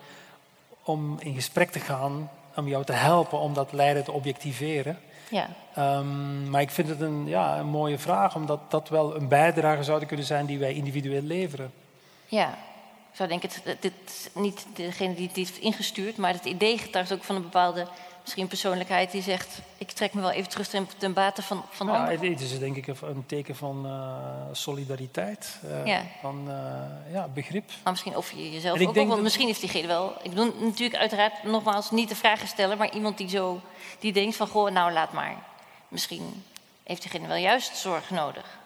om 0.83 1.15
in 1.19 1.33
gesprek 1.33 1.71
te 1.71 1.79
gaan, 1.79 2.29
om 2.55 2.67
jou 2.67 2.83
te 2.83 2.93
helpen 2.93 3.39
om 3.39 3.53
dat 3.53 3.71
lijden 3.71 4.03
te 4.03 4.11
objectiveren. 4.11 4.99
Ja. 5.29 5.49
Um, 5.77 6.49
maar 6.49 6.61
ik 6.61 6.69
vind 6.69 6.89
het 6.89 7.01
een, 7.01 7.27
ja, 7.27 7.59
een 7.59 7.67
mooie 7.67 7.99
vraag, 7.99 8.35
omdat 8.35 8.59
dat 8.71 8.89
wel 8.89 9.15
een 9.15 9.27
bijdrage 9.27 9.83
zou 9.83 10.05
kunnen 10.05 10.25
zijn 10.25 10.45
die 10.45 10.59
wij 10.59 10.73
individueel 10.73 11.21
leveren. 11.21 11.71
Ja, 12.25 12.57
zou 13.17 13.29
denken, 13.29 13.49
dit, 13.63 13.81
dit, 13.81 14.29
niet 14.33 14.65
degene 14.73 15.13
die 15.13 15.27
het 15.27 15.35
heeft 15.35 15.57
ingestuurd, 15.57 16.17
maar 16.17 16.33
het 16.33 16.45
idee 16.45 16.77
getuigt 16.77 17.13
ook 17.13 17.23
van 17.23 17.35
een 17.35 17.41
bepaalde 17.41 17.87
misschien 18.21 18.47
persoonlijkheid 18.47 19.11
die 19.11 19.21
zegt: 19.21 19.59
ik 19.77 19.91
trek 19.91 20.13
me 20.13 20.21
wel 20.21 20.31
even 20.31 20.49
terug 20.49 20.67
ten, 20.67 20.87
ten 20.97 21.13
bate 21.13 21.41
van, 21.41 21.65
van 21.69 21.87
ja, 21.87 21.93
anderen. 21.93 22.31
Het 22.31 22.41
is 22.41 22.59
denk 22.59 22.75
ik 22.75 22.87
een 22.87 23.25
teken 23.25 23.55
van 23.55 23.85
uh, 23.85 24.13
solidariteit, 24.51 25.59
uh, 25.65 25.85
ja. 25.85 26.01
van 26.21 26.45
uh, 26.47 27.13
ja, 27.13 27.27
begrip. 27.27 27.71
Maar 27.83 27.91
misschien 27.91 28.15
of 28.15 28.31
je 28.31 28.51
jezelf 28.51 28.81
ook, 28.81 28.95
want 28.95 29.21
misschien 29.21 29.47
heeft 29.47 29.61
diegene 29.61 29.87
wel. 29.87 30.13
Ik 30.21 30.29
bedoel 30.29 30.53
natuurlijk 30.59 30.99
uiteraard 30.99 31.43
nogmaals 31.43 31.91
niet 31.91 32.09
de 32.09 32.15
vragen 32.15 32.47
stellen, 32.47 32.77
maar 32.77 32.93
iemand 32.93 33.17
die 33.17 33.29
zo 33.29 33.61
die 33.99 34.13
denkt 34.13 34.35
van 34.35 34.47
goh, 34.47 34.71
nou 34.71 34.91
laat 34.91 35.13
maar. 35.13 35.35
Misschien 35.87 36.43
heeft 36.83 37.01
diegene 37.01 37.27
wel 37.27 37.37
juist 37.37 37.77
zorg 37.77 38.09
nodig. 38.09 38.57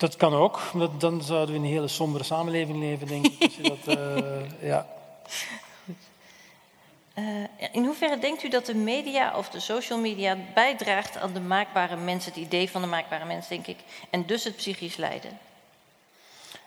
Dat 0.00 0.16
kan 0.16 0.34
ook, 0.34 0.60
dan 0.98 1.22
zouden 1.22 1.54
we 1.54 1.60
in 1.60 1.66
een 1.66 1.72
hele 1.72 1.88
sombere 1.88 2.24
samenleving 2.24 2.78
leven, 2.78 3.06
denk 3.06 3.26
ik. 3.26 3.68
dat, 3.68 3.98
ja. 4.72 4.86
Uh, 7.14 7.44
in 7.72 7.84
hoeverre 7.84 8.18
denkt 8.18 8.42
u 8.42 8.48
dat 8.48 8.66
de 8.66 8.74
media 8.74 9.36
of 9.36 9.50
de 9.50 9.60
social 9.60 9.98
media 9.98 10.36
bijdraagt 10.54 11.16
aan 11.16 11.32
de 11.32 11.40
maakbare 11.40 11.96
mens, 11.96 12.24
het 12.24 12.36
idee 12.36 12.70
van 12.70 12.82
de 12.82 12.86
maakbare 12.86 13.24
mens, 13.24 13.48
denk 13.48 13.66
ik, 13.66 13.76
en 14.10 14.26
dus 14.26 14.44
het 14.44 14.56
psychisch 14.56 14.96
lijden? 14.96 15.38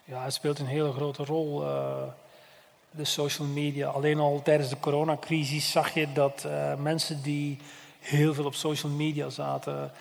Ja, 0.05 0.23
het 0.23 0.33
speelt 0.33 0.59
een 0.59 0.65
hele 0.65 0.91
grote 0.91 1.25
rol, 1.25 1.63
uh, 1.63 2.03
de 2.91 3.05
social 3.05 3.47
media. 3.47 3.87
Alleen 3.87 4.19
al 4.19 4.41
tijdens 4.43 4.69
de 4.69 4.79
coronacrisis 4.79 5.71
zag 5.71 5.93
je 5.93 6.13
dat 6.13 6.47
mensen 6.77 7.21
die 7.21 7.59
heel 7.99 8.33
veel 8.33 8.45
op 8.45 8.55
social 8.55 8.91
media 8.91 9.29
zaten, 9.29 9.91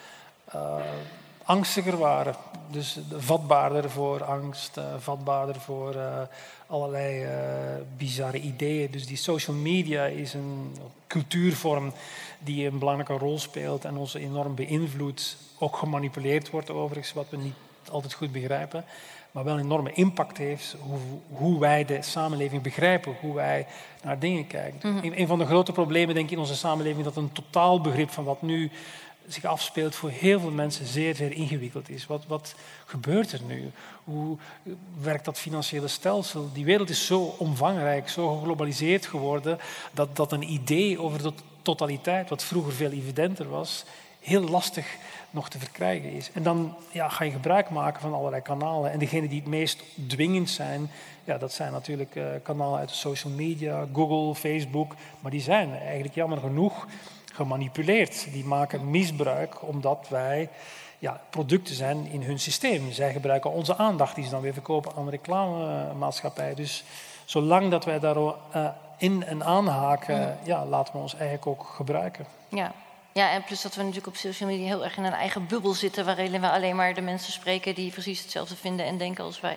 angstiger 1.52 1.98
waren. 1.98 2.34
Dus 2.70 2.98
vatbaarder 3.16 3.90
voor 3.90 4.24
angst, 4.24 4.80
vatbaarder 4.98 5.60
voor 5.60 5.96
allerlei 6.66 7.24
uh, 7.24 7.30
bizarre 7.96 8.40
ideeën. 8.40 8.90
Dus 8.90 9.06
die 9.06 9.16
social 9.16 9.56
media 9.56 10.04
is 10.04 10.34
een 10.34 10.76
cultuurvorm 11.06 11.92
die 12.38 12.66
een 12.66 12.78
belangrijke 12.78 13.24
rol 13.24 13.38
speelt 13.38 13.84
en 13.84 13.96
ons 13.96 14.14
enorm 14.14 14.54
beïnvloedt. 14.54 15.36
Ook 15.58 15.76
gemanipuleerd 15.76 16.50
wordt 16.50 16.70
overigens, 16.70 17.12
wat 17.12 17.26
we 17.30 17.36
niet 17.36 17.54
altijd 17.90 18.12
goed 18.12 18.32
begrijpen. 18.32 18.84
Maar 19.30 19.44
wel 19.44 19.54
een 19.54 19.64
enorme 19.64 19.92
impact 19.92 20.38
heeft 20.38 20.76
hoe, 20.80 20.98
hoe 21.28 21.60
wij 21.60 21.84
de 21.84 22.02
samenleving 22.02 22.62
begrijpen, 22.62 23.14
hoe 23.20 23.34
wij 23.34 23.66
naar 24.02 24.18
dingen 24.18 24.46
kijken. 24.46 24.94
Mhm. 24.94 25.12
een, 25.14 25.26
van 25.26 25.38
de 25.38 25.46
grote 25.46 25.72
problemen 25.72 26.14
denk 26.14 26.26
ik 26.26 26.32
in 26.32 26.38
onze 26.38 26.56
samenleving 26.56 27.04
dat 27.04 27.16
een 27.16 27.32
totaalbegrip 27.32 28.10
van 28.10 28.24
wat 28.24 28.42
nu 28.42 28.70
zich 29.28 29.44
afspeelt 29.44 29.94
voor 29.94 30.10
heel 30.10 30.40
veel 30.40 30.50
mensen 30.50 30.86
zeer, 30.86 31.14
zeer 31.14 31.32
ingewikkeld 31.32 31.88
is. 31.88 32.06
Wat, 32.06 32.26
wat 32.26 32.54
gebeurt 32.84 33.32
er 33.32 33.42
nu? 33.46 33.70
Hoe 34.04 34.36
werkt 35.00 35.24
dat 35.24 35.38
financiële 35.38 35.88
stelsel? 35.88 36.52
Die 36.52 36.64
wereld 36.64 36.90
is 36.90 37.06
zo 37.06 37.34
omvangrijk, 37.38 38.08
zo 38.08 38.36
geglobaliseerd 38.38 39.06
geworden, 39.06 39.58
dat, 39.92 40.16
dat 40.16 40.32
een 40.32 40.52
idee 40.52 41.00
over 41.00 41.22
de 41.22 41.32
totaliteit, 41.62 42.28
wat 42.28 42.44
vroeger 42.44 42.72
veel 42.72 42.90
evidenter 42.90 43.48
was, 43.48 43.84
heel 44.20 44.42
lastig 44.42 44.96
nog 45.30 45.48
te 45.48 45.58
verkrijgen 45.58 46.12
is. 46.12 46.30
En 46.32 46.42
dan 46.42 46.74
ja, 46.90 47.08
ga 47.08 47.24
je 47.24 47.30
gebruik 47.30 47.70
maken 47.70 48.00
van 48.00 48.14
allerlei 48.14 48.42
kanalen. 48.42 48.92
En 48.92 48.98
degenen 48.98 49.28
die 49.28 49.40
het 49.40 49.48
meest 49.48 49.82
dwingend 50.06 50.50
zijn, 50.50 50.90
ja, 51.24 51.38
dat 51.38 51.52
zijn 51.52 51.72
natuurlijk 51.72 52.14
uh, 52.14 52.24
kanalen 52.42 52.78
uit 52.78 52.88
de 52.88 52.94
social 52.94 53.32
media, 53.32 53.86
Google, 53.92 54.34
Facebook. 54.34 54.94
Maar 55.20 55.30
die 55.30 55.40
zijn 55.40 55.78
eigenlijk 55.78 56.14
jammer 56.14 56.38
genoeg 56.38 56.86
gemanipuleerd. 57.32 58.26
Die 58.32 58.44
maken 58.44 58.90
misbruik 58.90 59.68
omdat 59.68 60.06
wij 60.08 60.48
ja, 60.98 61.20
producten 61.30 61.74
zijn 61.74 62.06
in 62.06 62.22
hun 62.22 62.38
systeem. 62.38 62.92
Zij 62.92 63.12
gebruiken 63.12 63.52
onze 63.52 63.76
aandacht 63.76 64.14
die 64.14 64.24
ze 64.24 64.30
dan 64.30 64.40
weer 64.40 64.52
verkopen 64.52 64.92
aan 64.96 65.04
de 65.04 65.10
reclamemaatschappij. 65.10 66.54
Dus 66.54 66.84
zolang 67.24 67.70
dat 67.70 67.84
wij 67.84 67.98
daar 67.98 68.16
uh, 68.16 68.32
in 68.96 69.24
en 69.24 69.44
aanhaken, 69.44 70.38
ja, 70.44 70.64
laten 70.66 70.92
we 70.94 71.00
ons 71.00 71.14
eigenlijk 71.14 71.46
ook 71.46 71.72
gebruiken. 71.74 72.26
Ja. 72.48 72.72
ja, 73.12 73.30
en 73.30 73.44
plus 73.44 73.62
dat 73.62 73.74
we 73.74 73.80
natuurlijk 73.80 74.06
op 74.06 74.16
social 74.16 74.48
media 74.48 74.66
heel 74.66 74.84
erg 74.84 74.96
in 74.96 75.04
een 75.04 75.12
eigen 75.12 75.46
bubbel 75.46 75.72
zitten... 75.72 76.04
waarin 76.04 76.40
we 76.40 76.50
alleen 76.50 76.76
maar 76.76 76.94
de 76.94 77.00
mensen 77.00 77.32
spreken 77.32 77.74
die 77.74 77.92
precies 77.92 78.22
hetzelfde 78.22 78.56
vinden 78.56 78.86
en 78.86 78.98
denken 78.98 79.24
als 79.24 79.40
wij. 79.40 79.56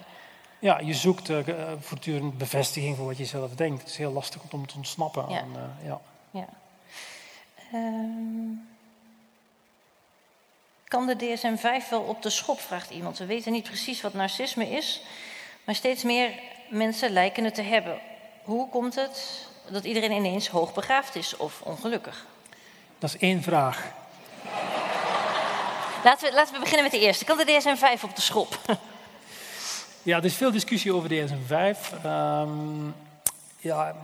Ja, 0.59 0.79
je 0.79 0.93
zoekt 0.93 1.29
uh, 1.29 1.37
voortdurend 1.79 2.37
bevestiging 2.37 2.95
voor 2.95 3.05
wat 3.05 3.17
je 3.17 3.25
zelf 3.25 3.55
denkt. 3.55 3.81
Het 3.81 3.89
is 3.89 3.97
heel 3.97 4.11
lastig 4.11 4.41
om 4.51 4.67
te 4.67 4.75
ontsnappen 4.75 5.25
ja. 5.29 5.39
aan... 5.39 5.49
Uh, 5.55 5.87
ja. 5.87 5.99
ja. 6.31 6.47
Um, 7.73 8.67
kan 10.87 11.07
de 11.07 11.15
DSM-5 11.15 11.89
wel 11.89 12.01
op 12.01 12.21
de 12.21 12.29
schop, 12.29 12.59
vraagt 12.59 12.89
iemand. 12.89 13.17
We 13.17 13.25
weten 13.25 13.51
niet 13.51 13.63
precies 13.63 14.01
wat 14.01 14.13
narcisme 14.13 14.69
is, 14.69 15.01
maar 15.63 15.75
steeds 15.75 16.03
meer 16.03 16.31
mensen 16.69 17.09
lijken 17.09 17.43
het 17.43 17.55
te 17.55 17.61
hebben. 17.61 17.99
Hoe 18.43 18.69
komt 18.69 18.95
het 18.95 19.47
dat 19.69 19.83
iedereen 19.83 20.11
ineens 20.11 20.47
hoogbegaafd 20.47 21.15
is 21.15 21.37
of 21.37 21.61
ongelukkig? 21.61 22.25
Dat 22.99 23.09
is 23.09 23.17
één 23.17 23.43
vraag. 23.43 23.91
Laten 26.03 26.29
we, 26.29 26.35
laten 26.35 26.53
we 26.53 26.59
beginnen 26.59 26.83
met 26.83 26.91
de 26.91 26.99
eerste. 26.99 27.25
Kan 27.25 27.37
de 27.37 27.45
DSM-5 27.45 28.03
op 28.03 28.15
de 28.15 28.21
schop? 28.21 28.59
Ja, 30.05 30.17
er 30.17 30.25
is 30.25 30.35
veel 30.35 30.51
discussie 30.51 30.93
over 30.93 31.09
DSM-5. 31.09 32.05
Um, 32.05 32.95
ehm, 33.61 33.95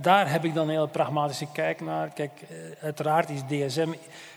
daar 0.00 0.30
heb 0.30 0.44
ik 0.44 0.54
dan 0.54 0.64
een 0.64 0.74
heel 0.74 0.86
pragmatische 0.86 1.46
kijk 1.52 1.80
naar. 1.80 2.08
Kijk, 2.08 2.32
eh, 2.48 2.56
uiteraard 2.80 3.30
is 3.30 3.40
DSM. 3.48 3.92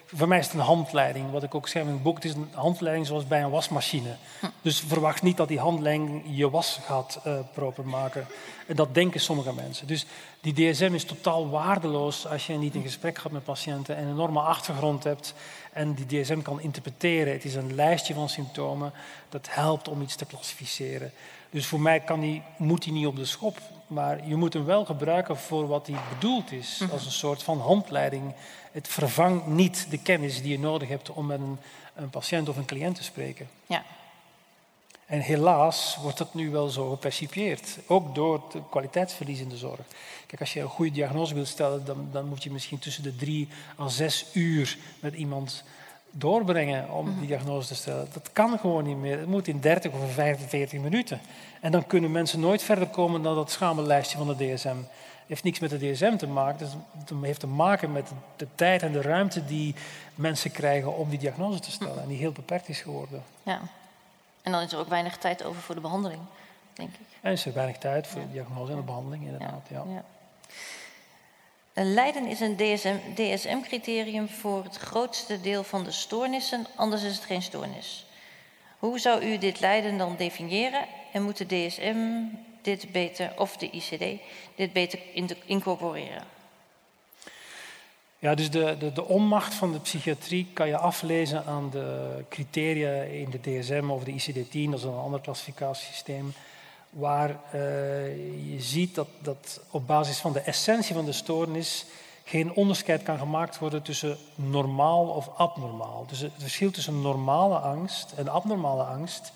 Voor 0.06 0.28
mij 0.28 0.40
is 0.40 0.46
het 0.46 0.54
een 0.54 0.60
handleiding. 0.60 1.32
Wat 1.32 1.44
ik 1.44 1.56
ook 1.56 1.68
schrijf 1.68 1.86
in 1.86 1.92
het 1.92 2.04
boek, 2.04 2.16
het 2.16 2.26
is 2.26 2.34
een 2.34 2.50
handleiding 2.54 3.08
zoals 3.08 3.28
bij 3.28 3.44
een 3.44 3.50
wasmachine. 3.50 4.16
Dus 4.62 4.80
verwacht 4.80 5.22
niet 5.22 5.38
dat 5.38 5.48
die 5.48 5.60
handleiding 5.60 6.24
je 6.26 6.50
was 6.50 6.80
gaat 6.86 7.20
uh, 7.28 7.40
proper 7.54 7.86
maken. 7.86 8.28
En 8.68 8.76
dat 8.76 8.94
denken 8.94 9.20
sommige 9.20 9.54
mensen. 9.54 9.88
Dus 9.88 10.06
die 10.42 10.54
DSM 10.54 10.94
is 10.94 11.04
totaal 11.04 11.50
waardeloos 11.50 12.28
als 12.28 12.48
je 12.48 12.54
niet 12.54 12.76
in 12.76 12.82
gesprek 12.82 13.18
gaat 13.18 13.32
met 13.32 13.44
patiënten 13.44 13.96
en 13.96 14.04
een 14.04 14.14
enorme 14.14 14.40
achtergrond 14.40 15.04
hebt 15.04 15.34
en 15.74 15.94
die 15.94 16.22
DSM 16.22 16.42
kan 16.42 16.62
interpreteren. 16.62 17.34
Het 17.34 17.46
is 17.46 17.56
een 17.56 17.76
lijstje 17.76 18.14
van 18.14 18.30
symptomen 18.30 18.94
dat 19.30 19.48
helpt 19.50 19.88
om 19.88 20.02
iets 20.02 20.16
te 20.16 20.26
klassificeren. 20.26 21.12
Dus 21.50 21.66
voor 21.68 21.82
mij 21.82 22.00
kan 22.00 22.20
die, 22.20 22.44
moet 22.58 22.84
hij 22.84 22.94
niet 22.94 23.08
op 23.08 23.16
de 23.16 23.26
schop. 23.26 23.58
Maar 23.88 24.28
je 24.28 24.36
moet 24.36 24.54
hem 24.54 24.66
wel 24.66 24.86
gebruiken 24.86 25.38
voor 25.38 25.68
wat 25.68 25.88
hij 25.88 26.00
bedoeld 26.14 26.52
is. 26.52 26.78
Mhm. 26.80 26.92
Als 26.92 27.06
een 27.06 27.12
soort 27.12 27.44
van 27.44 27.60
handleiding. 27.60 28.34
Het 28.72 28.88
vervangt 28.88 29.48
niet 29.48 29.88
de 29.90 29.98
kennis 29.98 30.42
die 30.42 30.52
je 30.52 30.60
nodig 30.60 30.88
hebt 30.90 31.10
om 31.10 31.26
met 31.26 31.40
een, 31.40 31.58
een 31.96 32.10
patiënt 32.10 32.50
of 32.50 32.58
een 32.58 32.66
cliënt 32.66 32.96
te 32.96 33.04
spreken. 33.04 33.50
Ja. 33.66 33.84
En 35.06 35.20
helaas 35.20 35.98
wordt 36.02 36.18
dat 36.18 36.34
nu 36.34 36.50
wel 36.50 36.70
zo 36.70 36.90
gepercipieerd. 36.90 37.78
Ook 37.86 38.16
door 38.16 38.34
het 38.34 38.64
kwaliteitsverlies 38.70 39.40
in 39.40 39.50
de 39.50 39.58
zorg. 39.58 39.80
Kijk, 40.26 40.42
als 40.42 40.54
je 40.54 40.60
een 40.60 40.68
goede 40.68 40.92
diagnose 40.92 41.34
wilt 41.34 41.48
stellen, 41.48 41.86
dan, 41.86 42.10
dan 42.12 42.28
moet 42.28 42.44
je 42.44 42.52
misschien 42.52 42.80
tussen 42.80 43.04
de 43.04 43.16
drie 43.16 43.48
en 43.78 43.90
zes 43.90 44.26
uur 44.34 44.78
met 45.00 45.14
iemand 45.14 45.64
doorbrengen 46.12 46.90
om 46.90 47.20
die 47.20 47.28
diagnose 47.28 47.68
te 47.68 47.76
stellen. 47.76 48.08
Dat 48.14 48.30
kan 48.34 48.60
gewoon 48.60 48.84
niet 48.84 48.98
meer. 48.98 49.20
Het 49.20 49.28
moet 49.28 49.48
in 49.48 49.60
30 49.60 49.92
of 49.92 50.14
45 50.14 50.80
minuten. 50.80 51.20
En 51.62 51.72
dan 51.72 51.88
kunnen 51.88 52.12
mensen 52.12 52.40
nooit 52.40 52.64
verder 52.64 52.88
komen 52.88 53.22
dan 53.22 53.36
dat 53.36 53.52
schamellijstje 53.52 54.18
van 54.18 54.28
de 54.28 54.54
DSM. 54.54 54.78
Het 54.78 55.36
heeft 55.36 55.44
niks 55.44 55.60
met 55.60 55.70
de 55.70 55.92
DSM 55.92 56.16
te 56.16 56.28
maken. 56.28 56.68
Het 56.98 57.12
heeft 57.22 57.40
te 57.40 57.48
maken 57.48 57.92
met 57.92 58.12
de 58.36 58.48
tijd 58.56 58.82
en 58.82 58.92
de 58.92 59.02
ruimte 59.02 59.46
die 59.46 59.76
mensen 60.16 60.52
krijgen 60.52 60.96
om 60.96 61.10
die 61.10 61.20
diagnose 61.20 61.60
te 61.60 61.72
stellen. 61.72 62.02
En 62.02 62.08
die 62.08 62.18
heel 62.18 62.32
beperkt 62.32 62.70
is 62.70 62.82
geworden. 62.82 63.24
Ja. 63.44 63.60
En 64.42 64.52
dan 64.52 64.62
is 64.62 64.72
er 64.72 64.80
ook 64.80 64.90
weinig 64.90 65.18
tijd 65.18 65.44
over 65.44 65.62
voor 65.62 65.76
de 65.76 65.82
behandeling, 65.82 66.22
denk 66.74 66.90
ik. 66.90 67.06
En 67.22 67.32
is 67.32 67.46
er 67.46 67.54
weinig 67.54 67.78
tijd 67.78 68.08
voor 68.08 68.22
de 68.22 68.32
diagnose 68.32 68.72
en 68.72 68.78
de 68.78 68.84
behandeling, 68.84 69.24
inderdaad. 69.24 69.68
Ja. 69.70 69.84
ja. 69.88 70.04
Lijden 71.84 72.28
is 72.28 72.40
een 72.40 72.56
DSM-criterium 73.16 74.30
voor 74.30 74.64
het 74.64 74.78
grootste 74.78 75.42
deel 75.42 75.64
van 75.64 75.84
de 75.84 75.92
stoornissen, 75.92 76.66
anders 76.76 77.04
is 77.04 77.16
het 77.16 77.26
geen 77.26 77.42
stoornis. 77.42 78.06
Hoe 78.80 79.00
zou 79.00 79.26
u 79.26 79.38
dit 79.38 79.60
lijden 79.60 79.98
dan 79.98 80.16
definiëren 80.18 80.86
en 81.14 81.24
moet 81.24 81.38
de 81.38 81.46
DSM 81.46 81.98
dit 82.62 82.92
beter, 82.92 83.34
of 83.38 83.58
de 83.58 83.70
ICD, 83.70 84.22
dit 84.56 84.74
beter 84.74 85.00
incorporeren? 85.46 86.24
Ja, 88.20 88.36
dus 88.36 88.52
de, 88.52 88.76
de, 88.80 88.94
de 88.94 89.06
onmacht 89.06 89.54
van 89.54 89.72
de 89.72 89.80
psychiatrie 89.80 90.48
kan 90.54 90.68
je 90.68 90.78
aflezen 90.78 91.46
aan 91.46 91.70
de 91.70 92.24
criteria 92.30 93.02
in 93.02 93.30
de 93.30 93.40
DSM 93.42 93.90
of 93.90 94.04
de 94.04 94.12
ICD-10, 94.12 94.70
dat 94.70 94.80
is 94.80 94.84
een 94.84 94.94
ander 94.94 95.22
klassificatiesysteem 95.22 96.34
waar 96.98 97.30
uh, 97.30 98.52
je 98.52 98.56
ziet 98.60 98.96
dat, 98.96 99.08
dat 99.22 99.62
op 99.70 99.88
basis 99.88 100.18
van 100.18 100.34
de 100.34 100.40
essentie 100.40 100.96
van 100.96 101.06
de 101.06 101.12
stoornis 101.12 101.86
geen 102.24 102.54
onderscheid 102.54 103.04
kan 103.04 103.18
gemaakt 103.18 103.60
worden 103.60 103.82
tussen 103.82 104.18
normaal 104.36 105.08
of 105.08 105.30
abnormaal. 105.38 106.06
Dus 106.08 106.20
het 106.20 106.32
verschil 106.38 106.72
tussen 106.72 107.02
normale 107.02 107.58
angst 107.58 108.14
en 108.16 108.28
abnormale 108.28 108.84
angst 108.84 109.32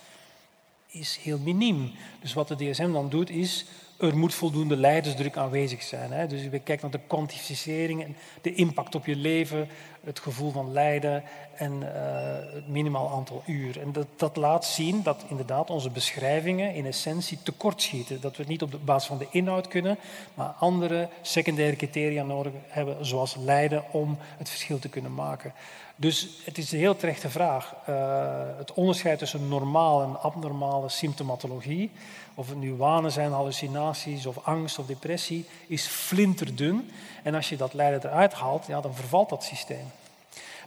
is 0.87 1.19
heel 1.21 1.37
miniem. 1.37 1.91
Dus 2.21 2.33
wat 2.33 2.47
de 2.47 2.55
DSM 2.55 2.91
dan 2.91 3.09
doet 3.09 3.29
is 3.29 3.65
er 4.01 4.17
moet 4.17 4.33
voldoende 4.33 4.77
leidersdruk 4.77 5.37
aanwezig 5.37 5.81
zijn. 5.81 6.11
Hè? 6.11 6.27
Dus 6.27 6.41
je 6.41 6.59
kijkt 6.59 6.81
naar 6.81 6.91
de 6.91 6.99
kwantificering 7.07 8.03
en 8.03 8.15
de 8.41 8.53
impact 8.53 8.95
op 8.95 9.05
je 9.05 9.15
leven, 9.15 9.67
het 10.03 10.19
gevoel 10.19 10.51
van 10.51 10.71
lijden 10.71 11.23
en 11.55 11.73
uh, 11.73 11.87
het 12.53 12.67
minimaal 12.67 13.09
aantal 13.09 13.43
uur. 13.45 13.81
En 13.81 13.91
dat, 13.91 14.07
dat, 14.15 14.35
laat 14.35 14.65
zien 14.65 15.03
dat 15.03 15.23
inderdaad 15.27 15.69
onze 15.69 15.89
beschrijvingen 15.89 16.73
in 16.73 16.85
essentie 16.85 17.37
tekortschieten. 17.43 18.21
Dat 18.21 18.35
we 18.35 18.41
het 18.41 18.51
niet 18.51 18.61
op 18.61 18.71
de 18.71 18.77
basis 18.77 19.07
van 19.07 19.17
de 19.17 19.27
inhoud 19.31 19.67
kunnen, 19.67 19.97
maar 20.33 20.47
andere 20.47 21.09
secundaire 21.21 21.75
criteria 21.75 22.23
nodig 22.23 22.53
hebben, 22.67 23.05
zoals 23.05 23.35
lijden, 23.35 23.83
om 23.91 24.17
het 24.37 24.49
verschil 24.49 24.79
te 24.79 24.89
kunnen 24.89 25.13
maken. 25.13 25.53
Dus 26.01 26.27
het 26.43 26.57
is 26.57 26.71
een 26.71 26.79
heel 26.79 26.95
terechte 26.95 27.29
vraag. 27.29 27.75
Uh, 27.89 28.57
het 28.57 28.73
onderscheid 28.73 29.19
tussen 29.19 29.47
normaal 29.47 30.03
en 30.03 30.21
abnormale 30.21 30.89
symptomatologie 30.89 31.91
of 32.35 32.49
het 32.49 32.57
nu 32.57 32.73
wanen 32.75 33.11
zijn, 33.11 33.31
hallucinaties 33.31 34.25
of 34.25 34.45
angst 34.45 34.79
of 34.79 34.85
depressie, 34.85 35.45
is 35.67 35.85
flinterdun. 35.85 36.91
En 37.23 37.35
als 37.35 37.49
je 37.49 37.57
dat 37.57 37.73
lijden 37.73 38.03
eruit 38.03 38.33
haalt, 38.33 38.65
ja, 38.65 38.81
dan 38.81 38.95
vervalt 38.95 39.29
dat 39.29 39.43
systeem. 39.43 39.91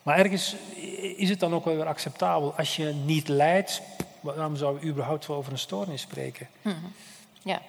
Maar 0.02 0.18
ergens 0.18 0.56
is 1.16 1.28
het 1.28 1.40
dan 1.40 1.54
ook 1.54 1.64
wel 1.64 1.76
weer 1.76 1.86
acceptabel. 1.86 2.54
Als 2.56 2.76
je 2.76 2.92
niet 3.04 3.28
lijdt, 3.28 3.82
waarom 4.20 4.56
zou 4.56 4.80
je 4.80 4.86
überhaupt 4.86 5.26
wel 5.26 5.36
over 5.36 5.52
een 5.52 5.58
stoornis 5.58 6.00
spreken? 6.00 6.48
Mhm. 6.62 6.76
Ja. 7.42 7.62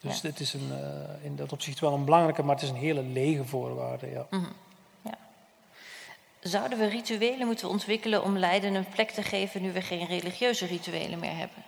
Dus 0.00 0.14
ja. 0.14 0.22
dit 0.22 0.40
is 0.40 0.54
een, 0.54 0.68
uh, 0.70 1.24
in 1.24 1.36
dat 1.36 1.52
opzicht 1.52 1.80
wel 1.80 1.92
een 1.92 2.04
belangrijke, 2.04 2.42
maar 2.42 2.54
het 2.54 2.64
is 2.64 2.70
een 2.70 2.76
hele 2.76 3.02
lege 3.02 3.44
voorwaarde. 3.44 4.10
Ja. 4.10 4.26
Mm 4.30 4.38
-hmm. 4.38 4.52
Zouden 6.40 6.78
we 6.78 6.86
rituelen 6.86 7.46
moeten 7.46 7.68
ontwikkelen 7.68 8.22
om 8.22 8.38
lijden 8.38 8.74
een 8.74 8.88
plek 8.88 9.10
te 9.10 9.22
geven 9.22 9.62
nu 9.62 9.72
we 9.72 9.82
geen 9.82 10.06
religieuze 10.06 10.66
rituelen 10.66 11.18
meer 11.18 11.36
hebben? 11.36 11.62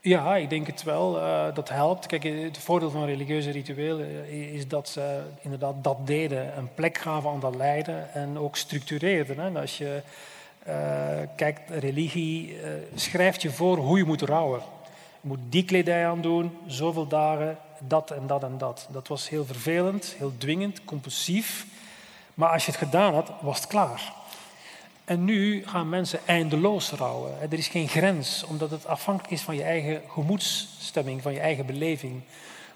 Ja, 0.00 0.36
ik 0.36 0.50
denk 0.50 0.66
het 0.66 0.82
wel. 0.82 1.16
Uh, 1.16 1.54
dat 1.54 1.68
helpt. 1.68 2.06
Kijk, 2.06 2.22
het 2.22 2.58
voordeel 2.58 2.90
van 2.90 3.04
religieuze 3.04 3.50
rituelen 3.50 4.24
eh, 4.24 4.54
is 4.54 4.68
dat 4.68 4.88
ze 4.88 5.22
inderdaad 5.40 5.84
dat 5.84 6.06
deden. 6.06 6.58
Een 6.58 6.74
plek 6.74 6.98
gaven 6.98 7.30
aan 7.30 7.40
dat 7.40 7.56
lijden 7.56 8.14
en 8.14 8.38
ook 8.38 8.56
structureerden. 8.56 9.38
Hè. 9.38 9.60
Als 9.60 9.78
je 9.78 10.02
uh, 10.68 10.74
kijkt, 11.36 11.70
religie 11.70 12.56
schrijft 12.94 13.42
je 13.42 13.50
voor 13.50 13.76
hoe 13.76 13.98
je 13.98 14.04
moet 14.04 14.22
rouwen. 14.22 14.60
Je 15.20 15.28
moet 15.28 15.40
die 15.48 15.64
kledij 15.64 16.06
aandoen, 16.06 16.58
zoveel 16.66 17.06
dagen, 17.06 17.58
dat 17.80 18.10
en 18.10 18.26
dat 18.26 18.42
en 18.42 18.58
dat. 18.58 18.88
Dat 18.90 19.08
was 19.08 19.28
heel 19.28 19.44
vervelend, 19.44 20.14
heel 20.18 20.32
dwingend, 20.38 20.84
compulsief. 20.84 21.66
Maar 22.38 22.52
als 22.52 22.64
je 22.64 22.70
het 22.70 22.80
gedaan 22.80 23.14
had, 23.14 23.30
was 23.40 23.56
het 23.56 23.66
klaar. 23.66 24.12
En 25.04 25.24
nu 25.24 25.66
gaan 25.66 25.88
mensen 25.88 26.20
eindeloos 26.26 26.90
rouwen. 26.90 27.32
Er 27.40 27.58
is 27.58 27.68
geen 27.68 27.88
grens, 27.88 28.44
omdat 28.44 28.70
het 28.70 28.86
afhankelijk 28.86 29.32
is 29.32 29.42
van 29.42 29.56
je 29.56 29.62
eigen 29.62 30.02
gemoedsstemming, 30.08 31.22
van 31.22 31.32
je 31.32 31.40
eigen 31.40 31.66
beleving. 31.66 32.22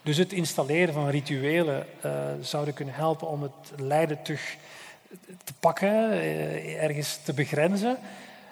Dus 0.02 0.16
het 0.16 0.32
installeren 0.32 0.94
van 0.94 1.08
rituelen 1.08 1.86
uh, 2.04 2.12
zouden 2.40 2.74
kunnen 2.74 2.94
helpen 2.94 3.28
om 3.28 3.42
het 3.42 3.72
lijden 3.76 4.22
terug 4.22 4.56
te 5.44 5.52
pakken, 5.60 6.12
uh, 6.12 6.82
ergens 6.82 7.18
te 7.24 7.32
begrenzen. 7.32 7.98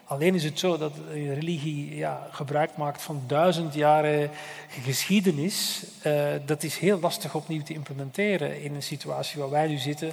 Alleen 0.04 0.34
is 0.34 0.44
het 0.44 0.58
zo 0.58 0.78
dat 0.78 0.92
religie 1.14 1.96
ja, 1.96 2.28
gebruik 2.30 2.76
maakt 2.76 3.02
van 3.02 3.22
duizend 3.26 3.74
jaren 3.74 4.30
geschiedenis. 4.68 5.82
Uh, 6.06 6.28
dat 6.46 6.62
is 6.62 6.78
heel 6.78 7.00
lastig 7.00 7.34
opnieuw 7.34 7.62
te 7.62 7.74
implementeren 7.74 8.62
in 8.62 8.74
een 8.74 8.82
situatie 8.82 9.40
waar 9.40 9.50
wij 9.50 9.66
nu 9.66 9.76
zitten 9.76 10.12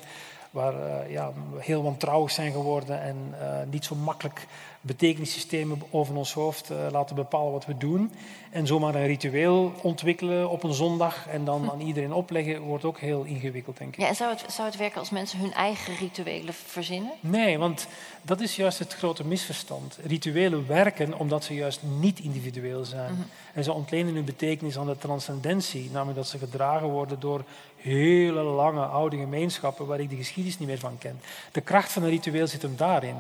waar 0.57 0.73
uh, 0.73 1.11
ja, 1.11 1.31
heel 1.57 1.84
wantrouwig 1.84 2.31
zijn 2.31 2.51
geworden 2.51 3.01
en 3.01 3.34
uh, 3.41 3.47
niet 3.71 3.85
zo 3.85 3.95
makkelijk 3.95 4.47
betekenissystemen 4.82 5.82
over 5.90 6.16
ons 6.16 6.34
hoofd 6.34 6.72
uh, 6.72 6.78
laten 6.91 7.16
bepalen 7.16 7.52
wat 7.52 7.66
we 7.66 7.78
doen. 7.78 8.12
En 8.52 8.68
zomaar 8.68 8.95
een 8.95 9.06
ritueel 9.06 9.74
ontwikkelen 9.82 10.49
op 10.49 10.64
een 10.64 10.74
zondag 10.74 11.28
en 11.28 11.45
dan 11.45 11.72
aan 11.72 11.82
iedereen 11.82 12.14
opleggen, 12.14 12.62
wordt 12.62 12.86
ook 12.86 12.99
heel 12.99 13.24
ingewikkeld, 13.24 13.78
denk 13.78 13.94
ik. 13.94 13.99
Ja, 14.02 14.08
en 14.08 14.16
zou 14.16 14.32
het, 14.32 14.54
zou 14.54 14.68
het 14.68 14.78
werken 14.78 14.99
als 14.99 15.10
mensen 15.10 15.40
hun 15.40 15.54
eigen 15.54 15.95
rituelen 15.95 16.54
verzinnen? 16.54 17.12
Nee, 17.20 17.58
want 17.58 17.88
dat 18.22 18.41
is 18.41 18.56
juist 18.56 18.80
het 18.80 18.94
grote 18.94 19.26
misverstand. 19.26 19.99
Rituelen 20.06 20.68
werken 20.68 21.20
omdat 21.20 21.44
ze 21.44 21.54
juist 21.54 21.82
niet 21.99 22.20
individueel 22.20 22.86
zijn. 22.86 23.12
Mm 23.12 23.16
-hmm. 23.16 23.30
En 23.54 23.64
ze 23.64 23.74
ontlenen 23.74 24.14
hun 24.14 24.26
betekenis 24.26 24.78
aan 24.78 24.86
de 24.88 24.98
transcendentie, 24.98 25.90
namelijk 25.91 26.18
dat 26.18 26.28
ze 26.28 26.38
gedragen 26.38 26.88
worden 26.88 27.20
door 27.20 27.44
hele 27.78 28.41
lange 28.41 28.86
oude 28.86 29.18
gemeenschappen 29.18 29.86
waar 29.86 29.99
ik 29.99 30.10
de 30.10 30.16
geschiedenis 30.16 30.60
niet 30.60 30.68
meer 30.68 30.80
van 30.80 30.98
ken. 30.98 31.22
De 31.52 31.62
kracht 31.62 31.91
van 31.91 32.04
een 32.04 32.10
ritueel 32.10 32.48
zit 32.48 32.62
hem 32.62 32.76
daarin. 32.76 33.16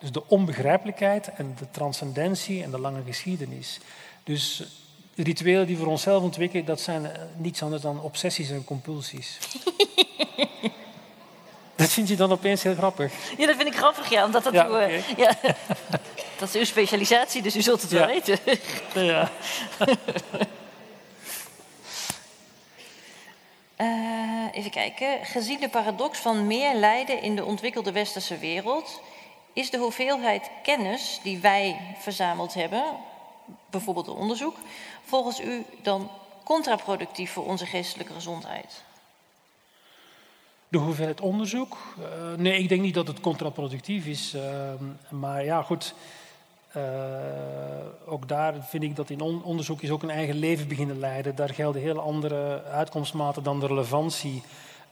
Dus 0.00 0.12
de 0.12 0.28
onbegrijpelijkheid 0.28 1.28
en 1.28 1.54
de 1.58 1.70
transcendentie 1.70 2.62
en 2.62 2.70
de 2.70 2.78
lange 2.78 3.02
geschiedenis. 3.06 3.78
Dus 4.24 4.62
rituelen 5.14 5.66
die 5.66 5.76
voor 5.76 5.86
onszelf 5.86 6.22
ontwikkelen, 6.22 6.64
dat 6.64 6.80
zijn 6.80 7.06
eh, 7.06 7.22
niets 7.36 7.62
anders 7.62 7.82
dan 7.82 8.00
obsessies 8.00 8.50
en 8.50 8.64
compulsies. 8.64 9.38
dat 11.76 11.88
vind 11.88 12.08
je 12.08 12.16
dan 12.16 12.32
opeens 12.32 12.62
heel 12.62 12.74
grappig? 12.74 13.12
Ja, 13.38 13.46
dat 13.46 13.56
vind 13.56 13.68
ik 13.68 13.76
grappig, 13.76 14.10
ja. 14.10 14.24
Omdat 14.24 14.44
dat, 14.44 14.52
ja, 14.52 14.66
uw, 14.66 14.74
okay. 14.74 15.04
ja, 15.16 15.36
dat 16.38 16.48
is 16.48 16.54
uw 16.54 16.64
specialisatie, 16.64 17.42
dus 17.42 17.56
u 17.56 17.62
zult 17.62 17.82
het 17.82 17.90
ja. 17.90 17.98
wel 17.98 18.06
weten. 18.06 18.38
ja. 18.94 19.30
Uh, 23.76 24.46
even 24.58 24.70
kijken. 24.70 25.26
Gezien 25.26 25.60
de 25.60 25.68
paradox 25.68 26.18
van 26.18 26.46
meer 26.46 26.74
lijden 26.74 27.22
in 27.22 27.36
de 27.36 27.44
ontwikkelde 27.44 27.92
westerse 27.92 28.38
wereld, 28.38 29.00
is 29.60 29.70
de 29.70 29.78
hoeveelheid 29.78 30.50
kennis 30.62 31.20
die 31.22 31.38
wij 31.38 31.76
verzameld 31.98 32.54
hebben, 32.54 32.84
bijvoorbeeld 33.70 34.06
een 34.06 34.14
onderzoek, 34.14 34.56
volgens 35.04 35.40
u 35.40 35.64
dan 35.82 36.10
contraproductief 36.44 37.32
voor 37.32 37.46
onze 37.46 37.66
geestelijke 37.66 38.12
gezondheid? 38.12 38.82
De 40.68 40.78
hoeveelheid 40.78 41.20
onderzoek? 41.20 41.76
Uh, 41.98 42.04
nee, 42.36 42.58
ik 42.58 42.68
denk 42.68 42.80
niet 42.80 42.94
dat 42.94 43.06
het 43.06 43.20
contraproductief 43.20 44.06
is. 44.06 44.34
Uh, 44.34 44.42
maar 45.08 45.44
ja, 45.44 45.62
goed. 45.62 45.94
Uh, 46.76 46.82
ook 48.06 48.28
daar 48.28 48.54
vind 48.68 48.82
ik 48.82 48.96
dat 48.96 49.10
in 49.10 49.20
on 49.20 49.42
onderzoek 49.42 49.82
is 49.82 49.90
ook 49.90 50.02
een 50.02 50.10
eigen 50.10 50.36
leven 50.36 50.68
beginnen 50.68 50.98
leiden. 50.98 51.34
Daar 51.34 51.54
gelden 51.54 51.82
heel 51.82 52.00
andere 52.00 52.62
uitkomstmaten 52.62 53.42
dan 53.42 53.60
de 53.60 53.66
relevantie. 53.66 54.42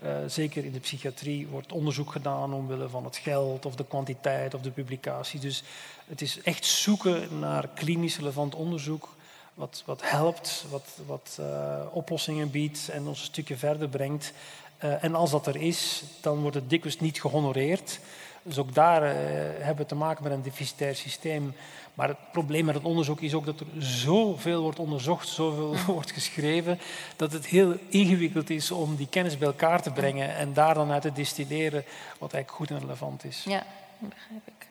Uh, 0.05 0.17
zeker 0.27 0.65
in 0.65 0.73
de 0.73 0.81
psychiatrie 0.81 1.47
wordt 1.47 1.73
onderzoek 1.73 2.13
gedaan 2.13 2.53
omwille 2.53 2.89
van 2.89 3.05
het 3.05 3.17
geld 3.17 3.67
of 3.67 3.75
de 3.75 3.85
kwantiteit 3.85 4.55
of 4.55 4.61
de 4.61 4.71
publicatie. 4.71 5.41
Dus 5.41 5.63
het 6.07 6.21
is 6.21 6.41
echt 6.43 6.65
zoeken 6.65 7.39
naar 7.39 7.69
klinisch 7.75 8.19
relevant 8.19 8.55
onderzoek 8.55 9.17
wat, 9.55 9.83
wat 9.87 10.11
helpt, 10.11 10.65
wat, 10.71 10.89
wat 11.07 11.37
uh, 11.41 11.81
oplossingen 11.93 12.51
biedt 12.51 12.89
en 12.89 13.07
ons 13.07 13.19
een 13.19 13.25
stukje 13.25 13.57
verder 13.57 13.89
brengt. 13.89 14.33
en 14.79 15.15
als 15.15 15.31
dat 15.31 15.47
er 15.47 15.57
is, 15.57 16.03
dan 16.21 16.41
wordt 16.41 16.57
het 16.57 16.71
dikwijls 16.71 17.01
niet 17.01 17.21
gehonoreerd 17.21 18.01
Dus 18.49 18.59
ook 18.59 18.75
daar 18.75 19.03
uh, 19.03 19.11
hebben 19.59 19.77
we 19.77 19.87
te 19.87 19.95
maken 19.95 20.23
met 20.23 20.33
een 20.33 20.43
deficitair 20.43 20.95
systeem. 20.95 21.55
Maar 21.95 22.09
het 22.09 22.33
probleem 22.33 22.65
met 22.65 22.75
het 22.75 22.85
onderzoek 22.85 23.21
is 23.21 23.35
ook 23.35 23.47
dat 23.47 23.61
er 23.61 23.67
zoveel 23.79 24.63
wordt 24.63 24.79
onderzocht, 24.79 25.29
zoveel 25.29 25.77
wordt 25.95 26.13
geschreven, 26.13 26.81
dat 27.17 27.33
het 27.33 27.47
heel 27.47 27.77
ingewikkeld 27.89 28.51
is 28.51 28.71
om 28.71 28.97
die 28.97 29.09
kennis 29.09 29.39
bij 29.39 29.49
elkaar 29.49 29.83
te 29.83 29.91
brengen 29.91 30.37
en 30.37 30.53
daar 30.53 30.75
dan 30.75 30.91
uit 30.91 31.03
te 31.03 31.13
distilleren 31.13 31.85
wat 32.19 32.33
eigenlijk 32.33 32.51
goed 32.51 32.71
en 32.71 32.79
relevant 32.79 33.25
is. 33.25 33.45
Ja, 33.45 33.63
begrijp 33.99 34.47
ik. 34.47 34.67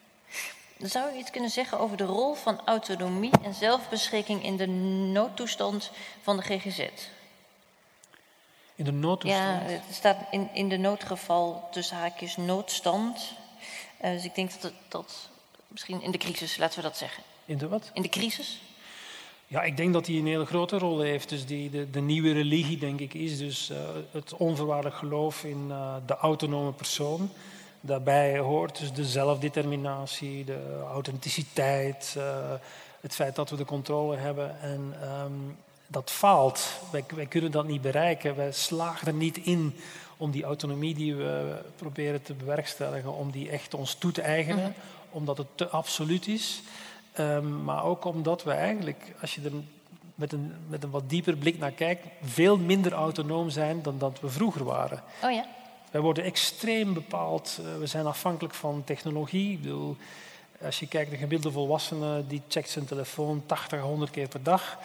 Zou 0.89 1.11
je 1.11 1.19
iets 1.19 1.31
kunnen 1.31 1.49
zeggen 1.49 1.79
over 1.79 1.97
de 1.97 2.03
rol 2.03 2.33
van 2.33 2.61
autonomie 2.65 3.31
en 3.43 3.53
zelfbeschikking 3.53 4.43
in 4.43 4.57
de 4.57 4.67
noodtoestand 5.11 5.91
van 6.21 6.37
de 6.37 6.43
GGZ? 6.43 6.87
In 8.75 8.85
de 8.85 8.91
noodtoestand? 8.91 9.61
Ja, 9.61 9.73
het 9.73 9.95
staat 9.95 10.17
in, 10.31 10.49
in 10.53 10.69
de 10.69 10.77
noodgeval 10.77 11.67
tussen 11.71 11.97
haakjes 11.97 12.37
noodstand. 12.37 13.33
Uh, 14.03 14.11
dus 14.11 14.26
ik 14.26 14.36
denk 14.36 14.52
dat, 14.52 14.61
het, 14.61 14.74
dat 14.88 15.30
misschien 15.68 16.02
in 16.02 16.11
de 16.11 16.18
crisis, 16.18 16.57
laten 16.57 16.78
we 16.78 16.84
dat 16.84 16.98
zeggen. 16.98 17.24
In 17.45 17.57
de 17.57 17.68
wat? 17.68 17.91
In 17.94 18.02
de 18.02 18.10
crisis. 18.10 18.61
Ja, 19.49 19.61
ik 19.61 19.78
denk 19.78 19.94
dat 19.94 20.07
hij 20.07 20.15
een 20.15 20.28
hele 20.28 20.45
grote 20.45 20.78
rol 20.78 20.99
heeft. 20.99 21.30
Dus 21.30 21.45
die, 21.45 21.69
de, 21.69 21.90
de 21.90 22.02
nieuwe 22.02 22.32
religie, 22.32 22.78
denk 22.78 22.99
ik, 22.99 23.14
is 23.14 23.38
dus 23.38 23.69
uh, 23.69 23.78
het 24.11 24.34
onvoorwaardelijk 24.34 24.95
geloof 24.95 25.44
in 25.44 25.65
uh, 25.69 25.95
de 26.06 26.15
autonome 26.15 26.72
persoon. 26.72 27.30
Daarbij 27.82 28.38
hoort 28.38 28.80
dus 28.80 28.94
de 28.94 29.06
zelfdeterminatie, 29.06 30.44
de 30.44 30.84
authenticiteit, 30.91 32.15
uh, 32.18 32.24
het 33.02 33.15
feit 33.15 33.36
dat 33.36 33.49
we 33.49 33.56
de 33.56 33.65
controle 33.65 34.15
hebben. 34.15 34.61
En 34.61 34.94
um, 35.24 35.57
dat 35.88 36.11
faalt. 36.11 36.68
Wij, 36.91 37.03
wij, 37.15 37.26
kunnen 37.26 37.52
dat 37.52 37.68
niet 37.68 37.82
bereiken. 37.82 38.36
Wij 38.36 38.52
slagen 38.52 39.07
er 39.07 39.14
niet 39.14 39.38
in 39.38 39.76
om 40.18 40.31
die 40.31 40.44
autonomie 40.44 40.94
die 40.94 41.15
we 41.15 41.61
proberen 41.76 42.22
te 42.22 42.34
bewerkstelligen, 42.34 43.14
om 43.14 43.31
die 43.31 43.49
echt 43.49 43.73
ons 43.73 43.94
toe 43.94 44.11
te 44.11 44.22
eigenen, 44.22 44.64
mm 44.64 44.73
-hmm. 44.73 45.10
omdat 45.10 45.38
het 45.38 45.48
te 45.56 45.68
absoluut 45.68 46.27
is. 46.27 46.61
Um, 47.19 47.64
maar 47.64 47.84
ook 47.84 48.06
omdat 48.06 48.44
we 48.44 48.52
eigenlijk, 48.52 49.14
als 49.22 49.35
je 49.35 49.41
er 49.41 49.52
met 50.15 50.31
een, 50.31 50.53
met 50.68 50.84
een 50.84 50.89
wat 50.89 51.10
dieper 51.10 51.38
blik 51.38 51.57
naar 51.60 51.72
kijkt, 51.72 52.07
veel 52.23 52.57
minder 52.57 52.91
autonoom 52.91 53.49
zijn 53.49 53.81
dan 53.81 53.98
dat 53.98 54.19
we 54.19 54.30
vroeger 54.30 54.64
waren. 54.64 55.03
Oh 55.23 55.31
ja? 55.31 55.45
Wij 55.91 56.02
worden 56.02 56.23
extreem 56.23 56.94
bepaald. 56.94 57.60
We 57.80 57.85
zijn 57.85 58.06
afhankelijk 58.06 58.53
van 58.53 58.84
technologie. 58.84 59.52
Ik 59.52 59.61
bedoel, 59.61 59.98
als 60.61 60.80
je 60.80 60.88
kijkt, 60.88 61.11
de 61.11 61.18
gemiddelde 61.18 61.57
volwassene 61.57 62.27
die 62.27 62.41
checkt 62.48 62.69
zijn 62.69 62.85
telefoon 62.85 63.44
80, 63.45 63.81
100 63.81 64.11
keer 64.11 64.27
per 64.27 64.44
dag. 64.44 64.77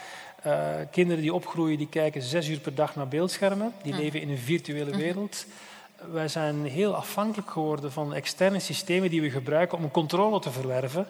Uh, 0.46 0.74
kinderen 0.90 1.22
die 1.22 1.34
opgroeien, 1.34 1.78
die 1.78 1.88
kijken 1.88 2.22
zes 2.22 2.48
uur 2.48 2.58
per 2.58 2.74
dag 2.74 2.96
naar 2.96 3.08
beeldschermen. 3.08 3.72
Die 3.82 3.94
leven 3.94 4.20
in 4.20 4.30
een 4.30 4.38
virtuele 4.38 4.96
wereld. 4.96 5.46
Wij 6.10 6.28
zijn 6.28 6.64
heel 6.64 6.94
afhankelijk 6.94 7.50
geworden 7.50 7.92
van 7.92 8.14
externe 8.14 8.58
systemen 8.58 9.10
die 9.10 9.20
we 9.20 9.30
gebruiken 9.30 9.78
om 9.78 9.90
controle 9.90 10.40
te 10.40 10.50
verwerven. 10.50 11.06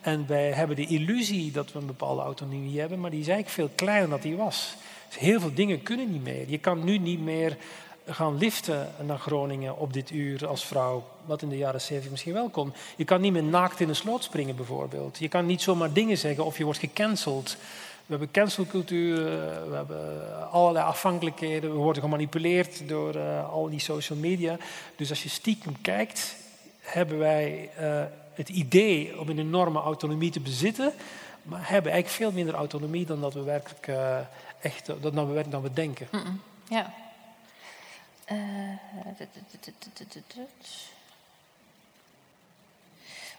En 0.00 0.26
wij 0.26 0.52
hebben 0.52 0.76
de 0.76 0.86
illusie 0.86 1.50
dat 1.50 1.72
we 1.72 1.78
een 1.78 1.86
bepaalde 1.86 2.22
autonomie 2.22 2.80
hebben, 2.80 3.00
maar 3.00 3.10
die 3.10 3.20
is 3.20 3.28
eigenlijk 3.28 3.56
veel 3.56 3.86
kleiner 3.86 4.08
dan 4.08 4.20
die 4.20 4.36
was. 4.36 4.76
Dus 5.08 5.18
heel 5.18 5.40
veel 5.40 5.54
dingen 5.54 5.82
kunnen 5.82 6.12
niet 6.12 6.22
meer. 6.22 6.50
Je 6.50 6.58
kan 6.58 6.84
nu 6.84 6.98
niet 6.98 7.20
meer 7.20 7.56
gaan 8.06 8.38
liften 8.38 8.92
naar 9.06 9.18
Groningen 9.18 9.78
op 9.78 9.92
dit 9.92 10.10
uur 10.10 10.46
als 10.46 10.64
vrouw, 10.64 11.04
wat 11.24 11.42
in 11.42 11.48
de 11.48 11.56
jaren 11.56 11.80
70 11.80 12.10
misschien 12.10 12.32
wel 12.32 12.48
kon. 12.48 12.72
Je 12.96 13.04
kan 13.04 13.20
niet 13.20 13.32
meer 13.32 13.42
naakt 13.42 13.80
in 13.80 13.88
een 13.88 13.96
sloot 13.96 14.24
springen 14.24 14.56
bijvoorbeeld. 14.56 15.18
Je 15.18 15.28
kan 15.28 15.46
niet 15.46 15.62
zomaar 15.62 15.92
dingen 15.92 16.18
zeggen 16.18 16.44
of 16.44 16.58
je 16.58 16.64
wordt 16.64 16.78
gecanceld. 16.78 17.56
We 18.06 18.12
hebben 18.12 18.30
cancelcultuur, 18.30 19.24
we 19.68 19.74
hebben 19.74 20.50
allerlei 20.50 20.84
afhankelijkheden, 20.84 21.70
we 21.70 21.76
worden 21.76 22.02
gemanipuleerd 22.02 22.88
door 22.88 23.16
uh, 23.16 23.52
al 23.52 23.70
die 23.70 23.80
social 23.80 24.18
media. 24.18 24.56
Dus 24.96 25.10
als 25.10 25.22
je 25.22 25.28
stiekem 25.28 25.80
kijkt, 25.80 26.36
hebben 26.80 27.18
wij 27.18 27.70
uh, 27.80 28.02
het 28.34 28.48
idee 28.48 29.20
om 29.20 29.28
een 29.28 29.38
enorme 29.38 29.80
autonomie 29.80 30.30
te 30.30 30.40
bezitten, 30.40 30.92
maar 31.42 31.68
hebben 31.68 31.92
eigenlijk 31.92 32.22
veel 32.22 32.32
minder 32.32 32.54
autonomie 32.54 33.06
dan 33.06 33.20
dat 33.20 33.34
we 33.34 33.42
werkelijk 33.42 33.86
uh, 33.86 34.18
echt, 34.60 34.86
dan 35.00 35.32
we, 35.32 35.48
dan 35.48 35.62
we 35.62 35.72
denken. 35.72 36.08
Ja. 36.68 36.92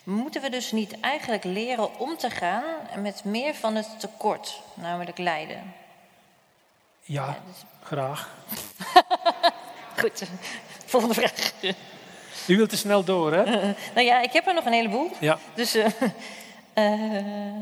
Moeten 0.08 0.42
we 0.42 0.50
dus 0.50 0.72
niet 0.72 1.00
eigenlijk 1.00 1.44
leren 1.44 2.00
om 2.00 2.18
te 2.18 2.30
gaan 2.30 2.64
met 3.02 3.24
meer 3.24 3.56
van 3.56 3.76
het 3.76 4.00
tekort, 4.00 4.62
namelijk 4.74 5.18
lijden? 5.18 5.74
Ja, 7.04 7.26
ja 7.26 7.38
dus... 7.48 7.64
graag. 7.84 8.36
Goed, 10.00 10.24
volgende 10.86 11.16
vraag. 11.16 11.54
U 12.48 12.58
wilt 12.58 12.70
te 12.70 12.78
snel 12.78 13.04
door, 13.04 13.34
hè? 13.34 13.46
Uh, 13.46 13.76
nou 13.96 14.06
ja, 14.06 14.22
ik 14.22 14.32
heb 14.32 14.48
er 14.48 14.54
nog 14.54 14.66
een 14.66 14.74
heleboel. 14.74 15.12
Ja. 15.20 15.40
Dus, 15.54 15.76
uh, 15.76 15.86
uh, 16.74 17.54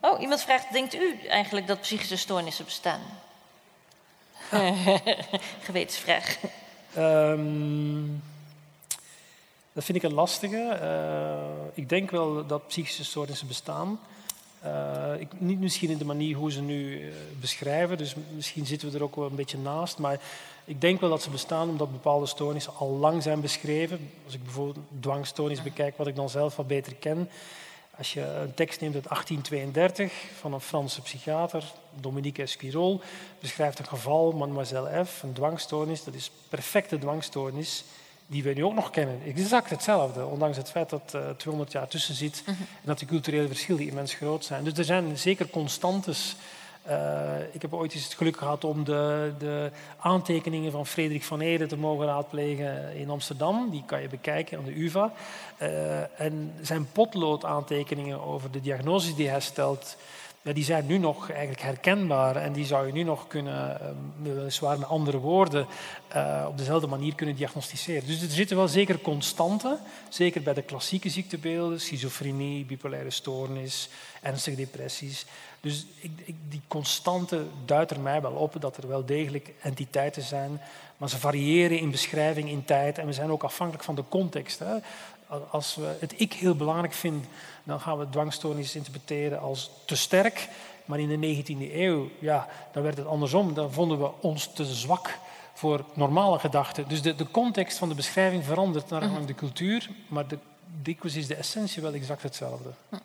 oh, 0.10 0.20
iemand 0.20 0.42
vraagt, 0.42 0.72
denkt 0.72 0.94
u 0.94 1.18
eigenlijk 1.28 1.66
dat 1.66 1.80
psychische 1.80 2.16
stoornissen 2.16 2.64
bestaan? 2.64 3.00
Gewetensvraag. 5.62 6.36
Um, 6.96 8.22
dat 9.76 9.84
vind 9.84 9.98
ik 9.98 10.02
een 10.02 10.14
lastige. 10.14 10.78
Uh, 10.82 11.66
ik 11.74 11.88
denk 11.88 12.10
wel 12.10 12.46
dat 12.46 12.66
psychische 12.66 13.04
stoornissen 13.04 13.46
bestaan. 13.46 14.00
Uh, 14.64 15.12
ik, 15.18 15.40
niet 15.40 15.60
misschien 15.60 15.90
in 15.90 15.98
de 15.98 16.04
manier 16.04 16.36
hoe 16.36 16.52
ze 16.52 16.60
nu 16.60 17.00
uh, 17.00 17.14
beschrijven, 17.40 17.98
dus 17.98 18.14
misschien 18.34 18.66
zitten 18.66 18.90
we 18.90 18.96
er 18.96 19.02
ook 19.02 19.16
wel 19.16 19.26
een 19.26 19.34
beetje 19.34 19.58
naast. 19.58 19.98
Maar 19.98 20.20
ik 20.64 20.80
denk 20.80 21.00
wel 21.00 21.10
dat 21.10 21.22
ze 21.22 21.30
bestaan 21.30 21.68
omdat 21.68 21.92
bepaalde 21.92 22.26
stoornissen 22.26 22.72
al 22.76 22.88
lang 22.88 23.22
zijn 23.22 23.40
beschreven. 23.40 24.10
Als 24.24 24.34
ik 24.34 24.42
bijvoorbeeld 24.42 24.86
dwangstoornis 25.00 25.62
bekijk, 25.62 25.96
wat 25.96 26.06
ik 26.06 26.16
dan 26.16 26.30
zelf 26.30 26.56
wat 26.56 26.66
beter 26.66 26.94
ken. 26.94 27.28
Als 27.96 28.12
je 28.12 28.22
een 28.22 28.54
tekst 28.54 28.80
neemt 28.80 28.94
uit 28.94 29.08
1832 29.08 30.12
van 30.38 30.52
een 30.52 30.60
Franse 30.60 31.02
psychiater, 31.02 31.64
Dominique 32.00 32.42
Esquirol, 32.42 33.00
beschrijft 33.40 33.78
een 33.78 33.86
geval, 33.86 34.32
mademoiselle 34.32 35.04
F, 35.04 35.22
een 35.22 35.32
dwangstoornis. 35.32 36.04
Dat 36.04 36.14
is 36.14 36.30
perfecte 36.48 36.98
dwangstoornis 36.98 37.84
die 38.26 38.42
we 38.42 38.52
nu 38.52 38.64
ook 38.64 38.74
nog 38.74 38.90
kennen. 38.90 39.20
Exact 39.24 39.70
hetzelfde, 39.70 40.26
ondanks 40.26 40.56
het 40.56 40.70
feit 40.70 40.90
dat 40.90 41.12
uh, 41.14 41.30
200 41.36 41.72
jaar 41.72 41.88
tussen 41.88 42.14
zit 42.14 42.42
en 42.46 42.56
dat 42.84 42.98
de 42.98 43.06
culturele 43.06 43.46
verschillen 43.46 43.86
immens 43.86 44.14
groot 44.14 44.44
zijn. 44.44 44.64
Dus 44.64 44.78
er 44.78 44.84
zijn 44.84 45.18
zeker 45.18 45.50
constantes. 45.50 46.36
Uh, 46.88 47.54
ik 47.54 47.62
heb 47.62 47.74
ooit 47.74 47.94
eens 47.94 48.04
het 48.04 48.14
geluk 48.14 48.36
gehad 48.36 48.64
om 48.64 48.84
de, 48.84 49.32
de, 49.38 49.70
aantekeningen 49.98 50.72
van 50.72 50.86
Frederik 50.86 51.22
van 51.22 51.40
Ede 51.40 51.66
te 51.66 51.76
mogen 51.76 52.06
raadplegen 52.06 52.96
in 52.96 53.10
Amsterdam. 53.10 53.70
Die 53.70 53.82
kan 53.86 54.02
je 54.02 54.08
bekijken 54.08 54.58
aan 54.58 54.64
de 54.64 54.80
UvA. 54.80 55.12
Uh, 55.62 56.20
en 56.20 56.52
zijn 56.60 56.88
potlood 56.92 57.44
aantekeningen 57.44 58.22
over 58.22 58.50
de 58.50 58.60
diagnoses 58.60 59.14
die 59.14 59.28
hij 59.28 59.40
stelt, 59.40 59.96
die 60.54 60.64
zijn 60.64 60.86
nu 60.86 60.98
nog 60.98 61.30
eigenlijk 61.30 61.60
herkenbaar 61.60 62.36
en 62.36 62.52
die 62.52 62.66
zou 62.66 62.86
je 62.86 62.92
nu 62.92 63.02
nog 63.02 63.26
kunnen, 63.26 63.80
weliswaar 64.22 64.78
met 64.78 64.88
andere 64.88 65.18
woorden, 65.18 65.66
uh, 66.16 66.44
op 66.48 66.58
dezelfde 66.58 66.86
manier 66.86 67.14
kunnen 67.14 67.36
diagnosticeren. 67.36 68.06
Dus 68.06 68.22
er 68.22 68.30
zitten 68.30 68.56
wel 68.56 68.68
zeker 68.68 69.00
constanten, 69.00 69.78
zeker 70.08 70.42
bij 70.42 70.54
de 70.54 70.62
klassieke 70.62 71.08
ziektebeelden, 71.08 71.80
schizofrenie, 71.80 72.64
bipolaire 72.64 73.10
stoornis, 73.10 73.88
ernstige 74.22 74.56
depressies. 74.56 75.26
Dus 75.60 75.86
ik, 76.00 76.34
die 76.48 76.62
constante 76.68 77.44
duidt 77.64 77.90
er 77.90 78.00
mij 78.00 78.20
wel 78.22 78.32
op 78.32 78.60
dat 78.60 78.76
er 78.76 78.88
wel 78.88 79.04
degelijk 79.04 79.52
entiteiten 79.62 80.22
zijn, 80.22 80.60
maar 80.96 81.08
ze 81.08 81.18
variëren 81.18 81.78
in 81.78 81.90
beschrijving, 81.90 82.48
in 82.48 82.64
tijd 82.64 82.98
en 82.98 83.06
we 83.06 83.12
zijn 83.12 83.30
ook 83.30 83.42
afhankelijk 83.44 83.84
van 83.84 83.94
de 83.94 84.04
context. 84.08 84.58
Hè. 84.58 84.76
Als 85.50 85.74
we 85.74 85.96
het 86.00 86.20
ik 86.20 86.32
heel 86.32 86.56
belangrijk 86.56 86.92
vinden, 86.92 87.24
dan 87.66 87.80
gaan 87.80 87.98
we 87.98 88.08
dwangstoornis 88.08 88.76
interpreteren 88.76 89.40
als 89.40 89.70
te 89.84 89.96
sterk. 89.96 90.48
Maar 90.84 90.98
in 90.98 91.20
de 91.20 91.44
19e 91.44 91.72
eeuw, 91.72 92.10
ja, 92.18 92.48
dan 92.72 92.82
werd 92.82 92.96
het 92.96 93.06
andersom. 93.06 93.54
Dan 93.54 93.72
vonden 93.72 93.98
we 93.98 94.10
ons 94.20 94.52
te 94.52 94.64
zwak 94.64 95.18
voor 95.52 95.84
normale 95.94 96.38
gedachten. 96.38 96.88
Dus 96.88 97.02
de, 97.02 97.14
de 97.14 97.30
context 97.30 97.78
van 97.78 97.88
de 97.88 97.94
beschrijving 97.94 98.44
verandert 98.44 98.88
naar 98.88 99.26
de 99.26 99.34
cultuur, 99.34 99.90
maar 100.08 100.28
de, 100.28 100.38
dikwijls 100.82 101.16
is 101.16 101.26
de 101.26 101.34
essentie 101.34 101.82
wel 101.82 101.92
exact 101.92 102.22
hetzelfde. 102.22 102.70
Hm. 102.88 102.96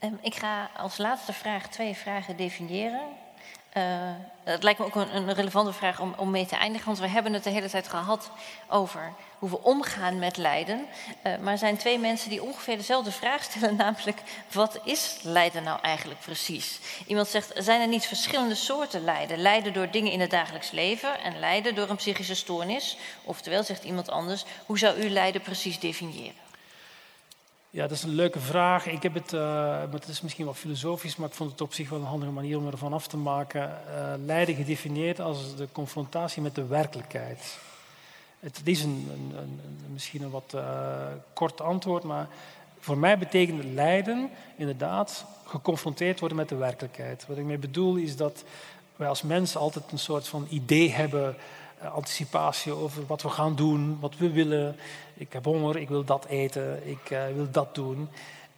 Um, 0.00 0.18
ik 0.22 0.34
ga 0.34 0.70
als 0.76 0.98
laatste 0.98 1.32
vraag 1.32 1.68
twee 1.68 1.94
vragen 1.94 2.36
definiëren. 2.36 3.00
Uh, 3.76 3.82
het 4.44 4.62
lijkt 4.62 4.78
me 4.78 4.84
ook 4.84 4.94
een, 4.94 5.34
relevante 5.34 5.72
vraag 5.72 6.00
om, 6.00 6.14
om, 6.16 6.30
mee 6.30 6.46
te 6.46 6.56
eindigen, 6.56 6.86
want 6.86 6.98
we 6.98 7.08
hebben 7.08 7.32
het 7.32 7.44
de 7.44 7.50
hele 7.50 7.68
tijd 7.68 7.88
gehad 7.88 8.30
over 8.68 9.12
hoe 9.38 9.50
we 9.50 9.62
omgaan 9.62 10.18
met 10.18 10.36
lijden. 10.36 10.86
Uh, 11.26 11.36
maar 11.38 11.52
er 11.52 11.58
zijn 11.58 11.76
twee 11.76 11.98
mensen 11.98 12.30
die 12.30 12.42
ongeveer 12.42 12.76
dezelfde 12.76 13.12
vraag 13.12 13.42
stellen, 13.42 13.76
namelijk 13.84 14.18
wat 14.52 14.80
is 14.84 15.18
lijden 15.22 15.62
nou 15.62 15.80
eigenlijk 15.82 16.20
precies? 16.20 16.80
Iemand 17.06 17.28
zegt, 17.28 17.52
zijn 17.56 17.80
er 17.80 17.88
niet 17.88 18.06
verschillende 18.06 18.54
soorten 18.54 19.04
lijden? 19.04 19.38
Lijden 19.38 19.72
door 19.72 19.90
dingen 19.90 20.12
in 20.12 20.20
het 20.20 20.30
dagelijks 20.30 20.70
leven 20.70 21.20
en 21.20 21.38
lijden 21.38 21.74
door 21.74 21.88
een 21.88 21.96
psychische 21.96 22.34
stoornis? 22.34 22.96
Oftewel, 23.24 23.62
zegt 23.62 23.84
iemand 23.84 24.10
anders, 24.10 24.44
hoe 24.66 24.78
zou 24.78 24.98
u 24.98 25.10
lijden 25.10 25.40
precies 25.40 25.78
definiëren? 25.78 26.43
Ja, 27.74 27.82
dat 27.82 27.90
is 27.90 28.02
een 28.02 28.14
leuke 28.14 28.40
vraag. 28.40 28.86
Ik 28.86 29.02
heb 29.02 29.14
het, 29.14 29.32
uh, 29.32 29.80
het 29.90 30.08
is 30.08 30.20
misschien 30.20 30.46
wat 30.46 30.56
filosofisch, 30.56 31.16
maar 31.16 31.28
ik 31.28 31.34
vond 31.34 31.50
het 31.50 31.60
op 31.60 31.72
zich 31.72 31.88
wel 31.88 31.98
een 31.98 32.04
handige 32.04 32.32
manier 32.32 32.58
om 32.58 32.66
ervan 32.66 32.92
af 32.92 33.06
te 33.06 33.16
maken. 33.16 33.62
Uh, 33.62 34.12
lijden 34.24 34.54
gedefinieerd 34.54 35.20
als 35.20 35.56
de 35.56 35.68
confrontatie 35.72 36.42
met 36.42 36.54
de 36.54 36.66
werkelijkheid. 36.66 37.58
Het 38.40 38.60
is 38.64 38.82
een, 38.82 39.08
een, 39.12 39.38
een, 39.38 39.60
misschien 39.92 40.22
een 40.22 40.30
wat 40.30 40.52
uh, 40.54 40.62
kort 41.32 41.60
antwoord, 41.60 42.02
maar 42.02 42.28
voor 42.78 42.98
mij 42.98 43.18
betekent 43.18 43.64
lijden 43.64 44.30
inderdaad 44.56 45.24
geconfronteerd 45.44 46.20
worden 46.20 46.38
met 46.38 46.48
de 46.48 46.56
werkelijkheid. 46.56 47.26
Wat 47.26 47.38
ik 47.38 47.44
mee 47.44 47.58
bedoel 47.58 47.96
is 47.96 48.16
dat 48.16 48.44
wij 48.96 49.08
als 49.08 49.22
mensen 49.22 49.60
altijd 49.60 49.92
een 49.92 49.98
soort 49.98 50.28
van 50.28 50.46
idee 50.50 50.90
hebben, 50.90 51.36
anticipatie 51.92 52.72
over 52.72 53.06
wat 53.06 53.22
we 53.22 53.28
gaan 53.28 53.56
doen, 53.56 53.98
wat 54.00 54.16
we 54.16 54.30
willen. 54.30 54.76
Ik 55.14 55.32
heb 55.32 55.44
honger, 55.44 55.76
ik 55.76 55.88
wil 55.88 56.04
dat 56.04 56.24
eten, 56.24 56.88
ik 56.88 57.10
uh, 57.10 57.22
wil 57.34 57.50
dat 57.50 57.74
doen. 57.74 58.08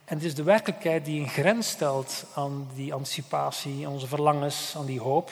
En 0.04 0.16
het 0.16 0.24
is 0.24 0.34
de 0.34 0.42
werkelijkheid 0.42 1.04
die 1.04 1.20
een 1.20 1.28
grens 1.28 1.68
stelt 1.68 2.24
aan 2.34 2.68
die 2.74 2.92
anticipatie, 2.94 3.86
aan 3.86 3.92
onze 3.92 4.06
verlangens, 4.06 4.74
aan 4.76 4.86
die 4.86 5.00
hoop. 5.00 5.30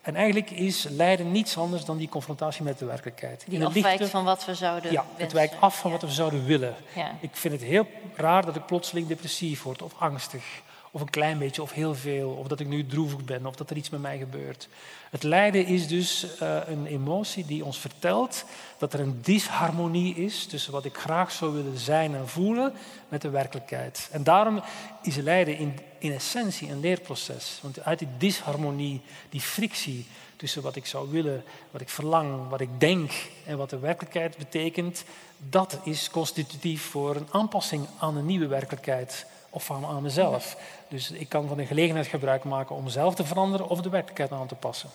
En 0.00 0.16
eigenlijk 0.16 0.50
is 0.50 0.86
lijden 0.88 1.32
niets 1.32 1.58
anders 1.58 1.84
dan 1.84 1.96
die 1.96 2.08
confrontatie 2.08 2.62
met 2.62 2.78
de 2.78 2.84
werkelijkheid. 2.84 3.44
Die 3.48 3.64
afwijkt 3.66 4.08
van 4.08 4.24
wat 4.24 4.44
we 4.44 4.54
zouden 4.54 4.92
Ja, 4.92 5.04
wensen. 5.06 5.22
het 5.22 5.32
wijkt 5.32 5.54
af 5.60 5.78
van 5.78 5.90
wat 5.90 6.02
we 6.02 6.10
zouden 6.10 6.44
willen. 6.44 6.74
Ja. 6.94 7.16
Ik 7.20 7.36
vind 7.36 7.54
het 7.54 7.62
heel 7.62 7.86
raar 8.14 8.44
dat 8.44 8.56
ik 8.56 8.66
plotseling 8.66 9.06
depressief 9.06 9.62
word 9.62 9.82
of 9.82 9.92
angstig. 9.98 10.44
Of 10.94 11.00
een 11.00 11.10
klein 11.10 11.38
beetje 11.38 11.62
of 11.62 11.72
heel 11.72 11.94
veel. 11.94 12.30
Of 12.30 12.46
dat 12.46 12.60
ik 12.60 12.66
nu 12.66 12.86
droevig 12.86 13.24
ben 13.24 13.46
of 13.46 13.56
dat 13.56 13.70
er 13.70 13.76
iets 13.76 13.90
met 13.90 14.00
mij 14.00 14.18
gebeurt. 14.18 14.68
Het 15.10 15.22
lijden 15.22 15.66
is 15.66 15.88
dus 15.88 16.26
uh, 16.42 16.58
een 16.66 16.86
emotie 16.86 17.46
die 17.46 17.64
ons 17.64 17.78
vertelt 17.78 18.44
dat 18.78 18.92
er 18.92 19.00
een 19.00 19.22
disharmonie 19.22 20.14
is 20.14 20.46
tussen 20.46 20.72
wat 20.72 20.84
ik 20.84 20.96
graag 20.96 21.32
zou 21.32 21.52
willen 21.52 21.78
zijn 21.78 22.14
en 22.14 22.28
voelen 22.28 22.72
met 23.08 23.22
de 23.22 23.30
werkelijkheid. 23.30 24.08
En 24.10 24.24
daarom 24.24 24.62
is 25.02 25.16
lijden 25.16 25.58
in, 25.58 25.78
in 25.98 26.12
essentie 26.12 26.70
een 26.70 26.80
leerproces. 26.80 27.58
Want 27.62 27.84
uit 27.84 27.98
die 27.98 28.08
disharmonie, 28.18 29.00
die 29.30 29.40
frictie 29.40 30.06
tussen 30.36 30.62
wat 30.62 30.76
ik 30.76 30.86
zou 30.86 31.10
willen, 31.10 31.44
wat 31.70 31.80
ik 31.80 31.88
verlang, 31.88 32.48
wat 32.48 32.60
ik 32.60 32.80
denk 32.80 33.12
en 33.46 33.56
wat 33.56 33.70
de 33.70 33.78
werkelijkheid 33.78 34.36
betekent, 34.36 35.04
dat 35.38 35.78
is 35.84 36.10
constitutief 36.10 36.82
voor 36.82 37.16
een 37.16 37.28
aanpassing 37.30 37.86
aan 37.98 38.16
een 38.16 38.26
nieuwe 38.26 38.46
werkelijkheid 38.46 39.26
of 39.50 39.70
aan 39.70 40.02
mezelf. 40.02 40.56
Dus 40.92 41.10
ik 41.10 41.28
kan 41.28 41.48
van 41.48 41.56
de 41.56 41.66
gelegenheid 41.66 42.06
gebruik 42.06 42.44
maken 42.44 42.76
om 42.76 42.84
mezelf 42.84 43.14
te 43.14 43.24
veranderen 43.24 43.68
of 43.68 43.80
de 43.80 43.88
werkelijkheid 43.88 44.32
aan 44.32 44.46
te 44.46 44.54
passen. 44.54 44.90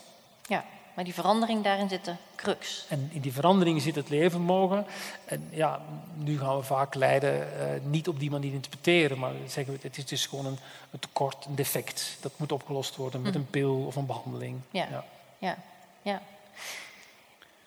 Ja, 0.47 0.65
maar 0.93 1.03
die 1.03 1.13
verandering, 1.13 1.63
daarin 1.63 1.89
zit 1.89 2.05
de 2.05 2.15
crux. 2.35 2.85
En 2.89 3.09
in 3.13 3.21
die 3.21 3.33
verandering 3.33 3.81
zit 3.81 3.95
het 3.95 4.09
leven 4.09 4.41
mogen. 4.41 4.85
En 5.25 5.47
ja, 5.49 5.81
nu 6.15 6.39
gaan 6.39 6.57
we 6.57 6.63
vaak 6.63 6.95
lijden 6.95 7.33
uh, 7.33 7.65
niet 7.83 8.07
op 8.07 8.19
die 8.19 8.29
manier 8.29 8.53
interpreteren, 8.53 9.19
maar 9.19 9.31
zeggen 9.47 9.73
we, 9.73 9.79
het 9.81 9.97
is 9.97 10.05
dus 10.05 10.25
gewoon 10.25 10.45
een, 10.45 10.57
een 10.91 10.99
tekort, 10.99 11.45
een 11.45 11.55
defect. 11.55 12.17
Dat 12.21 12.31
moet 12.35 12.51
opgelost 12.51 12.95
worden 12.95 13.21
met 13.21 13.35
een 13.35 13.49
pil 13.49 13.85
of 13.85 13.95
een 13.95 14.05
behandeling. 14.05 14.59
Ja, 14.71 14.87
ja, 14.91 15.03
ja. 15.37 15.57
ja. 16.01 16.21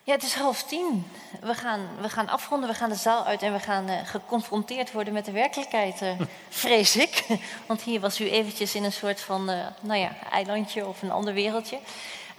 Ja, 0.03 0.13
het 0.13 0.23
is 0.23 0.33
half 0.33 0.63
tien. 0.63 1.11
We 1.41 1.53
gaan, 1.53 1.89
we 2.01 2.09
gaan 2.09 2.29
afronden, 2.29 2.69
we 2.69 2.75
gaan 2.75 2.89
de 2.89 2.95
zaal 2.95 3.25
uit 3.25 3.41
en 3.41 3.53
we 3.53 3.59
gaan 3.59 3.89
uh, 3.89 3.95
geconfronteerd 4.03 4.91
worden 4.91 5.13
met 5.13 5.25
de 5.25 5.31
werkelijkheid, 5.31 6.01
uh, 6.01 6.11
vrees 6.49 6.95
ik. 6.95 7.25
Want 7.67 7.81
hier 7.81 7.99
was 7.99 8.19
u 8.19 8.29
eventjes 8.29 8.75
in 8.75 8.83
een 8.83 8.91
soort 8.91 9.21
van, 9.21 9.49
uh, 9.49 9.55
nou 9.81 9.99
ja, 9.99 10.11
eilandje 10.31 10.87
of 10.87 11.01
een 11.01 11.11
ander 11.11 11.33
wereldje. 11.33 11.79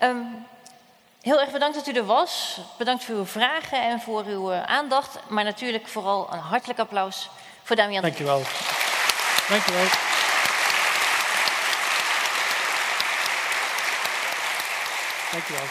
Um, 0.02 0.47
heel 1.20 1.40
erg 1.40 1.51
bedankt 1.51 1.76
dat 1.76 1.86
u 1.86 1.93
er 1.93 2.06
was. 2.06 2.60
Bedankt 2.78 3.05
voor 3.05 3.14
uw 3.14 3.26
vragen 3.26 3.82
en 3.82 4.01
voor 4.01 4.24
uw 4.24 4.52
aandacht. 4.52 5.18
Maar 5.28 5.44
natuurlijk 5.44 5.89
vooral 5.89 6.32
een 6.32 6.39
hartelijk 6.39 6.78
applaus 6.78 7.30
voor 7.62 7.76
Damian. 7.76 8.02
Dank 8.02 8.16
je 15.47 15.52
wel. 15.52 15.66